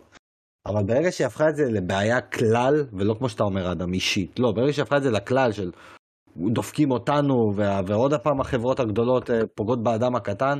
אבל 0.65 0.83
ברגע 0.83 1.11
שהיא 1.11 1.27
הפכה 1.27 1.49
את 1.49 1.55
זה 1.55 1.63
לבעיה 1.71 2.21
כלל, 2.21 2.85
ולא 2.93 3.13
כמו 3.13 3.29
שאתה 3.29 3.43
אומר 3.43 3.71
אדם 3.71 3.93
אישית, 3.93 4.39
לא, 4.39 4.51
ברגע 4.51 4.73
שהיא 4.73 4.83
הפכה 4.83 4.97
את 4.97 5.03
זה 5.03 5.11
לכלל 5.11 5.51
של 5.51 5.71
דופקים 6.37 6.91
אותנו, 6.91 7.53
וה- 7.55 7.81
ועוד 7.87 8.13
הפעם 8.13 8.41
החברות 8.41 8.79
הגדולות 8.79 9.29
אה, 9.29 9.47
פוגעות 9.55 9.83
באדם 9.83 10.15
הקטן, 10.15 10.59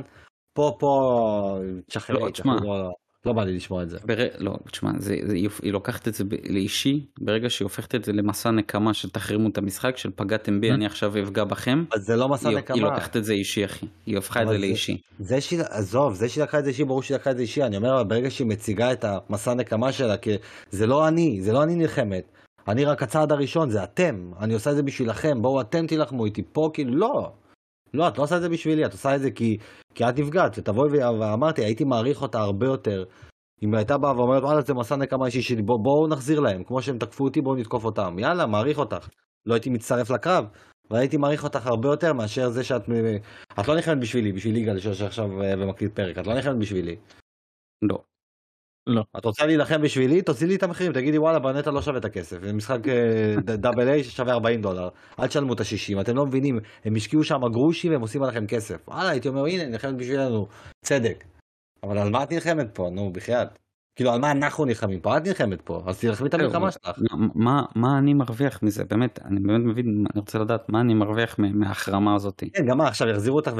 פה 0.54 0.76
פה 0.78 1.58
תשחררי, 1.86 2.22
לא, 2.24 2.30
תשמע. 2.30 2.56
לא, 2.62 2.92
לא 3.26 3.32
בא 3.32 3.44
לי 3.44 3.56
לשמוע 3.56 3.82
את 3.82 3.90
זה. 3.90 3.98
בר... 4.04 4.26
לא, 4.38 4.54
תשמע, 4.70 4.90
זה, 4.98 5.16
זה, 5.26 5.34
היא 5.62 5.72
לוקחת 5.72 6.08
את 6.08 6.14
זה 6.14 6.24
ב... 6.24 6.34
לאישי, 6.48 7.06
ברגע 7.20 7.50
שהיא 7.50 7.66
הופכת 7.66 7.94
את 7.94 8.04
זה 8.04 8.12
למסע 8.12 8.50
נקמה 8.50 8.94
שתחרימו 8.94 9.48
את 9.48 9.58
המשחק, 9.58 9.96
של 9.96 10.10
פגעתם 10.16 10.60
בי, 10.60 10.70
אני 10.70 10.86
עכשיו 10.86 11.12
אפגע 11.22 11.44
בכם. 11.44 11.84
אז 11.92 12.06
זה 12.06 12.16
לא 12.16 12.28
מסע 12.28 12.48
היא, 12.48 12.58
נקמה. 12.58 12.74
היא 12.74 12.84
לוקחת 12.84 13.16
את 13.16 13.24
זה 13.24 13.32
אישי, 13.32 13.64
אחי. 13.64 13.86
היא 14.06 14.18
הפכה 14.18 14.42
את 14.42 14.48
זה 14.48 14.52
אבל 14.52 14.60
לאישי. 14.60 15.00
זה 15.18 15.40
שהיא, 15.40 15.60
עזוב, 15.70 16.14
זה 16.14 16.28
שהיא 16.28 16.42
לקחה 16.44 16.58
את 16.58 16.64
זה 16.64 16.70
אישי, 16.70 16.84
ברור 16.84 17.02
שהיא 17.02 17.14
לקחה 17.14 17.30
את 17.30 17.36
זה 17.36 17.42
אישי. 17.42 17.62
אני 17.62 17.76
אומר, 17.76 17.94
אבל 18.00 18.08
ברגע 18.08 18.30
שהיא 18.30 18.46
מציגה 18.46 18.92
את 18.92 19.04
המסע 19.04 19.54
נקמה 19.54 19.92
שלה, 19.92 20.16
כי 20.16 20.30
זה 20.70 20.86
לא 20.86 21.08
אני, 21.08 21.42
זה 21.42 21.52
לא 21.52 21.62
אני 21.62 21.74
נלחמת. 21.74 22.24
אני 22.68 22.84
רק 22.84 23.02
הצעד 23.02 23.32
הראשון, 23.32 23.70
זה 23.70 23.84
אתם. 23.84 24.32
אני 24.40 24.54
עושה 24.54 24.70
את 24.70 24.76
זה 24.76 24.82
בשבילכם, 24.82 25.42
בואו 25.42 25.60
אתם 25.60 25.86
תילחמו 25.86 26.24
איתי 26.24 26.42
פה, 26.52 26.70
כאילו, 26.74 26.96
לא. 26.96 27.32
לא, 27.94 28.08
את 28.08 28.18
לא 28.18 28.22
עושה 28.22 28.36
את 28.36 28.42
זה 28.42 28.48
בשבילי, 28.48 28.86
את 28.86 28.92
עושה 28.92 29.16
את 29.16 29.20
זה 29.20 29.30
כי, 29.30 29.58
כי 29.94 30.04
את 30.08 30.18
נפגעת, 30.18 30.58
ותבואי 30.58 30.88
ו- 30.90 31.20
ואמרתי, 31.20 31.64
הייתי 31.64 31.84
מעריך 31.84 32.22
אותה 32.22 32.38
הרבה 32.38 32.66
יותר. 32.66 33.04
אם 33.62 33.74
הייתה 33.74 33.98
באה 33.98 34.16
ואומרת, 34.16 34.42
וואלה, 34.42 34.60
זה 34.60 34.74
מסע 34.74 34.96
נקמה 34.96 35.26
אישי 35.26 35.42
שלי, 35.42 35.62
בוא, 35.62 35.78
בואו 35.82 36.08
נחזיר 36.08 36.40
להם, 36.40 36.64
כמו 36.64 36.82
שהם 36.82 36.98
תקפו 36.98 37.24
אותי, 37.24 37.40
בואו 37.40 37.56
נתקוף 37.56 37.84
אותם. 37.84 38.18
יאללה, 38.18 38.46
מעריך 38.46 38.78
אותך. 38.78 39.08
לא 39.46 39.54
הייתי 39.54 39.70
מצטרף 39.70 40.10
לקרב, 40.10 40.44
אבל 40.90 40.98
הייתי 40.98 41.16
מעריך 41.16 41.44
אותך 41.44 41.66
הרבה 41.66 41.88
יותר 41.88 42.12
מאשר 42.12 42.48
זה 42.48 42.64
שאת... 42.64 42.82
את 43.60 43.68
לא 43.68 43.74
נלחמת 43.74 43.98
בשבילי, 44.00 44.32
בשביל 44.32 44.56
יגאל 44.56 44.78
שיושב 44.78 45.04
עכשיו 45.04 45.42
אה, 45.42 45.54
ומקליט 45.58 45.96
פרק, 45.96 46.18
את 46.18 46.26
לא 46.26 46.34
נלחמת 46.34 46.58
בשבילי. 46.58 46.96
לא. 47.82 47.98
את 49.18 49.24
רוצה 49.24 49.46
להילחם 49.46 49.82
בשבילי, 49.82 50.22
תוציא 50.22 50.46
לי 50.46 50.54
את 50.56 50.62
המחירים, 50.62 50.92
תגידי 50.92 51.18
וואלה 51.18 51.38
בנטע 51.38 51.70
לא 51.70 51.82
שווה 51.82 51.98
את 51.98 52.04
הכסף, 52.04 52.42
זה 52.42 52.52
משחק 52.52 52.88
אה, 52.88 53.34
דאבל 53.56 53.88
איי 53.88 54.04
ששווה 54.04 54.32
40 54.32 54.62
דולר, 54.62 54.88
אל 55.20 55.26
תשלמו 55.26 55.52
את 55.52 55.60
ה-60, 55.60 56.00
אתם 56.00 56.16
לא 56.16 56.26
מבינים, 56.26 56.58
הם 56.84 56.96
השקיעו 56.96 57.24
שם 57.24 57.40
גרושים 57.52 57.92
והם 57.92 58.00
עושים 58.00 58.22
עליכם 58.22 58.46
כסף, 58.46 58.88
וואלה 58.88 59.08
הייתי 59.08 59.28
אומר 59.28 59.46
הנה 59.46 59.66
נלחמת 59.66 59.96
בשבילנו, 59.96 60.46
צדק, 60.84 61.24
אבל 61.82 61.98
על 61.98 62.10
מה 62.10 62.22
את 62.22 62.32
נלחמת 62.32 62.66
פה, 62.74 62.88
נו 62.92 63.12
בחייאת, 63.12 63.48
כאילו 63.96 64.12
על 64.12 64.20
מה 64.20 64.30
אנחנו 64.30 64.64
נלחמים 64.64 65.00
פה, 65.00 65.16
את 65.16 65.26
נלחמת 65.26 65.60
פה, 65.60 65.82
אז 65.86 66.00
תלחמי 66.00 66.28
את 66.28 66.34
המלחמה 66.34 66.70
שלך, 66.70 66.90
מה, 67.10 67.26
מה, 67.34 67.62
מה 67.74 67.98
אני 67.98 68.14
מרוויח 68.14 68.62
מזה? 68.62 68.84
באמת, 68.84 69.18
אני 69.24 69.40
באמת 69.40 69.64
מבין, 69.64 69.86
אני 70.14 70.20
רוצה 70.20 70.38
לדעת 70.38 70.68
מה 70.68 70.80
אני 70.80 70.94
מרוויח 70.94 71.38
מה- 71.38 71.52
מההחרמה 71.52 72.14
הזאת. 72.14 72.42
כן 72.54 72.66
גם 72.66 72.78
מה 72.78 72.88
עכשיו 72.88 73.08
יחזירו 73.08 73.36
אותך 73.36 73.52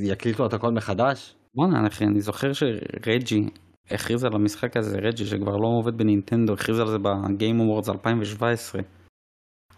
ויקליטו 0.00 0.46
את 0.46 0.52
הכל 0.52 0.70
מחדש, 0.70 1.34
בואנה, 1.54 1.86
אחי, 1.86 2.04
אני 2.04 2.20
זוכר 2.20 2.52
שרג'י 2.52 3.48
הכריז 3.90 4.24
על 4.24 4.34
המשחק 4.34 4.76
הזה, 4.76 4.98
רג'י 4.98 5.26
שכבר 5.26 5.56
לא 5.56 5.66
עובד 5.66 5.98
בנינטנדו, 5.98 6.52
הכריז 6.52 6.78
על 6.78 6.86
זה 6.88 6.98
ב 6.98 7.10
Game 7.10 7.60
Awards 7.60 7.88
2017. 7.88 8.80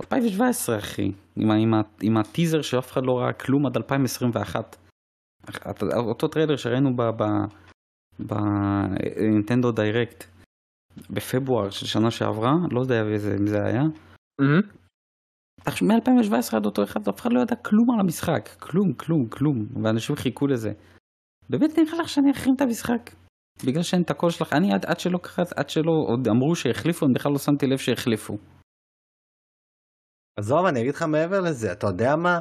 2017 0.01 0.79
אחי, 0.79 1.13
עם, 1.37 1.51
עם, 1.51 1.75
עם 2.03 2.17
הטיזר 2.17 2.63
שאף 2.63 2.93
אחד 2.93 3.03
לא 3.05 3.19
ראה 3.19 3.33
כלום 3.33 3.67
עד 3.67 3.77
2021. 3.77 4.77
אח- 5.51 5.57
אתה- 5.71 5.97
אותו 5.97 6.29
טריילר 6.29 6.57
שראינו 6.57 6.91
בנינטנדו 8.19 9.73
דיירקט 9.73 10.25
בפברואר 11.11 11.71
של 11.71 11.87
שנה 11.87 12.11
שעברה, 12.11 12.53
לא 12.71 12.81
יודע 12.81 13.03
איזה- 13.07 13.37
אם 13.41 13.47
זה 13.47 13.65
היה. 13.65 13.83
תחשוב, 15.61 15.89
מ-2017 15.89 16.57
עד 16.57 16.67
אותו 16.67 16.85
אחד, 16.85 17.09
אף 17.09 17.21
אחד 17.21 17.33
לא 17.33 17.41
ידע 17.41 17.57
כלום 17.57 17.91
על 17.91 18.01
המשחק. 18.01 18.49
כלום, 18.59 18.93
כלום, 18.93 19.27
כלום. 19.29 19.67
ואנשים 19.83 20.17
חיכו 20.17 20.47
לזה. 20.47 20.73
באמת 21.51 21.79
נראה 21.79 21.99
לך 22.03 22.09
שאני 22.09 22.31
אחרים 22.31 22.55
את 22.55 22.61
המשחק? 22.61 23.11
בגלל 23.63 23.83
שאין 23.83 24.03
את 24.03 24.11
הקול 24.11 24.31
שלך, 24.31 24.53
אני 24.53 24.75
עד, 24.75 24.87
עד 24.87 25.01
שלא 25.01 25.19
קראת, 25.19 25.53
עד 25.53 25.71
שלא 25.71 25.93
עוד 26.07 26.29
אמרו 26.29 26.57
שהחליפו, 26.57 27.07
אני 27.07 27.15
בכלל 27.15 27.33
לא 27.33 27.39
שמתי 27.39 27.67
לב 27.67 27.79
שהחליפו. 27.79 28.39
עזוב 30.39 30.67
אני 30.67 30.81
אגיד 30.81 30.95
לך 30.95 31.03
מעבר 31.03 31.41
לזה, 31.41 31.73
אתה 31.73 31.87
יודע 31.87 32.17
מה, 32.17 32.41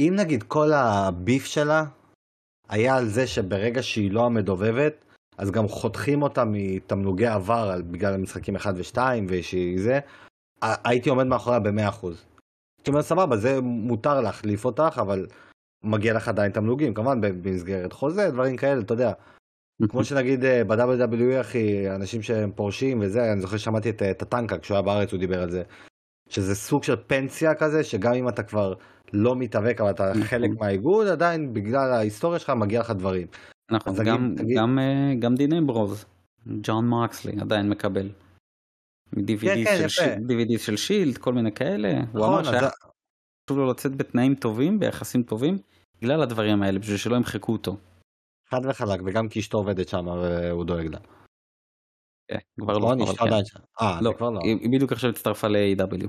אם 0.00 0.14
נגיד 0.16 0.42
כל 0.42 0.72
הביף 0.72 1.44
שלה 1.44 1.84
היה 2.68 2.96
על 2.96 3.08
זה 3.08 3.26
שברגע 3.26 3.82
שהיא 3.82 4.12
לא 4.12 4.26
המדובבת, 4.26 5.04
אז 5.38 5.50
גם 5.50 5.68
חותכים 5.68 6.22
אותה 6.22 6.44
מתמלוגי 6.46 7.26
עבר 7.26 7.76
בגלל 7.90 8.14
המשחקים 8.14 8.56
1 8.56 8.74
ו-2 8.76 8.98
ושהיא 9.28 9.80
זה, 9.80 9.98
הייתי 10.62 11.10
עומד 11.10 11.24
מאחוריה 11.24 11.60
ב-100%. 11.60 12.06
זאת 12.78 12.88
אומרת, 12.88 13.04
סבבה, 13.04 13.36
זה 13.36 13.60
מותר 13.60 14.20
להחליף 14.20 14.64
אותך, 14.64 14.98
אבל 15.02 15.26
מגיע 15.84 16.14
לך 16.14 16.28
עדיין 16.28 16.52
תמלוגים, 16.52 16.94
כמובן 16.94 17.20
במסגרת 17.20 17.92
חוזה, 17.92 18.30
דברים 18.30 18.56
כאלה, 18.56 18.80
אתה 18.80 18.94
יודע. 18.94 19.12
כמו 19.88 20.04
שנגיד 20.04 20.44
אה, 20.44 20.64
ב-WWE, 20.64 21.40
אחי, 21.40 21.90
אנשים 21.90 22.22
שהם 22.22 22.52
פורשים 22.52 23.00
וזה, 23.00 23.32
אני 23.32 23.40
זוכר 23.40 23.56
ששמעתי 23.56 23.90
את, 23.90 24.02
אה, 24.02 24.10
את 24.10 24.22
הטנקה, 24.22 24.58
כשהוא 24.58 24.74
היה 24.74 24.82
בארץ 24.82 25.12
הוא 25.12 25.20
דיבר 25.20 25.42
על 25.42 25.50
זה. 25.50 25.62
שזה 26.28 26.54
סוג 26.54 26.82
של 26.84 26.96
פנסיה 27.06 27.54
כזה, 27.54 27.84
שגם 27.84 28.14
אם 28.14 28.28
אתה 28.28 28.42
כבר 28.42 28.74
לא 29.12 29.36
מתאבק, 29.36 29.80
אבל 29.80 29.90
אתה 29.90 30.12
חלק 30.24 30.50
מהאיגוד, 30.60 31.06
עדיין 31.06 31.52
בגלל 31.54 31.92
ההיסטוריה 31.92 32.38
שלך 32.38 32.50
מגיע 32.50 32.80
לך 32.80 32.90
דברים. 32.90 33.26
נכון, 33.70 33.92
אז 33.92 34.00
גם, 34.00 34.34
תגיד- 34.36 34.56
גם, 34.58 34.78
אה, 34.78 35.14
גם 35.18 35.34
דיני 35.34 35.60
ברוז, 35.60 36.04
ג'ון 36.62 36.88
מרקסלי 36.88 37.32
עדיין 37.40 37.68
מקבל. 37.68 38.08
מ-DVD 39.12 39.40
כן, 39.44 39.64
כן, 39.64 39.76
של. 39.78 39.88
שיל- 39.88 40.14
DVD 40.28 40.58
של 40.58 40.76
שילד, 40.76 41.18
כל 41.18 41.32
מיני 41.34 41.52
כאלה. 41.52 41.88
הוא 41.92 42.00
נכון, 42.02 42.22
אמר 42.22 42.40
אז 42.40 42.46
שהיה 42.46 42.68
חשוב 43.48 43.58
לו 43.58 43.70
לצאת 43.70 43.96
בתנאים 43.96 44.34
טובים, 44.34 44.78
ביחסים 44.78 45.22
טובים, 45.22 45.58
בגלל 46.02 46.22
הדברים 46.22 46.62
האלה, 46.62 46.78
בשביל 46.78 46.96
שלא 46.96 47.16
ימחקו 47.16 47.52
אותו. 47.52 47.76
חד 48.50 48.60
וחלק, 48.64 49.00
וגם 49.06 49.28
כי 49.28 49.40
אשתו 49.40 49.58
עובדת 49.58 49.88
שם 49.88 50.06
והוא 50.06 50.64
דואג 50.64 50.86
לה. 50.86 50.98
כן, 52.28 52.38
כבר 52.60 52.78
לא, 52.78 52.92
אבל 52.92 53.02
אשתו 53.02 53.16
כן. 53.16 53.26
עדיין 53.26 53.44
שם. 53.44 53.58
אה, 53.80 53.98
לא, 54.02 54.12
כבר 54.16 54.30
לא. 54.30 54.40
היא 54.42 54.70
בדיוק 54.72 54.92
עכשיו 54.92 55.10
הצטרפה 55.10 55.48
ל-AW. 55.48 56.08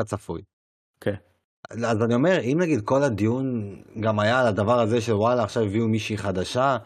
כצפוי. 0.00 0.42
כן. 1.00 1.14
אז 1.70 2.02
אני 2.02 2.14
אומר, 2.14 2.40
אם 2.40 2.58
נגיד 2.60 2.80
כל 2.84 3.02
הדיון 3.02 3.76
גם 4.00 4.20
היה 4.20 4.40
על 4.40 4.46
הדבר 4.46 4.80
הזה 4.80 5.00
של 5.00 5.12
וואלה 5.12 5.42
עכשיו 5.42 5.62
הביאו 5.62 5.88
מישהי 5.88 6.16
חדשה 6.16 6.76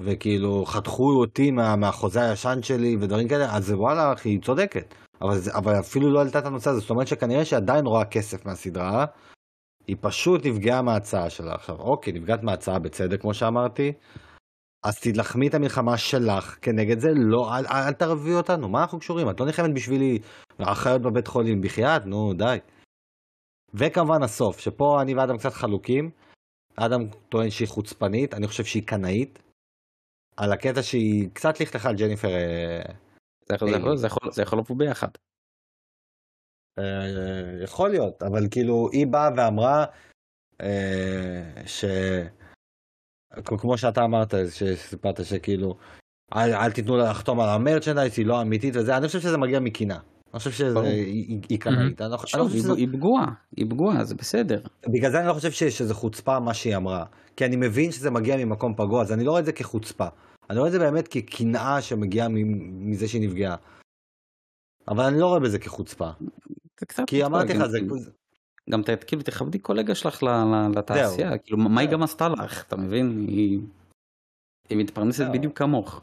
וכאילו 0.00 0.64
חתכו 0.66 1.20
אותי 1.20 1.50
מה, 1.50 1.76
מהחוזה 1.76 2.30
הישן 2.30 2.58
שלי 2.62 2.96
ודברים 3.00 3.28
כאלה, 3.28 3.56
אז 3.56 3.70
וואלה 3.70 4.12
אחי, 4.12 4.28
היא 4.28 4.40
צודקת. 4.42 4.94
אבל, 5.22 5.38
אבל 5.54 5.78
אפילו 5.78 6.10
לא 6.10 6.18
העלתה 6.18 6.38
את 6.38 6.46
הנושא 6.46 6.70
הזה, 6.70 6.80
זאת 6.80 6.90
אומרת 6.90 7.08
שכנראה 7.08 7.44
שהיא 7.44 7.56
עדיין 7.56 7.86
רואה 7.86 8.04
כסף 8.04 8.46
מהסדרה, 8.46 9.06
היא 9.90 9.96
פשוט 10.00 10.46
נפגעה 10.46 10.82
מההצעה 10.82 11.30
שלה. 11.30 11.54
עכשיו, 11.54 11.76
אוקיי, 11.80 12.12
נפגעת 12.12 12.42
מההצעה 12.42 12.78
בצדק 12.78 13.20
כמו 13.20 13.34
שאמרתי, 13.34 13.92
אז 14.86 15.00
תילחמי 15.00 15.48
את 15.48 15.54
המלחמה 15.54 15.98
שלך 15.98 16.58
כנגד 16.62 16.98
זה, 16.98 17.08
לא, 17.14 17.58
אל, 17.58 17.66
אל, 17.66 17.82
אל 17.86 17.92
תערבי 17.92 18.34
אותנו, 18.34 18.68
מה 18.68 18.80
אנחנו 18.82 18.98
קשורים? 18.98 19.30
את 19.30 19.40
לא 19.40 19.46
נלחמת 19.46 19.74
בשבילי 19.74 20.18
אחיות 20.58 21.02
בבית 21.02 21.26
חולים, 21.26 21.60
בחייאת, 21.60 22.06
נו 22.06 22.32
די. 22.34 22.58
וכמובן 23.74 24.22
הסוף, 24.22 24.58
שפה 24.58 25.02
אני 25.02 25.14
ואדם 25.14 25.36
קצת 25.38 25.52
חלוקים. 25.52 26.10
אדם 26.76 27.00
טוען 27.28 27.50
שהיא 27.50 27.68
חוצפנית, 27.68 28.34
אני 28.34 28.46
חושב 28.46 28.64
שהיא 28.64 28.86
קנאית. 28.86 29.42
על 30.36 30.52
הקטע 30.52 30.82
שהיא 30.82 31.28
קצת 31.32 31.60
לכלכה 31.60 31.88
על 31.88 31.96
ג'ניפר, 31.96 32.28
אה, 32.28 32.92
זה 33.94 34.06
יכול- 34.06 34.32
זה 34.32 34.42
יכול 34.42 34.58
לבוא 34.58 34.76
ביחד. 34.76 35.08
אה, 36.78 37.64
יכול 37.64 37.90
להיות, 37.90 38.22
אבל 38.22 38.48
כאילו 38.50 38.88
היא 38.92 39.06
באה 39.06 39.28
ואמרה 39.36 39.84
אה, 40.62 41.62
ש... 41.66 41.84
כמו 43.46 43.78
שאתה 43.78 44.04
אמרת, 44.04 44.34
שסיפרת 44.50 45.24
שכאילו, 45.24 45.74
אל, 46.36 46.54
אל 46.54 46.72
תיתנו 46.72 46.96
לה 46.96 47.10
לחתום 47.10 47.40
על 47.40 47.48
המרצ'נדייז, 47.48 48.18
היא 48.18 48.26
לא 48.26 48.42
אמיתית 48.42 48.76
וזה, 48.76 48.96
אני 48.96 49.06
חושב 49.06 49.20
שזה 49.20 49.38
מגיע 49.38 49.60
מקינה. 49.60 49.98
אני 50.32 50.38
חושב. 50.38 50.50
שהיא 50.50 51.58
קנאית. 51.60 52.00
אני 52.02 52.10
לא 52.10 52.16
היא 52.76 52.88
פגועה, 52.92 53.26
היא 53.56 53.66
פגועה, 53.70 54.04
זה 54.04 54.14
בסדר. 54.14 54.60
בגלל 54.88 55.10
זה 55.10 55.18
אני 55.18 55.28
לא 55.28 55.32
חושב 55.32 55.50
ש- 55.50 55.64
שזה 55.64 55.94
חוצפה 55.94 56.40
מה 56.40 56.54
שהיא 56.54 56.76
אמרה. 56.76 57.04
כי 57.36 57.44
אני 57.44 57.56
מבין 57.56 57.92
שזה 57.92 58.10
מגיע 58.10 58.36
ממקום 58.36 58.74
פגוע, 58.74 59.02
אז 59.02 59.12
אני 59.12 59.24
לא 59.24 59.30
רואה 59.30 59.40
את 59.40 59.46
זה 59.46 59.52
כחוצפה. 59.52 60.06
אני 60.50 60.58
רואה 60.58 60.68
את 60.68 60.72
זה 60.72 60.78
באמת 60.78 61.08
כקנאה 61.08 61.82
שמגיעה 61.82 62.28
מזה 62.28 63.08
שהיא 63.08 63.28
נפגעה. 63.28 63.56
אבל 64.88 65.04
אני 65.04 65.20
לא 65.20 65.26
רואה 65.26 65.40
בזה 65.40 65.58
כחוצפה. 65.58 66.10
זה 66.80 66.86
קצת 66.86 67.02
כי 67.06 67.24
אמרתי 67.24 67.54
לך, 67.54 67.66
זה... 67.66 67.78
גם 68.70 68.82
ת- 68.82 69.04
כאילו 69.04 69.22
תכבדי 69.22 69.58
קולגה 69.58 69.94
שלך 69.94 70.22
ל- 70.22 70.28
ל- 70.28 70.78
לתעשייה, 70.78 71.38
כאילו 71.38 71.58
מה 71.58 71.80
היא. 71.80 71.88
גם 71.90 72.02
עשתה 72.02 72.28
לך, 72.28 72.64
אתה 72.68 72.76
מבין? 72.76 73.24
היא 73.28 73.60
היא 74.70 74.78
מתפרנסת. 74.78 75.26
בדיוק 75.32 75.58
כמוך. 75.58 76.00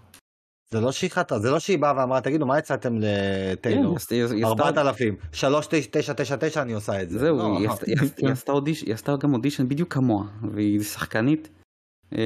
זה 0.72 0.82
לא 0.82 0.92
שהיא 0.92 1.10
חטאה, 1.12 1.40
זה 1.40 1.52
לא 1.52 1.60
שהיא 1.60 1.80
באה 1.80 1.94
ואמרה, 1.98 2.22
תגידו, 2.22 2.46
מה 2.46 2.58
הצעתם 2.58 3.00
כן, 3.02 3.08
לטיילור? 3.54 3.90
היא 3.92 3.96
עשתה- 3.96 4.16
היא 4.16 4.24
עשתה- 4.24 4.48
4,000, 4.48 5.16
3,999 5.32 6.62
אני 6.62 6.74
עושה 6.74 7.02
את 7.02 7.10
זה. 7.10 7.20
זהו, 7.20 7.38
לא. 7.38 7.58
היא 7.58 7.70
עשתה- 8.94 9.18
גם 9.18 9.34
אודישן 9.34 9.68
בדיוק 9.70 9.94
כמוה, 9.94 10.26
והיא 10.52 10.82
שחקנית, 10.82 11.50
אה, 12.18 12.20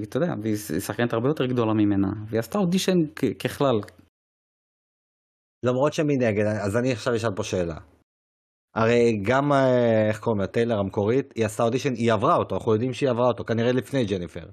ואתה 0.00 0.16
יודע, 0.16 0.34
והיא 0.42 0.56
שחקנית 0.56 1.12
הרבה 1.12 1.28
יותר 1.28 1.46
גדולה 1.46 1.72
ממנה, 1.72 2.12
והיא 2.28 2.38
עשתה 2.38 2.58
אודישן 2.58 2.98
ככלל. 3.38 3.80
למרות 5.62 5.92
שמנגד, 5.92 6.46
אז 6.46 6.76
אני 6.76 6.92
עכשיו 6.92 7.16
אשאל 7.16 7.34
פה 7.36 7.44
שאלה. 7.44 7.76
הרי 8.74 9.20
גם, 9.22 9.52
אה, 9.52 10.08
איך 10.08 10.20
קוראים 10.20 10.40
לה, 10.40 10.46
טיילר 10.46 10.78
המקורית, 10.78 11.32
היא 11.36 11.46
עשתה 11.46 11.62
אודישן, 11.62 11.94
היא 11.94 12.12
עברה 12.12 12.36
אותו, 12.36 12.56
אנחנו 12.56 12.72
יודעים 12.72 12.92
שהיא 12.92 13.10
עברה 13.10 13.28
אותו, 13.28 13.44
כנראה 13.44 13.72
לפני 13.72 14.04
ג'ניפר. 14.04 14.46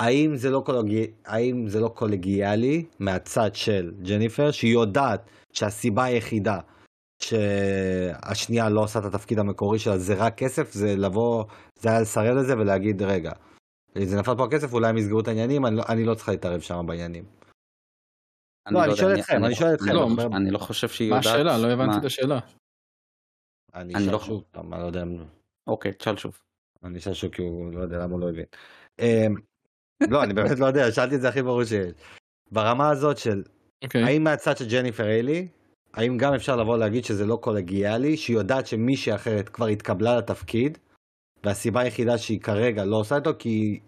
האם 0.00 0.36
זה 0.36 0.50
לא, 0.50 0.62
קולגי... 0.66 1.06
האם 1.26 1.68
זה 1.68 1.80
לא 1.80 1.88
קולגיאלי 1.88 2.84
מהצד 2.98 3.54
של 3.54 3.92
ג'ניפר, 4.02 4.50
שהיא 4.50 4.72
יודעת 4.72 5.30
שהסיבה 5.52 6.04
היחידה 6.04 6.58
שהשנייה 7.22 8.68
לא 8.68 8.80
עושה 8.80 8.98
את 8.98 9.04
התפקיד 9.04 9.38
המקורי 9.38 9.78
שלה 9.78 9.98
זה 9.98 10.14
רק 10.14 10.36
כסף, 10.36 10.72
זה 10.72 10.96
לבוא, 10.96 11.44
זה 11.80 11.88
היה 11.88 12.00
לסרב 12.00 12.36
לזה 12.36 12.54
ולהגיד 12.54 13.02
רגע, 13.02 13.32
זה 14.02 14.18
נפל 14.18 14.34
פה 14.36 14.44
הכסף, 14.44 14.72
אולי 14.72 14.88
הם 14.88 14.96
יסגרו 14.96 15.20
את 15.20 15.28
העניינים, 15.28 15.66
אני 15.66 15.76
לא, 15.76 15.82
אני 15.88 16.04
לא 16.04 16.14
צריך 16.14 16.28
להתערב 16.28 16.60
שם 16.60 16.86
בעניינים. 16.86 17.24
אני 18.66 18.74
לא, 18.74 18.80
אני 18.82 18.90
יודע, 18.90 19.02
שואל 19.02 19.18
אתכם, 19.20 19.44
אני 19.44 19.54
שואל 19.54 19.74
אתכם. 19.74 19.84
אני 19.90 19.94
לא- 19.96 20.08
לא, 20.16 20.36
אני 20.36 20.50
לא 20.50 20.58
חושב 20.58 20.88
שהיא 20.88 21.10
מה 21.10 21.16
יודעת... 21.16 21.34
השאלה? 21.34 21.58
לא 21.58 21.72
הבנתי 21.72 21.90
מה- 21.90 21.98
את 21.98 22.04
השאלה. 22.04 22.38
אני 23.74 24.06
לא- 24.12 24.18
שוב 24.18 24.44
פעם, 24.50 24.74
אני 24.74 24.82
לא 24.82 24.86
יודע, 24.86 25.04
אוקיי, 25.66 25.92
תשאל 25.92 26.16
שוב. 26.16 26.38
אני 26.84 26.98
אשאל 26.98 27.14
שוב 27.14 27.30
כי 27.30 27.42
הוא 27.42 27.72
לא 27.72 27.80
יודע 27.80 27.98
למה 27.98 28.12
הוא 28.12 28.20
לא 28.20 28.28
הבין. 28.28 28.44
אמ, 28.98 29.34
לא, 30.10 30.22
אני 30.24 30.34
באמת 30.34 30.58
לא 30.58 30.66
יודע, 30.66 30.92
שאלתי 30.92 31.14
את 31.16 31.20
זה 31.20 31.28
הכי 31.28 31.42
ברור 31.42 31.64
שיש. 31.64 31.92
ברמה 32.52 32.90
הזאת 32.90 33.18
של, 33.18 33.42
אוקיי. 33.84 34.02
האם 34.04 34.24
מהצד 34.24 34.56
של 34.56 34.64
ג'ניפר 34.68 35.04
היילי, 35.04 35.48
האם 35.94 36.18
גם 36.18 36.34
אפשר 36.34 36.56
לבוא 36.56 36.78
להגיד 36.78 37.04
שזה 37.04 37.26
לא 37.26 37.36
קולגיאלי, 37.36 38.16
שהיא 38.16 38.36
יודעת 38.36 38.66
שמישהי 38.66 39.14
אחרת 39.14 39.48
כבר 39.48 39.66
התקבלה 39.66 40.16
לתפקיד, 40.18 40.78
והסיבה 41.44 41.80
היחידה 41.80 42.18
שהיא 42.18 42.40
כרגע 42.40 42.84
לא 42.84 42.96
עושה 42.96 43.14
אותו 43.14 43.30
כי 43.38 43.80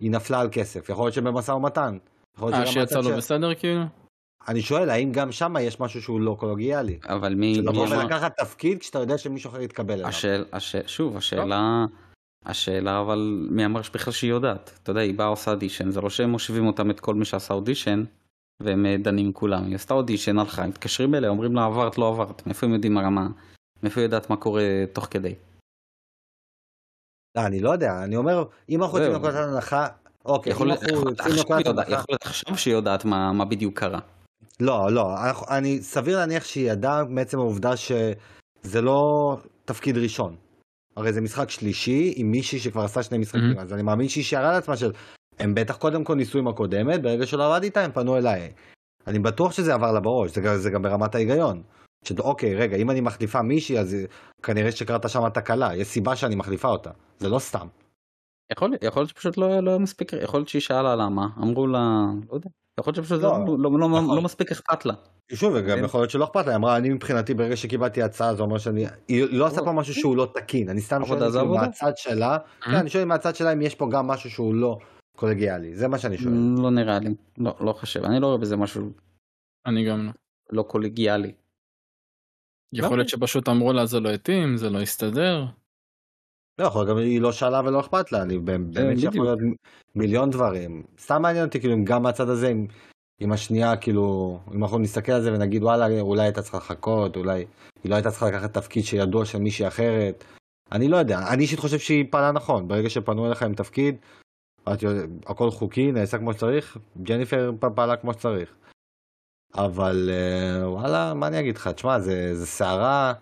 היא 0.00 0.10
נפלה 0.10 0.40
על 0.40 0.48
כסף. 0.52 0.88
יכול 0.88 1.04
להיות 1.04 1.14
שבמשא 1.14 1.52
ומתן. 1.52 1.98
אה, 2.42 2.66
שיצא 2.66 3.00
לו 3.00 3.16
בסדר 3.16 3.54
כאילו? 3.54 3.82
אני 4.48 4.62
שואל, 4.62 4.90
האם 4.90 5.12
גם 5.12 5.32
שם 5.32 5.54
יש 5.60 5.80
משהו 5.80 6.02
שהוא 6.02 6.20
לא 6.20 6.36
קולגיאלי? 6.40 6.98
אבל 7.08 7.34
מי... 7.34 7.54
של 7.54 7.60
מי 7.60 7.66
לבוא 7.66 7.86
אמר- 7.86 7.98
ולקחת 7.98 8.36
תפקיד 8.40 8.80
כשאתה 8.80 8.98
יודע 8.98 9.18
שמישהו 9.18 9.50
אחר 9.50 9.60
יתקבל 9.60 9.94
אליו. 9.94 10.06
השאל, 10.08 10.44
שוב, 10.86 11.16
השאלה, 11.16 11.84
השאלה 12.46 13.00
אבל 13.00 13.46
מי 13.50 13.64
אמר 13.66 13.80
בכלל 13.94 14.12
שהיא 14.12 14.30
יודעת? 14.30 14.78
אתה 14.82 14.90
יודע, 14.90 15.00
היא 15.00 15.14
באה 15.14 15.26
עושה 15.26 15.50
אודישן, 15.50 15.90
זה 15.90 16.00
לא 16.00 16.10
שהם 16.10 16.30
מושיבים 16.30 16.66
אותם 16.66 16.90
את 16.90 17.00
כל 17.00 17.14
מי 17.14 17.24
שעשה 17.24 17.54
אודישן, 17.54 18.04
והם 18.62 18.86
אה, 18.86 18.96
דנים 18.98 19.32
כולם. 19.32 19.64
היא 19.64 19.74
עשתה 19.74 19.94
אודישן, 19.94 20.38
הלכה, 20.38 20.66
מתקשרים 20.66 21.14
אליה, 21.14 21.30
אומרים 21.30 21.54
לה 21.56 21.64
עברת, 21.64 21.98
לא 21.98 22.08
עברת. 22.08 22.46
מאיפה 22.46 22.66
הם 22.66 22.72
יודעים 22.72 22.98
הרמה? 22.98 23.28
מאיפה 23.82 24.00
היא 24.00 24.04
יודעת 24.06 24.30
מה 24.30 24.36
קורה 24.36 24.62
תוך 24.92 25.08
כדי? 25.10 25.34
לא, 27.36 27.46
אני 27.46 27.60
לא 27.60 27.70
יודע, 27.70 28.04
אני 28.04 28.16
אומר, 28.16 28.44
אם 28.68 28.82
אנחנו 28.82 28.98
יוצאים 28.98 29.12
זהו. 29.12 29.22
נקודת 29.22 29.48
הנחה, 29.48 29.86
אוקיי, 30.24 30.52
יכול 30.52 30.66
אם 30.66 30.72
להיות 30.72 30.82
אנחנו 30.92 31.10
יוצאים 31.10 31.34
עכשיו 31.34 31.58
נקודת 31.58 31.78
הנחה, 31.78 31.92
יכול 31.92 32.04
להיות 32.08 32.22
עכשיו 32.22 32.58
שהיא 32.58 32.74
יודעת 32.74 33.04
מה 33.04 33.44
בדיוק 33.44 33.78
קרה. 33.78 34.00
לא, 34.60 34.92
לא, 34.92 35.14
אני 35.48 35.82
סביר 35.82 36.18
להניח 36.18 36.44
שהיא 36.44 36.72
ידעה 36.72 37.04
מעצם 37.04 37.38
העובדה 37.38 37.76
שזה 37.76 38.80
לא 38.82 39.00
תפקיד 39.64 39.96
ראשון. 39.96 40.36
הרי 40.96 41.12
זה 41.12 41.20
משחק 41.20 41.50
שלישי 41.50 42.12
עם 42.16 42.30
מישהי 42.30 42.58
שכבר 42.58 42.82
עשה 42.82 43.02
שני 43.02 43.18
משחקים, 43.18 43.58
Mhm. 43.58 43.60
אז 43.60 43.72
אני 43.72 43.82
מאמין 43.82 44.08
שהיא 44.08 44.24
שערה 44.24 44.52
לעצמה 44.52 44.76
של, 44.76 44.92
הם 45.38 45.54
בטח 45.54 45.76
קודם 45.76 46.04
כל 46.04 46.14
ניסו 46.14 46.38
עם 46.38 46.48
הקודמת, 46.48 47.02
ברגע 47.02 47.26
שלא 47.26 47.54
עבד 47.54 47.62
איתה 47.62 47.80
הם 47.84 47.92
פנו 47.92 48.16
אליי. 48.16 48.52
אני 49.06 49.18
בטוח 49.18 49.52
שזה 49.52 49.74
עבר 49.74 49.92
לה 49.92 50.00
בראש, 50.00 50.30
זה, 50.38 50.58
זה 50.58 50.70
גם 50.70 50.82
ברמת 50.82 51.14
ההיגיון. 51.14 51.62
שאוקיי, 52.04 52.54
רגע, 52.54 52.76
אם 52.76 52.90
אני 52.90 53.00
מחליפה 53.00 53.42
מישהי, 53.42 53.78
אז 53.78 53.96
כנראה 54.42 54.72
שקרתה 54.72 55.08
שם 55.08 55.28
תקלה, 55.28 55.76
יש 55.76 55.88
סיבה 55.88 56.16
שאני 56.16 56.34
מחליפה 56.34 56.68
אותה, 56.68 56.90
זה 57.18 57.28
לא 57.28 57.38
סתם. 57.38 57.66
יכול 58.52 58.68
להיות, 58.68 58.82
יכול 58.82 59.00
להיות 59.00 59.10
שפשוט 59.10 59.36
לא 59.36 59.60
לא 59.60 59.78
מספיק, 59.78 60.12
יכול 60.22 60.40
להיות 60.40 60.48
שהיא 60.48 60.62
שאלה 60.62 60.96
למה, 60.96 61.26
אמרו 61.42 61.66
לה, 61.66 61.78
לא 62.28 62.34
יודע, 62.34 62.50
יכול 62.78 62.92
להיות 62.96 63.04
שפשוט 63.06 63.22
לא, 63.22 63.38
לא- 63.46 63.56
לא- 63.58 63.78
לא- 63.78 63.88
נכון. 63.88 64.16
לא 64.16 64.22
מספיק 64.22 64.52
אכפת 64.52 64.84
לה. 64.86 64.94
שוב, 65.32 65.52
וגם 65.56 65.78
כן. 65.78 65.84
יכול 65.84 66.00
להיות 66.00 66.10
שלא 66.10 66.24
אכפת 66.24 66.44
לה, 66.46 66.52
היא 66.52 66.56
אמרה, 66.56 66.76
אני 66.76 66.88
מבחינתי, 66.88 67.34
ברגע 67.34 67.56
שקיבלתי 67.56 68.02
הצעה, 68.02 68.34
זה 68.34 68.42
אומר 68.42 68.58
שאני... 68.58 68.86
היא 69.08 69.24
לא 69.30 69.46
עושה 69.46 69.60
פה 69.64 69.72
משהו 69.72 69.94
שהוא 69.94 70.16
לא 70.16 70.30
תקין, 70.34 70.68
אני 70.68 70.80
סתם 70.80 71.04
שואל 71.06 71.30
זה 71.30 71.38
כאילו. 71.38 71.54
מהצד 71.54 71.92
שלה, 71.96 72.38
כן, 72.64 72.74
אני 72.74 72.90
שואל 72.90 73.04
מהצד 73.04 73.36
שלה 73.36 73.52
אם 73.52 73.62
יש 73.62 73.74
פה 73.74 73.88
גם 73.90 74.06
משהו 74.06 74.30
שהוא 74.30 74.54
לא 74.54 74.78
קולגיאלי, 75.16 75.76
זה 75.76 75.88
מה 75.88 75.98
שאני 75.98 76.18
שואל. 76.18 76.34
לא 76.62 76.70
נראה 76.70 76.98
לי, 76.98 77.14
לא 77.38 77.56
לא 77.60 77.72
חושב, 77.72 78.04
אני 78.04 78.20
לא 78.20 78.26
רואה 78.26 78.38
בזה 78.38 78.56
משהו 78.56 78.90
אני 79.66 79.84
גם 79.88 80.06
לא. 80.06 80.12
לא 80.52 80.62
קולגיאלי. 80.62 81.32
יכול 82.72 82.98
להיות 82.98 83.08
שפשוט 83.08 83.48
אמרו 83.48 83.72
לה 83.72 83.86
זה 83.86 84.00
לא 84.00 84.08
התאים, 84.08 84.56
זה 84.56 84.70
לא 84.70 84.80
הסתדר. 84.80 85.44
לא 86.58 86.66
יכול, 86.66 86.88
גם 86.88 86.96
היא 86.96 87.20
לא 87.20 87.32
שאלה 87.32 87.60
ולא 87.64 87.80
אכפת 87.80 88.12
לה, 88.12 88.22
אני 88.22 88.38
באמת 88.38 88.66
בדיוק. 88.70 89.12
שיכול 89.12 89.26
להיות 89.26 89.38
מיליון 89.94 90.30
דברים. 90.30 90.82
סתם 91.00 91.22
מעניין 91.22 91.44
אותי, 91.46 91.60
כאילו, 91.60 91.74
אם 91.74 91.84
גם 91.84 92.02
מהצד 92.02 92.28
הזה, 92.28 92.48
עם- 92.48 92.66
עם 93.20 93.32
השנייה, 93.32 93.76
כאילו, 93.76 94.38
אם 94.54 94.62
אנחנו 94.62 94.78
נסתכל 94.78 95.12
על 95.12 95.22
זה 95.22 95.32
ונגיד, 95.32 95.62
וואלה, 95.62 96.00
אולי 96.00 96.22
הייתה 96.22 96.42
צריכה 96.42 96.58
לחכות, 96.58 97.16
אולי 97.16 97.44
היא 97.84 97.90
לא 97.90 97.94
הייתה 97.94 98.10
צריכה 98.10 98.28
לקחת 98.28 98.54
תפקיד 98.54 98.84
שידוע 98.84 99.24
של 99.24 99.38
מישהי 99.38 99.66
אחרת. 99.68 100.24
אני 100.72 100.88
לא 100.88 100.96
יודע, 100.96 101.18
אני 101.32 101.42
אישית 101.42 101.58
חושב 101.58 101.78
שהיא 101.78 102.04
פעלה 102.10 102.32
נכון, 102.32 102.68
ברגע 102.68 102.90
שפנו 102.90 103.26
אליך 103.26 103.42
עם 103.42 103.54
תפקיד, 103.54 103.96
את 104.72 104.82
יודעת, 104.82 105.08
הכל 105.26 105.50
חוקי, 105.50 105.92
נעשה 105.92 106.18
כמו 106.18 106.32
שצריך, 106.32 106.76
ג'ניפר 107.02 107.52
פעלה 107.74 107.96
כמו 107.96 108.12
שצריך. 108.12 108.54
אבל 109.54 110.10
אה, 110.12 110.70
וואלה, 110.70 111.14
מה 111.14 111.26
אני 111.26 111.40
אגיד 111.40 111.56
לך, 111.56 111.68
תשמע, 111.68 112.00
זה, 112.00 112.34
זה 112.34 112.46
סערה 112.46 113.12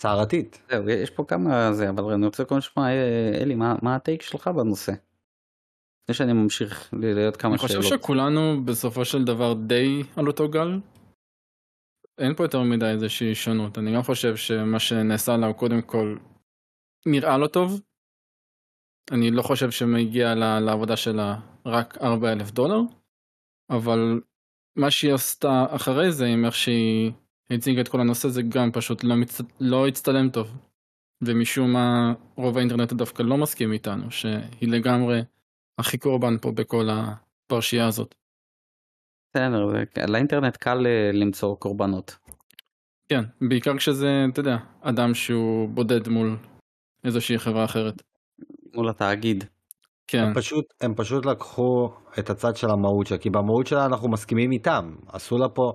סערתית. 0.00 0.62
זהו, 0.70 0.88
יש 0.88 1.10
פה 1.10 1.24
כמה 1.28 1.72
זה, 1.72 1.90
אבל 1.90 2.12
אני 2.12 2.26
רוצה 2.26 2.44
קודם 2.44 2.58
לשמוע, 2.58 2.86
אה, 2.88 3.38
אלי, 3.42 3.54
מה- 3.54 3.76
מה 3.82 3.94
הטייק 3.96 4.22
שלך 4.22 4.48
בנושא? 4.48 4.92
לפני 6.02 6.14
שאני 6.14 6.32
ממשיך 6.32 6.90
ל- 6.92 7.14
להיות 7.14 7.36
כמה 7.36 7.50
אני 7.50 7.58
חושב 7.58 7.82
שאלות. 7.82 8.00
שכולנו 8.02 8.64
בסופו 8.64 9.04
של 9.04 9.24
דבר 9.24 9.54
די 9.66 10.02
על 10.16 10.26
אותו 10.26 10.48
גל. 10.48 10.80
אין 12.18 12.34
פה 12.34 12.44
יותר 12.44 12.62
מדי 12.62 12.86
איזושהי 12.86 13.34
שונות. 13.34 13.78
אני 13.78 13.94
גם 13.94 14.02
חושב 14.02 14.36
שמה 14.36 14.78
שנעשה 14.78 15.36
לה 15.36 15.46
הוא 15.46 15.54
קודם 15.54 15.82
כל 15.82 16.16
נראה 17.06 17.38
לא 17.38 17.46
טוב. 17.46 17.80
אני 19.12 19.30
לא 19.30 19.42
חושב 19.42 19.70
שמגיע 19.70 20.34
לה, 20.34 20.60
לעבודה 20.60 20.96
שלה 20.96 21.40
רק 21.66 21.98
4 22.02 22.32
אלף 22.32 22.50
דולר, 22.50 22.80
אבל 23.70 24.20
מה 24.76 24.90
שהיא 24.90 25.14
עשתה 25.14 25.66
אחרי 25.68 26.12
זה 26.12 26.26
עם 26.26 26.44
איך 26.44 26.54
שהיא 26.54 27.12
הציגה 27.50 27.80
את 27.80 27.88
כל 27.88 28.00
הנושא 28.00 28.28
זה 28.28 28.42
גם 28.42 28.72
פשוט 28.72 29.04
לא, 29.04 29.16
מצ... 29.16 29.40
לא 29.60 29.88
הצטלם 29.88 30.30
טוב. 30.30 30.56
ומשום 31.22 31.72
מה 31.72 32.12
רוב 32.36 32.56
האינטרנט 32.56 32.92
דווקא 32.92 33.22
לא 33.22 33.36
מסכים 33.36 33.72
איתנו 33.72 34.10
שהיא 34.10 34.68
לגמרי 34.68 35.20
הכי 35.78 35.98
קורבן 35.98 36.38
פה 36.38 36.52
בכל 36.52 36.88
הפרשייה 36.90 37.86
הזאת. 37.86 38.14
בסדר, 39.30 39.66
לאינטרנט 40.08 40.56
קל 40.56 40.86
אה, 40.86 41.10
למצוא 41.12 41.56
קורבנות. 41.56 42.16
כן, 43.08 43.24
בעיקר 43.48 43.76
כשזה, 43.76 44.24
אתה 44.32 44.40
יודע, 44.40 44.56
אדם 44.80 45.14
שהוא 45.14 45.68
בודד 45.68 46.08
מול 46.08 46.36
איזושהי 47.04 47.38
חברה 47.38 47.64
אחרת. 47.64 48.02
מול 48.74 48.88
התאגיד. 48.88 49.44
כן, 50.06 50.22
הם 50.22 50.34
פשוט, 50.34 50.64
הם 50.80 50.94
פשוט 50.94 51.26
לקחו 51.26 51.92
את 52.18 52.30
הצד 52.30 52.56
של 52.56 52.70
המהות 52.70 53.06
שלה, 53.06 53.18
כי 53.18 53.30
במהות 53.30 53.66
שלה 53.66 53.86
אנחנו 53.86 54.08
מסכימים 54.08 54.52
איתם. 54.52 54.94
עשו 55.08 55.38
לה 55.38 55.48
פה, 55.48 55.72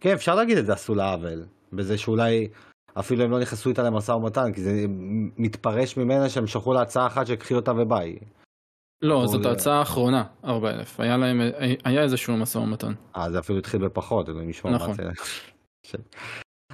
כן, 0.00 0.12
אפשר 0.12 0.34
להגיד 0.34 0.58
את 0.58 0.66
זה, 0.66 0.72
עשו 0.72 0.94
לה 0.94 1.12
עוול. 1.12 1.44
בזה 1.72 1.98
שאולי 1.98 2.48
אפילו 2.94 3.24
הם 3.24 3.30
לא 3.30 3.40
נכנסו 3.40 3.68
איתה 3.70 3.82
למשא 3.82 4.12
ומתן, 4.12 4.52
כי 4.52 4.62
זה 4.62 4.84
מתפרש 5.36 5.96
ממנה 5.96 6.28
שהם 6.28 6.46
שלחו 6.46 6.72
לה 6.72 6.82
הצעה 6.82 7.06
אחת 7.06 7.26
שקחי 7.26 7.54
אותה 7.54 7.72
וביי. 7.76 8.18
לא, 9.02 9.26
זאת 9.26 9.46
ההצעה 9.46 9.78
האחרונה, 9.78 10.24
4,000. 10.44 11.00
היה 11.00 11.16
להם, 11.16 11.40
היה 11.84 12.02
איזשהו 12.02 12.36
משא 12.36 12.58
ומתן. 12.58 12.92
אה, 13.16 13.30
זה 13.30 13.38
אפילו 13.38 13.58
התחיל 13.58 13.88
בפחות, 13.88 14.28
אלוהים 14.28 14.50
ישמור 14.50 14.74
נכון. 14.74 14.88
מה 14.88 14.94
זה. 14.94 15.98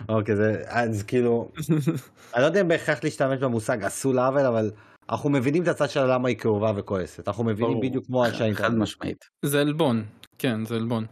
אוקיי, 0.08 0.36
זה, 0.36 0.62
אז 0.66 1.02
כאילו, 1.02 1.48
אני 2.34 2.42
לא 2.42 2.46
יודע 2.46 2.60
אם 2.60 2.68
בהכרח 2.68 3.04
להשתמש 3.04 3.40
במושג 3.40 3.84
עשו 3.84 4.12
לה 4.12 4.26
עוול, 4.26 4.46
אבל 4.46 4.70
אנחנו 5.10 5.30
מבינים 5.30 5.62
את 5.62 5.68
הצד 5.68 5.90
שלה 5.90 6.06
למה 6.06 6.28
היא 6.28 6.36
כאובה 6.36 6.72
וכועסת. 6.76 7.28
אנחנו 7.28 7.44
מבינים. 7.44 7.80
בדיוק 7.80 8.06
כמו 8.06 8.24
אנשי 8.24 8.36
חד 8.36 8.42
האינטרנט. 8.42 8.78
משמעית. 8.78 9.24
זה 9.44 9.60
עלבון, 9.60 10.04
כן, 10.38 10.64
זה 10.64 10.76
עלבון. 10.76 11.06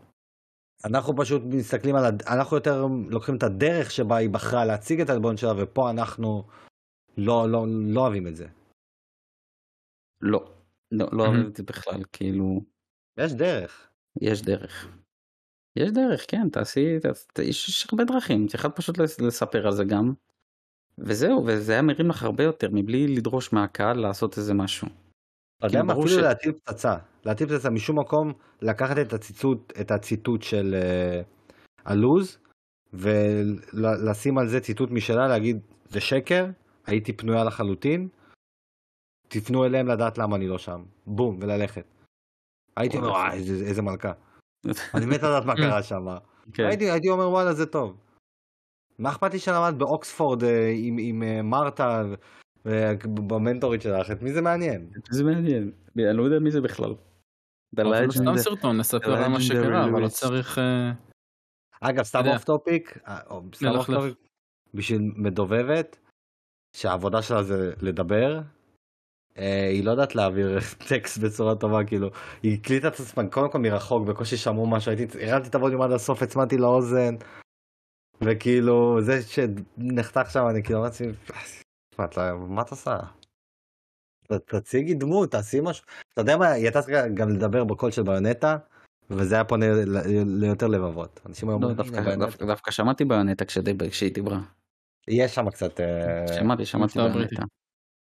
אנחנו 0.84 1.16
פשוט 1.16 1.42
מסתכלים 1.44 1.96
על, 1.96 2.04
הד... 2.04 2.22
אנחנו 2.22 2.56
יותר 2.56 2.86
לוקחים 3.08 3.36
את 3.36 3.42
הדרך 3.42 3.90
שבה 3.90 4.16
היא 4.16 4.30
בחרה 4.30 4.64
להציג 4.64 5.00
את 5.00 5.10
העלבון 5.10 5.36
שלה, 5.36 5.52
ופה 5.62 5.90
אנחנו 5.90 6.44
לא, 7.16 7.50
לא, 7.50 7.66
לא 7.68 8.00
אוהבים 8.00 8.26
את 8.26 8.36
זה. 8.36 8.46
לא, 10.20 10.54
לא, 10.92 11.06
לא 11.12 11.18
מהמם. 11.18 11.36
אוהב 11.36 11.46
את 11.46 11.56
זה 11.56 11.62
בכלל, 11.62 12.02
כאילו, 12.12 12.60
יש 13.16 13.32
דרך. 13.32 13.88
יש 14.20 14.42
דרך. 14.42 14.88
יש 15.76 15.90
דרך, 15.90 16.24
כן, 16.28 16.48
תעשי, 16.48 16.98
יש 17.42 17.68
יש 17.68 17.86
הרבה 17.92 18.04
דרכים, 18.04 18.46
צריך 18.46 18.66
פשוט 18.66 18.98
לס- 18.98 19.20
לספר 19.20 19.66
על 19.66 19.72
זה 19.72 19.84
גם. 19.84 20.12
וזהו, 20.98 21.44
וזה 21.46 21.72
היה 21.72 21.82
מרים 21.82 22.08
לך 22.08 22.22
הרבה 22.22 22.44
יותר, 22.44 22.68
מבלי 22.72 23.16
לדרוש 23.16 23.52
מהקהל 23.52 23.98
לעשות 24.00 24.38
איזה 24.38 24.54
משהו. 24.54 24.88
אתה 25.66 25.66
יודע 25.66 25.82
מה? 25.82 25.92
אפילו 25.92 26.20
להטיל 26.20 26.52
פצצה. 26.52 26.96
להטיל 27.24 27.48
פצצה 27.48 27.70
משום 27.70 27.98
מקום, 27.98 28.32
לקחת 28.62 28.98
את 28.98 29.12
הציטוט, 29.12 29.72
את 29.80 29.90
הציטוט 29.90 30.42
של 30.42 30.74
הלוז, 31.84 32.38
ולשים 32.92 34.38
על 34.38 34.48
זה 34.48 34.60
ציטוט 34.60 34.90
משלה, 34.90 35.28
להגיד, 35.28 35.60
זה 35.88 36.00
שקר, 36.00 36.46
הייתי 36.86 37.12
פנויה 37.12 37.44
לחלוטין, 37.44 38.08
תפנו 39.28 39.64
אליהם 39.64 39.88
לדעת 39.88 40.18
למה 40.18 40.36
אני 40.36 40.48
לא 40.48 40.58
שם. 40.58 40.82
בום, 41.06 41.38
וללכת. 41.40 41.84
הייתי 42.76 42.96
אומר, 42.96 43.08
וואי, 43.08 43.32
איזה, 43.32 43.64
איזה 43.64 43.82
מלכה. 43.82 44.12
אני 44.94 45.06
מת 45.06 45.22
לדעת 45.22 45.44
מה 45.44 45.56
קרה 45.56 45.82
שם. 45.82 46.06
כן. 46.52 46.64
הייתי, 46.64 46.90
הייתי 46.90 47.10
אומר, 47.10 47.30
וואלה, 47.30 47.52
זה 47.52 47.66
טוב. 47.66 47.96
מה 48.98 49.10
אכפת 49.10 49.32
לי 49.32 49.38
שלמד 49.38 49.74
באוקספורד 49.78 50.44
אה, 50.44 50.72
עם, 50.76 50.96
עם 50.98 51.22
אה, 51.22 51.42
מרתה 51.42 51.84
אה, 51.84 52.14
במנטורית 53.04 53.82
שלך? 53.82 54.10
את 54.10 54.22
מי 54.22 54.32
זה 54.32 54.40
מעניין? 54.40 54.90
זה 55.10 55.24
מעניין, 55.24 55.72
אני 55.98 56.16
לא 56.16 56.22
יודע 56.22 56.38
מי 56.38 56.50
זה 56.50 56.60
בכלל. 56.60 56.94
סתם 58.10 58.36
סרטון, 58.36 58.80
דה 58.80 59.08
על 59.08 59.28
מה 59.28 59.40
שקרה, 59.40 59.84
אבל 59.84 60.02
לא. 60.02 60.08
צריך... 60.08 60.58
אה, 60.58 60.92
אגב, 61.80 62.02
סתם. 62.02 62.22
off 62.26 62.44
topic, 62.44 62.98
אה, 63.08 63.20
off. 63.30 63.44
topic, 63.86 64.14
בשביל 64.74 65.12
מדובבת, 65.16 65.98
שהעבודה 66.76 67.22
שלה 67.22 67.42
זה 67.42 67.72
לדבר, 67.80 68.40
אה, 69.38 69.68
היא 69.68 69.84
לא 69.84 69.90
יודעת 69.90 70.14
להעביר 70.14 70.58
טקסט 70.88 71.18
בצורה 71.18 71.54
טובה, 71.54 71.84
כאילו, 71.84 72.10
היא 72.42 72.58
הקליטה 72.58 72.88
את 72.88 73.00
עצמה 73.00 73.28
קודם 73.28 73.50
כל 73.50 73.58
מרחוק, 73.58 74.08
בקושי 74.08 74.36
שמעו 74.36 74.66
משהו, 74.66 74.92
הייתי, 74.92 75.26
הרמתי 75.26 75.48
את 75.48 75.54
הווליום 75.54 75.82
עד 75.82 75.92
הסוף, 75.92 76.22
הצמדתי 76.22 76.58
לאוזן, 76.58 77.14
וכאילו, 78.20 79.02
זה 79.02 79.22
שנחתך 79.22 80.30
שם, 80.30 80.46
אני 80.50 80.62
כאילו 80.62 80.78
אמרתי, 80.78 81.04
מה 81.98 82.06
מה 82.48 82.62
את 82.62 82.70
עושה? 82.70 82.98
ת- 84.24 84.32
תציגי 84.32 84.94
דמות, 84.94 85.30
תעשי 85.30 85.60
משהו, 85.62 85.84
אתה 86.12 86.20
יודע 86.20 86.36
מה, 86.36 86.46
היא 86.50 86.64
הייתה 86.64 86.82
צריכה 86.82 87.08
גם 87.08 87.28
לדבר 87.30 87.64
בקול 87.64 87.90
של 87.90 88.02
ביונטה, 88.02 88.58
וזה 89.10 89.34
היה 89.34 89.44
פונה 89.44 89.66
ל- 89.86 90.44
ליותר 90.44 90.66
לבבות. 90.66 91.20
אנשים 91.26 91.48
היו 91.48 91.58
לא, 91.58 91.66
אומרים, 91.66 91.76
דווקא- 91.76 91.96
"הנה, 91.96 92.04
ביונטה." 92.06 92.24
דווקא- 92.26 92.44
דווקא 92.46 92.70
שמעתי 92.70 93.04
ביונטה 93.04 93.44
כשדי- 93.44 93.90
כשהיא 93.90 94.14
דיברה. 94.14 94.40
יש 95.08 95.34
שם 95.34 95.50
קצת, 95.50 95.80
אה, 95.80 96.24
שמעתי, 96.38 96.66
שמעתי 96.66 96.98
מבטא 96.98 97.12
בריטי. 97.14 97.34
ביונטה. 97.34 97.54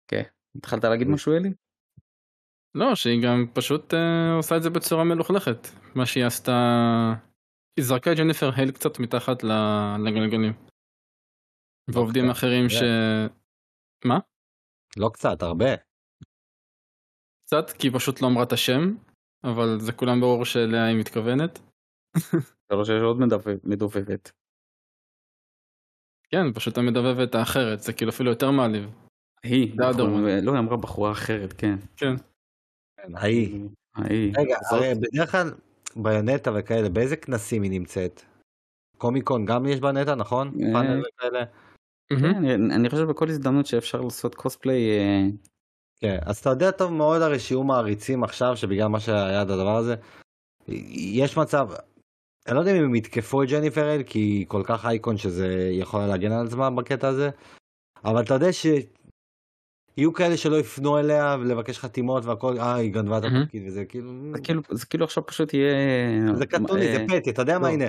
כן. 0.08 0.22
התחלת 0.56 0.84
להגיד 0.84 1.08
משהו 1.08 1.32
אלי? 1.36 1.52
לא, 2.74 2.94
שהיא 2.94 3.22
גם 3.22 3.46
פשוט 3.52 3.94
אה, 3.94 4.34
עושה 4.36 4.56
את 4.56 4.62
זה 4.62 4.70
בצורה 4.70 5.04
מלוכלכת. 5.04 5.68
מה 5.94 6.06
שהיא 6.06 6.24
עשתה... 6.24 6.52
היא 7.76 7.84
זרקה 7.84 8.12
את 8.12 8.16
ג'ניפר 8.16 8.50
הייל 8.56 8.70
קצת 8.70 8.98
מתחת 8.98 9.42
ל- 9.44 9.96
לגלגלים. 10.04 10.52
ועובדים 11.90 12.22
אוקיי. 12.24 12.32
אחרים 12.32 12.68
ש... 12.68 12.82
לא 14.96 15.10
קצת, 15.14 15.42
הרבה. 15.42 15.74
קצת, 17.46 17.70
כי 17.78 17.88
היא 17.88 17.94
פשוט 17.94 18.22
לא 18.22 18.26
אמרה 18.26 18.42
את 18.42 18.52
השם, 18.52 18.80
אבל 19.44 19.80
זה 19.80 19.92
כולם 19.92 20.20
ברור 20.20 20.44
שאליה 20.44 20.84
היא 20.86 21.00
מתכוונת. 21.00 21.58
זה 22.70 22.76
לא 22.76 22.84
שיש 22.84 23.02
עוד 23.02 23.16
מדובב- 23.20 23.60
מדובבת. 23.64 24.30
כן, 26.30 26.52
פשוט 26.54 26.78
המדבבת 26.78 27.34
האחרת, 27.34 27.80
זה 27.80 27.92
כאילו 27.92 28.10
אפילו 28.10 28.30
יותר 28.30 28.50
מעליב. 28.50 28.90
היא. 29.42 29.72
בחור- 29.76 30.06
לא, 30.42 30.50
היא 30.52 30.60
אמרה 30.60 30.76
בחורה 30.76 31.12
אחרת, 31.12 31.52
כן. 31.52 31.74
כן. 31.96 32.14
ההיא. 33.14 33.68
ההיא. 33.94 34.32
רגע, 34.38 34.56
הרי 34.70 34.94
בדרך 34.94 35.30
כלל 35.32 35.48
ביונטה 35.96 36.50
וכאלה, 36.58 36.88
באיזה 36.88 37.16
כנסים 37.16 37.62
היא 37.62 37.70
נמצאת? 37.70 38.22
קומיקון 38.98 39.44
גם 39.46 39.66
יש 39.66 39.80
ביונטה, 39.80 40.14
נכון? 40.14 40.48
אה. 40.48 40.72
פאנל 40.72 41.02
וכאלה? 41.08 41.44
כן, 42.10 42.70
אני- 42.70 42.88
חושב 42.90 43.02
שבכל 43.02 43.28
הזדמנות 43.28 43.66
שאפשר 43.66 44.00
לעשות 44.00 44.34
קוספליי, 44.34 44.90
אה, 44.98 45.26
כן, 46.00 46.18
אז 46.22 46.38
אתה 46.38 46.50
יודע 46.50 46.70
טוב 46.70 46.92
מאוד 46.92 47.22
הרי 47.22 47.38
שיהיו 47.38 47.64
מעריצים 47.64 48.24
עכשיו, 48.24 48.56
שבגלל 48.56 48.86
מה 48.86 49.00
שהיה 49.00 49.42
את 49.42 49.50
הדבר 49.50 49.76
הזה, 49.76 49.94
יש 50.68 51.36
מצב, 51.36 51.68
אני 52.46 52.54
לא 52.54 52.60
יודע 52.60 52.76
אם 52.78 52.84
הם 52.84 52.94
יתקפו 52.94 53.42
את 53.42 53.48
ג'ניפר 53.48 53.94
אל, 53.94 54.02
כי 54.02 54.18
היא 54.18 54.46
כל 54.48 54.62
כך 54.64 54.86
אייקון 54.86 55.16
שזה 55.16 55.70
יכול 55.72 56.00
להגן 56.00 56.32
על 56.32 56.46
עצמה 56.46 56.70
בקטע 56.70 57.08
הזה, 57.08 57.30
אבל 58.04 58.22
אתה 58.22 58.34
יודע 58.34 58.52
שיהיו 59.98 60.12
כאלה 60.12 60.36
שלא 60.36 60.56
יפנו 60.56 60.98
אליה 60.98 61.36
ולבקש 61.40 61.78
חתימות 61.78 62.24
והכל, 62.24 62.58
אה, 62.58 62.74
היא 62.74 62.92
גנבה 62.92 63.18
את. 63.18 63.24
התפקיד 63.24 63.62
וזה 63.66 63.84
כאילו... 63.84 64.12
זה 64.34 64.40
כאילו- 64.42 64.62
זה 64.70 64.86
כאילו 64.86 65.04
עכשיו 65.04 65.26
פשוט 65.26 65.54
יהיה... 65.54 65.74
זה 66.34 66.46
קטוני, 66.46 66.86
אה, 66.86 66.92
זה 66.92 67.04
פטי, 67.08 67.30
אתה 67.30 67.42
יודע 67.42 67.58
מה, 67.58 67.68
לא. 67.68 67.72
הנה, 67.72 67.84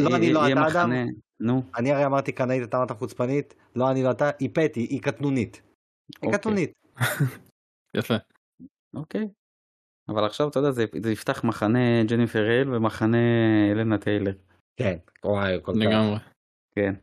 לא, 0.00 0.16
אני 0.16 0.32
לא, 0.32 0.52
אתה 0.52 0.66
אדם? 0.66 0.92
נו, 1.40 1.62
אני 1.76 1.92
הרי 1.92 2.06
אמרתי 2.06 2.32
קנאית, 2.32 2.62
אתה 2.62 2.76
אמרת 2.76 2.90
חוצפנית, 2.90 3.54
לא 3.76 3.90
אני 3.90 4.02
לא 4.02 4.10
אתה, 4.10 4.30
היא 4.38 4.50
פטי, 4.52 4.80
היא 4.80 5.02
קטנונית. 5.02 5.54
היא 5.56 6.16
אוקיי. 6.22 6.38
קטנונית. 6.38 6.72
יפה. 7.98 8.14
אוקיי. 8.94 9.28
אבל 10.08 10.24
עכשיו 10.24 10.48
אתה 10.48 10.58
יודע 10.58 10.70
זה 10.70 10.84
זה 11.02 11.12
יפתח 11.12 11.44
מחנה 11.44 12.04
ג'ניפר 12.04 12.50
אל 12.50 12.74
ומחנה 12.74 13.18
אלנה 13.72 13.98
טיילר. 13.98 14.32
כן, 14.76 14.96
וואי, 15.24 15.58
כל 15.62 15.72
כך. 15.72 15.78
לגמרי. 15.78 16.16
כן. 16.74 16.94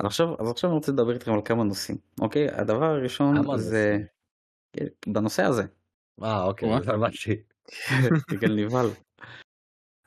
אז 0.00 0.06
עכשיו 0.06 0.40
אז 0.40 0.50
עכשיו 0.50 0.70
אני 0.70 0.78
רוצה 0.78 0.92
לדבר 0.92 1.14
איתכם 1.14 1.32
על 1.32 1.40
כמה 1.44 1.64
נושאים. 1.64 1.98
אוקיי 2.20 2.48
הדבר 2.48 2.84
הראשון 2.84 3.58
זה 3.58 3.98
כן, 4.72 5.12
בנושא 5.12 5.42
הזה. 5.42 5.62
אה, 6.22 6.44
אוקיי, 6.44 6.68
הבנתי. 6.72 7.42
בגלל 8.30 8.56
נבהל. 8.64 8.86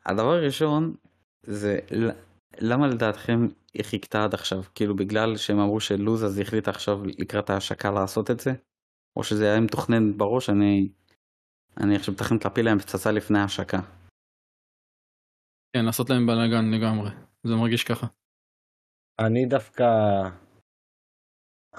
הדבר 0.05 0.33
הראשון 0.33 0.95
זה 1.43 1.79
למה 2.59 2.87
לדעתכם 2.87 3.39
היא 3.73 3.83
חיכתה 3.83 4.23
עד 4.23 4.33
עכשיו 4.33 4.63
כאילו 4.75 4.95
בגלל 4.95 5.37
שהם 5.37 5.59
אמרו 5.59 5.79
שלוז 5.79 6.25
אז 6.25 6.37
היא 6.37 6.45
החליטה 6.45 6.71
עכשיו 6.71 6.99
לקראת 7.05 7.49
ההשקה 7.49 7.91
לעשות 7.91 8.31
את 8.31 8.39
זה 8.39 8.51
או 9.15 9.23
שזה 9.23 9.51
היה 9.51 9.59
מתוכנן 9.59 10.17
בראש 10.17 10.49
אני 10.49 10.89
אני 11.83 11.95
עכשיו 11.95 12.13
מתכנת 12.13 12.45
להפיל 12.45 12.65
להם 12.65 12.79
פצצה 12.79 13.11
לפני 13.11 13.39
ההשקה. 13.39 13.79
כן, 15.73 15.85
לעשות 15.85 16.09
להם 16.09 16.27
בלאגן 16.27 16.71
לגמרי. 16.71 17.09
זה 17.43 17.55
מרגיש 17.55 17.83
ככה. 17.83 18.07
אני 19.27 19.45
דווקא, 19.45 19.83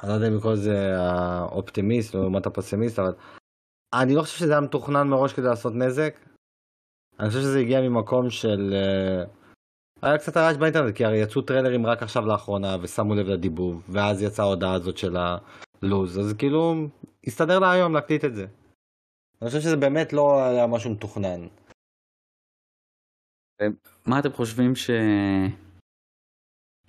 אני 0.02 0.08
לא 0.08 0.14
יודע 0.14 0.28
אם 0.28 0.36
לקרוא 0.36 0.52
לזה 0.52 0.96
האופטימיסט 0.98 2.14
לעומת 2.14 2.46
הפסימיסט, 2.46 2.98
אבל 2.98 3.14
אני 3.94 4.14
לא 4.14 4.22
חושב 4.22 4.38
שזה 4.38 4.52
היה 4.52 4.60
מתוכנן 4.60 5.08
מראש 5.08 5.32
כדי 5.32 5.46
לעשות 5.46 5.72
נזק. 5.74 6.14
אני 7.20 7.28
חושב 7.28 7.40
שזה 7.40 7.58
הגיע 7.58 7.80
ממקום 7.80 8.30
של... 8.30 8.74
אה, 8.74 9.24
היה 10.02 10.18
קצת 10.18 10.36
הרעש 10.36 10.56
באינטרנט, 10.56 10.96
כי 10.96 11.04
הרי 11.04 11.16
יצאו 11.16 11.42
טריילרים 11.42 11.86
רק 11.86 12.02
עכשיו 12.02 12.26
לאחרונה, 12.26 12.76
ושמו 12.82 13.14
לב 13.14 13.26
לדיבוב, 13.26 13.82
ואז 13.88 14.22
יצאה 14.22 14.44
ההודעה 14.44 14.74
הזאת 14.74 14.98
של 14.98 15.16
הלוז, 15.16 16.18
אז 16.18 16.34
כאילו, 16.38 16.74
הסתדר 17.26 17.58
לה 17.58 17.72
היום 17.72 17.94
להקליט 17.94 18.24
את 18.24 18.34
זה. 18.34 18.46
אני 19.42 19.48
חושב 19.50 19.60
שזה 19.60 19.76
באמת 19.76 20.12
לא 20.12 20.44
היה 20.44 20.66
משהו 20.66 20.90
מתוכנן. 20.90 21.46
מה 24.06 24.18
אתם 24.18 24.32
חושבים 24.32 24.74
ש... 24.74 24.90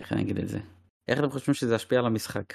איך 0.02 0.14
אני 0.14 0.22
אגיד 0.22 0.38
את 0.38 0.48
זה? 0.48 0.60
איך 1.08 1.20
אתם 1.20 1.30
חושבים 1.30 1.56
שזה 1.56 1.76
ישפיע 1.76 2.00
על 2.00 2.06
המשחק? 2.06 2.54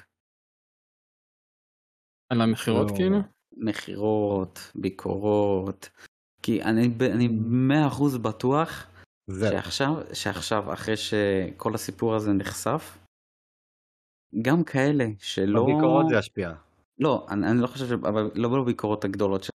על 2.33 2.41
המכירות 2.41 2.91
לא. 2.91 2.97
כאילו? 2.97 3.17
מכירות, 3.57 4.59
ביקורות. 4.75 5.91
כי 6.43 6.63
אני 6.63 6.89
אני 7.13 7.29
מאה 7.47 7.87
אחוז 7.87 8.19
בטוח 8.19 8.91
זה, 9.31 9.49
שעכשיו, 9.51 9.95
שעכשיו 10.13 10.73
אחרי 10.73 10.97
שכל 10.97 11.75
הסיפור 11.75 12.15
הזה 12.15 12.33
נחשף, 12.33 12.99
גם 14.43 14.65
כאלה 14.65 15.05
שלא... 15.19 15.63
בביקורות 15.63 16.07
זה 16.09 16.17
ישפיע. 16.17 16.53
לא, 16.99 17.27
אני, 17.31 17.51
אני 17.51 17.63
לא 17.63 17.67
חושב, 17.67 17.87
ש... 17.87 17.93
אבל 17.93 18.31
לא 18.35 18.49
בביקורות 18.49 19.05
הגדולות 19.05 19.43
של... 19.45 19.51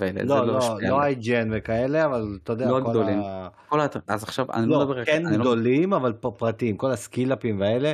ואלה, 0.00 0.22
לא, 0.22 0.46
לא, 0.46 0.58
לא 0.82 0.96
עליי. 1.02 1.16
IGN 1.20 1.48
וכאלה, 1.50 2.04
אבל 2.06 2.38
אתה 2.44 2.52
יודע, 2.52 2.66
לא 2.66 2.70
כל 2.70 2.76
הגדולים. 2.86 3.20
ה... 3.24 3.48
כל 3.68 3.80
הת... 3.80 3.96
אז 4.10 4.22
עכשיו 4.22 4.46
אני 4.52 4.66
לא 4.66 4.72
לא, 4.78 4.80
מדבר... 4.84 5.04
כן 5.04 5.26
אני 5.26 5.36
לא- 5.36 5.42
גדולים, 5.42 5.92
אבל 5.92 6.12
פה 6.12 6.30
פרטיים, 6.38 6.76
כל 6.76 6.90
הסקילאפים 6.90 7.60
והאלה, 7.60 7.92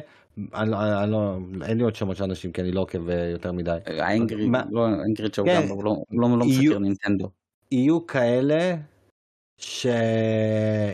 אני 0.55 0.71
לא- 0.71 1.03
אני 1.03 1.11
לא, 1.13 1.39
אין 1.65 1.79
לי 1.79 1.85
עוד 1.85 1.95
שמות 1.95 2.17
של 2.17 2.25
אנשים, 2.25 2.53
כי 2.53 2.61
אני 2.61 2.73
לא 2.73 2.81
עוקב 2.81 3.09
אה, 3.09 3.25
יותר 3.25 3.53
מדי. 3.53 3.77
האנגריד, 3.87 4.49
מה- 4.49 4.63
לא 4.71 4.87
האנגריד 4.87 5.35
שואו 5.35 5.47
כן. 5.47 5.61
גם, 5.63 5.69
הוא 5.69 5.85
לא, 5.85 5.91
הוא 6.09 6.21
לא, 6.21 6.39
לא 6.39 6.45
יהיו- 6.45 6.63
מסקר 6.71 6.79
נינטנדו. 6.79 7.31
יהיו 7.73 8.07
כאלה 8.07 8.77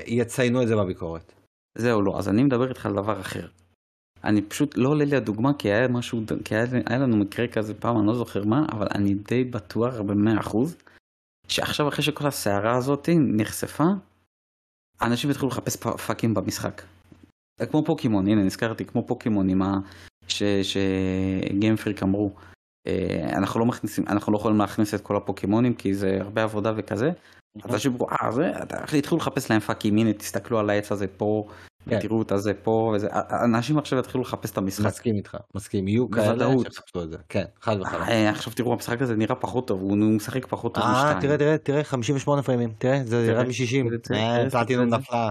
שיציינו 0.06 0.62
את 0.62 0.68
זה 0.68 0.76
בביקורת. 0.76 1.32
זהו, 1.78 2.02
לא, 2.02 2.18
אז 2.18 2.28
אני 2.28 2.42
מדבר 2.42 2.68
איתך 2.68 2.86
על 2.86 2.92
דבר 2.92 3.20
אחר. 3.20 3.46
אני 4.24 4.42
פשוט, 4.42 4.76
לא 4.76 4.88
עולה 4.88 5.04
לי 5.04 5.16
הדוגמה, 5.16 5.52
כי 5.58 5.72
היה 5.72 5.88
משהו, 5.88 6.20
כי 6.44 6.54
היה, 6.54 6.64
היה 6.86 6.98
לנו 6.98 7.16
מקרה 7.16 7.46
כזה 7.48 7.74
פעם, 7.74 7.98
אני 7.98 8.06
לא 8.06 8.14
זוכר 8.14 8.44
מה, 8.44 8.66
אבל 8.72 8.86
אני 8.94 9.14
די 9.14 9.44
בטוח 9.44 10.00
במאה 10.00 10.40
אחוז, 10.40 10.76
שעכשיו 11.48 11.88
אחרי 11.88 12.04
שכל 12.04 12.26
הסערה 12.26 12.76
הזאת 12.76 13.08
נחשפה, 13.36 13.84
אנשים 15.02 15.30
יתחילו 15.30 15.48
לחפש 15.48 15.76
פאקים 15.76 16.34
במשחק. 16.34 16.82
כמו 17.70 17.84
פוקימון, 17.84 18.26
הנה 18.26 18.42
נזכרתי, 18.42 18.84
כמו 18.84 19.06
פוקימון 19.06 19.48
עם 19.48 19.62
ה... 19.62 19.78
שגיימפריק 20.62 22.02
אמרו, 22.02 22.30
אה, 22.86 23.38
אנחנו 23.38 23.60
לא 23.60 23.66
מכניסים, 23.66 24.04
אנחנו 24.08 24.32
לא 24.32 24.38
יכולים 24.38 24.58
להכניס 24.58 24.94
את 24.94 25.00
כל 25.00 25.16
הפוקימונים 25.16 25.74
כי 25.74 25.94
זה 25.94 26.18
הרבה 26.20 26.42
עבודה 26.42 26.72
וכזה. 26.76 27.10
אז 27.64 27.74
אנשים 27.74 27.92
אמרו, 27.92 28.06
אה, 28.10 28.32
זה, 28.32 28.98
התחילו 28.98 29.16
לחפש 29.16 29.50
להם 29.50 29.60
פאקים, 29.60 29.96
הנה 29.96 30.12
תסתכלו 30.12 30.58
על 30.58 30.70
העץ 30.70 30.92
הזה 30.92 31.06
פה, 31.06 31.44
כן. 31.88 31.96
ותראו 31.96 32.22
את 32.22 32.32
הזה 32.32 32.54
פה, 32.54 32.92
וזה, 32.94 33.08
אנשים 33.44 33.78
עכשיו 33.78 33.98
יתחילו 33.98 34.22
לחפש 34.22 34.50
את 34.50 34.58
המשחק. 34.58 34.86
מסכים 34.86 35.16
איתך, 35.16 35.36
מסכים, 35.54 35.88
יהיו 35.88 36.10
כאלה. 36.10 36.46
שיחפשו 36.62 37.02
את 37.02 37.10
זה, 37.10 37.16
כן, 37.28 37.44
חד 37.60 37.76
וחלק. 37.80 38.08
אה, 38.08 38.30
עכשיו 38.30 38.52
תראו, 38.52 38.72
המשחק 38.72 39.02
הזה 39.02 39.16
נראה 39.16 39.34
פחות 39.34 39.68
טוב, 39.68 39.80
הוא 39.80 39.96
משחק 39.96 40.46
פחות 40.46 40.74
טוב 40.74 40.84
אה, 40.84 40.92
משתיים. 40.92 41.20
תראה, 41.20 41.38
תראה, 41.38 41.58
תראה, 41.58 41.84
58 41.84 42.42
פריימים, 42.42 42.72
תראה, 42.78 43.00
זה 43.04 43.26
ירד 43.26 43.46
מ-60, 43.46 43.88
תראה, 43.88 43.98
תראה, 43.98 44.50
פלטינום 44.50 44.94
נפלה, 44.94 45.30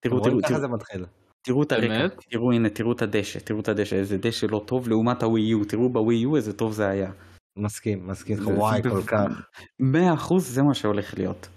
תראו, 0.00 0.20
תראו, 0.20 0.38
ככה 0.38 0.48
תראו, 0.48 0.60
זה 0.60 0.68
מתחיל. 0.68 1.04
תראו 1.42 1.62
את 1.62 1.72
הרקע? 1.72 2.06
תראו 2.30 2.52
הנה, 2.52 2.68
תראו 2.68 2.92
את 2.92 3.02
הדשא, 3.02 3.38
תראו 3.38 3.60
את 3.60 3.68
הדשא, 3.68 3.96
איזה 3.96 4.18
דשא 4.18 4.46
לא 4.50 4.62
טוב 4.66 4.88
לעומת 4.88 5.22
הווי 5.22 5.40
יו, 5.40 5.64
תראו 5.64 5.88
בווי 5.88 6.16
יו 6.16 6.36
איזה 6.36 6.52
טוב 6.52 6.72
זה 6.72 6.88
היה. 6.88 7.10
מסכים, 7.56 8.06
מסכים 8.06 8.38
וואי, 8.46 8.82
כל 8.82 9.02
כך. 9.02 9.50
מאה 9.80 10.14
אחוז 10.14 10.54
זה 10.54 10.62
מה 10.62 10.74
שהולך 10.74 11.14
להיות. 11.18 11.48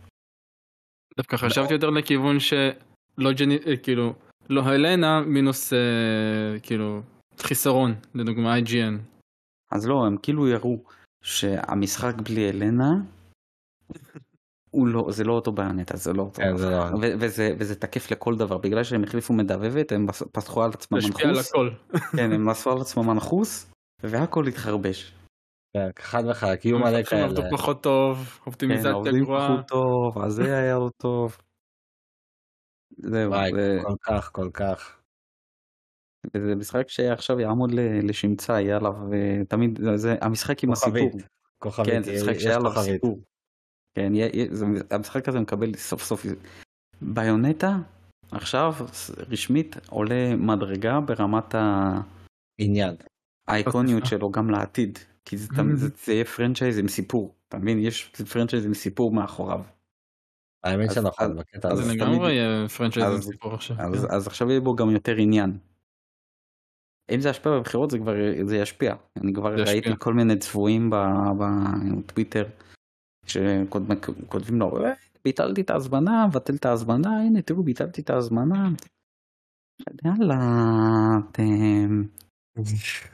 דווקא 1.17 1.37
חשבתי 1.37 1.73
יותר 1.73 1.89
לכיוון 1.89 2.39
שלא 2.39 3.31
ג'ני... 3.37 3.57
אה, 3.67 3.77
כאילו, 3.77 4.13
לא 4.49 4.61
הלנה 4.61 5.21
מינוס 5.21 5.73
אה, 5.73 6.59
כאילו 6.63 7.01
חיסרון, 7.37 7.93
לדוגמה 8.15 8.57
IGN. 8.57 8.99
אז 9.71 9.87
לא, 9.87 10.05
הם 10.05 10.17
כאילו 10.17 10.47
יראו 10.47 10.77
שהמשחק 11.23 12.13
בלי 12.21 12.49
אלנה, 12.49 12.91
הוא 14.71 14.87
לא, 14.87 15.07
זה 15.09 15.23
לא 15.23 15.33
אותו 15.33 15.51
ביונטה, 15.51 15.97
זה 15.97 16.13
לא 16.13 16.21
אותו 16.21 16.41
כן, 16.41 16.57
זה 16.57 16.69
לא. 16.69 16.77
ו- 17.01 17.13
וזה, 17.19 17.55
וזה 17.59 17.75
תקף 17.75 18.11
לכל 18.11 18.35
דבר, 18.35 18.57
בגלל 18.57 18.83
שהם 18.83 19.03
החליפו 19.03 19.33
מדבבת, 19.33 19.91
הם 19.91 20.07
פתחו 20.31 20.63
על 20.63 20.69
עצמם 20.73 20.97
להשפיע 20.97 21.27
על 21.27 21.31
מנחוס, 21.31 21.49
הכל. 21.49 21.69
כן, 22.17 22.31
הם 22.31 22.49
עשו 22.49 22.71
על 22.71 22.81
עצמם 22.81 23.07
מנחוס, 23.09 23.71
והכל 24.03 24.47
התחרבש. 24.47 25.13
כן, 25.73 25.89
חד 25.99 26.23
וחלק, 26.29 26.65
יהיו 26.65 26.79
מלא 26.79 27.03
כאלה. 27.03 27.23
עבדו 27.23 27.41
פחות 27.51 27.83
טוב, 27.83 28.17
כן, 28.17 28.41
אופטימיזציה 28.45 29.11
גרועה. 29.23 29.47
פחות 29.47 29.67
טוב, 29.67 30.23
אז 30.23 30.33
זה 30.33 30.57
היה 30.57 30.75
עוד 30.75 30.91
טוב. 31.01 31.37
זהו, 32.97 33.31
וואי, 33.31 33.51
זה- 33.55 33.79
כל 33.83 33.95
כך, 34.01 34.29
כל 34.33 34.49
כך. 34.53 34.97
זה 36.37 36.55
משחק 36.55 36.89
שעכשיו 36.89 37.39
יעמוד 37.39 37.71
לשמצה, 38.03 38.61
יהיה 38.61 38.77
עליו, 38.77 38.93
תמיד, 39.47 39.79
זה- 39.95 40.15
המשחק 40.21 40.63
עם 40.63 40.71
הסיפור. 40.71 41.09
כוכבית. 41.11 41.27
כוכבית, 41.59 41.89
כן, 41.89 42.03
זה 42.03 42.13
משחק 42.13 42.39
שהיה 42.39 42.55
עליו 42.55 42.71
כוכבית. 42.71 42.93
סיפור. 42.93 43.19
כן, 43.93 44.15
יהיה- 44.15 44.47
זה- 44.51 44.65
המשחק 44.91 45.29
הזה 45.29 45.39
מקבל 45.39 45.73
סוף 45.75 46.03
סוף, 46.03 46.25
ביונטה 47.01 47.77
עכשיו 48.31 48.73
רשמית 49.29 49.75
עולה 49.89 50.35
מדרגה 50.35 50.99
ברמת 50.99 51.55
ה- 51.55 52.01
עניין. 52.57 52.95
האיקוניות 53.47 54.05
שלו 54.05 54.31
גם 54.31 54.49
לעתיד. 54.49 54.99
כי 55.25 55.37
זה 55.37 55.47
תמיד 55.55 55.75
זה 55.81 55.87
זה 56.05 56.13
יהיה 56.13 56.25
franchise 56.25 56.77
עם 56.79 56.87
סיפור, 56.87 57.35
אתה 57.47 57.57
מבין? 57.57 57.79
יש 57.79 58.11
franchise 58.33 58.65
עם 58.65 58.73
סיפור 58.73 59.11
מאחוריו. 59.13 59.61
האמת 60.65 60.91
שנכון, 60.93 61.35
בקטע 61.37 61.71
הזה. 61.71 61.83
זה 61.83 61.93
לגמרי 61.93 62.37
פרנצ'ייז 62.77 63.05
עם 63.05 63.11
אז- 63.13 63.23
סיפור 63.23 63.53
עכשיו. 63.53 63.75
אז, 63.79 64.05
כן. 64.05 64.15
אז 64.15 64.27
עכשיו 64.27 64.49
יהיה 64.49 64.59
בו 64.61 64.75
גם 64.75 64.89
יותר 64.89 65.15
עניין. 65.15 65.57
אם 67.11 67.21
זה 67.21 67.29
ישפיע 67.29 67.51
בבחירות 67.51 67.91
זה 67.91 67.97
כבר 67.99 68.13
זה 68.45 68.57
ישפיע. 68.57 68.95
אני 69.21 69.33
כבר. 69.33 69.55
ראיתי 69.55 69.89
כל 69.99 70.13
מיני 70.13 70.37
צבועים 70.37 70.89
ב- 70.89 70.95
בטוויטר 71.39 72.45
שכותבים 73.25 74.59
לו 74.59 74.85
"אה, 74.85 74.93
ביטלתי 75.25 75.61
את 75.61 75.69
ההזמנה, 75.69 76.27
מבטל 76.27 76.55
את 76.55 76.65
ההזמנה, 76.65 77.09
הנה 77.21 77.41
תראו 77.41 77.63
ביטלתי 77.63 78.01
את 78.01 78.09
ההזמנה. 78.09 78.69
יאללה, 80.05 80.39
אתם 81.31 82.03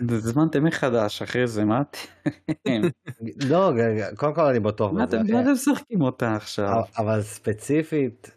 הזמנתם 0.10 0.64
מחדש 0.64 1.22
אחרי 1.22 1.48
זה, 1.48 1.66
מה 1.66 1.82
אתם? 1.82 2.82
לא, 3.50 3.72
קודם 4.16 4.36
כל 4.36 4.42
אני 4.42 4.60
בטוח 4.60 4.92
מה 4.92 5.06
בזה. 5.06 5.22
אתם 5.22 5.34
מה 5.34 5.42
אתם 5.42 5.52
משחקים 5.52 6.02
אותה 6.02 6.36
עכשיו? 6.36 6.84
אבל- 6.98 7.22
ספציפית, 7.22 8.32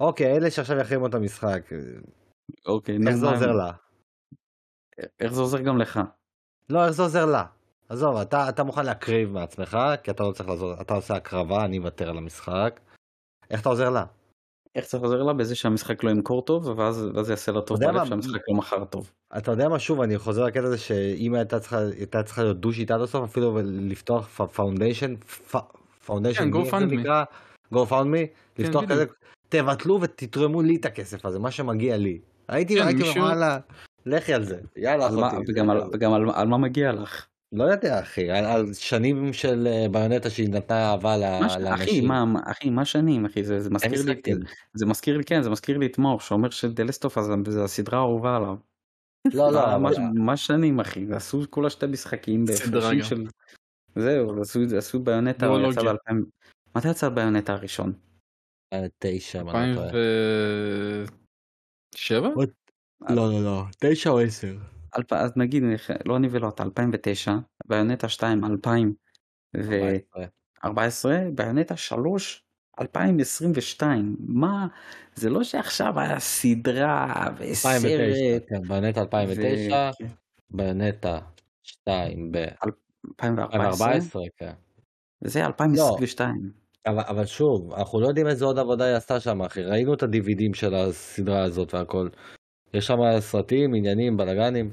אוקיי, 0.00 0.36
אלה 0.36 0.50
שעכשיו 0.50 0.78
יחרימו 0.78 1.06
את 1.06 1.14
המשחק, 1.14 1.62
אוקיי, 2.66 2.98
איך 3.06 3.16
זה 3.16 3.26
עוזר 3.26 3.52
לה? 3.52 3.72
איך 5.20 5.32
זה 5.32 5.40
עוזר 5.40 5.60
גם 5.60 5.78
לך? 5.78 6.00
לא, 6.70 6.84
איך 6.84 6.90
זה 6.90 7.02
עוזר 7.02 7.26
לה? 7.26 7.44
עזוב, 7.88 8.16
אתה, 8.16 8.48
אתה 8.48 8.62
מוכן 8.64 8.86
להקריב 8.86 9.30
מעצמך, 9.30 9.78
כי 10.02 10.10
אתה 10.10 10.22
לא 10.22 10.32
צריך 10.32 10.48
לעזור, 10.48 10.80
אתה 10.80 10.94
עושה 10.94 11.14
הקרבה, 11.16 11.64
אני 11.64 11.78
מוותר 11.78 12.10
על 12.10 12.18
המשחק. 12.18 12.80
איך 13.50 13.60
אתה 13.60 13.68
עוזר 13.68 13.90
לה? 13.90 14.04
איך 14.78 14.90
זה 14.90 14.98
עוזר 14.98 15.22
לה? 15.22 15.32
בזה 15.32 15.54
שהמשחק 15.54 16.04
לא 16.04 16.10
ימכור 16.10 16.42
טוב, 16.42 16.78
ואז 16.78 17.06
ואז 17.14 17.30
יעשה 17.30 17.52
לה 17.52 17.60
טוב 17.60 17.80
בלב 17.80 17.94
מה? 17.94 18.06
שהמשחק 18.06 18.40
לא 18.48 18.54
מכר 18.56 18.84
טוב. 18.84 19.10
אתה 19.36 19.50
יודע 19.50 19.68
מה, 19.68 19.78
שוב, 19.78 20.00
אני 20.00 20.18
חוזר 20.18 20.44
לקטע 20.44 20.64
הזה 20.64 20.78
שאם 20.78 21.34
הייתה 21.34 21.60
צריכה, 21.60 21.78
הייתה 21.78 22.22
צריכה 22.22 22.42
להיות 22.42 22.60
דושית 22.60 22.90
עד 22.90 23.00
הסוף, 23.00 23.24
אפילו 23.24 23.58
לפתוח 23.64 24.26
foundation, 24.54 25.14
foundation, 26.06 26.52
כן, 26.52 26.58
GoFundMe. 26.60 26.84
נקרא? 26.84 27.24
GoFundMe, 27.74 28.26
לפתוח 28.58 28.82
בדיוק. 28.84 28.92
כזה, 28.92 29.04
תבטלו 29.48 29.98
ותתרמו 30.02 30.62
לי 30.62 30.76
את 30.76 30.84
הכסף 30.84 31.24
הזה, 31.26 31.38
מה 31.38 31.50
שמגיע 31.50 31.96
לי. 31.96 32.18
הייתי, 32.48 32.76
כן, 32.76 32.86
הייתי 32.86 33.02
מישהו- 33.02 33.22
וואלה, 33.22 33.58
לכי 34.06 34.34
על 34.34 34.44
זה, 34.44 34.58
יאללה 34.76 35.06
אחותי. 35.06 35.36
וגם 35.94 36.12
על 36.34 36.46
מה 36.46 36.58
מגיע 36.58 36.92
לך? 36.92 37.26
לא 37.52 37.64
יודע 37.64 38.00
אחי, 38.00 38.30
על, 38.30 38.44
על 38.44 38.74
שנים 38.74 39.32
של 39.32 39.66
אה, 39.66 39.86
ביונטה 39.92 40.30
שהיא 40.30 40.48
נתנה 40.48 40.90
אהבה 40.90 41.16
ש... 41.16 41.20
לאנשים. 41.20 41.72
אחי, 41.72 42.00
מה, 42.00 42.24
אחי, 42.44 42.70
מה 42.70 42.84
שנים, 42.84 43.24
אחי, 43.24 43.44
זה, 43.44 43.60
זה 43.60 43.70
מזכיר 43.70 44.02
לי, 44.04 44.22
כן, 44.22 44.36
זה 44.74 44.86
מזכיר 44.86 45.16
לי, 45.16 45.24
כן, 45.24 45.42
זה 45.42 45.50
מזכיר 45.50 45.78
לי 45.78 45.86
את 45.86 45.98
מור, 45.98 46.20
שאומר 46.20 46.50
שדה 46.50 46.75
לאסט 46.75 46.99
אוף 46.99 47.18
זה 47.48 47.64
הסדרה 47.64 47.98
האהובה 47.98 48.36
עליו. 48.36 48.56
לא, 49.34 49.52
לא, 49.52 49.72
לא. 49.72 49.78
מה, 49.78 49.90
מה 50.14 50.36
שנים, 50.36 50.80
אחי, 50.80 51.06
עשו 51.12 51.42
כולה 51.50 51.70
שתי 51.70 51.86
משחקים. 51.86 52.46
סדרה 52.46 52.94
גם. 52.94 53.02
של... 53.02 53.26
זהו, 53.96 54.40
עשו, 54.40 54.60
עשו 54.76 55.00
ביונטה, 55.00 55.46
יצא 55.70 55.82
ב-2000... 55.82 56.14
מתי 56.76 56.88
יצא 56.90 57.08
ביונטה 57.08 57.52
הראשון? 57.52 57.92
תשע, 58.98 59.42
מה 59.42 59.50
אתה 59.50 59.66
לא 59.66 59.74
טועה. 59.74 59.90
2007? 61.94 62.28
לא, 63.08 63.32
לא, 63.32 63.44
לא, 63.44 63.62
תשע 63.78 64.10
או 64.10 64.20
עשר. 64.20 64.56
אז 65.10 65.32
נגיד, 65.36 65.62
לא 66.04 66.18
אתה, 66.48 66.62
2009, 66.62 67.32
ביונטה 67.66 68.08
2, 68.08 68.44
2014, 68.44 71.18
ביונטה 71.34 71.76
3, 71.76 72.44
2022. 72.80 74.16
מה, 74.20 74.66
זה 75.14 75.30
לא 75.30 75.44
שעכשיו 75.44 76.00
היה 76.00 76.20
סדרה 76.20 77.24
2009, 77.40 77.78
וסרט, 77.78 78.42
כן, 78.48 78.62
ביונטה 78.68 79.00
2009, 79.00 79.90
ו- 80.02 80.06
ביונטה 80.50 81.18
2 81.62 82.32
2014, 83.08 84.20
ב-2014, 84.20 84.28
כן. 84.36 84.52
זה 85.24 85.46
2022. 85.46 86.50
אבל, 86.86 87.02
אבל 87.08 87.26
שוב, 87.26 87.72
אנחנו 87.72 88.00
לא 88.00 88.06
יודעים 88.06 88.26
איזה 88.26 88.44
עוד 88.44 88.58
עבודה 88.58 88.84
היא 88.84 88.94
עשתה 88.94 89.20
שם, 89.20 89.42
אחי. 89.42 89.62
ראינו 89.62 89.94
את 89.94 90.02
הדיווידים 90.02 90.54
של 90.54 90.74
הסדרה 90.74 91.42
הזאת 91.42 91.74
והכל. 91.74 92.08
יש 92.74 92.86
שם 92.86 92.96
סרטים, 93.20 93.74
עניינים, 93.74 94.16
בלאגנים. 94.16 94.70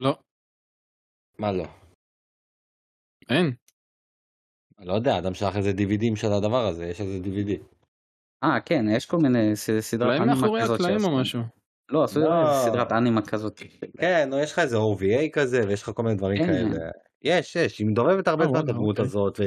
לא, 0.00 0.18
מה 1.38 1.52
לא? 1.52 1.64
אין. 3.30 3.52
אני 4.78 4.86
לא 4.86 4.92
יודע, 4.92 5.18
אדם 5.18 5.34
שלח 5.34 5.56
איזה 5.56 5.72
דיווידים 5.72 6.16
של 6.16 6.32
הדבר 6.32 6.66
הזה, 6.66 6.86
יש 6.86 7.00
איזה 7.00 7.18
דיווידי. 7.18 7.58
אה, 8.44 8.60
כן, 8.60 8.84
יש 8.96 9.06
כל 9.06 9.16
מיני 9.16 9.56
סדרת 9.80 10.06
אולי 10.06 10.18
אנימה 10.18 10.34
מאחורי 10.34 10.62
כזאת 10.62 10.80
הקלעים 10.80 10.98
שעשו. 10.98 11.10
או 11.10 11.20
משהו. 11.20 11.40
לא, 11.88 12.04
עשו 12.04 12.20
לא. 12.20 12.62
סדרת 12.64 12.92
אנימה 12.92 13.22
כזאת. 13.22 13.62
כן, 13.98 14.28
נו, 14.30 14.38
יש 14.38 14.52
לך 14.52 14.58
איזה 14.58 14.76
OVA 14.76 15.30
כזה, 15.32 15.64
ויש 15.68 15.82
לך 15.82 15.90
כל 15.94 16.02
מיני 16.02 16.14
דברים 16.14 16.38
כן. 16.38 16.46
כאלה. 16.46 16.90
יש, 17.24 17.56
יש, 17.56 17.78
היא 17.78 17.86
מדובבת 17.86 18.28
הרבה 18.28 18.44
אה, 18.44 18.48
זמן 18.48 18.60
את 18.60 18.68
הדמות 18.68 18.98
אוקיי. 18.98 19.04
הזאת, 19.04 19.40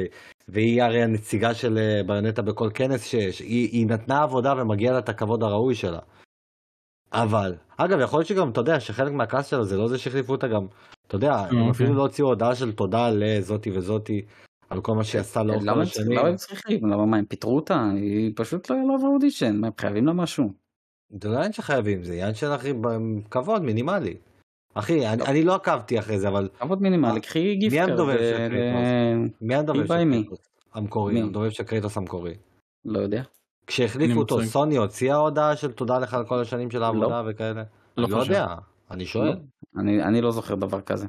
והיא 0.48 0.82
הרי 0.82 1.02
הנציגה 1.02 1.54
של 1.54 1.78
אה, 1.78 2.02
ביונטה 2.06 2.42
בכל 2.42 2.70
כנס 2.74 3.04
שיש. 3.04 3.40
היא, 3.40 3.68
היא 3.72 3.86
נתנה 3.86 4.22
עבודה 4.22 4.54
ומגיע 4.56 4.92
לה 4.92 4.98
את 4.98 5.08
הכבוד 5.08 5.42
הראוי 5.42 5.74
שלה. 5.74 5.98
אבל, 7.22 7.54
אגב, 7.76 8.00
יכול 8.00 8.18
להיות 8.18 8.28
שגם, 8.28 8.50
אתה 8.50 8.60
יודע, 8.60 8.80
שחלק 8.80 9.12
מהכעס 9.12 9.46
שלה 9.46 9.64
זה 9.64 9.76
לא 9.76 9.88
זה 9.88 9.98
שהחליפו 9.98 10.32
אותה 10.32 10.48
גם, 10.48 10.66
אתה 11.06 11.16
יודע, 11.16 11.34
הם 11.34 11.44
אוקיי. 11.58 11.70
אפילו 11.70 11.94
לא 11.94 12.02
הוציאו 12.02 12.28
הודעה 12.28 12.54
של 12.54 12.72
תודה 12.72 13.10
לזאתי 13.10 13.70
וזאתי, 13.70 14.22
על 14.70 14.80
כל 14.80 14.94
מה 14.94 15.04
שהיא 15.04 15.20
עשתה 15.20 15.42
לאורך 15.42 15.62
למה 15.62 15.74
כל 15.74 15.80
השנים. 15.80 16.18
למה 16.18 16.28
הם 16.28 16.36
צריכים? 16.36 16.86
למה 16.86 17.06
מה, 17.06 17.16
הם 17.16 17.24
פיטרו 17.24 17.56
אותה? 17.56 17.90
היא 17.94 18.32
פשוט 18.36 18.70
לא 18.70 18.76
לא 18.88 18.94
עברה 18.94 19.08
אודישן, 19.08 19.56
מה, 19.56 19.66
הם 19.66 19.72
חייבים 19.80 20.06
לה 20.06 20.12
משהו. 20.12 20.52
זה 21.22 21.28
לא 21.28 21.36
עניין 21.36 21.52
שחייבים, 21.52 22.04
זה 22.04 22.12
עניין 22.12 22.34
של 22.34 22.46
אחי, 22.46 22.72
כבוד 23.30 23.62
מינימלי. 23.62 24.16
אחי, 24.74 25.06
אני, 25.08 25.42
לא 25.42 25.54
עקבתי 25.54 25.98
אחרי 25.98 26.18
זה, 26.18 26.28
אבל 26.28 26.48
כבוד 26.60 26.82
מינימלי, 26.82 27.20
קחי 27.20 27.54
גיפטר. 27.54 27.92
הדובב 27.92 28.14
ו- 28.14 28.18
של 28.18 28.48
קרייטוס? 28.48 29.36
מי 29.40 29.54
הדובב 29.54 29.80
מי 29.80 29.88
של 29.88 29.94
עם 29.94 30.10
מי? 30.10 30.16
קרייטוס 30.16 30.48
המקורי? 30.74 31.14
מי? 31.14 31.22
הדובב 31.22 31.50
של 31.50 31.62
קרייטוס 31.62 31.96
המקורי. 31.96 32.34
לא 32.84 32.98
יודע. 32.98 33.22
כשהחליפו 33.66 34.18
אותו, 34.20 34.36
מוצג. 34.36 34.48
סוני 34.48 34.76
הוציאה 34.76 35.16
הודעה 35.16 35.56
של 35.56 35.72
תודה 35.72 35.98
לך 35.98 36.14
על 36.14 36.26
כל 36.26 36.40
השנים 36.40 36.70
של 36.70 36.82
העבודה 36.82 37.22
וכאלה? 37.26 37.62
לא 37.96 38.04
אני 38.04 38.12
לא 38.12 38.18
חושב. 38.18 38.32
יודע, 38.32 38.46
אני 38.90 39.06
שואל. 39.06 39.38
אני 39.78 40.02
אני 40.02 40.20
לא 40.20 40.32
זוכר 40.32 40.54
דבר 40.54 40.80
כזה. 40.80 41.06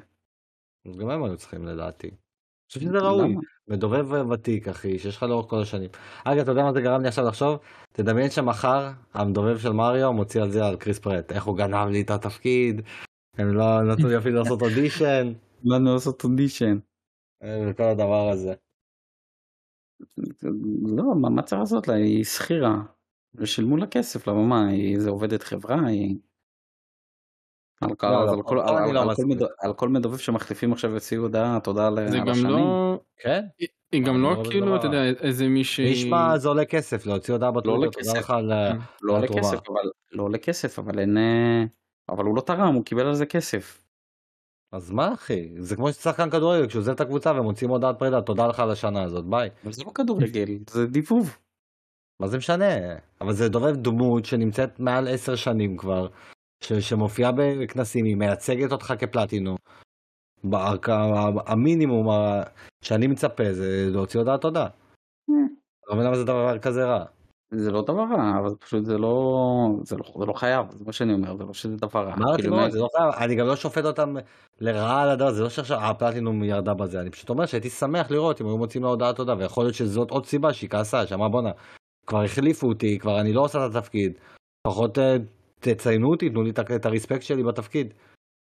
גם 0.99 1.09
הם 1.09 1.23
היו 1.23 1.37
צריכים 1.37 1.65
לדעתי. 1.65 2.07
אני 2.07 2.17
חושב 2.67 2.79
שזה 2.79 2.99
ראוי. 2.99 3.35
מדובב 3.67 4.29
ותיק 4.29 4.67
אחי, 4.67 4.99
שיש 4.99 5.17
לך 5.17 5.23
לאורך 5.23 5.49
כל 5.49 5.61
השנים. 5.61 5.89
אגב, 6.23 6.39
אתה 6.39 6.51
יודע 6.51 6.63
מה 6.63 6.73
זה 6.73 6.81
גרם 6.81 7.01
לי 7.01 7.07
עכשיו 7.07 7.25
לחשוב? 7.27 7.59
תדמיין 7.91 8.29
שמחר 8.29 8.89
המדובב 9.13 9.57
של 9.57 9.71
מריו 9.71 10.13
מוציא 10.13 10.41
על 10.41 10.51
זה 10.51 10.65
על 10.65 10.75
קריס 10.75 10.99
פרט. 10.99 11.31
איך 11.31 11.43
הוא 11.43 11.57
גנב 11.57 11.87
לי 11.87 12.01
את 12.01 12.09
התפקיד, 12.09 12.81
הם 13.37 13.53
לא 13.53 13.83
נתנו 13.83 14.07
לי 14.07 14.17
אפילו 14.17 14.39
לעשות 14.39 14.61
אודישן, 14.61 15.33
לנו 15.71 15.93
לעשות 15.93 16.23
אודישן. 16.23 16.77
אה, 17.43 17.65
וכל 17.69 17.83
הדבר 17.83 18.29
הזה. 18.29 18.53
לא, 20.97 21.15
מה 21.15 21.29
מה 21.29 21.41
צריך 21.41 21.59
לעשות 21.59 21.87
לה? 21.87 21.93
היא 21.93 22.23
שכירה. 22.23 22.81
ושילמו 23.35 23.77
לה 23.77 23.87
כסף, 23.87 24.27
למה 24.27 24.43
מה? 24.43 24.67
היא 24.67 24.99
זה 24.99 25.09
עובדת 25.09 25.43
חברה? 25.43 25.85
היא... 25.87 26.15
על 29.59 29.73
כל- 29.73 29.89
מדובב 29.89 30.17
שמחליפים 30.17 30.71
עכשיו 30.73 30.91
יוציאו 30.93 31.21
הודעה, 31.21 31.59
תודה 31.63 31.87
על 31.87 31.95
זה 31.95 32.17
על 32.17 32.25
גם 32.25 32.29
השנים. 32.29 32.49
לא... 32.51 32.99
כן? 33.17 33.45
היא- 33.59 34.05
גם 34.05 34.21
לא 34.23 34.35
לא 34.35 34.43
כאילו. 34.49 34.75
אתה 34.75 34.85
יודע, 34.87 35.03
איזה 35.03 35.47
מישהי... 35.47 35.91
נשמע 35.91 36.37
זה 36.37 36.47
עולה 36.49 36.65
כסף 36.65 37.05
להוציא 37.05 37.33
הודעה 37.33 37.51
לא 37.65 37.71
עולה 37.71 37.87
תודה. 37.91 38.19
לך 38.19 38.29
על 38.29 38.51
ה- 38.51 38.73
לא 39.01 39.13
עולה 39.13 39.23
התרומה. 39.23 39.41
כסף, 39.41 39.69
אבל 39.69 39.81
לא 40.11 40.23
עולה 40.23 40.37
כסף, 40.37 40.79
אבל 40.79 40.99
אין... 40.99 41.17
אה, 41.17 41.63
אבל 42.09 42.25
הוא 42.25 42.35
לא 42.35 42.41
תרם, 42.41 42.73
הוא 42.73 42.83
קיבל 42.85 43.05
על 43.07 43.15
זה 43.15 43.25
כסף. 43.25 43.86
אז 44.71 44.91
מה 44.91 45.13
אחי? 45.13 45.49
זה 45.59 45.75
כמו 45.75 45.91
ששחקן 45.91 46.29
כדורגל 46.29 46.67
כשהוא 46.67 46.79
עוזב 46.79 46.91
את 46.91 47.01
הקבוצה 47.01 47.31
ומוצאים 47.31 47.69
הודעת 47.69 47.99
פרידה, 47.99 48.21
תודה 48.21 48.47
לך 48.47 48.59
על 48.59 48.71
השנה 48.71 49.03
הזאת, 49.03 49.25
ביי. 49.25 49.49
אבל 49.63 49.71
זה 49.73 49.83
לא 49.85 49.91
כדורגל, 49.95 50.25
זה 50.69 50.87
דיבוב. 50.87 51.37
מה 52.21 52.27
זה 52.27 52.37
משנה? 52.37 52.65
אבל 53.21 53.33
זה 53.33 53.49
דובב 53.49 53.75
דמות 53.75 54.25
שנמצאת 54.25 54.79
מעל 54.79 55.07
עשר 55.07 55.35
שנים 55.35 55.77
כבר, 55.77 56.07
ש- 56.63 56.73
שמופיעה 56.73 57.31
בכנסים, 57.31 58.05
היא 58.05 58.15
מייצגת 58.15 58.71
אותך 58.71 58.93
כפלטינום. 58.99 59.57
בערכ- 60.43 60.89
המינימום 61.45 62.09
ה- 62.09 62.43
שאני 62.83 63.07
מצפה 63.07 63.53
זה 63.53 63.87
להוציא 63.91 64.19
הודעת 64.19 64.41
תודה. 64.41 64.67
לא 65.87 65.95
מבין 65.95 66.05
למה 66.07 66.15
זה 66.17 66.23
דבר 66.23 66.59
כזה 66.59 66.85
רע. 66.85 67.05
זה 67.51 67.71
לא 67.71 67.81
דבר 67.81 68.03
רע, 68.17 68.39
אבל 68.39 68.55
פשוט 68.59 68.85
זה 68.85 68.97
לא, 68.97 69.15
זה 69.83 69.95
לא, 69.97 70.03
זה 70.19 70.25
לא 70.25 70.33
חייב, 70.33 70.65
זה 70.71 70.85
מה 70.85 70.93
שאני 70.93 71.13
אומר, 71.13 71.37
זה 71.37 71.43
לא 71.43 71.53
שזה 71.53 71.75
דבר 71.77 71.99
רע. 71.99 72.13
אמרתי 72.13 72.41
כאילו, 72.41 72.55
מאוד, 72.55 72.71
זה 72.71 72.79
לא 72.79 72.87
חייב, 72.97 73.23
אני 73.23 73.35
גם 73.35 73.47
לא 73.47 73.55
שופט 73.55 73.85
אותם 73.85 74.15
לרעה 74.59 75.01
על 75.01 75.09
הדבר, 75.09 75.31
זה 75.31 75.43
לא 75.43 75.49
שעכשיו 75.49 75.79
הפלטינום 75.79 76.43
ירדה 76.43 76.73
בזה, 76.73 77.01
אני 77.01 77.09
פשוט 77.09 77.29
אומר 77.29 77.45
שהייתי 77.45 77.69
שמח 77.69 78.11
לראות 78.11 78.41
אם 78.41 78.45
היו 78.45 78.57
מוצאים 78.57 78.83
לה 78.83 78.89
הודעת 78.89 79.15
תודה, 79.15 79.35
ויכול 79.37 79.63
להיות 79.63 79.75
שזאת 79.75 80.11
עוד 80.11 80.25
סיבה 80.25 80.53
שהיא 80.53 80.69
כעסה, 80.69 81.07
שאמרה 81.07 81.29
בואנה, 81.29 81.51
כבר 82.07 82.23
החליפו 82.23 82.67
אותי, 82.67 82.99
כבר 82.99 83.21
אני 83.21 83.33
לא 83.33 83.41
עושה 83.41 83.65
את 83.65 83.75
התפקיד, 83.75 84.19
לפחות 84.67 84.99
אה, 84.99 85.17
תציינו 85.59 86.09
אותי, 86.09 86.29
תנו 86.29 86.43
לי 86.43 86.49
את 86.75 86.85
ה 86.85 86.90
respect 86.90 87.21
שלי 87.21 87.43
בתפקיד. 87.43 87.93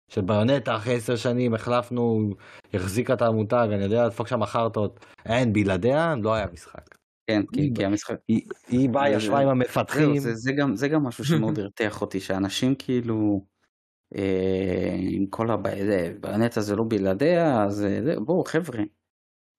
של 0.09 0.20
ביונטה 0.20 0.76
אחרי 0.76 0.94
עשר 0.94 1.16
שנים 1.16 1.55
החלפנו, 1.55 2.31
החזיקה 2.74 3.14
את 3.14 3.22
המותג, 3.22 3.68
אני 3.72 3.85
יודע 3.85 4.06
לדפוק 4.06 4.28
שם 4.28 4.44
חרטות, 4.44 5.06
אין, 5.26 5.52
בלעדיה 5.52 6.14
לא 6.22 6.35
היה 6.35 6.47
משחק. 6.52 7.03
כן, 7.26 7.42
כי, 7.52 7.84
המשחק, 7.84 8.16
היא, 8.28 8.42
באה, 8.90 9.10
ישבה 9.10 9.38
עם 9.38 9.48
המפתחים, 9.48 10.18
זה, 10.18 10.34
זה, 10.34 10.52
גם, 10.52 10.76
זה 10.76 10.88
גם 10.88 11.02
משהו 11.05 11.24
שמאוד 11.24 11.59
הרתיח 11.60 12.01
אותי, 12.01 12.20
שאנשים 12.20 12.74
כאילו, 12.74 13.46
אה, 14.16 14.96
עם 15.10 15.26
כל 15.26 15.51
הביונטה 15.51 16.60
זה 16.60 16.76
לא 16.76 16.84
בלעדיה, 16.88 17.64
אז 17.64 17.84
אה, 17.84 18.20
בואו 18.20 18.44
חבר'ה, 18.44 18.80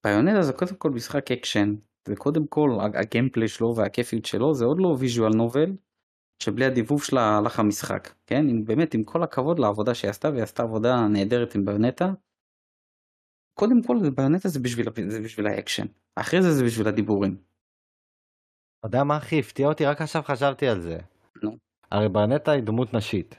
ביונטה 0.05 0.41
זה 0.41 0.53
קודם 0.53 0.75
כל 0.75 0.91
משחק 0.91 1.31
אקשן, 1.31 1.75
וקודם 2.09 2.47
כל 2.47 2.69
ה- 2.79 2.99
ה 2.99 3.04
gameplay 3.04 3.47
שלו 3.47 3.75
והכיפיות 3.75 4.25
שלו 4.25 4.53
זה 4.53 4.65
עוד 4.65 4.77
לא 4.79 4.95
visual 4.99 5.33
novel, 5.33 5.73
שבלי 6.43 6.65
הדיבוב 6.65 7.03
שלה 7.03 7.37
הלך 7.37 7.59
המשחק, 7.59 8.13
כן? 8.27 8.49
עם, 8.49 8.65
באמת, 8.65 8.93
עם 8.93 9.03
כל 9.03 9.23
הכבוד 9.23 9.59
לעבודה 9.59 9.93
שהיא 9.93 10.09
עשתה, 10.09 10.29
והיא 10.29 10.43
עשתה 10.43 10.63
עבודה 10.63 11.07
נהדרת 11.07 11.55
עם 11.55 11.65
ביונטה, 11.65 12.13
קודם 13.53 13.83
כל 13.83 14.09
ביונטה 14.15 14.49
זה 14.49 14.59
בשביל, 14.59 14.87
זה 15.07 15.21
בשביל 15.21 15.47
האקשן, 15.47 15.85
אחרי 16.15 16.41
זה 16.41 16.51
זה 16.51 16.63
בשביל 16.63 16.87
הדיבורים. 16.87 17.54
אתה 18.85 18.97
יודע 18.97 19.03
מה 19.03 19.15
הכי 19.17 19.39
הפתיע 19.39 19.67
אותי? 19.67 19.85
רק 19.85 20.01
עכשיו 20.01 20.23
חשבתי 20.23 20.67
על 20.67 20.81
זה. 20.81 20.97
נו. 21.43 21.57
הרי 21.91 22.09
ביונטה 22.09 22.51
היא 22.51 22.63
דמות 22.63 22.93
נשית. 22.93 23.35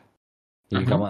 היא. 0.71 0.87
גם, 0.87 1.01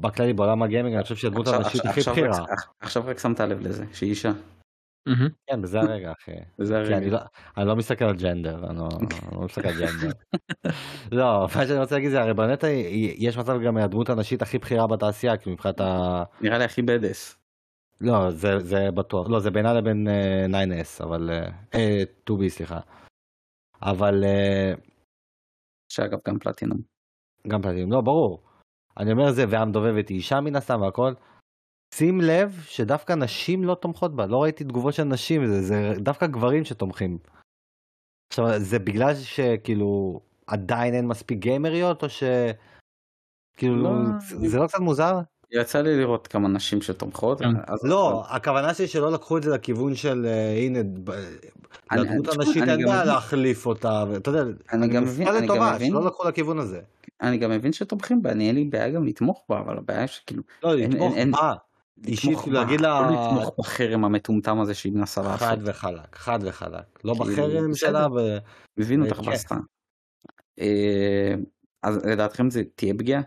בכללי 0.00 0.32
בעולם 0.32 0.62
ה 0.62 0.67
gaming 0.67 0.94
אני 0.94 1.02
חושב 1.02 1.16
שהיא 1.16 1.30
הדמות 1.30 1.46
הנשית 1.48 1.86
הכי 1.86 2.00
בכירה. 2.10 2.44
עכשיו 2.80 3.02
רק 3.06 3.18
שמת 3.18 3.40
לב 3.40 3.60
לזה, 3.60 3.84
שהיא 3.92 4.10
אישה. 4.10 4.32
כן, 5.46 5.62
בזה 5.62 5.80
הרגע 5.80 6.12
אחי. 6.12 6.32
כי 6.56 6.94
אני 6.94 6.94
הרגע. 6.94 7.06
לא- 7.10 7.18
אני 7.56 7.66
לא 7.68 7.76
מסתכל 7.76 8.04
על 8.04 8.16
ג'נדר, 8.16 8.66
אני 8.70 8.78
לא 8.78 8.88
לא 9.32 9.40
מסתכל 9.40 9.68
על 9.68 9.74
ג'נדר. 9.74 10.10
לא, 11.18 11.46
מה 11.56 11.66
שאני 11.66 11.78
רוצה 11.78 11.94
להגיד 11.94 12.10
זה, 12.10 12.20
הרי 12.20 12.34
ברנטה 12.34 12.68
יש 13.18 13.38
מצב 13.38 13.60
גם 13.60 13.74
מהדמות 13.74 14.08
הנשית 14.10 14.42
הכי 14.42 14.58
בכירה 14.58 14.86
בתעשייה, 14.86 15.36
כאילו 15.36 15.52
מבחינת 15.52 15.80
ה... 15.80 16.22
נראה 16.40 16.58
לי 16.58 16.64
הכי 16.64 16.82
בדס. 16.82 17.36
לא, 18.00 18.30
זה 18.30 18.58
זה 18.58 18.90
בטוח. 18.94 19.28
לא, 19.28 19.40
זה 19.40 19.50
בינה 19.50 19.72
לבין 19.72 20.08
אה, 20.08 20.46
9S, 20.64 21.04
אבל... 21.04 21.30
אה, 21.30 21.48
אה, 21.74 22.02
2B, 22.30 22.48
סליחה. 22.48 22.80
אבל... 23.84 24.24
אה, 24.24 24.72
שאגב 25.92 26.18
גם 26.28 26.38
פלטינום. 26.38 26.78
גם 27.48 27.62
פלטינום, 27.62 27.92
לא, 27.92 28.00
ברור. 28.00 28.42
אני 28.96 29.12
אומר 29.12 29.32
זה, 29.32 29.44
והמדובבת 29.50 30.08
היא 30.08 30.16
אישה 30.16 30.40
מן 30.40 30.56
הסתם 30.56 30.80
והכל. 30.80 31.12
שים 31.94 32.20
לב 32.20 32.50
שדווקא 32.64 33.12
נשים 33.12 33.64
לא 33.64 33.74
תומכות 33.74 34.16
בה, 34.16 34.26
לא 34.26 34.42
ראיתי 34.42 34.64
תגובות 34.64 34.94
של 34.94 35.04
נשים, 35.04 35.46
זה, 35.46 35.62
זה 35.62 35.74
דווקא 35.98 36.26
גברים 36.26 36.64
שתומכים. 36.64 37.18
עכשיו, 38.32 38.44
זה 38.58 38.78
בגלל 38.78 39.14
שכאילו 39.14 40.20
עדיין 40.46 40.94
אין 40.94 41.08
מספיק 41.08 41.38
גיימריות, 41.38 42.02
או 42.02 42.08
ש... 42.08 42.22
כאילו, 43.56 43.76
לא, 43.76 43.90
זה, 44.20 44.36
אני- 44.36 44.48
זה 44.48 44.58
לא 44.58 44.66
קצת 44.66 44.78
מוזר? 44.78 45.14
יצא 45.54 45.80
לי 45.80 45.96
לראות 45.96 46.26
כמה 46.26 46.48
נשים 46.48 46.82
שתומכות. 46.82 47.38
כן. 47.38 47.48
לא, 47.82 48.24
הכוונה 48.28 48.74
שלי 48.74 48.88
שלא 48.88 49.12
לקחו 49.12 49.38
את 49.38 49.42
זה 49.42 49.50
לכיוון 49.50 49.94
של 49.94 50.26
אה, 50.26 50.58
הנה, 50.58 50.78
לדמות 51.92 52.28
הנשית 52.28 52.68
אין 52.68 52.84
בעיה 52.84 53.04
להחליף 53.04 53.66
אותה, 53.66 54.04
ואתה 54.10 54.30
יודע, 54.30 54.42
אני 54.72 54.88
גם 54.88 55.02
מבין, 55.02 55.28
אני 55.28 55.46
גם 55.46 55.74
מבין, 55.74 55.90
שלא 55.90 56.06
לקחו 56.06 56.28
לכיוון 56.28 56.58
הזה. 56.58 56.80
אני 57.22 57.38
גם 57.38 57.50
מבין 57.50 57.72
שתומכים 57.72 58.22
בה, 58.22 58.30
אני 58.30 58.48
אין 58.48 58.54
לי 58.54 58.64
בעיה 58.64 58.90
גם 58.90 59.04
לתמוך 59.04 59.44
בה, 59.48 59.58
אבל 59.58 59.78
הבעיה 59.78 60.06
שכאילו, 60.06 60.42
לא, 60.64 60.74
לתמוך 60.74 61.14
בה, 61.32 61.54
אישית, 62.06 62.38
כאילו 62.38 62.52
להגיד 62.52 62.80
לה... 62.80 63.00
לא 63.00 63.06
לתמוך 63.06 63.54
בחרם 63.58 64.04
המטומטם 64.04 64.60
הזה 64.60 64.74
שהיא 64.74 64.92
מנסה 64.92 65.22
חד 65.22 65.30
לעשות. 65.30 65.58
וחלק, 65.62 66.16
חד 66.16 66.38
וחלק. 66.42 67.04
לא 67.04 67.14
כאילו, 67.14 67.34
בחרם. 67.34 67.74
שלה, 67.74 68.06
ו... 68.06 68.38
מבין 68.76 69.02
אותך. 69.02 69.18
בסתה. 69.18 69.56
אה, 70.60 71.34
אז 71.82 72.04
לדעתכם 72.04 72.50
זה 72.50 72.62
תהיה 72.74 72.94
פגיעה? 72.94 73.20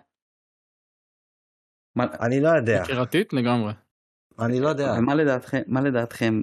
מה- 1.98 2.06
אני 2.20 2.40
לא 2.40 2.50
יודע, 2.50 2.82
יקירתית 2.84 3.34
לגמרי. 3.34 3.74
אני 4.40 4.60
לא 4.60 4.68
יודע. 4.70 4.96
ומה 4.98 5.16
לדעתכם, 5.16 5.62
מה 5.68 5.82
לדעתכם, 5.82 6.42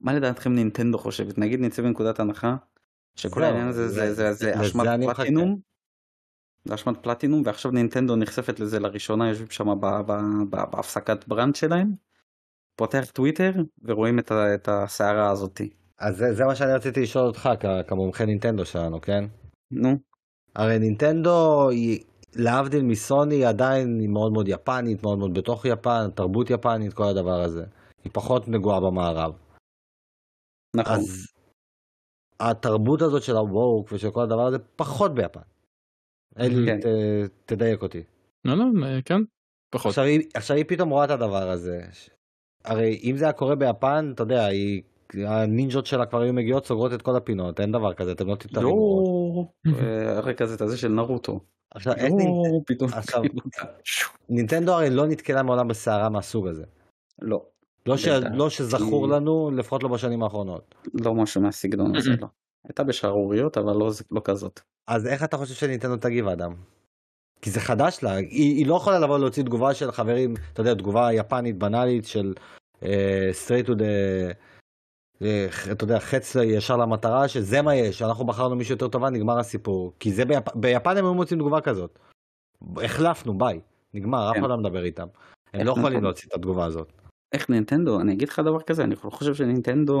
מה 0.00 0.12
לדעתכם 0.12 0.52
נינטנדו 0.54 0.98
חושבת? 0.98 1.38
נגיד 1.38 1.60
נצא 1.60 1.82
מנקודת 1.82 2.20
הנחה 2.20 2.56
שכל 3.16 3.40
זהו, 3.40 3.48
העניין 3.48 3.68
הזה 3.68 3.88
זה- 3.88 4.14
זה- 4.14 4.32
זה 4.32 4.52
זה 4.52 4.60
אשמת. 4.62 4.86
פלטינום, 5.16 5.58
זה 6.64 6.74
אשמת 6.74 6.96
פלטינום 7.02 7.42
ועכשיו 7.44 7.70
נינטנדו 7.70 8.16
נחשפת 8.16 8.60
לזה 8.60 8.80
לראשונה 8.80 9.28
יושבים 9.28 9.50
שם 9.50 9.80
ב- 9.80 9.86
ב- 9.86 10.12
ב- 10.50 10.70
בהפסקת 10.70 11.28
ברנד 11.28 11.56
שלהם, 11.56 11.92
פותח 12.76 13.04
טוויטר 13.12 13.52
ורואים 13.82 14.18
את 14.18 14.32
את 14.32 14.68
הסערה 14.72 15.30
הזאתי. 15.30 15.70
אז 15.98 16.16
זה- 16.16 16.34
זה 16.34 16.44
מה 16.44 16.54
שאני 16.54 16.72
רציתי 16.72 17.02
לשאול 17.02 17.26
אותך, 17.26 17.48
כמומחה 17.86 18.24
נינטנדו 18.24 18.64
שלנו, 18.64 19.00
כן? 19.00 19.24
נו, 19.70 19.98
הרי 20.56 20.78
נינטנדו 20.78 21.68
היא, 21.70 22.00
להבדיל 22.36 22.82
מסוני, 22.82 23.44
עדיין 23.44 24.00
היא 24.00 24.08
מאוד 24.08 24.32
מאוד 24.32 24.48
יפנית, 24.48 25.02
מאוד 25.02 25.18
מאוד 25.18 25.34
בתוך 25.34 25.64
יפן, 25.64 26.10
תרבות 26.14 26.50
יפנית, 26.50 26.92
כל 26.92 27.04
הדבר 27.04 27.40
הזה. 27.40 27.64
היא 28.04 28.12
פחות 28.12 28.48
נגועה 28.48 28.80
במערב. 28.80 29.32
נכון. 30.76 30.94
אז 30.94 31.26
התרבות 32.40 33.02
הזאת 33.02 33.22
של 33.22 33.36
הווק 33.36 33.92
ושל 33.92 34.10
כל 34.10 34.22
הדבר 34.22 34.46
הזה 34.46 34.58
פחות 34.58 35.14
ביפן. 35.14 35.40
אלי, 36.38 36.66
כן. 36.66 36.80
ת- 36.80 37.30
תדייק 37.46 37.82
אותי. 37.82 38.02
לא, 38.44 38.54
לא, 38.56 38.64
כן, 39.04 39.20
פחות. 39.74 39.88
עכשיו 39.90 40.04
היא, 40.04 40.20
עכשיו 40.34 40.56
היא 40.56 40.64
פתאום 40.68 40.90
רואה 40.90 41.04
את 41.04 41.10
הדבר 41.10 41.50
הזה. 41.50 41.80
ש- 41.92 42.10
הרי 42.64 43.00
אם 43.04 43.16
זה 43.16 43.24
היה 43.24 43.32
קורה 43.32 43.54
ביפן, 43.56 44.10
אתה 44.14 44.22
יודע, 44.22 44.44
היא, 44.46 44.82
הנינג'ות 45.26 45.86
שלה 45.86 46.06
כבר 46.06 46.20
היו 46.20 46.32
מגיעות, 46.32 46.66
סוגרות 46.66 46.92
את 46.92 47.02
כל 47.02 47.16
הפינות, 47.16 47.60
אין 47.60 47.72
דבר 47.72 47.94
כזה, 47.94 48.12
אתם 48.12 48.26
לא 48.26 48.36
תתארו. 48.36 48.68
יואו, 48.68 49.52
אה, 49.80 50.16
הרקע 50.18 50.44
הזה 50.44 50.64
הזה 50.64 50.76
של 50.76 50.88
נרוטו. 50.88 51.40
עכשיו, 51.74 51.92
איך 51.96 52.12
נינ- 52.12 52.22
יואו, 52.22 52.62
פתאום. 52.66 52.90
עכשיו- 52.92 53.22
נינטנדו 54.28 54.72
הרי 54.72 54.90
לא 54.90 55.06
נתקלה 55.06 55.42
מעולם 55.42 55.68
בסערה 55.68 56.08
מהסוג 56.08 56.46
הזה. 56.46 56.64
לא, 57.22 57.44
לא, 57.86 57.96
ש... 57.96 58.08
לא 58.08 58.50
שזכור 58.50 59.08
לנו, 59.08 59.50
לפחות 59.50 59.82
לא 59.82 59.88
בשנים 59.88 60.22
האחרונות. 60.22 60.74
לא 60.94 61.14
משהו 61.14 61.40
מהסגנון 61.40 61.96
הזה, 61.96 62.10
לא. 62.20 62.26
הייתה 62.64 62.84
בשערוריות 62.84 63.58
אבל 63.58 63.72
לא 63.76 63.90
לא 64.10 64.20
כזאת. 64.24 64.60
אז 64.86 65.06
איך 65.06 65.24
אתה 65.24 65.36
חושב 65.36 65.54
שנינטנדו 65.54 65.96
תגיב, 65.96 66.28
אדם? 66.28 66.54
כי 67.42 67.50
זה 67.50 67.60
חדש 67.60 67.98
לה, 68.02 68.12
היא, 68.14 68.26
היא 68.56 68.66
לא 68.66 68.74
יכולה 68.74 68.98
לבוא 68.98 69.18
להוציא 69.18 69.42
תגובה 69.42 69.74
של 69.74 69.92
חברים, 69.92 70.34
אתה 70.52 70.60
יודע, 70.60 70.74
תגובה 70.74 71.12
יפנית 71.12 71.58
בנאלית 71.58 72.04
של 72.04 72.34
uh, 72.76 72.84
straight 73.46 73.66
to 73.66 73.70
the, 73.70 74.34
אתה 75.72 75.84
יודע, 75.84 75.98
חץ 75.98 76.36
ישר 76.36 76.76
למטרה, 76.76 77.28
שזה 77.28 77.62
מה 77.62 77.74
יש, 77.74 78.02
אנחנו 78.02 78.26
בחרנו 78.26 78.56
מישהו 78.56 78.74
יותר 78.74 78.88
טובה, 78.88 79.10
נגמר 79.10 79.38
הסיפור. 79.38 79.92
כי 80.00 80.12
זה 80.12 80.24
ביפ... 80.24 80.54
ביפן 80.54 80.96
הם 80.96 81.04
היו 81.04 81.14
מוצאים 81.14 81.40
תגובה 81.40 81.60
כזאת. 81.60 81.98
החלפנו, 82.84 83.38
ביי, 83.38 83.60
נגמר, 83.94 84.30
אף. 84.30 84.36
אחד 84.38 84.48
לא 84.48 84.56
מדבר 84.56 84.84
איתם. 84.84 85.06
הם 85.52 85.66
לא 85.66 85.72
יכולים? 85.72 86.02
להוציא 86.02 86.28
את 86.28 86.34
התגובה 86.34 86.64
הזאת. 86.64 86.92
איך 87.32 87.50
נינטנדו, 87.50 88.00
אני 88.00 88.12
אגיד 88.12 88.28
לך 88.28 88.38
דבר 88.38 88.62
כזה, 88.62 88.84
אני 88.84 88.94
לא 89.04 89.10
חושב 89.10 89.34
שנינטנדו 89.34 90.00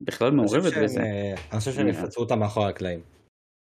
בכלל 0.00 0.30
מעורבת 0.30 0.72
בזה. 0.82 1.00
אה, 1.00 1.34
אני 1.52 1.58
חושב 1.58 1.72
שהם 1.72 1.88
יפצו 1.88 2.20
אותה 2.20 2.36
מאחורי 2.36 2.68
הקלעים. 2.68 3.00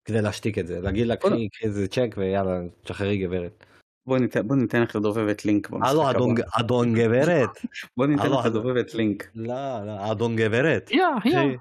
כדי 0.06 0.22
להשתיק 0.22 0.58
את 0.58 0.68
זה, 0.68 0.80
להגיד 0.80 1.08
לה 1.08 1.16
קחי 1.16 1.48
איזה 1.64 1.88
צ'ק 1.88 2.16
ויאללה, 2.18 2.62
תשחררי 2.84 3.18
גברת. 3.18 3.66
בוא 4.12 4.18
ניתן, 4.20 4.48
בוא 4.48 4.56
ניתן 4.56 4.82
לך 4.82 4.96
לדובבת 4.96 5.46
לינק 5.46 5.70
במשחק 5.70 5.90
הלו 5.92 6.02
הבא. 6.10 6.12
אדון, 6.18 6.36
אדון 6.60 6.94
גברת. 6.94 7.50
בוא 7.98 8.06
ניתן 8.06 8.22
הלו, 8.22 8.40
לך 8.40 8.46
אדון- 8.46 8.62
לדובבת 8.62 8.94
לינק. 8.94 9.32
לא, 9.36 9.86
לא, 9.86 10.12
אדון 10.12 10.36
גברת. 10.36 10.92
יא, 10.92 10.98
יא. 11.26 11.58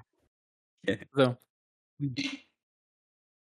קחי. 0.85 1.05
זהו. 1.13 1.31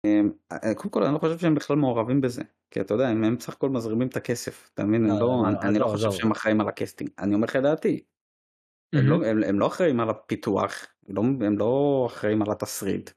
אמ, 0.06 0.30
אה, 0.52 0.74
קודם 0.74 0.90
כל 0.90 1.02
אני 1.02 1.14
לא 1.14 1.18
חושב 1.18 1.38
שהם 1.38 1.54
בכלל 1.54 1.76
מעורבים 1.76 2.20
בזה. 2.20 2.42
כי 2.70 2.80
אתה 2.80 2.94
יודע, 2.94 3.08
הם 3.08 3.24
הם 3.24 3.36
בסך 3.36 3.52
הכל 3.52 3.68
מזרימים 3.68 4.08
את 4.08 4.16
הכסף. 4.16 4.70
אתה 4.74 4.84
מבין? 4.84 5.06
לא, 5.06 5.14
לא- 5.14 5.20
לא, 5.20 5.48
אני- 5.62 5.78
לא 5.78 5.86
חושב. 5.86 6.10
שהם 6.12 6.30
אחראים 6.30 6.60
על 6.60 6.68
ה 6.68 6.73
casting. 6.73 7.10
אני 7.18 7.34
אומר 7.34 7.44
לך 7.44 7.56
את 7.56 7.62
דעתי. 7.62 8.00
הם. 8.94 9.06
לא- 9.06 9.24
הם- 9.26 9.42
הם 9.46 9.58
לא 9.58 9.66
אחראים 9.66 10.00
על 10.00 10.10
הפיתוח, 10.10 10.86
הם 11.08 11.14
לא- 11.16 11.46
הם 11.46 11.58
לא 11.58 12.04
אחראים 12.10 12.42
על 12.42 12.50
התסריט. 12.50 13.10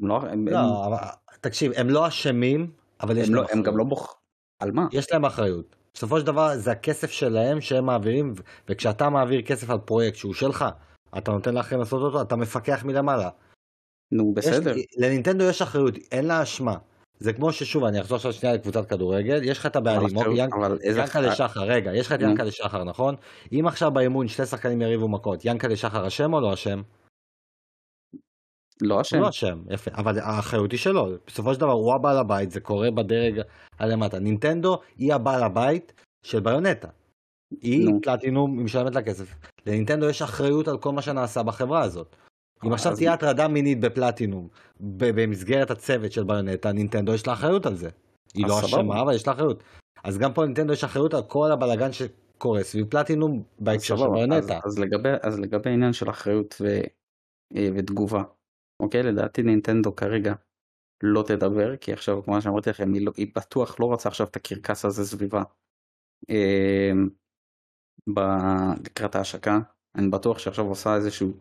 הם 0.00 0.08
לא, 0.08 0.16
הם, 0.22 0.48
לא, 0.48 0.58
הם, 0.58 0.92
אבל 0.92 0.98
תקשיב, 1.40 1.72
הם 1.76 1.90
לא 1.90 2.08
אשמים, 2.08 2.72
אבל 3.00 3.18
הם, 3.18 3.34
לא, 3.34 3.44
הם 3.52 3.62
גם. 3.62 3.76
לא 3.76 3.84
בוח... 3.84 4.21
על 4.62 4.70
מה? 4.70 4.86
יש 4.92 5.12
להם 5.12 5.24
אחריות. 5.24 5.76
בסופו 5.94 6.20
של 6.20 6.26
דבר 6.26 6.56
זה 6.56 6.70
הכסף 6.70 7.10
שלהם 7.10 7.60
שהם 7.60 7.86
מעבירים, 7.86 8.34
וכשאתה 8.68 9.10
מעביר 9.10 9.42
כסף 9.42 9.70
על 9.70 9.78
פרויקט 9.78 10.16
שהוא 10.16 10.34
שלך, 10.34 10.64
אתה 11.18 11.30
נותן 11.30 11.54
לאחרים 11.54 11.80
לעשות 11.80 12.02
אותו, 12.02 12.22
אתה 12.22 12.36
מפקח 12.36 12.84
מלמעלה. 12.84 13.28
נו 14.12 14.32
בסדר. 14.34 14.76
יש, 14.76 14.84
לנינטנדו 14.98 15.44
יש 15.44 15.62
אחריות, 15.62 15.94
אין 16.12 16.24
לה 16.24 16.42
אשמה. 16.42 16.76
זה 17.18 17.32
כמו 17.32 17.52
ששוב, 17.52 17.84
אני 17.84 18.00
אחזור 18.00 18.16
עכשיו 18.16 18.32
שנייה 18.32 18.54
לקבוצת 18.54 18.88
כדורגל, 18.88 19.42
יש 19.42 19.58
לך 19.58 19.66
את 19.66 19.76
הבעלים, 19.76 20.16
אוקיי. 20.16 20.48
ינקלה 20.84 21.34
שחר, 21.34 21.60
רגע, 21.60 21.94
יש 21.94 22.06
לך 22.06 22.12
את 22.12 22.20
נו. 22.20 22.28
ינקלה 22.28 22.50
שחר, 22.50 22.84
נכון? 22.84 23.14
אם 23.52 23.66
עכשיו 23.66 23.90
באימון 23.90 24.28
שתי 24.28 24.46
שחקנים 24.46 24.82
יריבו 24.82 25.08
מכות, 25.08 25.44
ינקלה 25.44 25.76
שחר 25.76 26.06
אשם 26.06 26.34
או 26.34 26.40
לא 26.40 26.54
אשם? 26.54 26.82
לא 28.82 29.00
אשם. 29.00 29.16
הוא 29.16 29.24
לא 29.24 29.28
אשם, 29.28 29.58
יפה, 29.70 29.90
אבל 29.94 30.18
האחריות 30.18 30.72
היא 30.72 30.78
שלו, 30.78 31.08
בסופו 31.26 31.54
של 31.54 31.60
דבר 31.60 31.72
הוא 31.72 31.94
הבעל 31.94 32.18
הבית, 32.18 32.50
זה 32.50 32.60
קורה 32.60 32.90
בדרג 32.90 33.40
הלמטה. 33.78 34.18
נינטנדו 34.18 34.78
היא 34.96 35.14
הבעל 35.14 35.42
הבית 35.42 35.92
של 36.22 36.40
ביונטה. 36.40 36.88
היא 37.60 37.88
נו. 37.90 38.00
פלטינום, 38.02 38.58
היא 38.58 38.64
משלמת 38.64 38.94
לה 38.94 39.02
כסף. 39.02 39.34
לנינטנדו 39.66 40.08
יש 40.08 40.22
אחריות 40.22 40.68
על 40.68 40.78
כל 40.78 40.92
מה 40.92 41.02
שנעשה 41.02 41.42
בחברה 41.42 41.82
הזאת. 41.82 42.16
אם 42.64 42.72
עכשיו 42.72 42.92
אז- 42.92 42.98
תהיה 42.98 43.12
הטרדה 43.12 43.48
מינית 43.48 43.80
בפלטינום, 43.80 44.48
במסגרת 44.80 45.70
הצוות 45.70 46.12
של 46.12 46.24
ביונטה, 46.24 46.72
נינטנדו 46.72 47.14
יש 47.14 47.26
לה 47.26 47.32
אחריות 47.32 47.66
על 47.66 47.74
זה. 47.74 47.90
היא 48.34 48.46
לא. 48.46 48.60
אשמה, 48.60 49.02
אבל 49.02 49.14
יש 49.14 49.26
לה 49.26 49.32
אחריות. 49.32 49.62
אז 50.04 50.18
גם 50.18 50.32
פה 50.32 50.42
לנינטנדו 50.42 50.72
יש 50.72 50.84
אחריות 50.84 51.14
על 51.14 51.22
כל 51.22 51.52
הבלאגן 51.52 51.92
שקורה 51.92 52.62
סביב 52.62 52.86
פלטינום 52.90 53.42
בהקשר 53.58 53.96
של 53.96 54.04
ביונטה. 54.14 54.56
אז, 54.64 54.72
אז, 54.72 54.78
לגבי, 54.78 55.08
אז 55.22 55.38
לגבי 55.40 55.70
העניין 55.70 55.92
של 55.92 56.10
אחריות 56.10 56.54
ו, 56.60 56.66
אה, 57.56 57.68
ותגובה, 57.76 58.22
אוקיי? 58.82 59.02
לדעתי 59.02 59.42
נינטנדו 59.42 59.96
כרגע 59.96 60.34
לא 61.02 61.24
תדבר, 61.26 61.76
כי 61.76 61.92
עכשיו, 61.92 62.22
כמו 62.22 62.42
שאמרתי 62.42 62.70
לכם, 62.70 62.92
היא, 62.92 63.06
לא, 63.06 63.12
היא 63.16 63.26
בטוח 63.36 63.80
לא 63.80 63.86
רוצה 63.86 64.08
עכשיו 64.08 64.26
את 64.26 64.36
הקרקס 64.36 64.84
הזה 64.84 65.04
סביבה 65.04 65.42
אה, 66.30 66.92
ב, 68.14 68.20
לקראת 68.84 69.14
ההשקה. 69.14 69.58
אני 69.94 70.08
בטוח 70.08 70.38
שעכשיו 70.38 70.64
עושה 70.64 70.96
איזשהו 70.96 71.32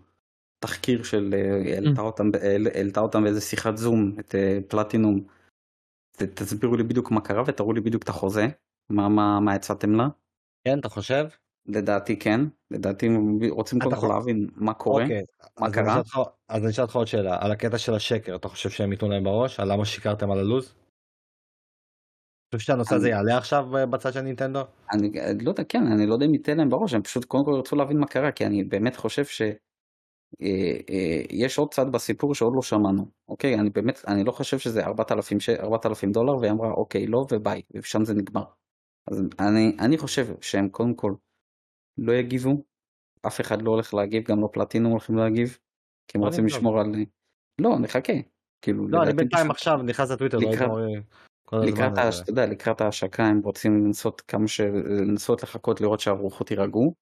תחקיר 0.63 1.03
של, 1.03 1.33
אה, 1.33 1.73
העלתה 1.73 2.01
אותם, 2.01 2.29
העלתה 2.73 2.99
אותם 2.99 3.23
באיזה 3.23 3.41
שיחת 3.41 3.77
זום, 3.77 4.15
את 4.19 4.35
אה, 4.35 4.59
פלטינום. 4.67 5.27
תסבירו 6.11 6.75
לי 6.75 6.83
בדיוק 6.83 7.11
מה 7.11 7.21
קרה 7.21 7.43
ותראו 7.47 7.73
לי 7.73 7.81
בדיוק 7.81 8.03
את 8.03 8.09
החוזה, 8.09 8.47
מה, 8.89 9.09
מה, 9.09 9.39
מה 9.39 9.53
הצעתם 9.53 9.95
לה. 9.95 10.07
כן, 10.67 10.79
אתה 10.79 10.89
חושב? 10.89 11.25
לדעתי 11.65 12.19
כן, 12.19 12.39
לדעתי 12.71 13.05
הם 13.05 13.39
רוצים 13.49 13.79
קודם 13.79 13.95
כל 14.01 14.07
להבין 14.07 14.47
מה 14.55 14.73
קורה, 14.73 15.03
אוקיי, 15.03 15.23
מה 15.59 15.67
אז 15.67 15.73
אני 15.73 15.83
קרה? 15.83 15.97
אותך- 15.97 16.19
אז 16.49 16.61
אני 16.63 16.71
אשאל 16.71 16.83
אותך 16.83 16.95
עוד 16.95 17.07
שאלה, 17.07 17.37
על 17.41 17.51
הקטע 17.51 17.77
של 17.77 17.93
השקר, 17.93 18.35
אתה 18.35 18.47
חושב 18.47 18.69
שהם 18.69 18.91
ייתנו 18.91 19.09
להם 19.09 19.23
בראש? 19.23 19.59
על 19.59 19.71
למה 19.73 19.85
שיקרתם 19.85 20.31
על 20.31 20.39
הלו"ז? 20.39 20.65
אתה 22.49 22.57
חושב 22.57 22.67
שהנושא 22.67 22.95
הזה 22.95 23.07
אני- 23.07 23.15
יעלה 23.15 23.37
עכשיו 23.37 23.77
אה, 23.77 23.85
בצד 23.85 24.13
של 24.13 24.21
נינטנדו? 24.21 24.59
אני 24.91 25.07
אני 25.31 25.43
לא 25.43 25.49
יודע, 25.49 25.63
כן, 25.69 25.83
אני 25.95 26.05
לא 26.07 26.13
יודע 26.13 26.25
אם 26.25 26.33
ייתן 26.33 26.57
להם 26.57 26.69
בראש, 26.69 26.93
הם 26.93 27.01
פשוט 27.03 27.25
קודם 27.25 27.45
כל 27.45 27.51
ירצו 27.55 27.75
להבין 27.75 27.97
מה 27.99 28.07
קרה, 28.07 28.31
כי 28.31 28.45
אני 28.45 28.63
באמת 28.63 28.95
חושב 28.95 29.25
ש... 29.25 29.41
אה, 29.41 29.47
אה, 30.89 31.21
יש 31.29 31.57
עוד 31.57 31.73
צד 31.73 31.91
בסיפור 31.91 32.35
שעוד 32.35 32.53
לא 32.55 32.61
שמענו, 32.61 33.05
אוקיי? 33.29 33.55
אני 33.59 33.69
באמת, 33.69 34.01
אני 34.07 34.23
לא 34.23 34.31
חושב 34.31 34.59
שזה 34.59 34.85
4,000 34.85 35.39
ש- 35.39 35.49
4,000 35.49 36.11
דולר, 36.11 36.37
והיא 36.37 36.51
אמרה 36.51 36.71
אוקיי, 36.71 37.07
לא 37.07 37.25
וביי, 37.31 37.61
ושם 37.75 38.05
זה 38.05 38.13
נגמר. 38.13 38.43
אז 39.11 39.23
אני, 39.39 39.77
אני 39.79 39.97
חושב 39.97 40.27
שהם 40.41 40.69
קודם 40.69 40.93
כל 40.95 41.13
לא 41.97 42.11
יגיבו, 42.13 42.63
אף 43.27 43.41
אחד 43.41 43.61
לא 43.61 43.71
הולך 43.71 43.93
להגיב, 43.93 44.23
גם 44.23 44.41
לא 44.41 44.49
פלטינום 44.53 44.91
הולכים 44.91 45.15
להגיב, 45.15 45.57
כי 46.07 46.17
הם 46.17 46.21
בוא 46.21 46.29
רוצים. 46.29 46.45
לשמור 46.45 46.79
על... 46.79 46.95
לא, 47.61 47.79
נחכה. 47.79 48.13
כאילו, 48.61 48.87
לא, 48.87 49.03
אני 49.03 49.13
בינתיים 49.13 49.51
עכשיו 49.51 49.77
נכנס 49.83 50.11
לטוויטר, 50.11 50.37
לא 50.37 50.51
לקראת- 50.51 51.93
אתה 52.21 52.31
יודע, 52.31 52.45
לקראת 52.45 52.81
ההשקה 52.81 53.25
הם 53.25 53.39
רוצים 53.43 53.85
לנסות 53.85 54.21
כמה 54.21 54.47
ש... 54.47 54.61
לנסות 55.01 55.43
לחכות 55.43 55.81
לראות 55.81 55.99
שהרוחות 55.99 56.51
יירגעו. 56.51 56.93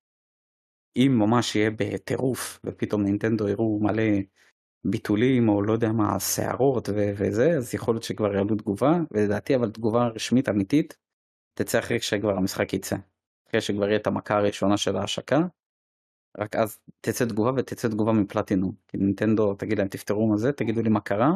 אם 0.95 1.15
ממש 1.19 1.55
יהיה 1.55 1.71
בטירוף 1.71 2.59
ופתאום 2.65 3.03
נינטנדו 3.03 3.47
יראו 3.47 3.79
מלא 3.81 4.03
ביטולים 4.85 5.49
או 5.49 5.61
לא 5.61 5.73
יודע 5.73 5.91
מה 5.91 6.19
שערות 6.19 6.89
ו- 6.89 7.11
וזה 7.17 7.57
אז 7.57 7.73
יכול 7.73 7.93
להיות 7.93 8.03
שכבר 8.03 8.35
יעלו 8.35 8.55
תגובה 8.55 8.99
ולדעתי 9.11 9.55
אבל 9.55 9.71
תגובה 9.71 10.07
רשמית 10.07 10.49
אמיתית 10.49 10.97
תצא 11.53 11.79
אחרי 11.79 11.99
שכבר 11.99 12.37
המשחק 12.37 12.73
יצא. 12.73 12.95
אחרי 13.49 13.61
שכבר 13.61 13.87
יהיה 13.87 13.97
את 13.97 14.07
המכה 14.07 14.37
הראשונה 14.37 14.77
של 14.77 14.95
ההשקה. 14.95 15.39
רק 16.37 16.55
אז 16.55 16.79
תצא 17.01 17.25
תגובה 17.25 17.51
ותצא 17.57 17.87
תגובה 17.87 18.11
מפלטינום. 18.11 18.75
כי 18.87 18.97
נינטנדו 18.97 19.53
תגיד 19.53 19.77
להם 19.77 19.87
תפתרו 19.87 20.27
מה 20.27 20.37
זה 20.37 20.51
תגידו 20.53 20.81
לי 20.81 20.89
מה 20.89 21.01
קרה 21.01 21.31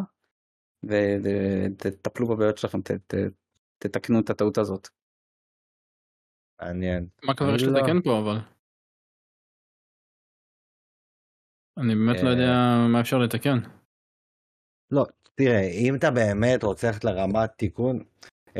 ותטפלו 0.83 2.27
בבעיות 2.27 2.57
שלכם 2.57 2.81
ת- 2.81 2.91
ת- 2.91 3.31
תתקנו 3.77 4.19
את 4.19 4.29
הטעות 4.29 4.57
הזאת. 4.57 4.87
מעניין. 6.61 7.07
מה 7.23 7.33
כבר 7.35 7.55
יש 7.55 7.63
לא- 7.63 7.79
לתקן 7.79 8.01
פה 8.01 8.19
אבל? 8.19 8.37
אני 11.77 11.95
באמת 11.95 12.23
לא 12.23 12.27
אה, 12.27 12.31
יודע 12.33 12.53
מה 12.93 13.01
אפשר 13.01 13.17
לתקן. 13.17 13.57
לא, 14.91 15.05
תראה, 15.35 15.61
אם 15.61 15.95
אתה 15.95 16.11
באמת 16.11 16.63
רוצה 16.63 16.87
ללכת 16.87 17.03
לרמת 17.03 17.49
תיקון, 17.57 18.03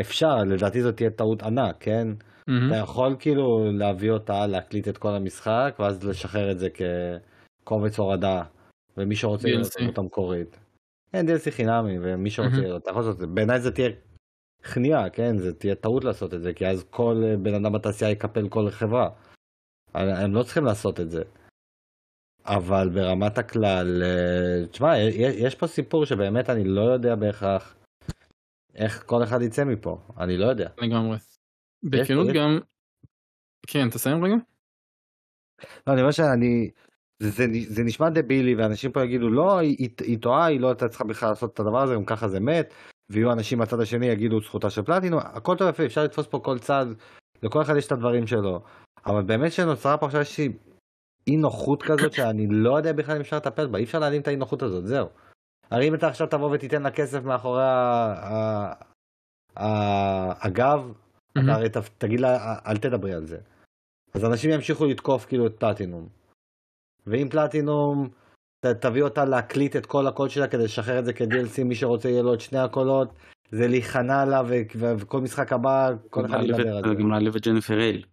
אפשר, 0.02 0.36
לדעתי 0.44 0.82
זאת 0.82 0.96
תהיה 0.96 1.10
טעות 1.10 1.42
ענק, 1.44 1.76
כן? 1.80 2.08
מהמם. 2.48 2.68
אתה 2.68 2.76
יכול 2.76 3.16
כאילו 3.20 3.72
להביא 3.72 4.12
אותה, 4.12 4.48
להקליט 4.48 4.88
את 4.88 4.98
כל 4.98 5.16
המשחק, 5.16 5.76
ואז 5.80 6.04
לשחרר 6.04 6.52
את 6.52 6.60
זה 6.60 6.68
כקובץ 7.64 8.00
הורדה, 8.00 8.44
ומי 8.98 9.16
שרוצה 9.16 9.48
לראות. 9.48 9.68
אותה 9.88 10.02
מקורית. 10.02 10.60
כן, 11.12 11.26
DLC 11.28 11.52
חינמי, 11.52 11.98
ומי 12.02 12.30
שרוצה. 12.30 12.58
לראות, 12.58 12.82
אתה 12.82 12.90
יכול 12.90 13.02
לעשות 13.02 13.16
את 13.16 13.20
זה. 13.20 13.28
בעיניי 13.28 13.60
זה 13.60 13.72
תהיה 13.72 13.90
כניעה, 14.74 15.10
כן? 15.10 15.38
זה 15.38 15.54
תהיה 15.54 15.76
טעות 15.76 16.04
לעשות 16.04 16.34
את 16.34 16.42
זה, 16.42 16.54
כי 16.54 16.68
אז 16.68 16.86
כל 16.90 17.22
אה, 17.26 17.38
בן 17.38 17.54
אדם 17.54 17.74
בתעשייה 17.74 18.12
יקפל 18.12 18.50
כל 18.50 18.70
חברה. 18.70 19.10
הם 19.94 20.34
לא 20.34 20.44
צריכים 20.44 20.66
לעשות 20.66 21.00
את 21.00 21.12
זה. 21.12 21.24
אבל 22.46 22.90
ברמת 22.90 23.38
הכלל, 23.38 24.04
אה, 24.04 24.68
תשמע, 24.68 24.98
יש 25.18 25.56
פה 25.56 25.68
סיפור 25.68 26.06
שבאמת 26.06 26.50
אני 26.50 26.64
לא 26.64 26.82
יודע 26.82 27.16
בהכרח 27.16 27.76
איך 28.76 29.04
כל 29.06 29.24
אחד 29.24 29.42
יצא 29.42 29.64
מפה, 29.64 29.98
אני 30.18 30.38
לא 30.38 30.46
יודע. 30.46 30.70
לגמרי. 30.82 31.18
בכנות 31.84 32.28
גם... 32.28 32.60
כן, 33.68 33.90
תסיים 33.90 34.26
רגע? 34.26 34.36
לא, 35.88 35.94
אני 35.94 36.02
אומר 36.02 36.12
שאני, 36.12 36.70
זה, 37.20 37.30
זה, 37.30 37.46
זה 37.68 37.84
נשמע 37.84 38.10
דבילי 38.10 38.56
ואנשים 38.56 38.92
פה 38.92 39.04
יגידו 39.04 39.30
לא, 39.30 39.58
היא, 39.58 39.90
היא, 40.02 40.20
טועה, 40.20 40.46
היא 40.46 40.60
לא 40.60 40.68
הייתה 40.68 40.88
צריכה 40.88 41.04
בכלל 41.04 41.30
לעשות 41.30 41.54
את 41.54 41.60
הדבר 41.60 41.84
הזה, 41.84 41.96
גם 41.96 42.06
ככה 42.06 42.28
זה 42.28 42.40
מת, 42.40 42.74
ויהיו 43.10 43.32
אנשים 43.32 43.60
מהצד 43.60 43.80
השני 43.80 44.06
יגידו 44.06 44.42
זכותה 44.42 44.70
של 44.70 44.82
פלטינום, 44.82 45.20
הכל 45.24 45.56
טוב 45.58 45.70
יפה, 45.70 45.86
אפשר 45.86 46.04
לתפוס 46.04 46.28
פה 46.28 46.40
כל 46.40 46.60
צד, 46.60 46.86
לכל 47.44 47.62
אחד 47.62 47.76
יש 47.78 47.88
את 47.88 47.92
הדברים 47.92 48.28
שלו, 48.28 48.64
אבל 49.06 49.24
באמת 49.24 49.52
שנוצרה 49.52 49.98
פה 49.98 50.06
עכשיו 50.06 50.20
איזושהי 50.20 50.50
אי 51.28 51.36
נוחות 51.38 51.84
כזאת 51.84 52.14
שאני 52.14 52.48
לא 52.50 52.78
יודע 52.78 52.94
בכלל 52.94 53.16
אם 53.16 53.22
אפשר 53.22 53.38
לטפל 53.38 53.68
בה, 53.68 53.78
אי 53.78 53.84
אפשר 53.84 54.00
להעלים 54.00 54.22
את 54.22 54.28
האי 54.28 54.36
נוחות 54.36 54.62
הזאת, 54.62 54.88
זהו. 54.88 55.08
הרי 55.72 55.88
אם 55.88 55.96
אתה 55.96 56.08
עכשיו 56.08 56.28
תבוא 56.28 56.56
ותיתן 56.56 56.82
לה 56.82 56.92
כסף 56.92 57.24
מאחורי 57.24 57.64
ה- 57.64 58.74
הגב. 60.46 61.03
אתה 61.38 61.54
הרי 61.54 61.70
ת- 61.70 61.78
תגיד 61.98 62.20
לה 62.20 62.56
אל 62.66 62.78
תדברי 62.78 63.14
על 63.14 63.26
זה. 63.26 63.38
אז 64.14 64.26
אנשים 64.26 64.52
ימשיכו 64.52 64.86
לתקוף 64.86 65.26
כאילו 65.26 65.48
את 65.48 65.56
פלטינום. 65.60 66.08
ואם 67.08 67.28
פלטינום 67.30 68.10
ת, 68.60 68.66
תביא 68.66 69.04
אותה 69.04 69.26
להקליט 69.26 69.76
את 69.76 69.86
כל 69.86 70.08
הקול 70.08 70.30
שלה 70.30 70.48
כדי 70.48 70.64
לשחרר 70.64 71.00
את 71.00 71.06
זה 71.06 71.14
כ-DLC, 71.14 71.64
מי 71.66 71.76
שרוצה 71.76 72.10
יהיה 72.10 72.22
לו 72.22 72.34
את 72.34 72.42
שני 72.42 72.60
הקולות, 72.60 73.14
זה 73.52 73.68
להיכנע 73.68 74.26
לה 74.26 74.42
ו- 74.48 74.62
ו- 74.76 74.94
וכל 75.00 75.22
משחק 75.22 75.54
הבא 75.54 75.92
כל 76.10 76.26
אחד 76.26 76.34
להעליב 76.34 76.60
ידבר 76.60 76.78
על 76.78 76.84
זה. 76.90 76.96
גם 76.96 77.12
להעליב 77.12 77.36
את 77.36 77.48
ג'ניפר 77.48 77.80
אייל. 77.80 78.04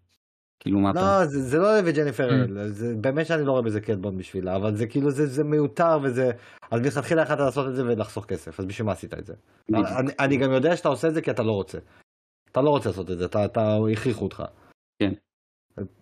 כאילו 0.61 0.79
מה 0.79 0.91
אתה... 0.91 1.01
לא, 1.21 1.27
זה, 1.27 1.43
זה 1.43 1.59
לא 1.59 1.73
אוהב 1.73 1.87
את 1.87 1.95
ג'ניפר. 1.95 2.31
אל, 2.31 2.69
זה 2.69 2.95
באמת 3.01 3.27
שאני 3.27 3.45
לא 3.45 3.51
רואה 3.53 3.63
בזה 3.63 3.81
קטבון 3.81 4.19
בשבילה, 4.19 4.57
אבל 4.57 4.77
זה 4.77 4.87
כאילו 4.87 5.11
זה, 5.11 5.27
זה 5.27 5.45
מיותר 5.45 5.99
וזה, 6.03 6.31
אז 6.71 6.81
מלכתחילה 6.81 7.23
יכולת 7.23 7.39
לעשות 7.41 7.69
את 7.69 7.77
זה 7.77 7.85
ולחסוך 7.85 8.25
כסף, 8.27 8.61
אז 8.61 8.67
בשביל 8.67 8.87
מה 8.87 8.93
עשית 8.93 9.15
את 9.15 9.27
זה? 9.27 9.35
אני, 9.75 10.13
אני 10.19 10.37
גם 10.37 10.53
יודע 10.53 10.77
שאתה 10.77 10.89
עושה 10.89 11.09
את 11.09 11.15
זה 11.15 11.23
כי 11.23 11.31
אתה 11.31 11.43
לא 11.43 11.53
רוצה. 11.53 11.79
אתה 12.53 12.61
לא 12.61 12.71
רוצה 12.71 12.89
לעשות 12.89 13.11
את 13.11 13.19
זה, 13.19 13.25
אתה, 13.25 13.45
אתה 13.45 13.61
הכריחו 13.93 14.25
אותך. 14.25 14.43
כן. 15.03 15.13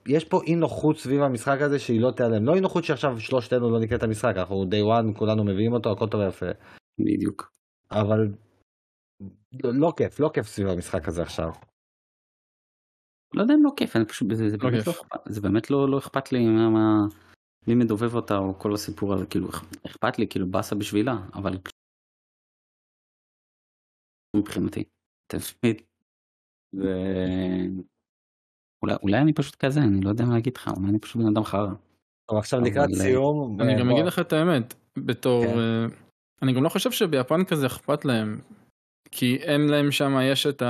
יש 0.07 0.25
פה 0.25 0.41
אי 0.47 0.55
נוחות 0.55 0.97
סביב 0.99 1.21
המשחק 1.23 1.59
הזה 1.67 1.79
שהיא 1.79 2.01
לא 2.01 2.11
תיעלם. 2.17 2.45
לא 2.45 2.55
אי 2.55 2.61
נוחות 2.61 2.85
שעכשיו 2.85 3.21
שלושתנו 3.21 3.71
לא 3.71 3.81
נקרא 3.81 3.97
את 3.97 4.03
המשחק, 4.03 4.35
אנחנו 4.37 4.65
day 4.65 4.85
one, 5.15 5.19
כולנו 5.19 5.45
מביאים 5.45 5.73
אותו, 5.73 5.93
הכל 5.93 6.07
טוב 6.11 6.21
ויפה. 6.21 6.47
בדיוק. 6.99 7.53
אבל 7.91 8.21
לא, 9.65 9.71
לא 9.75 9.93
כיף, 9.97 10.21
לא 10.21 10.31
כיף 10.35 10.47
סביב 10.47 10.69
המשחק 10.69 11.09
הזה 11.09 11.23
עכשיו. 11.23 11.49
לא 13.35 13.43
יודע 13.43 13.55
אם 13.55 13.65
לא 13.65 13.71
כיף, 13.77 13.97
אני 13.97 14.05
פשוט, 14.05 14.29
זה, 14.35 14.49
זה, 14.49 14.57
לא 14.57 14.71
באמת, 14.71 14.85
כיף. 14.85 14.97
לא, 14.97 15.19
זה 15.29 15.41
באמת 15.41 15.71
לא, 15.71 15.91
לא 15.91 15.99
אכפת 15.99 16.33
לי 16.33 16.47
מה, 16.47 16.71
מה, 16.71 17.07
מי 17.67 17.75
מדובב 17.75 18.15
אותה 18.15 18.35
או 18.39 18.59
כל 18.59 18.75
הסיפור 18.75 19.15
הזה, 19.15 19.27
כאילו 19.27 19.49
אכ- 19.49 19.87
אכפת 19.87 20.19
לי, 20.19 20.29
כאילו 20.29 20.47
באסה 20.51 20.75
בשבילה, 20.75 21.13
אבל 21.35 21.53
מבחינתי, 24.37 24.85
תמיד. 25.33 25.88
ו... 26.75 26.83
אולי, 28.83 28.95
אולי 29.03 29.19
אני 29.19 29.33
פשוט 29.33 29.55
כזה, 29.55 29.81
אני 29.81 30.01
לא 30.01 30.09
יודע 30.09 30.25
מה 30.25 30.35
להגיד 30.35 30.57
לך, 30.57 30.71
אולי 30.77 30.89
אני 30.89 30.99
פשוט 30.99 31.23
בן 31.23 31.29
אדם 31.29 31.45
חרא. 31.45 31.69
טוב, 32.29 32.39
עכשיו 32.39 32.61
לקראת 32.61 32.89
אה, 32.91 32.95
סיום. 32.95 33.61
אני 33.61 33.75
אה, 33.75 33.79
גם 33.79 33.89
בוא, 33.89 33.95
אגיד 33.95 34.07
לך 34.07 34.19
את 34.19 34.33
האמת, 34.33 34.75
בתור... 34.97 35.45
כן. 35.45 35.59
אה, 35.59 35.87
אני 36.43 36.53
גם 36.53 36.65
לא 36.65 36.69
חושב 36.69 36.91
שביפן 36.91 37.45
כזה 37.45 37.67
אכפת 37.67 38.05
להם, 38.05 38.41
כי 39.11 39.37
אין 39.37 39.69
להם 39.69 39.91
שם, 39.91 40.17
יש 40.23 40.47
את 40.47 40.63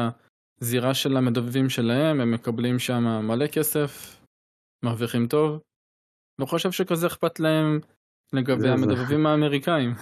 הזירה 0.60 0.94
של 0.94 1.16
המדובבים 1.16 1.68
שלהם, 1.68 2.20
הם 2.20 2.30
מקבלים 2.30 2.78
שם 2.78 3.04
מלא 3.04 3.46
כסף, 3.46 4.20
מרוויחים 4.84 5.26
טוב. 5.26 5.60
לא 6.38 6.46
חושב 6.46 6.72
שכזה 6.72 7.06
אכפת 7.06 7.40
להם 7.40 7.80
לגבי 8.32 8.68
המדובבים 8.68 9.26
האמריקאים. 9.26 9.90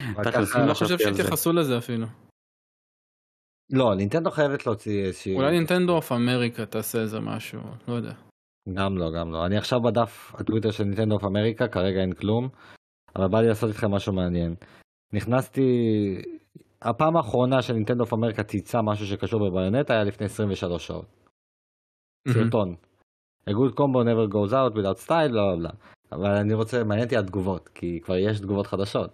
אני 0.00 0.14
לא 0.54 0.66
לא 0.66 0.74
חושב 0.74 0.98
זה. 0.98 1.04
שהתייחסו 1.04 1.52
לזה 1.52 1.78
אפילו. 1.78 2.06
לא, 3.70 3.94
נינטנדו 3.94 4.30
חייבת 4.30 4.66
להוציא 4.66 5.04
איזושהי... 5.04 5.34
אולי 5.34 5.50
Nintendo 5.50 5.92
of 5.92 6.12
America 6.12 6.66
תעשה 6.66 6.98
איזה 6.98 7.20
משהו, 7.20 7.60
לא 7.88 7.94
יודע. 7.94 8.12
גם 8.74 8.98
לא, 8.98 9.10
גם 9.18 9.32
לא. 9.32 9.46
אני 9.46 9.56
עכשיו 9.56 9.80
בדף 9.80 10.32
הטוויטר 10.34 10.70
של 10.70 10.84
Nintendo 10.84 11.14
of 11.14 11.24
America, 11.24 11.68
כרגע 11.68 12.00
אין 12.00 12.12
כלום, 12.12 12.48
אבל 13.16 13.28
בא 13.28 13.40
לי 13.40 13.48
לעשות 13.48 13.70
איתכם 13.70 13.90
משהו 13.90 14.12
מעניין. 14.12 14.54
נכנסתי, 15.12 15.62
הפעם 16.82 17.16
האחרונה 17.16 17.62
ש 17.62 17.70
Nintendo 17.70 18.04
of 18.04 18.12
America 18.12 18.42
צייצה 18.42 18.82
משהו 18.82 19.06
שקשור 19.06 19.48
בביונטה 19.48 19.90
היה 19.90 20.04
לפני 20.04 20.26
23 20.26 20.86
שעות. 20.86 21.06
סרטון. 22.28 22.74
A 23.50 23.52
good 23.52 23.74
combo 23.74 24.02
never 24.02 24.26
goes 24.26 24.52
out 24.52 24.74
without 24.74 25.06
style, 25.06 25.32
לא 25.32 25.58
לא. 25.58 25.70
אבל 26.12 26.30
אני 26.30 26.54
רוצה, 26.54 26.84
מעניין 26.84 27.04
אותי 27.04 27.16
התגובות, 27.16 27.68
כי 27.68 28.00
כבר 28.00 28.16
יש 28.16 28.40
תגובות 28.40 28.66
חדשות. 28.66 29.10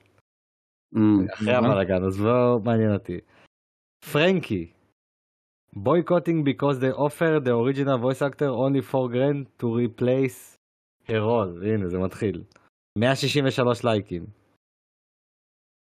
אחרי 1.34 1.54
הבלאגן, 1.54 2.04
אז 2.04 2.18
בואו, 2.18 2.60
מעניין 2.60 2.94
אותי. 2.94 3.18
פרנקי. 4.12 4.72
because 6.44 6.78
they 6.80 6.90
offer 6.90 7.40
the 7.40 7.54
original 7.54 7.98
voice 7.98 8.22
actor 8.22 8.48
only 8.48 8.80
4 8.80 9.08
grand 9.08 9.46
to 9.58 9.76
replace 9.76 10.56
her 11.08 11.20
role. 11.20 11.62
הנה, 11.62 11.88
זה 11.88 11.98
מתחיל. 11.98 12.44
163 12.98 13.84
לייקים. 13.84 14.26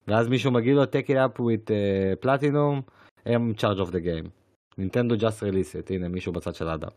ואז 0.08 0.28
מישהו 0.28 0.52
מגיד 0.52 0.76
לו 0.76 0.84
take 0.84 1.10
it 1.10 1.18
up 1.18 1.40
with 1.40 1.70
uh, 1.70 2.26
platinum, 2.26 2.84
I'm 3.26 3.56
charge 3.56 3.80
of 3.80 3.92
the 3.92 4.00
game. 4.00 4.30
נינטנדו 4.78 5.16
just 5.16 5.42
release 5.42 5.74
it, 5.76 5.94
הנה 5.96 6.08
מישהו 6.10 6.34
בצד 6.34 6.56
של 6.56 6.68
האדם. 6.68 6.92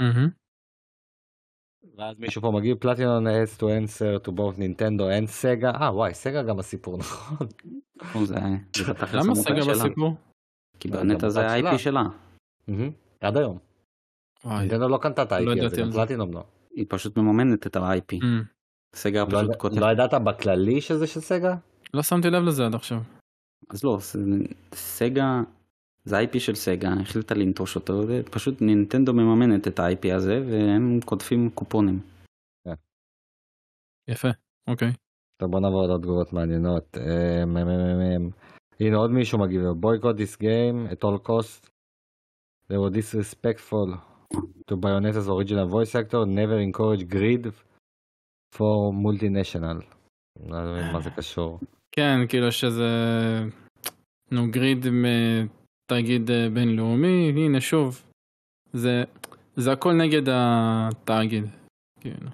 מהמם. 0.00 0.30
ואז 2.00 2.18
מישהו 2.18 2.42
פה 2.42 2.50
מגיב 2.50 2.76
פלטינום 2.76 3.26
has 3.26 3.60
to 3.60 3.62
answer 3.62 4.26
to 4.26 4.32
both 4.32 4.58
נינטנדו 4.58 5.10
and 5.10 5.26
סגה. 5.26 5.70
אה 5.70 5.94
וואי, 5.94 6.14
סגה 6.14 6.42
גם 6.42 6.58
הסיפור 6.58 6.98
נכון. 6.98 7.46
נכון, 8.02 8.24
זה 8.26 8.34
זה 8.74 8.92
למה 9.12 9.34
סגה. 9.34 9.54
בסיפור? 9.74 10.16
כי 10.80 10.88
לא, 10.88 10.96
בנט 11.00 11.20
גם 11.20 11.26
הזה 11.26 11.40
בצד 11.40 11.64
ה-IP 11.66 11.78
שלה. 11.78 12.02
מהמם. 12.68 12.90
עד 13.20 13.36
היום. 13.36 13.58
נינטנדו 14.44 14.88
לא 14.88 14.98
קנתה 15.02 15.22
את 15.22 15.32
לא 15.32 15.36
ה-IP 15.36 15.58
ידעתי 15.58 15.82
הזה, 15.82 15.90
זה. 15.90 15.98
פלטינום 15.98 16.32
לא. 16.32 16.44
היא 16.74 16.86
פשוט 16.88 17.16
מממנת 17.16 17.66
את 17.66 17.76
ה-IP. 17.76 18.14
Mm. 18.22 18.24
סגה 18.96 19.20
לא 19.20 19.26
פשוט 19.28 19.44
ידע- 19.44 19.54
כותב. 19.58 19.78
לא 19.78 19.86
ידעת 19.92 20.14
בכללי 20.14 20.80
שזה 20.80 21.06
של 21.06 21.20
סגה? 21.20 21.54
לא 21.94 22.02
שמתי 22.02 22.30
לב 22.30 22.42
לזה 22.42 22.66
עד 22.66 22.74
עכשיו. 22.74 22.98
אז 23.70 23.84
לא, 23.84 23.98
זה- 24.00 24.18
סגה, 24.74 25.40
זה 26.04 26.18
ה-IP 26.18 26.38
של 26.40 26.54
סגה, 26.54 26.88
החליטה 27.02 27.34
לנטוש 27.34 27.76
אותו, 27.76 28.02
ופשוט 28.08 28.62
נינטנדו 28.62 29.12
מממנת 29.12 29.68
את 29.68 29.78
ה-IP 29.78 30.14
הזה, 30.14 30.42
והם 30.50 31.00
קוטפים 31.04 31.50
קופונים. 31.54 32.00
יפה, 34.08 34.28
אוקיי. 34.68 34.92
טוב 35.36 35.50
בוא 35.50 35.60
נעבור 35.60 35.86
לעוד 35.86 36.02
תגובות 36.02 36.32
מעניינות. 36.32 36.96
אה, 36.96 37.44
מ- 37.46 37.52
מ- 37.52 37.66
מ- 37.66 38.26
מ- 38.26 38.30
הנה 38.80 38.96
עוד 38.96 39.10
מישהו 39.10 39.38
מגיב 39.38 39.60
boycott 39.82 40.16
this 40.16 40.36
game 40.42 40.92
at 40.92 41.04
all 41.04 41.28
cost. 41.28 41.70
They 42.68 42.76
were 42.76 42.90
disrespectful 42.94 43.96
to 44.70 44.74
Bayonetta's 44.76 45.28
original 45.28 45.68
voice 45.68 45.94
actor, 45.94 46.24
never 46.26 46.58
encourage 46.70 47.04
greed 47.14 47.46
for 48.56 48.92
multinational. 49.04 49.84
לא 50.46 50.58
מבין 50.72 50.92
מה 50.92 51.00
זה 51.00 51.10
קשור. 51.18 51.60
כן, 51.92 52.18
כאילו 52.28 52.52
שזה... 52.52 52.88
נו, 54.32 54.50
גריד 54.50 54.86
מתאגיד 55.92 56.30
אה, 56.30 56.48
בינלאומי, 56.54 57.32
הנה 57.36 57.60
שוב. 57.60 58.02
זה, 58.72 59.02
זה 59.56 59.72
הכל 59.72 59.92
נגד 59.92 60.22
התאגיד. 60.28 61.44
כאילו. 62.00 62.30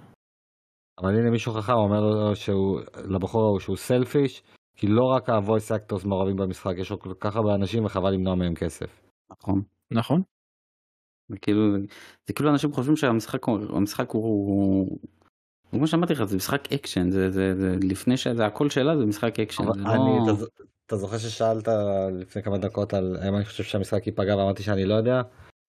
אבל 1.01 1.15
הנה 1.15 1.31
מישהו 1.31 1.53
חכם 1.53 1.73
אומר 1.73 2.01
לו 2.01 2.37
שהוא, 2.37 2.81
לבחור 3.15 3.43
ההוא 3.43 3.61
שהוא 3.61 3.77
סלפיש, 3.77 4.43
כי 4.77 4.87
לא 4.87 5.03
רק 5.17 5.29
ה-voice 5.29 5.71
actors 5.77 6.09
מעורבים 6.09 6.37
במשחק, 6.37 6.73
יש 6.79 6.91
לו 6.91 6.99
כל 6.99 7.15
כך 7.21 7.37
הרבה 7.37 7.55
אנשים 7.55 7.85
וחבל 7.85 8.11
למנוע 8.11 8.35
מהם 8.35 8.55
כסף. 8.55 9.03
נכון. 9.31 9.63
נכון? 9.93 10.23
זה 11.29 11.37
כאילו, 11.43 11.61
זה 12.27 12.33
כאילו 12.35 12.51
אנשים 12.51 12.73
חושבים 12.73 12.97
שהמשחק 12.97 13.45
הוא, 13.45 13.59
המשחק 13.77 14.11
הוא, 14.11 14.23
הוא, 14.23 14.99
כמו 15.71 15.87
שאמרתי 15.87 16.13
לך, 16.13 16.25
זה 16.25 16.37
משחק 16.37 16.73
אקשן, 16.73 17.11
זה, 17.11 17.31
זה, 17.31 17.55
זה 17.55 17.77
לפני 17.83 18.17
שזה 18.17 18.47
הכל 18.47 18.71
שאלה 18.71 18.97
זה 18.97 19.07
משחק 19.07 19.41
אקשן, 19.41 19.63
אבל 19.65 19.79
זה 19.79 19.89
אני, 19.89 20.19
לא... 20.27 20.47
אתה 20.87 20.97
זוכר 20.97 21.19
ששאלת 21.19 21.69
לפני 22.13 22.43
כמה 22.43 22.59
דקות 22.59 22.95
על 22.95 23.17
האם 23.23 23.37
אני 23.37 23.45
חושב 23.45 23.65
שהמשחק 23.65 24.07
ייפגע 24.07 24.37
ואמרתי 24.37 24.63
שאני 24.63 24.85
לא 24.85 24.95
יודע? 24.95 25.23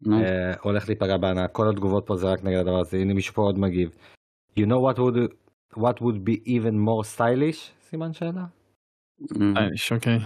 אה, 0.08 0.54
הולך 0.62 0.88
להיפגע 0.90 1.18
בענק, 1.18 1.52
כל 1.52 1.70
התגובות 1.70 2.04
פה 2.08 2.16
זה 2.16 2.28
רק 2.28 2.44
נגד 2.44 2.58
הדבר 2.58 2.80
הזה, 2.80 2.98
הנה 2.98 3.14
מישהו 3.14 3.34
פה 3.34 3.42
עוד 3.42 3.60
מגיב. 3.60 3.90
You 4.60 4.64
know 4.64 4.80
what 4.90 4.98
would, 4.98 5.34
what 5.78 6.02
would 6.02 6.20
be 6.30 6.48
even 6.48 6.76
more 6.88 7.18
stylish? 7.18 7.72
סימן 7.90 8.14
שאלה? 8.14 8.46
אמ, 9.42 9.58
אייש, 9.58 9.92
אוקיי. 9.92 10.20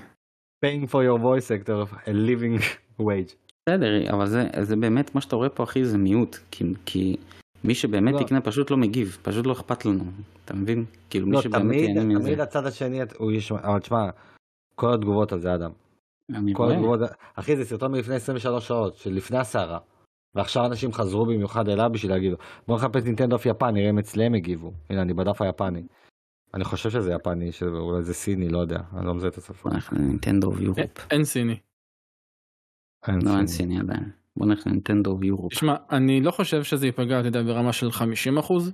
Paying 0.65 0.87
for 0.87 1.01
your 1.03 1.19
voice 1.21 1.49
actor 1.51 1.93
a 2.05 2.09
living 2.09 2.61
wage. 3.05 3.35
בסדר, 3.69 4.13
אבל 4.13 4.27
זה, 4.27 4.47
זה 4.61 4.75
באמת 4.75 5.15
מה 5.15 5.21
שאתה 5.21 5.35
רואה 5.35 5.49
פה 5.49 5.63
אחי 5.63 5.85
זה 5.85 5.97
מיעוט, 5.97 6.37
כי, 6.51 6.63
כי 6.85 7.17
מי 7.63 7.75
שבאמת 7.75 8.13
לא. 8.13 8.19
יקנה 8.19 8.41
פשוט 8.41 8.71
לא 8.71 8.77
מגיב, 8.77 9.17
פשוט 9.21 9.45
לא 9.45 9.51
אכפת 9.51 9.85
לנו, 9.85 10.03
אתה 10.45 10.53
מבין? 10.53 10.85
כאילו 11.09 11.27
מי 11.27 11.35
לא, 11.35 11.41
שבאמת 11.41 11.89
תמיד. 11.95 12.19
תמיד 12.19 12.39
הצד 12.39 12.65
השני, 12.65 12.99
הוא 13.17 13.31
יש, 13.31 13.51
אבל 13.51 13.79
תשמע, 13.79 14.09
כל 14.79 14.93
התגובות 14.93 15.31
על 15.31 15.39
זה 15.39 15.55
אדם. 15.55 15.71
כל. 16.53 16.71
התגובות, 16.71 16.99
אחי 17.35 17.55
זה 17.57 17.65
סרטון 17.65 17.91
מלפני 17.91 18.15
23 18.15 18.67
שעות, 18.67 18.95
של 18.95 19.13
לפני 19.13 19.37
הסערה. 19.37 19.79
ועכשיו 20.35 20.65
אנשים 20.65 20.93
חזרו 20.93 21.25
במיוחד 21.25 21.69
אליו 21.69 21.89
בשביל 21.93 22.11
להגיד 22.11 22.31
לו, 22.31 22.37
בוא 22.67 22.75
נחפש 22.75 23.03
נינטנדו 23.03 23.35
אוף 23.35 23.45
יפן, 23.45 23.73
נראה 23.73 23.89
אם 23.89 23.99
אצלם 23.99 24.33
הגיבו. 24.33 24.73
הנה 24.89 25.01
אני 25.01 25.13
בדף 25.13 25.41
היפני. 25.41 25.83
אני 26.53 26.63
חושב 26.63 26.89
שזה 26.89 27.13
יפני, 27.13 27.51
שאולי 27.51 28.03
זה 28.03 28.13
סיני, 28.13 28.49
לא 28.49 28.59
יודע, 28.59 28.79
אני 28.97 29.05
לא 29.05 29.13
מזהה 29.15 29.29
את 29.29 29.37
השפה. 29.37 29.69
בוא 29.69 29.73
נלך 29.73 29.93
לנינטנדו 29.93 30.51
ויורופ. 30.55 30.79
אין- 31.11 31.23
סיני. 31.23 31.59
אין 33.07 33.19
לא 33.25 33.37
אין 33.37 33.47
סיני. 33.47 33.47
סיני 33.47 33.79
עדיין. 33.79 34.11
בוא 34.37 34.47
נלך 34.47 34.67
ל 34.67 34.73
Nintendo 34.73 35.17
of 35.21 35.28
Europe. 35.28 35.53
תשמע, 35.53 35.75
אני 35.91 36.21
לא 36.21 36.31
חושב 36.31 36.63
שזה 36.63 36.85
ייפגע, 36.85 37.19
אתה 37.19 37.27
יודע, 37.27 37.43
ברמה 37.43 37.73
של 37.73 37.91
50 37.91 38.37
אחוז, 38.37 38.71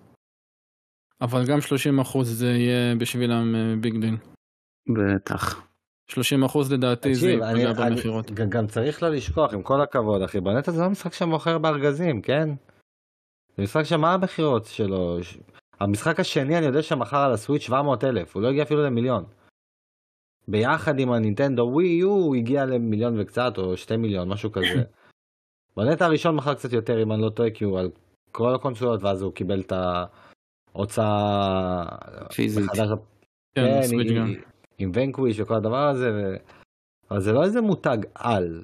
אבל 1.21 1.45
גם 1.47 1.61
30 1.61 1.99
אחוז 1.99 2.39
זה 2.39 2.47
יהיה 2.47 2.95
בשבילם 2.95 3.55
אה, 3.55 3.75
big 3.81 4.01
deal. 4.01 4.17
בטח. 4.89 5.67
30 6.07 6.43
אחוז 6.43 6.73
לדעתי 6.73 7.15
זה 7.15 7.21
תקשיב, 7.21 7.41
אני, 7.41 7.65
במכירות. 7.91 8.31
גם, 8.31 8.67
צריך 8.67 9.03
לא 9.03 9.09
לשכוח, 9.09 9.53
עם 9.53 9.63
כל 9.63 9.81
הכבוד, 9.81 10.21
אחי, 10.21 10.39
ביונטה 10.39 10.71
זה 10.71 10.81
לא 10.81 10.89
משחק 10.89 11.13
שמוכר 11.13 11.57
בארגזים, 11.57 12.21
כן? 12.21 12.49
זה 13.57 13.63
משחק 13.63 13.83
שמה 13.83 14.13
המכירות 14.13 14.65
שלו? 14.65 15.17
המשחק 15.79 16.19
השני 16.19 16.57
אני 16.57 16.65
יודע 16.65 16.81
שמכר 16.81 17.17
על 17.17 17.31
ה 17.33 17.37
Switch 17.37 17.61
700 17.61 18.03
אלף, 18.03 18.35
הוא 18.35 18.43
לא 18.43 18.47
הגיע 18.47 18.63
אפילו 18.63 18.83
למיליון. 18.83 19.25
ביחד 20.47 20.99
עם 20.99 21.11
ה 21.11 21.16
Nintendo 21.16 21.49
Wii 21.49 21.61
U 21.61 22.09
הוא 22.09 22.35
הגיע 22.35 22.65
למיליון 22.65 23.19
וקצת, 23.19 23.57
או 23.57 23.77
שתי 23.77 23.97
מיליון, 23.97 24.29
משהו 24.29 24.51
כזה. 24.51 24.83
ביונטה 25.77 26.05
הראשון 26.05 26.35
מכר 26.35 26.53
קצת 26.53 26.73
יותר, 26.73 27.03
אם 27.03 27.11
אני 27.11 27.21
לא 27.21 27.29
טועה, 27.29 27.49
כי 27.49 27.63
הוא 27.63 27.79
על 27.79 27.89
כל 28.31 28.55
הקונסולות, 28.55 29.03
ואז 29.03 29.21
הוא 29.21 29.33
קיבל 29.33 29.61
את 29.61 29.73
ההוצאה 30.75 31.85
פיזית. 32.35 32.69
כן, 33.55 33.81
כן, 33.91 34.33
עם- 34.77 34.91
Vanquish 34.93 35.39
וכל 35.39 35.53
הדבר 35.53 35.87
הזה, 35.87 36.11
ו... 36.13 36.35
אבל 37.11 37.19
זה 37.19 37.31
לא 37.31 37.43
איזה 37.43 37.61
מותג 37.61 37.97
על, 38.15 38.63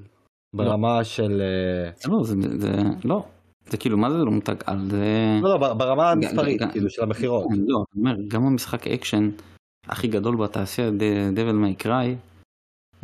ברמה 0.55 1.03
של... 1.03 1.41
אה, 1.41 1.91
זה 1.95 2.09
לא, 2.09 2.23
זה, 2.23 2.35
זה, 2.57 2.71
לא. 3.03 3.25
זה 3.69 3.77
כאילו, 3.77 3.97
מה 3.97 4.11
זה 4.11 4.17
לא 4.17 4.31
מותג 4.31 4.55
על? 4.65 4.89
זה... 4.89 5.05
לא, 5.41 5.49
לא, 5.49 5.73
ברמה 5.73 6.11
המספרית, 6.11 6.61
כאילו, 6.71 6.89
של 6.89 7.03
המכירות. 7.03 7.45
לא, 7.51 7.83
אני 7.93 8.01
אומר, 8.01 8.15
גם 8.27 8.43
המשחק 8.45 8.87
אקשן 8.87 9.29
הכי 9.87 10.07
גדול 10.07 10.35
בתעשייה, 10.35 10.89
דבל 11.33 11.51
מי 11.51 11.75
קריי, 11.75 12.15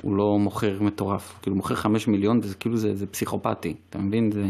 הוא 0.01 0.17
לא 0.17 0.39
מוכר 0.39 0.77
מטורף. 0.81 1.39
כאילו, 1.41 1.55
מוכר 1.55 1.75
5 1.75 2.07
מיליון, 2.07 2.39
וזה 2.43 2.55
כאילו, 2.55 2.77
זה, 2.77 2.95
זה 2.95 3.07
פסיכופתי. 3.07 3.75
אתה 3.89 3.97
מבין? 3.97 4.31
זה, 4.31 4.45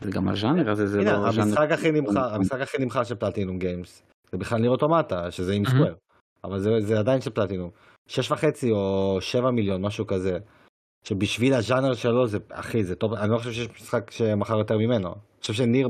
זה 0.00 0.10
גם 0.10 0.28
הז'אנר 0.28 0.70
הזה, 0.70 0.86
זה 0.86 1.00
הנה, 1.00 1.12
לא 1.12 1.32
ז'אנר... 1.32 1.42
המשחק 1.42 1.70
הכי 1.70 1.90
נמכר, 1.90 2.34
המשחק 2.34 2.60
הכי 2.60 2.78
נמכר 2.78 3.04
של 3.04 3.14
פלטינום 3.14 3.58
גיימס, 3.58 4.02
זה 4.32 4.38
בכלל 4.38 4.58
ניר 4.58 4.70
אוטומטה, 4.70 5.30
שזה 5.30 5.52
עם. 5.52 5.64
סקוואר, 5.64 5.94
אבל 6.46 6.58
זה- 6.60 6.80
זה 6.80 6.98
עדיין 6.98 7.20
של 7.20 7.30
פלטינום. 7.30 7.70
שש 8.08 8.30
וחצי 8.32 8.70
או 8.72 9.18
שבע 9.20 9.50
מיליון, 9.50 9.82
משהו 9.82 10.06
כזה. 10.06 10.38
שבשביל 11.04 11.54
הז'אנר 11.54 11.94
שלו 11.94 12.26
זה, 12.26 12.38
אחי, 12.52 12.84
זה 12.84 12.94
טוב, 12.94 13.14
אני 13.14 13.30
לא 13.30 13.38
חושב 13.38 13.52
שיש 13.52 13.68
משחק 13.82 14.10
שמכר 14.10 14.58
יותר 14.58 14.78
ממנו. 14.78 15.08
אני 15.08 15.14
חושב 15.40 15.52
שניר 15.52 15.88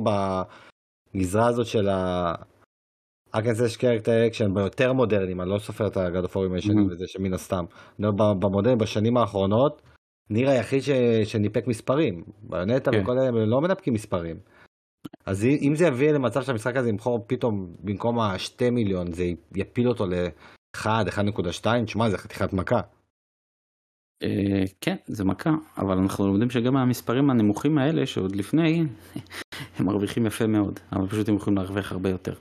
בגזרה 1.14 1.46
הזאת 1.46 1.66
של 1.66 1.88
ה... 1.88 2.34
hack 3.30 3.56
and 3.56 3.76
slash 3.76 3.94
character 3.94 4.26
action 4.26 4.54
היותר 4.54 4.92
מודרניים, 4.92 5.40
אני 5.40 5.50
לא 5.50 5.58
סופר 5.58 5.86
את 5.86 5.96
הגדופורים 5.96 6.52
הישנים 6.52 6.86
Mhm. 6.88 6.92
וזה 6.92 7.04
שמן 7.06 7.34
הסתם. 7.34 7.64
במודרניים 7.98 8.78
בשנים 8.78 9.16
האחרונות, 9.16 9.82
Nier 10.30 10.50
היחיד 10.50 10.82
ש... 10.82 10.90
שניפק 11.24 11.66
מספרים. 11.66 12.24
Bayonetta 12.42 12.90
כן. 12.92 13.02
וכל 13.02 13.12
אלה 13.12 13.28
הם 13.28 13.36
לא 13.36 13.60
מנפקים 13.60 13.94
מספרים. 13.94 14.36
אז 15.26 15.44
אם- 15.44 15.74
זה 15.76 15.86
יביא 15.86 16.10
למצב 16.12 16.42
שהמשחק 16.42 16.76
הזה 16.76 16.88
ימכור 16.88 17.24
פתאום 17.26 17.74
במקום 17.84 18.18
השתי 18.18 18.70
מיליון, 18.70 19.12
זה 19.12 19.24
יפיל 19.54 19.88
אותו 19.88 20.06
ל-1, 20.06 20.86
1.2, 21.08 21.84
תשמע, 21.84 22.10
זה 22.10 22.18
חתיכת 22.18 22.52
מכה. 22.52 22.80
אה, 24.22 24.64
כן, 24.80 24.96
זה 25.06 25.24
מכה, 25.24 25.50
אבל 25.78 25.98
אנחנו 25.98 26.26
לומדים 26.26 26.50
שגם 26.50 26.74
מהמספרים 26.74 27.30
הנמוכים 27.30 27.78
האלה, 27.78 28.06
שעוד 28.06 28.36
לפני, 28.36 28.84
הם 29.78 29.86
מרוויחים 29.86 30.26
יפה 30.26 30.46
מאוד, 30.46 30.80
אבל 30.92 31.08
פשוט 31.08 31.28
הם 31.28 31.36
יכולים 31.36 31.56
להרוויח 31.58 31.92
הרבה 31.92 32.10
יותר. 32.10 32.34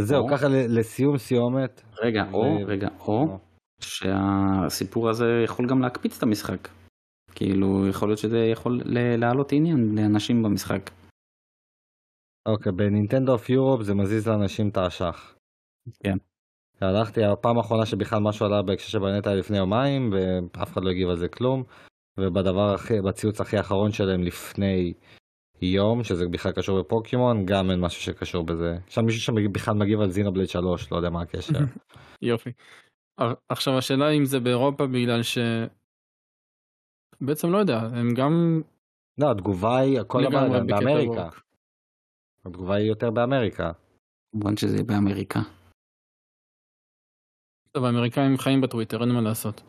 זהו. 0.00 0.28
ככה 0.28 0.46
לסיום 0.48 1.18
סיומת. 1.18 1.82
רגע, 2.02 2.22
או, 2.32 2.58
רגע, 2.66 2.88
או, 3.00 3.38
שהסיפור 3.80 5.08
הזה 5.08 5.24
יכול 5.44 5.66
גם 5.66 5.80
להקפיץ 5.82 6.16
את 6.16 6.22
המשחק. 6.22 6.68
כאילו, 7.34 7.88
יכול 7.88 8.08
להיות 8.08 8.18
שזה 8.18 8.38
יכול 8.38 8.80
להעלות 9.18 9.52
עניין 9.52 9.94
לאנשים 9.94 10.42
במשחק. 10.42 10.90
אוקיי, 12.46 12.72
בנינטנדו 12.72 13.32
אוף 13.32 13.50
יורופ 13.50 13.82
זה 13.82 13.94
מזיז 13.94 14.28
לאנשים 14.28 14.68
את 14.68 14.76
האשך. 14.76 15.34
כן. 16.02 16.16
הלכתי, 16.80 17.24
הפעם 17.24 17.58
האחרונה 17.58 17.86
שבכלל 17.86 18.18
משהו 18.18 18.46
עלה 18.46 18.62
בהקשר 18.62 18.88
של 18.88 18.98
ביונט 18.98 19.26
היה 19.26 19.36
לפני 19.36 19.58
יומיים, 19.58 20.12
ואף 20.12 20.72
אחד 20.72 20.84
לא 20.84 20.90
הגיב 20.90 21.08
על 21.08 21.16
זה 21.16 21.28
כלום. 21.28 21.62
ובדבר 22.20 22.74
הכי, 22.74 23.00
בציוץ 23.00 23.40
הכי 23.40 23.60
אחרון 23.60 23.92
שלהם 23.92 24.22
לפני 24.22 24.92
יום, 25.62 26.04
שזה 26.04 26.28
בכלל 26.28 26.52
קשור 26.52 26.80
בפוקימון, 26.80 27.46
גם 27.46 27.70
אין 27.70 27.80
משהו 27.80 28.02
שקשור 28.02 28.44
בזה. 28.44 28.76
שם 28.88 29.04
מישהו 29.04 29.20
שבכלל 29.20 29.74
מגיב 29.74 30.00
על 30.00 30.10
זינובלד 30.10 30.48
3, 30.48 30.92
לא 30.92 30.96
יודע 30.96 31.10
מה 31.10 31.22
הקשר. 31.22 31.58
יופי. 32.22 32.50
עכשיו 33.48 33.78
השאלה 33.78 34.10
אם 34.10 34.24
זה 34.24 34.40
באירופה 34.40 34.86
בגלל 34.86 35.22
ש... 35.22 35.38
בעצם 37.20 37.52
לא 37.52 37.58
יודע, 37.58 37.78
הם 37.78 38.14
גם... 38.14 38.62
לא, 39.18 39.30
התגובה 39.30 39.78
היא, 39.78 40.00
הכל 40.00 40.26
הבא 40.26 40.48
באמריקה. 40.48 41.28
התגובה 42.46 42.74
היא 42.74 42.88
יותר 42.88 43.10
באמריקה. 43.10 43.72
כמובן 44.32 44.56
שזה 44.56 44.74
יהיה 44.74 44.84
באמריקה. 44.84 45.40
טוב, 47.72 47.84
האמריקאים 47.84 48.38
חיים 48.38 48.60
בטוויטר, 48.60 49.00
אין 49.00 49.08
מה 49.08 49.20
לעשות. 49.20 49.62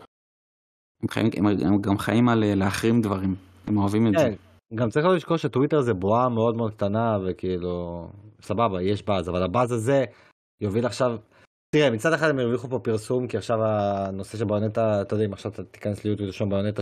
הם, 1.03 1.09
חיים, 1.09 1.29
הם, 1.37 1.45
הם 1.45 1.81
גם 1.81 1.97
חיים 1.97 2.29
על 2.29 2.43
אה, 2.43 2.55
להחרים 2.55 3.01
דברים, 3.01 3.35
הם 3.67 3.77
אוהבים 3.77 4.07
את 4.07 4.13
כן, 4.17 4.31
זה. 4.31 4.35
גם 4.75 4.89
צריך 4.89 5.05
לא 5.05 5.15
לשכוח 5.15 5.37
שטוויטר 5.37 5.81
זה 5.81 5.93
בועה 5.93 6.29
מאוד 6.29 6.55
מאוד 6.55 6.73
קטנה 6.73 7.17
וכאילו 7.25 8.07
סבבה 8.41 8.81
יש 8.81 9.03
באז 9.03 9.29
אבל 9.29 9.43
הבאז 9.43 9.71
הזה 9.71 10.05
יוביל 10.61 10.85
עכשיו 10.85 11.17
תראה 11.75 11.89
מצד 11.89 12.13
אחד 12.13 12.29
הם 12.29 12.39
הרוויחו 12.39 12.69
פה 12.69 12.79
פרסום 12.79 13.27
כי 13.27 13.37
עכשיו 13.37 13.63
הנושא 13.63 14.37
של 14.37 14.45
ביונטה 14.45 15.01
אתה 15.01 15.15
יודע 15.15 15.25
אם 15.25 15.33
עכשיו 15.33 15.51
אתה 15.51 15.63
תיכנס 15.63 16.05
ליוטיוב 16.05 16.31
שם 16.31 16.49
ביונטה. 16.49 16.81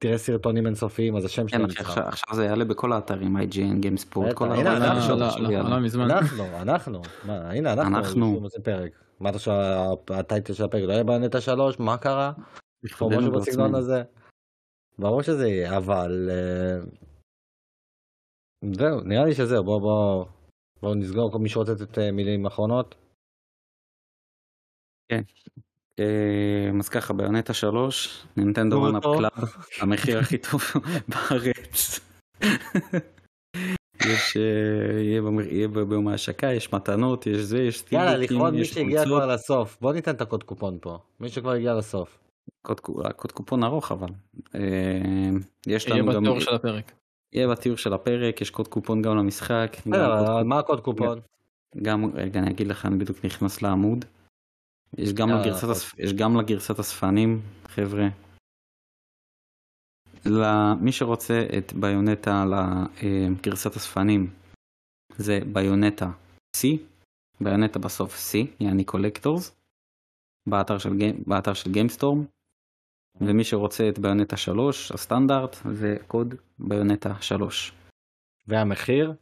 תראה 0.00 0.18
סרטונים 0.18 0.66
אינסופיים 0.66 1.16
אז 1.16 1.24
השם 1.24 1.48
שלהם 1.48 1.68
כן, 1.68 1.80
עכשיו, 1.80 2.04
עכשיו 2.06 2.34
זה 2.34 2.44
יעלה 2.44 2.64
בכל 2.64 2.92
האתרים 2.92 3.36
IGN 3.36 3.80
גיימספורט 3.80 4.34
כל 4.34 4.52
הנה 4.52 4.76
אנחנו 4.76 5.14
אנחנו 6.02 6.44
אנחנו. 6.62 7.02
הנה 7.26 7.72
אנחנו 7.72 8.40
מה 9.20 9.30
אתה 9.30 9.38
חושב 9.38 9.52
ה 10.10 10.17
title 10.17 10.52
של 10.52 10.64
הפרק 10.64 10.82
לא 10.82 10.92
היה 10.92 11.04
Bayonetta 11.04 11.40
3 11.40 11.78
מה 11.78 11.98
קרה? 11.98 12.32
משהו 12.84 13.32
בסגנון 13.32 13.74
הזה. 13.74 14.02
ברור 14.98 15.22
שזה 15.22 15.48
יהיה, 15.48 15.76
אבל... 15.76 16.30
אה, 16.30 16.78
זהו, 18.74 19.00
נראה 19.00 19.24
לי 19.24 19.34
שזהו, 19.34 19.64
בואו 19.64 19.80
בוא, 19.80 20.26
בוא 20.82 20.94
נסגור 20.94 21.32
כל 21.32 21.38
מי 21.38 21.48
שרוצה 21.48 21.72
לתת 21.72 21.98
אה, 21.98 22.12
מילים 22.12 22.46
אחרונות. 22.46 22.94
כן. 25.08 25.22
אה, 26.00 26.78
אז 26.78 26.88
ככה, 26.88 27.14
Bayonetta 27.14 27.54
3, 27.54 28.26
נינטנדו 28.36 28.82
Grown 28.82 28.96
Up 28.96 29.02
Club, 29.02 29.54
המחיר 29.80 30.18
הכי 30.18 30.38
טוב 30.38 30.62
בארץ. 31.08 32.00
יש, 34.06 34.36
יהיה 35.50 35.68
ביום 35.68 36.08
ההשקה, 36.08 36.46
יש 36.46 36.72
מתנות, 36.72 37.26
יש 37.26 37.36
זה, 37.36 37.62
יש 37.62 37.78
סטיבוקים, 37.78 38.08
יאללה, 38.08 38.18
לכבוד 38.18 38.54
מי 38.54 38.64
שהגיע 38.64 39.04
כבר 39.04 39.26
לסוף. 39.26 39.78
בוא 39.80 39.92
ניתן 39.92 40.10
את 40.10 40.20
הקוד 40.20 40.42
קופון 40.42 40.78
פה. 40.80 40.98
מי 41.20 41.28
שכבר 41.28 41.50
הגיע 41.50 41.74
לסוף. 41.74 42.18
קוד, 42.62 42.80
קופון 43.32 43.64
ארוך 43.64 43.92
אבל. 43.92 44.08
אה, 44.54 44.60
יש 45.66 45.88
לנו 45.88 45.96
יהיה 45.96 46.14
גם... 46.14 46.22
בתיאור 46.22 46.40
של 46.40 46.54
הפרק. 46.54 46.92
יהיה 47.32 47.48
בתיאור 47.48 47.76
של 47.76 47.92
הפרק, 47.92 48.40
יש 48.40 48.50
קוד 48.50 48.68
קופון 48.68 49.02
גם 49.02 49.16
למשחק. 49.16 49.76
גם 49.88 50.48
מה 50.48 50.58
הקוד 50.58 50.80
קופון? 50.80 51.20
גם, 51.82 52.10
רגע 52.14 52.40
אני 52.40 52.50
אגיד 52.50 52.66
לך, 52.66 52.86
אני 52.86 52.96
בדיוק 52.96 53.24
נכנס 53.24 53.62
לעמוד. 53.62 54.04
יש 54.98 55.12
גם, 55.12 55.28
לגרסת, 55.28 55.68
הספ... 55.68 55.98
יש 55.98 56.12
גם 56.12 56.36
לגרסת 56.40 56.78
הספנים, 56.78 57.40
חבר'ה. 57.66 58.08
למי 60.26 60.92
שרוצה 60.92 61.46
את 61.58 61.72
Bayonetta 61.72 62.44
לגרסת 63.02 63.76
האספנים, 63.76 64.30
זה 65.16 65.38
Bayonetta 65.52 66.10
C, 66.56 66.60
Bayonetta 67.40 67.78
בסוף 67.78 68.14
C, 68.14 68.46
יעני 68.60 68.84
Collectors, 68.84 69.56
באתר 70.48 70.78
של, 70.78 70.90
באתר 71.26 71.54
של 71.54 71.72
GameStorm. 71.72 72.24
ומי 73.20 73.44
שרוצה 73.44 73.88
את 73.88 73.98
Bayonetta 73.98 74.36
3 74.36 74.92
הסטנדרט 74.92 75.56
זה 75.72 75.96
קוד 76.06 76.34
Bayonetta 76.58 77.14
3. 77.20 77.72
והמחיר? 78.48 79.12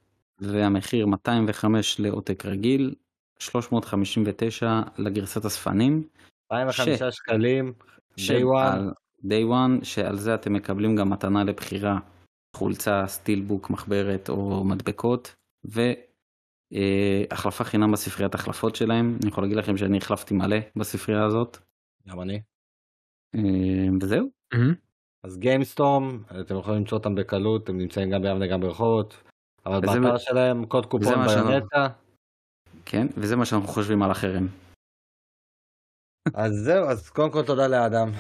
והמחיר 0.41 1.07
205 1.07 2.01
לעותק 2.01 2.47
רגיל 2.47 2.95
359 3.39 4.81
לגרסת 4.99 5.45
האספנים. 5.45 6.09
205 6.53 6.89
ש... 6.99 7.03
שקלים 7.17 7.73
day 8.17 8.45
one. 8.45 8.93
day 9.25 9.45
one 9.51 9.85
שעל 9.85 10.17
זה 10.17 10.35
אתם 10.35 10.53
מקבלים 10.53 10.97
גם 10.97 11.11
מתנה 11.11 11.45
לבחירה 11.45 11.99
חולצה 12.57 13.07
steelbook 13.07 13.71
מחברת 13.71 14.29
או 14.29 14.65
מדבקות 14.65 15.35
והחלפה 16.73 17.65
חינם 17.65 17.93
בספריית 17.93 18.35
החלפות 18.35 18.77
שלהם 18.77 19.19
אני 19.23 19.31
יכול 19.31 19.45
להגיד 19.45 19.57
לכם 19.57 19.77
שאני 19.77 19.99
החלפתי 19.99 20.35
מלא 20.35 20.57
בספרייה 20.77 21.25
הזאת. 21.25 21.59
גם 22.09 22.21
אני. 22.21 22.41
אה, 23.35 23.89
וזהו. 24.01 24.31
אז 25.25 25.39
GameStorm 25.39 26.23
אתם 26.41 26.57
יכולים 26.57 26.81
למצוא 26.81 26.99
אותם 26.99 27.15
בקלות 27.15 27.69
הם 27.69 27.79
נמצאים 27.79 28.11
גם 28.11 28.23
ביבנה 28.23 28.47
גם 28.47 28.61
ברחובות 28.61 29.23
אבל 29.67 29.81
באתר 29.81 30.19
שלהם 30.19 30.67
קוד 30.67 30.87
קופון 30.87 31.27
Bayonetta. 31.27 31.89
כן 32.91 33.07
וזה 33.17 33.37
מה 33.37 33.45
שאנחנו 33.45 33.69
חושבים 33.69 34.03
על 34.03 34.11
החרם. 34.11 34.47
אז 36.35 36.53
זהו 36.53 36.89
אז 36.91 37.11
קודם 37.11 37.31
כל 37.31 37.43
תודה 37.47 37.69
לאדם. 37.69 38.11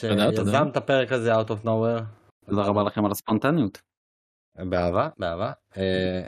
שיזם 0.00 0.68
את 0.70 0.76
הפרק 0.76 1.12
הזה 1.12 1.34
out 1.34 1.48
of 1.48 1.64
nowhere. 1.64 2.04
תודה 2.46 2.62
רבה 2.62 2.82
לכם 2.82 3.04
על 3.04 3.10
הספונטניות. 3.10 3.80
באהבה 4.58 5.08
באהבה. 5.18 5.52
אה, 5.76 6.26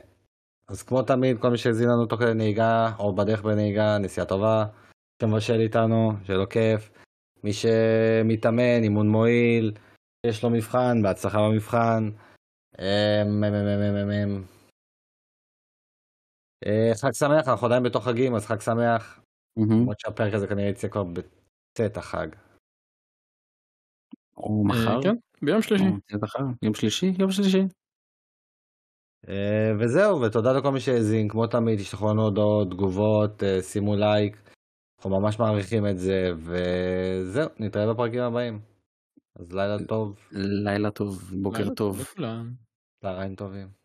אז 0.68 0.82
כמו 0.82 1.02
תמיד 1.02 1.40
כל 1.40 1.50
מי 1.50 1.58
שהזין 1.58 1.88
לנו 1.88 2.06
תוך 2.06 2.20
כדי 2.20 2.34
נהיגה 2.34 2.92
או 2.98 3.14
בדרך 3.14 3.42
בנהיגה 3.42 3.98
נסיעה 3.98 4.26
טובה. 4.26 4.66
שמבשל 5.22 5.60
איתנו 5.60 6.12
שיהיה 6.24 6.38
לו 6.38 6.48
כיף. 6.48 6.90
מי 7.44 7.52
שמתאמן, 7.52 8.82
אימון 8.82 9.08
מועיל, 9.08 9.72
יש 10.26 10.42
לו 10.42 10.50
מבחן, 10.50 11.02
בהצלחה 11.02 11.38
במבחן. 11.38 12.10
אה, 16.66 16.92
חג 16.94 17.12
שמח, 17.12 17.48
אנחנו 17.48 17.66
עדיין 17.66 17.82
בתוך 17.82 18.04
חגים, 18.08 18.34
אז 18.34 18.46
חג 18.46 18.60
שמח. 18.60 19.20
למרות 19.56 20.00
שהפרק 20.00 20.34
הזה 20.34 20.46
כנראה 20.46 20.68
יצא 20.68 20.88
כבר 20.88 21.04
בצאת 21.04 21.96
החג. 21.96 22.28
או 24.36 24.64
מחר? 24.64 25.02
כן, 25.02 25.14
ביום 25.42 25.62
שלישי. 25.62 25.84
יום 26.62 26.74
שלישי? 26.74 27.12
יום 27.18 27.30
שלישי. 27.30 27.62
אה, 29.28 29.72
וזהו, 29.80 30.20
ותודה 30.20 30.52
לכל 30.52 30.70
מי 30.70 30.80
שהאזין, 30.80 31.28
כמו 31.28 31.46
תמיד, 31.46 31.78
תשלחו 31.78 32.08
לנו 32.10 32.22
הודעות, 32.22 32.70
תגובות, 32.70 33.42
אה, 33.42 33.62
שימו 33.62 33.96
לייק. 33.96 34.36
אנחנו 34.98 35.20
ממש 35.20 35.38
מעריכים 35.38 35.86
את 35.86 35.98
זה, 35.98 36.30
וזהו, 36.36 37.48
נתראה 37.58 37.94
בפרקים 37.94 38.22
הבאים. 38.22 38.60
אז 39.36 39.52
לילה 39.52 39.76
טוב. 39.88 40.18
לילה 40.32 40.90
טוב, 40.90 41.30
בוקר 41.42 41.74
טוב. 41.74 42.02
צהריים 43.00 43.34
טובים. 43.34 43.83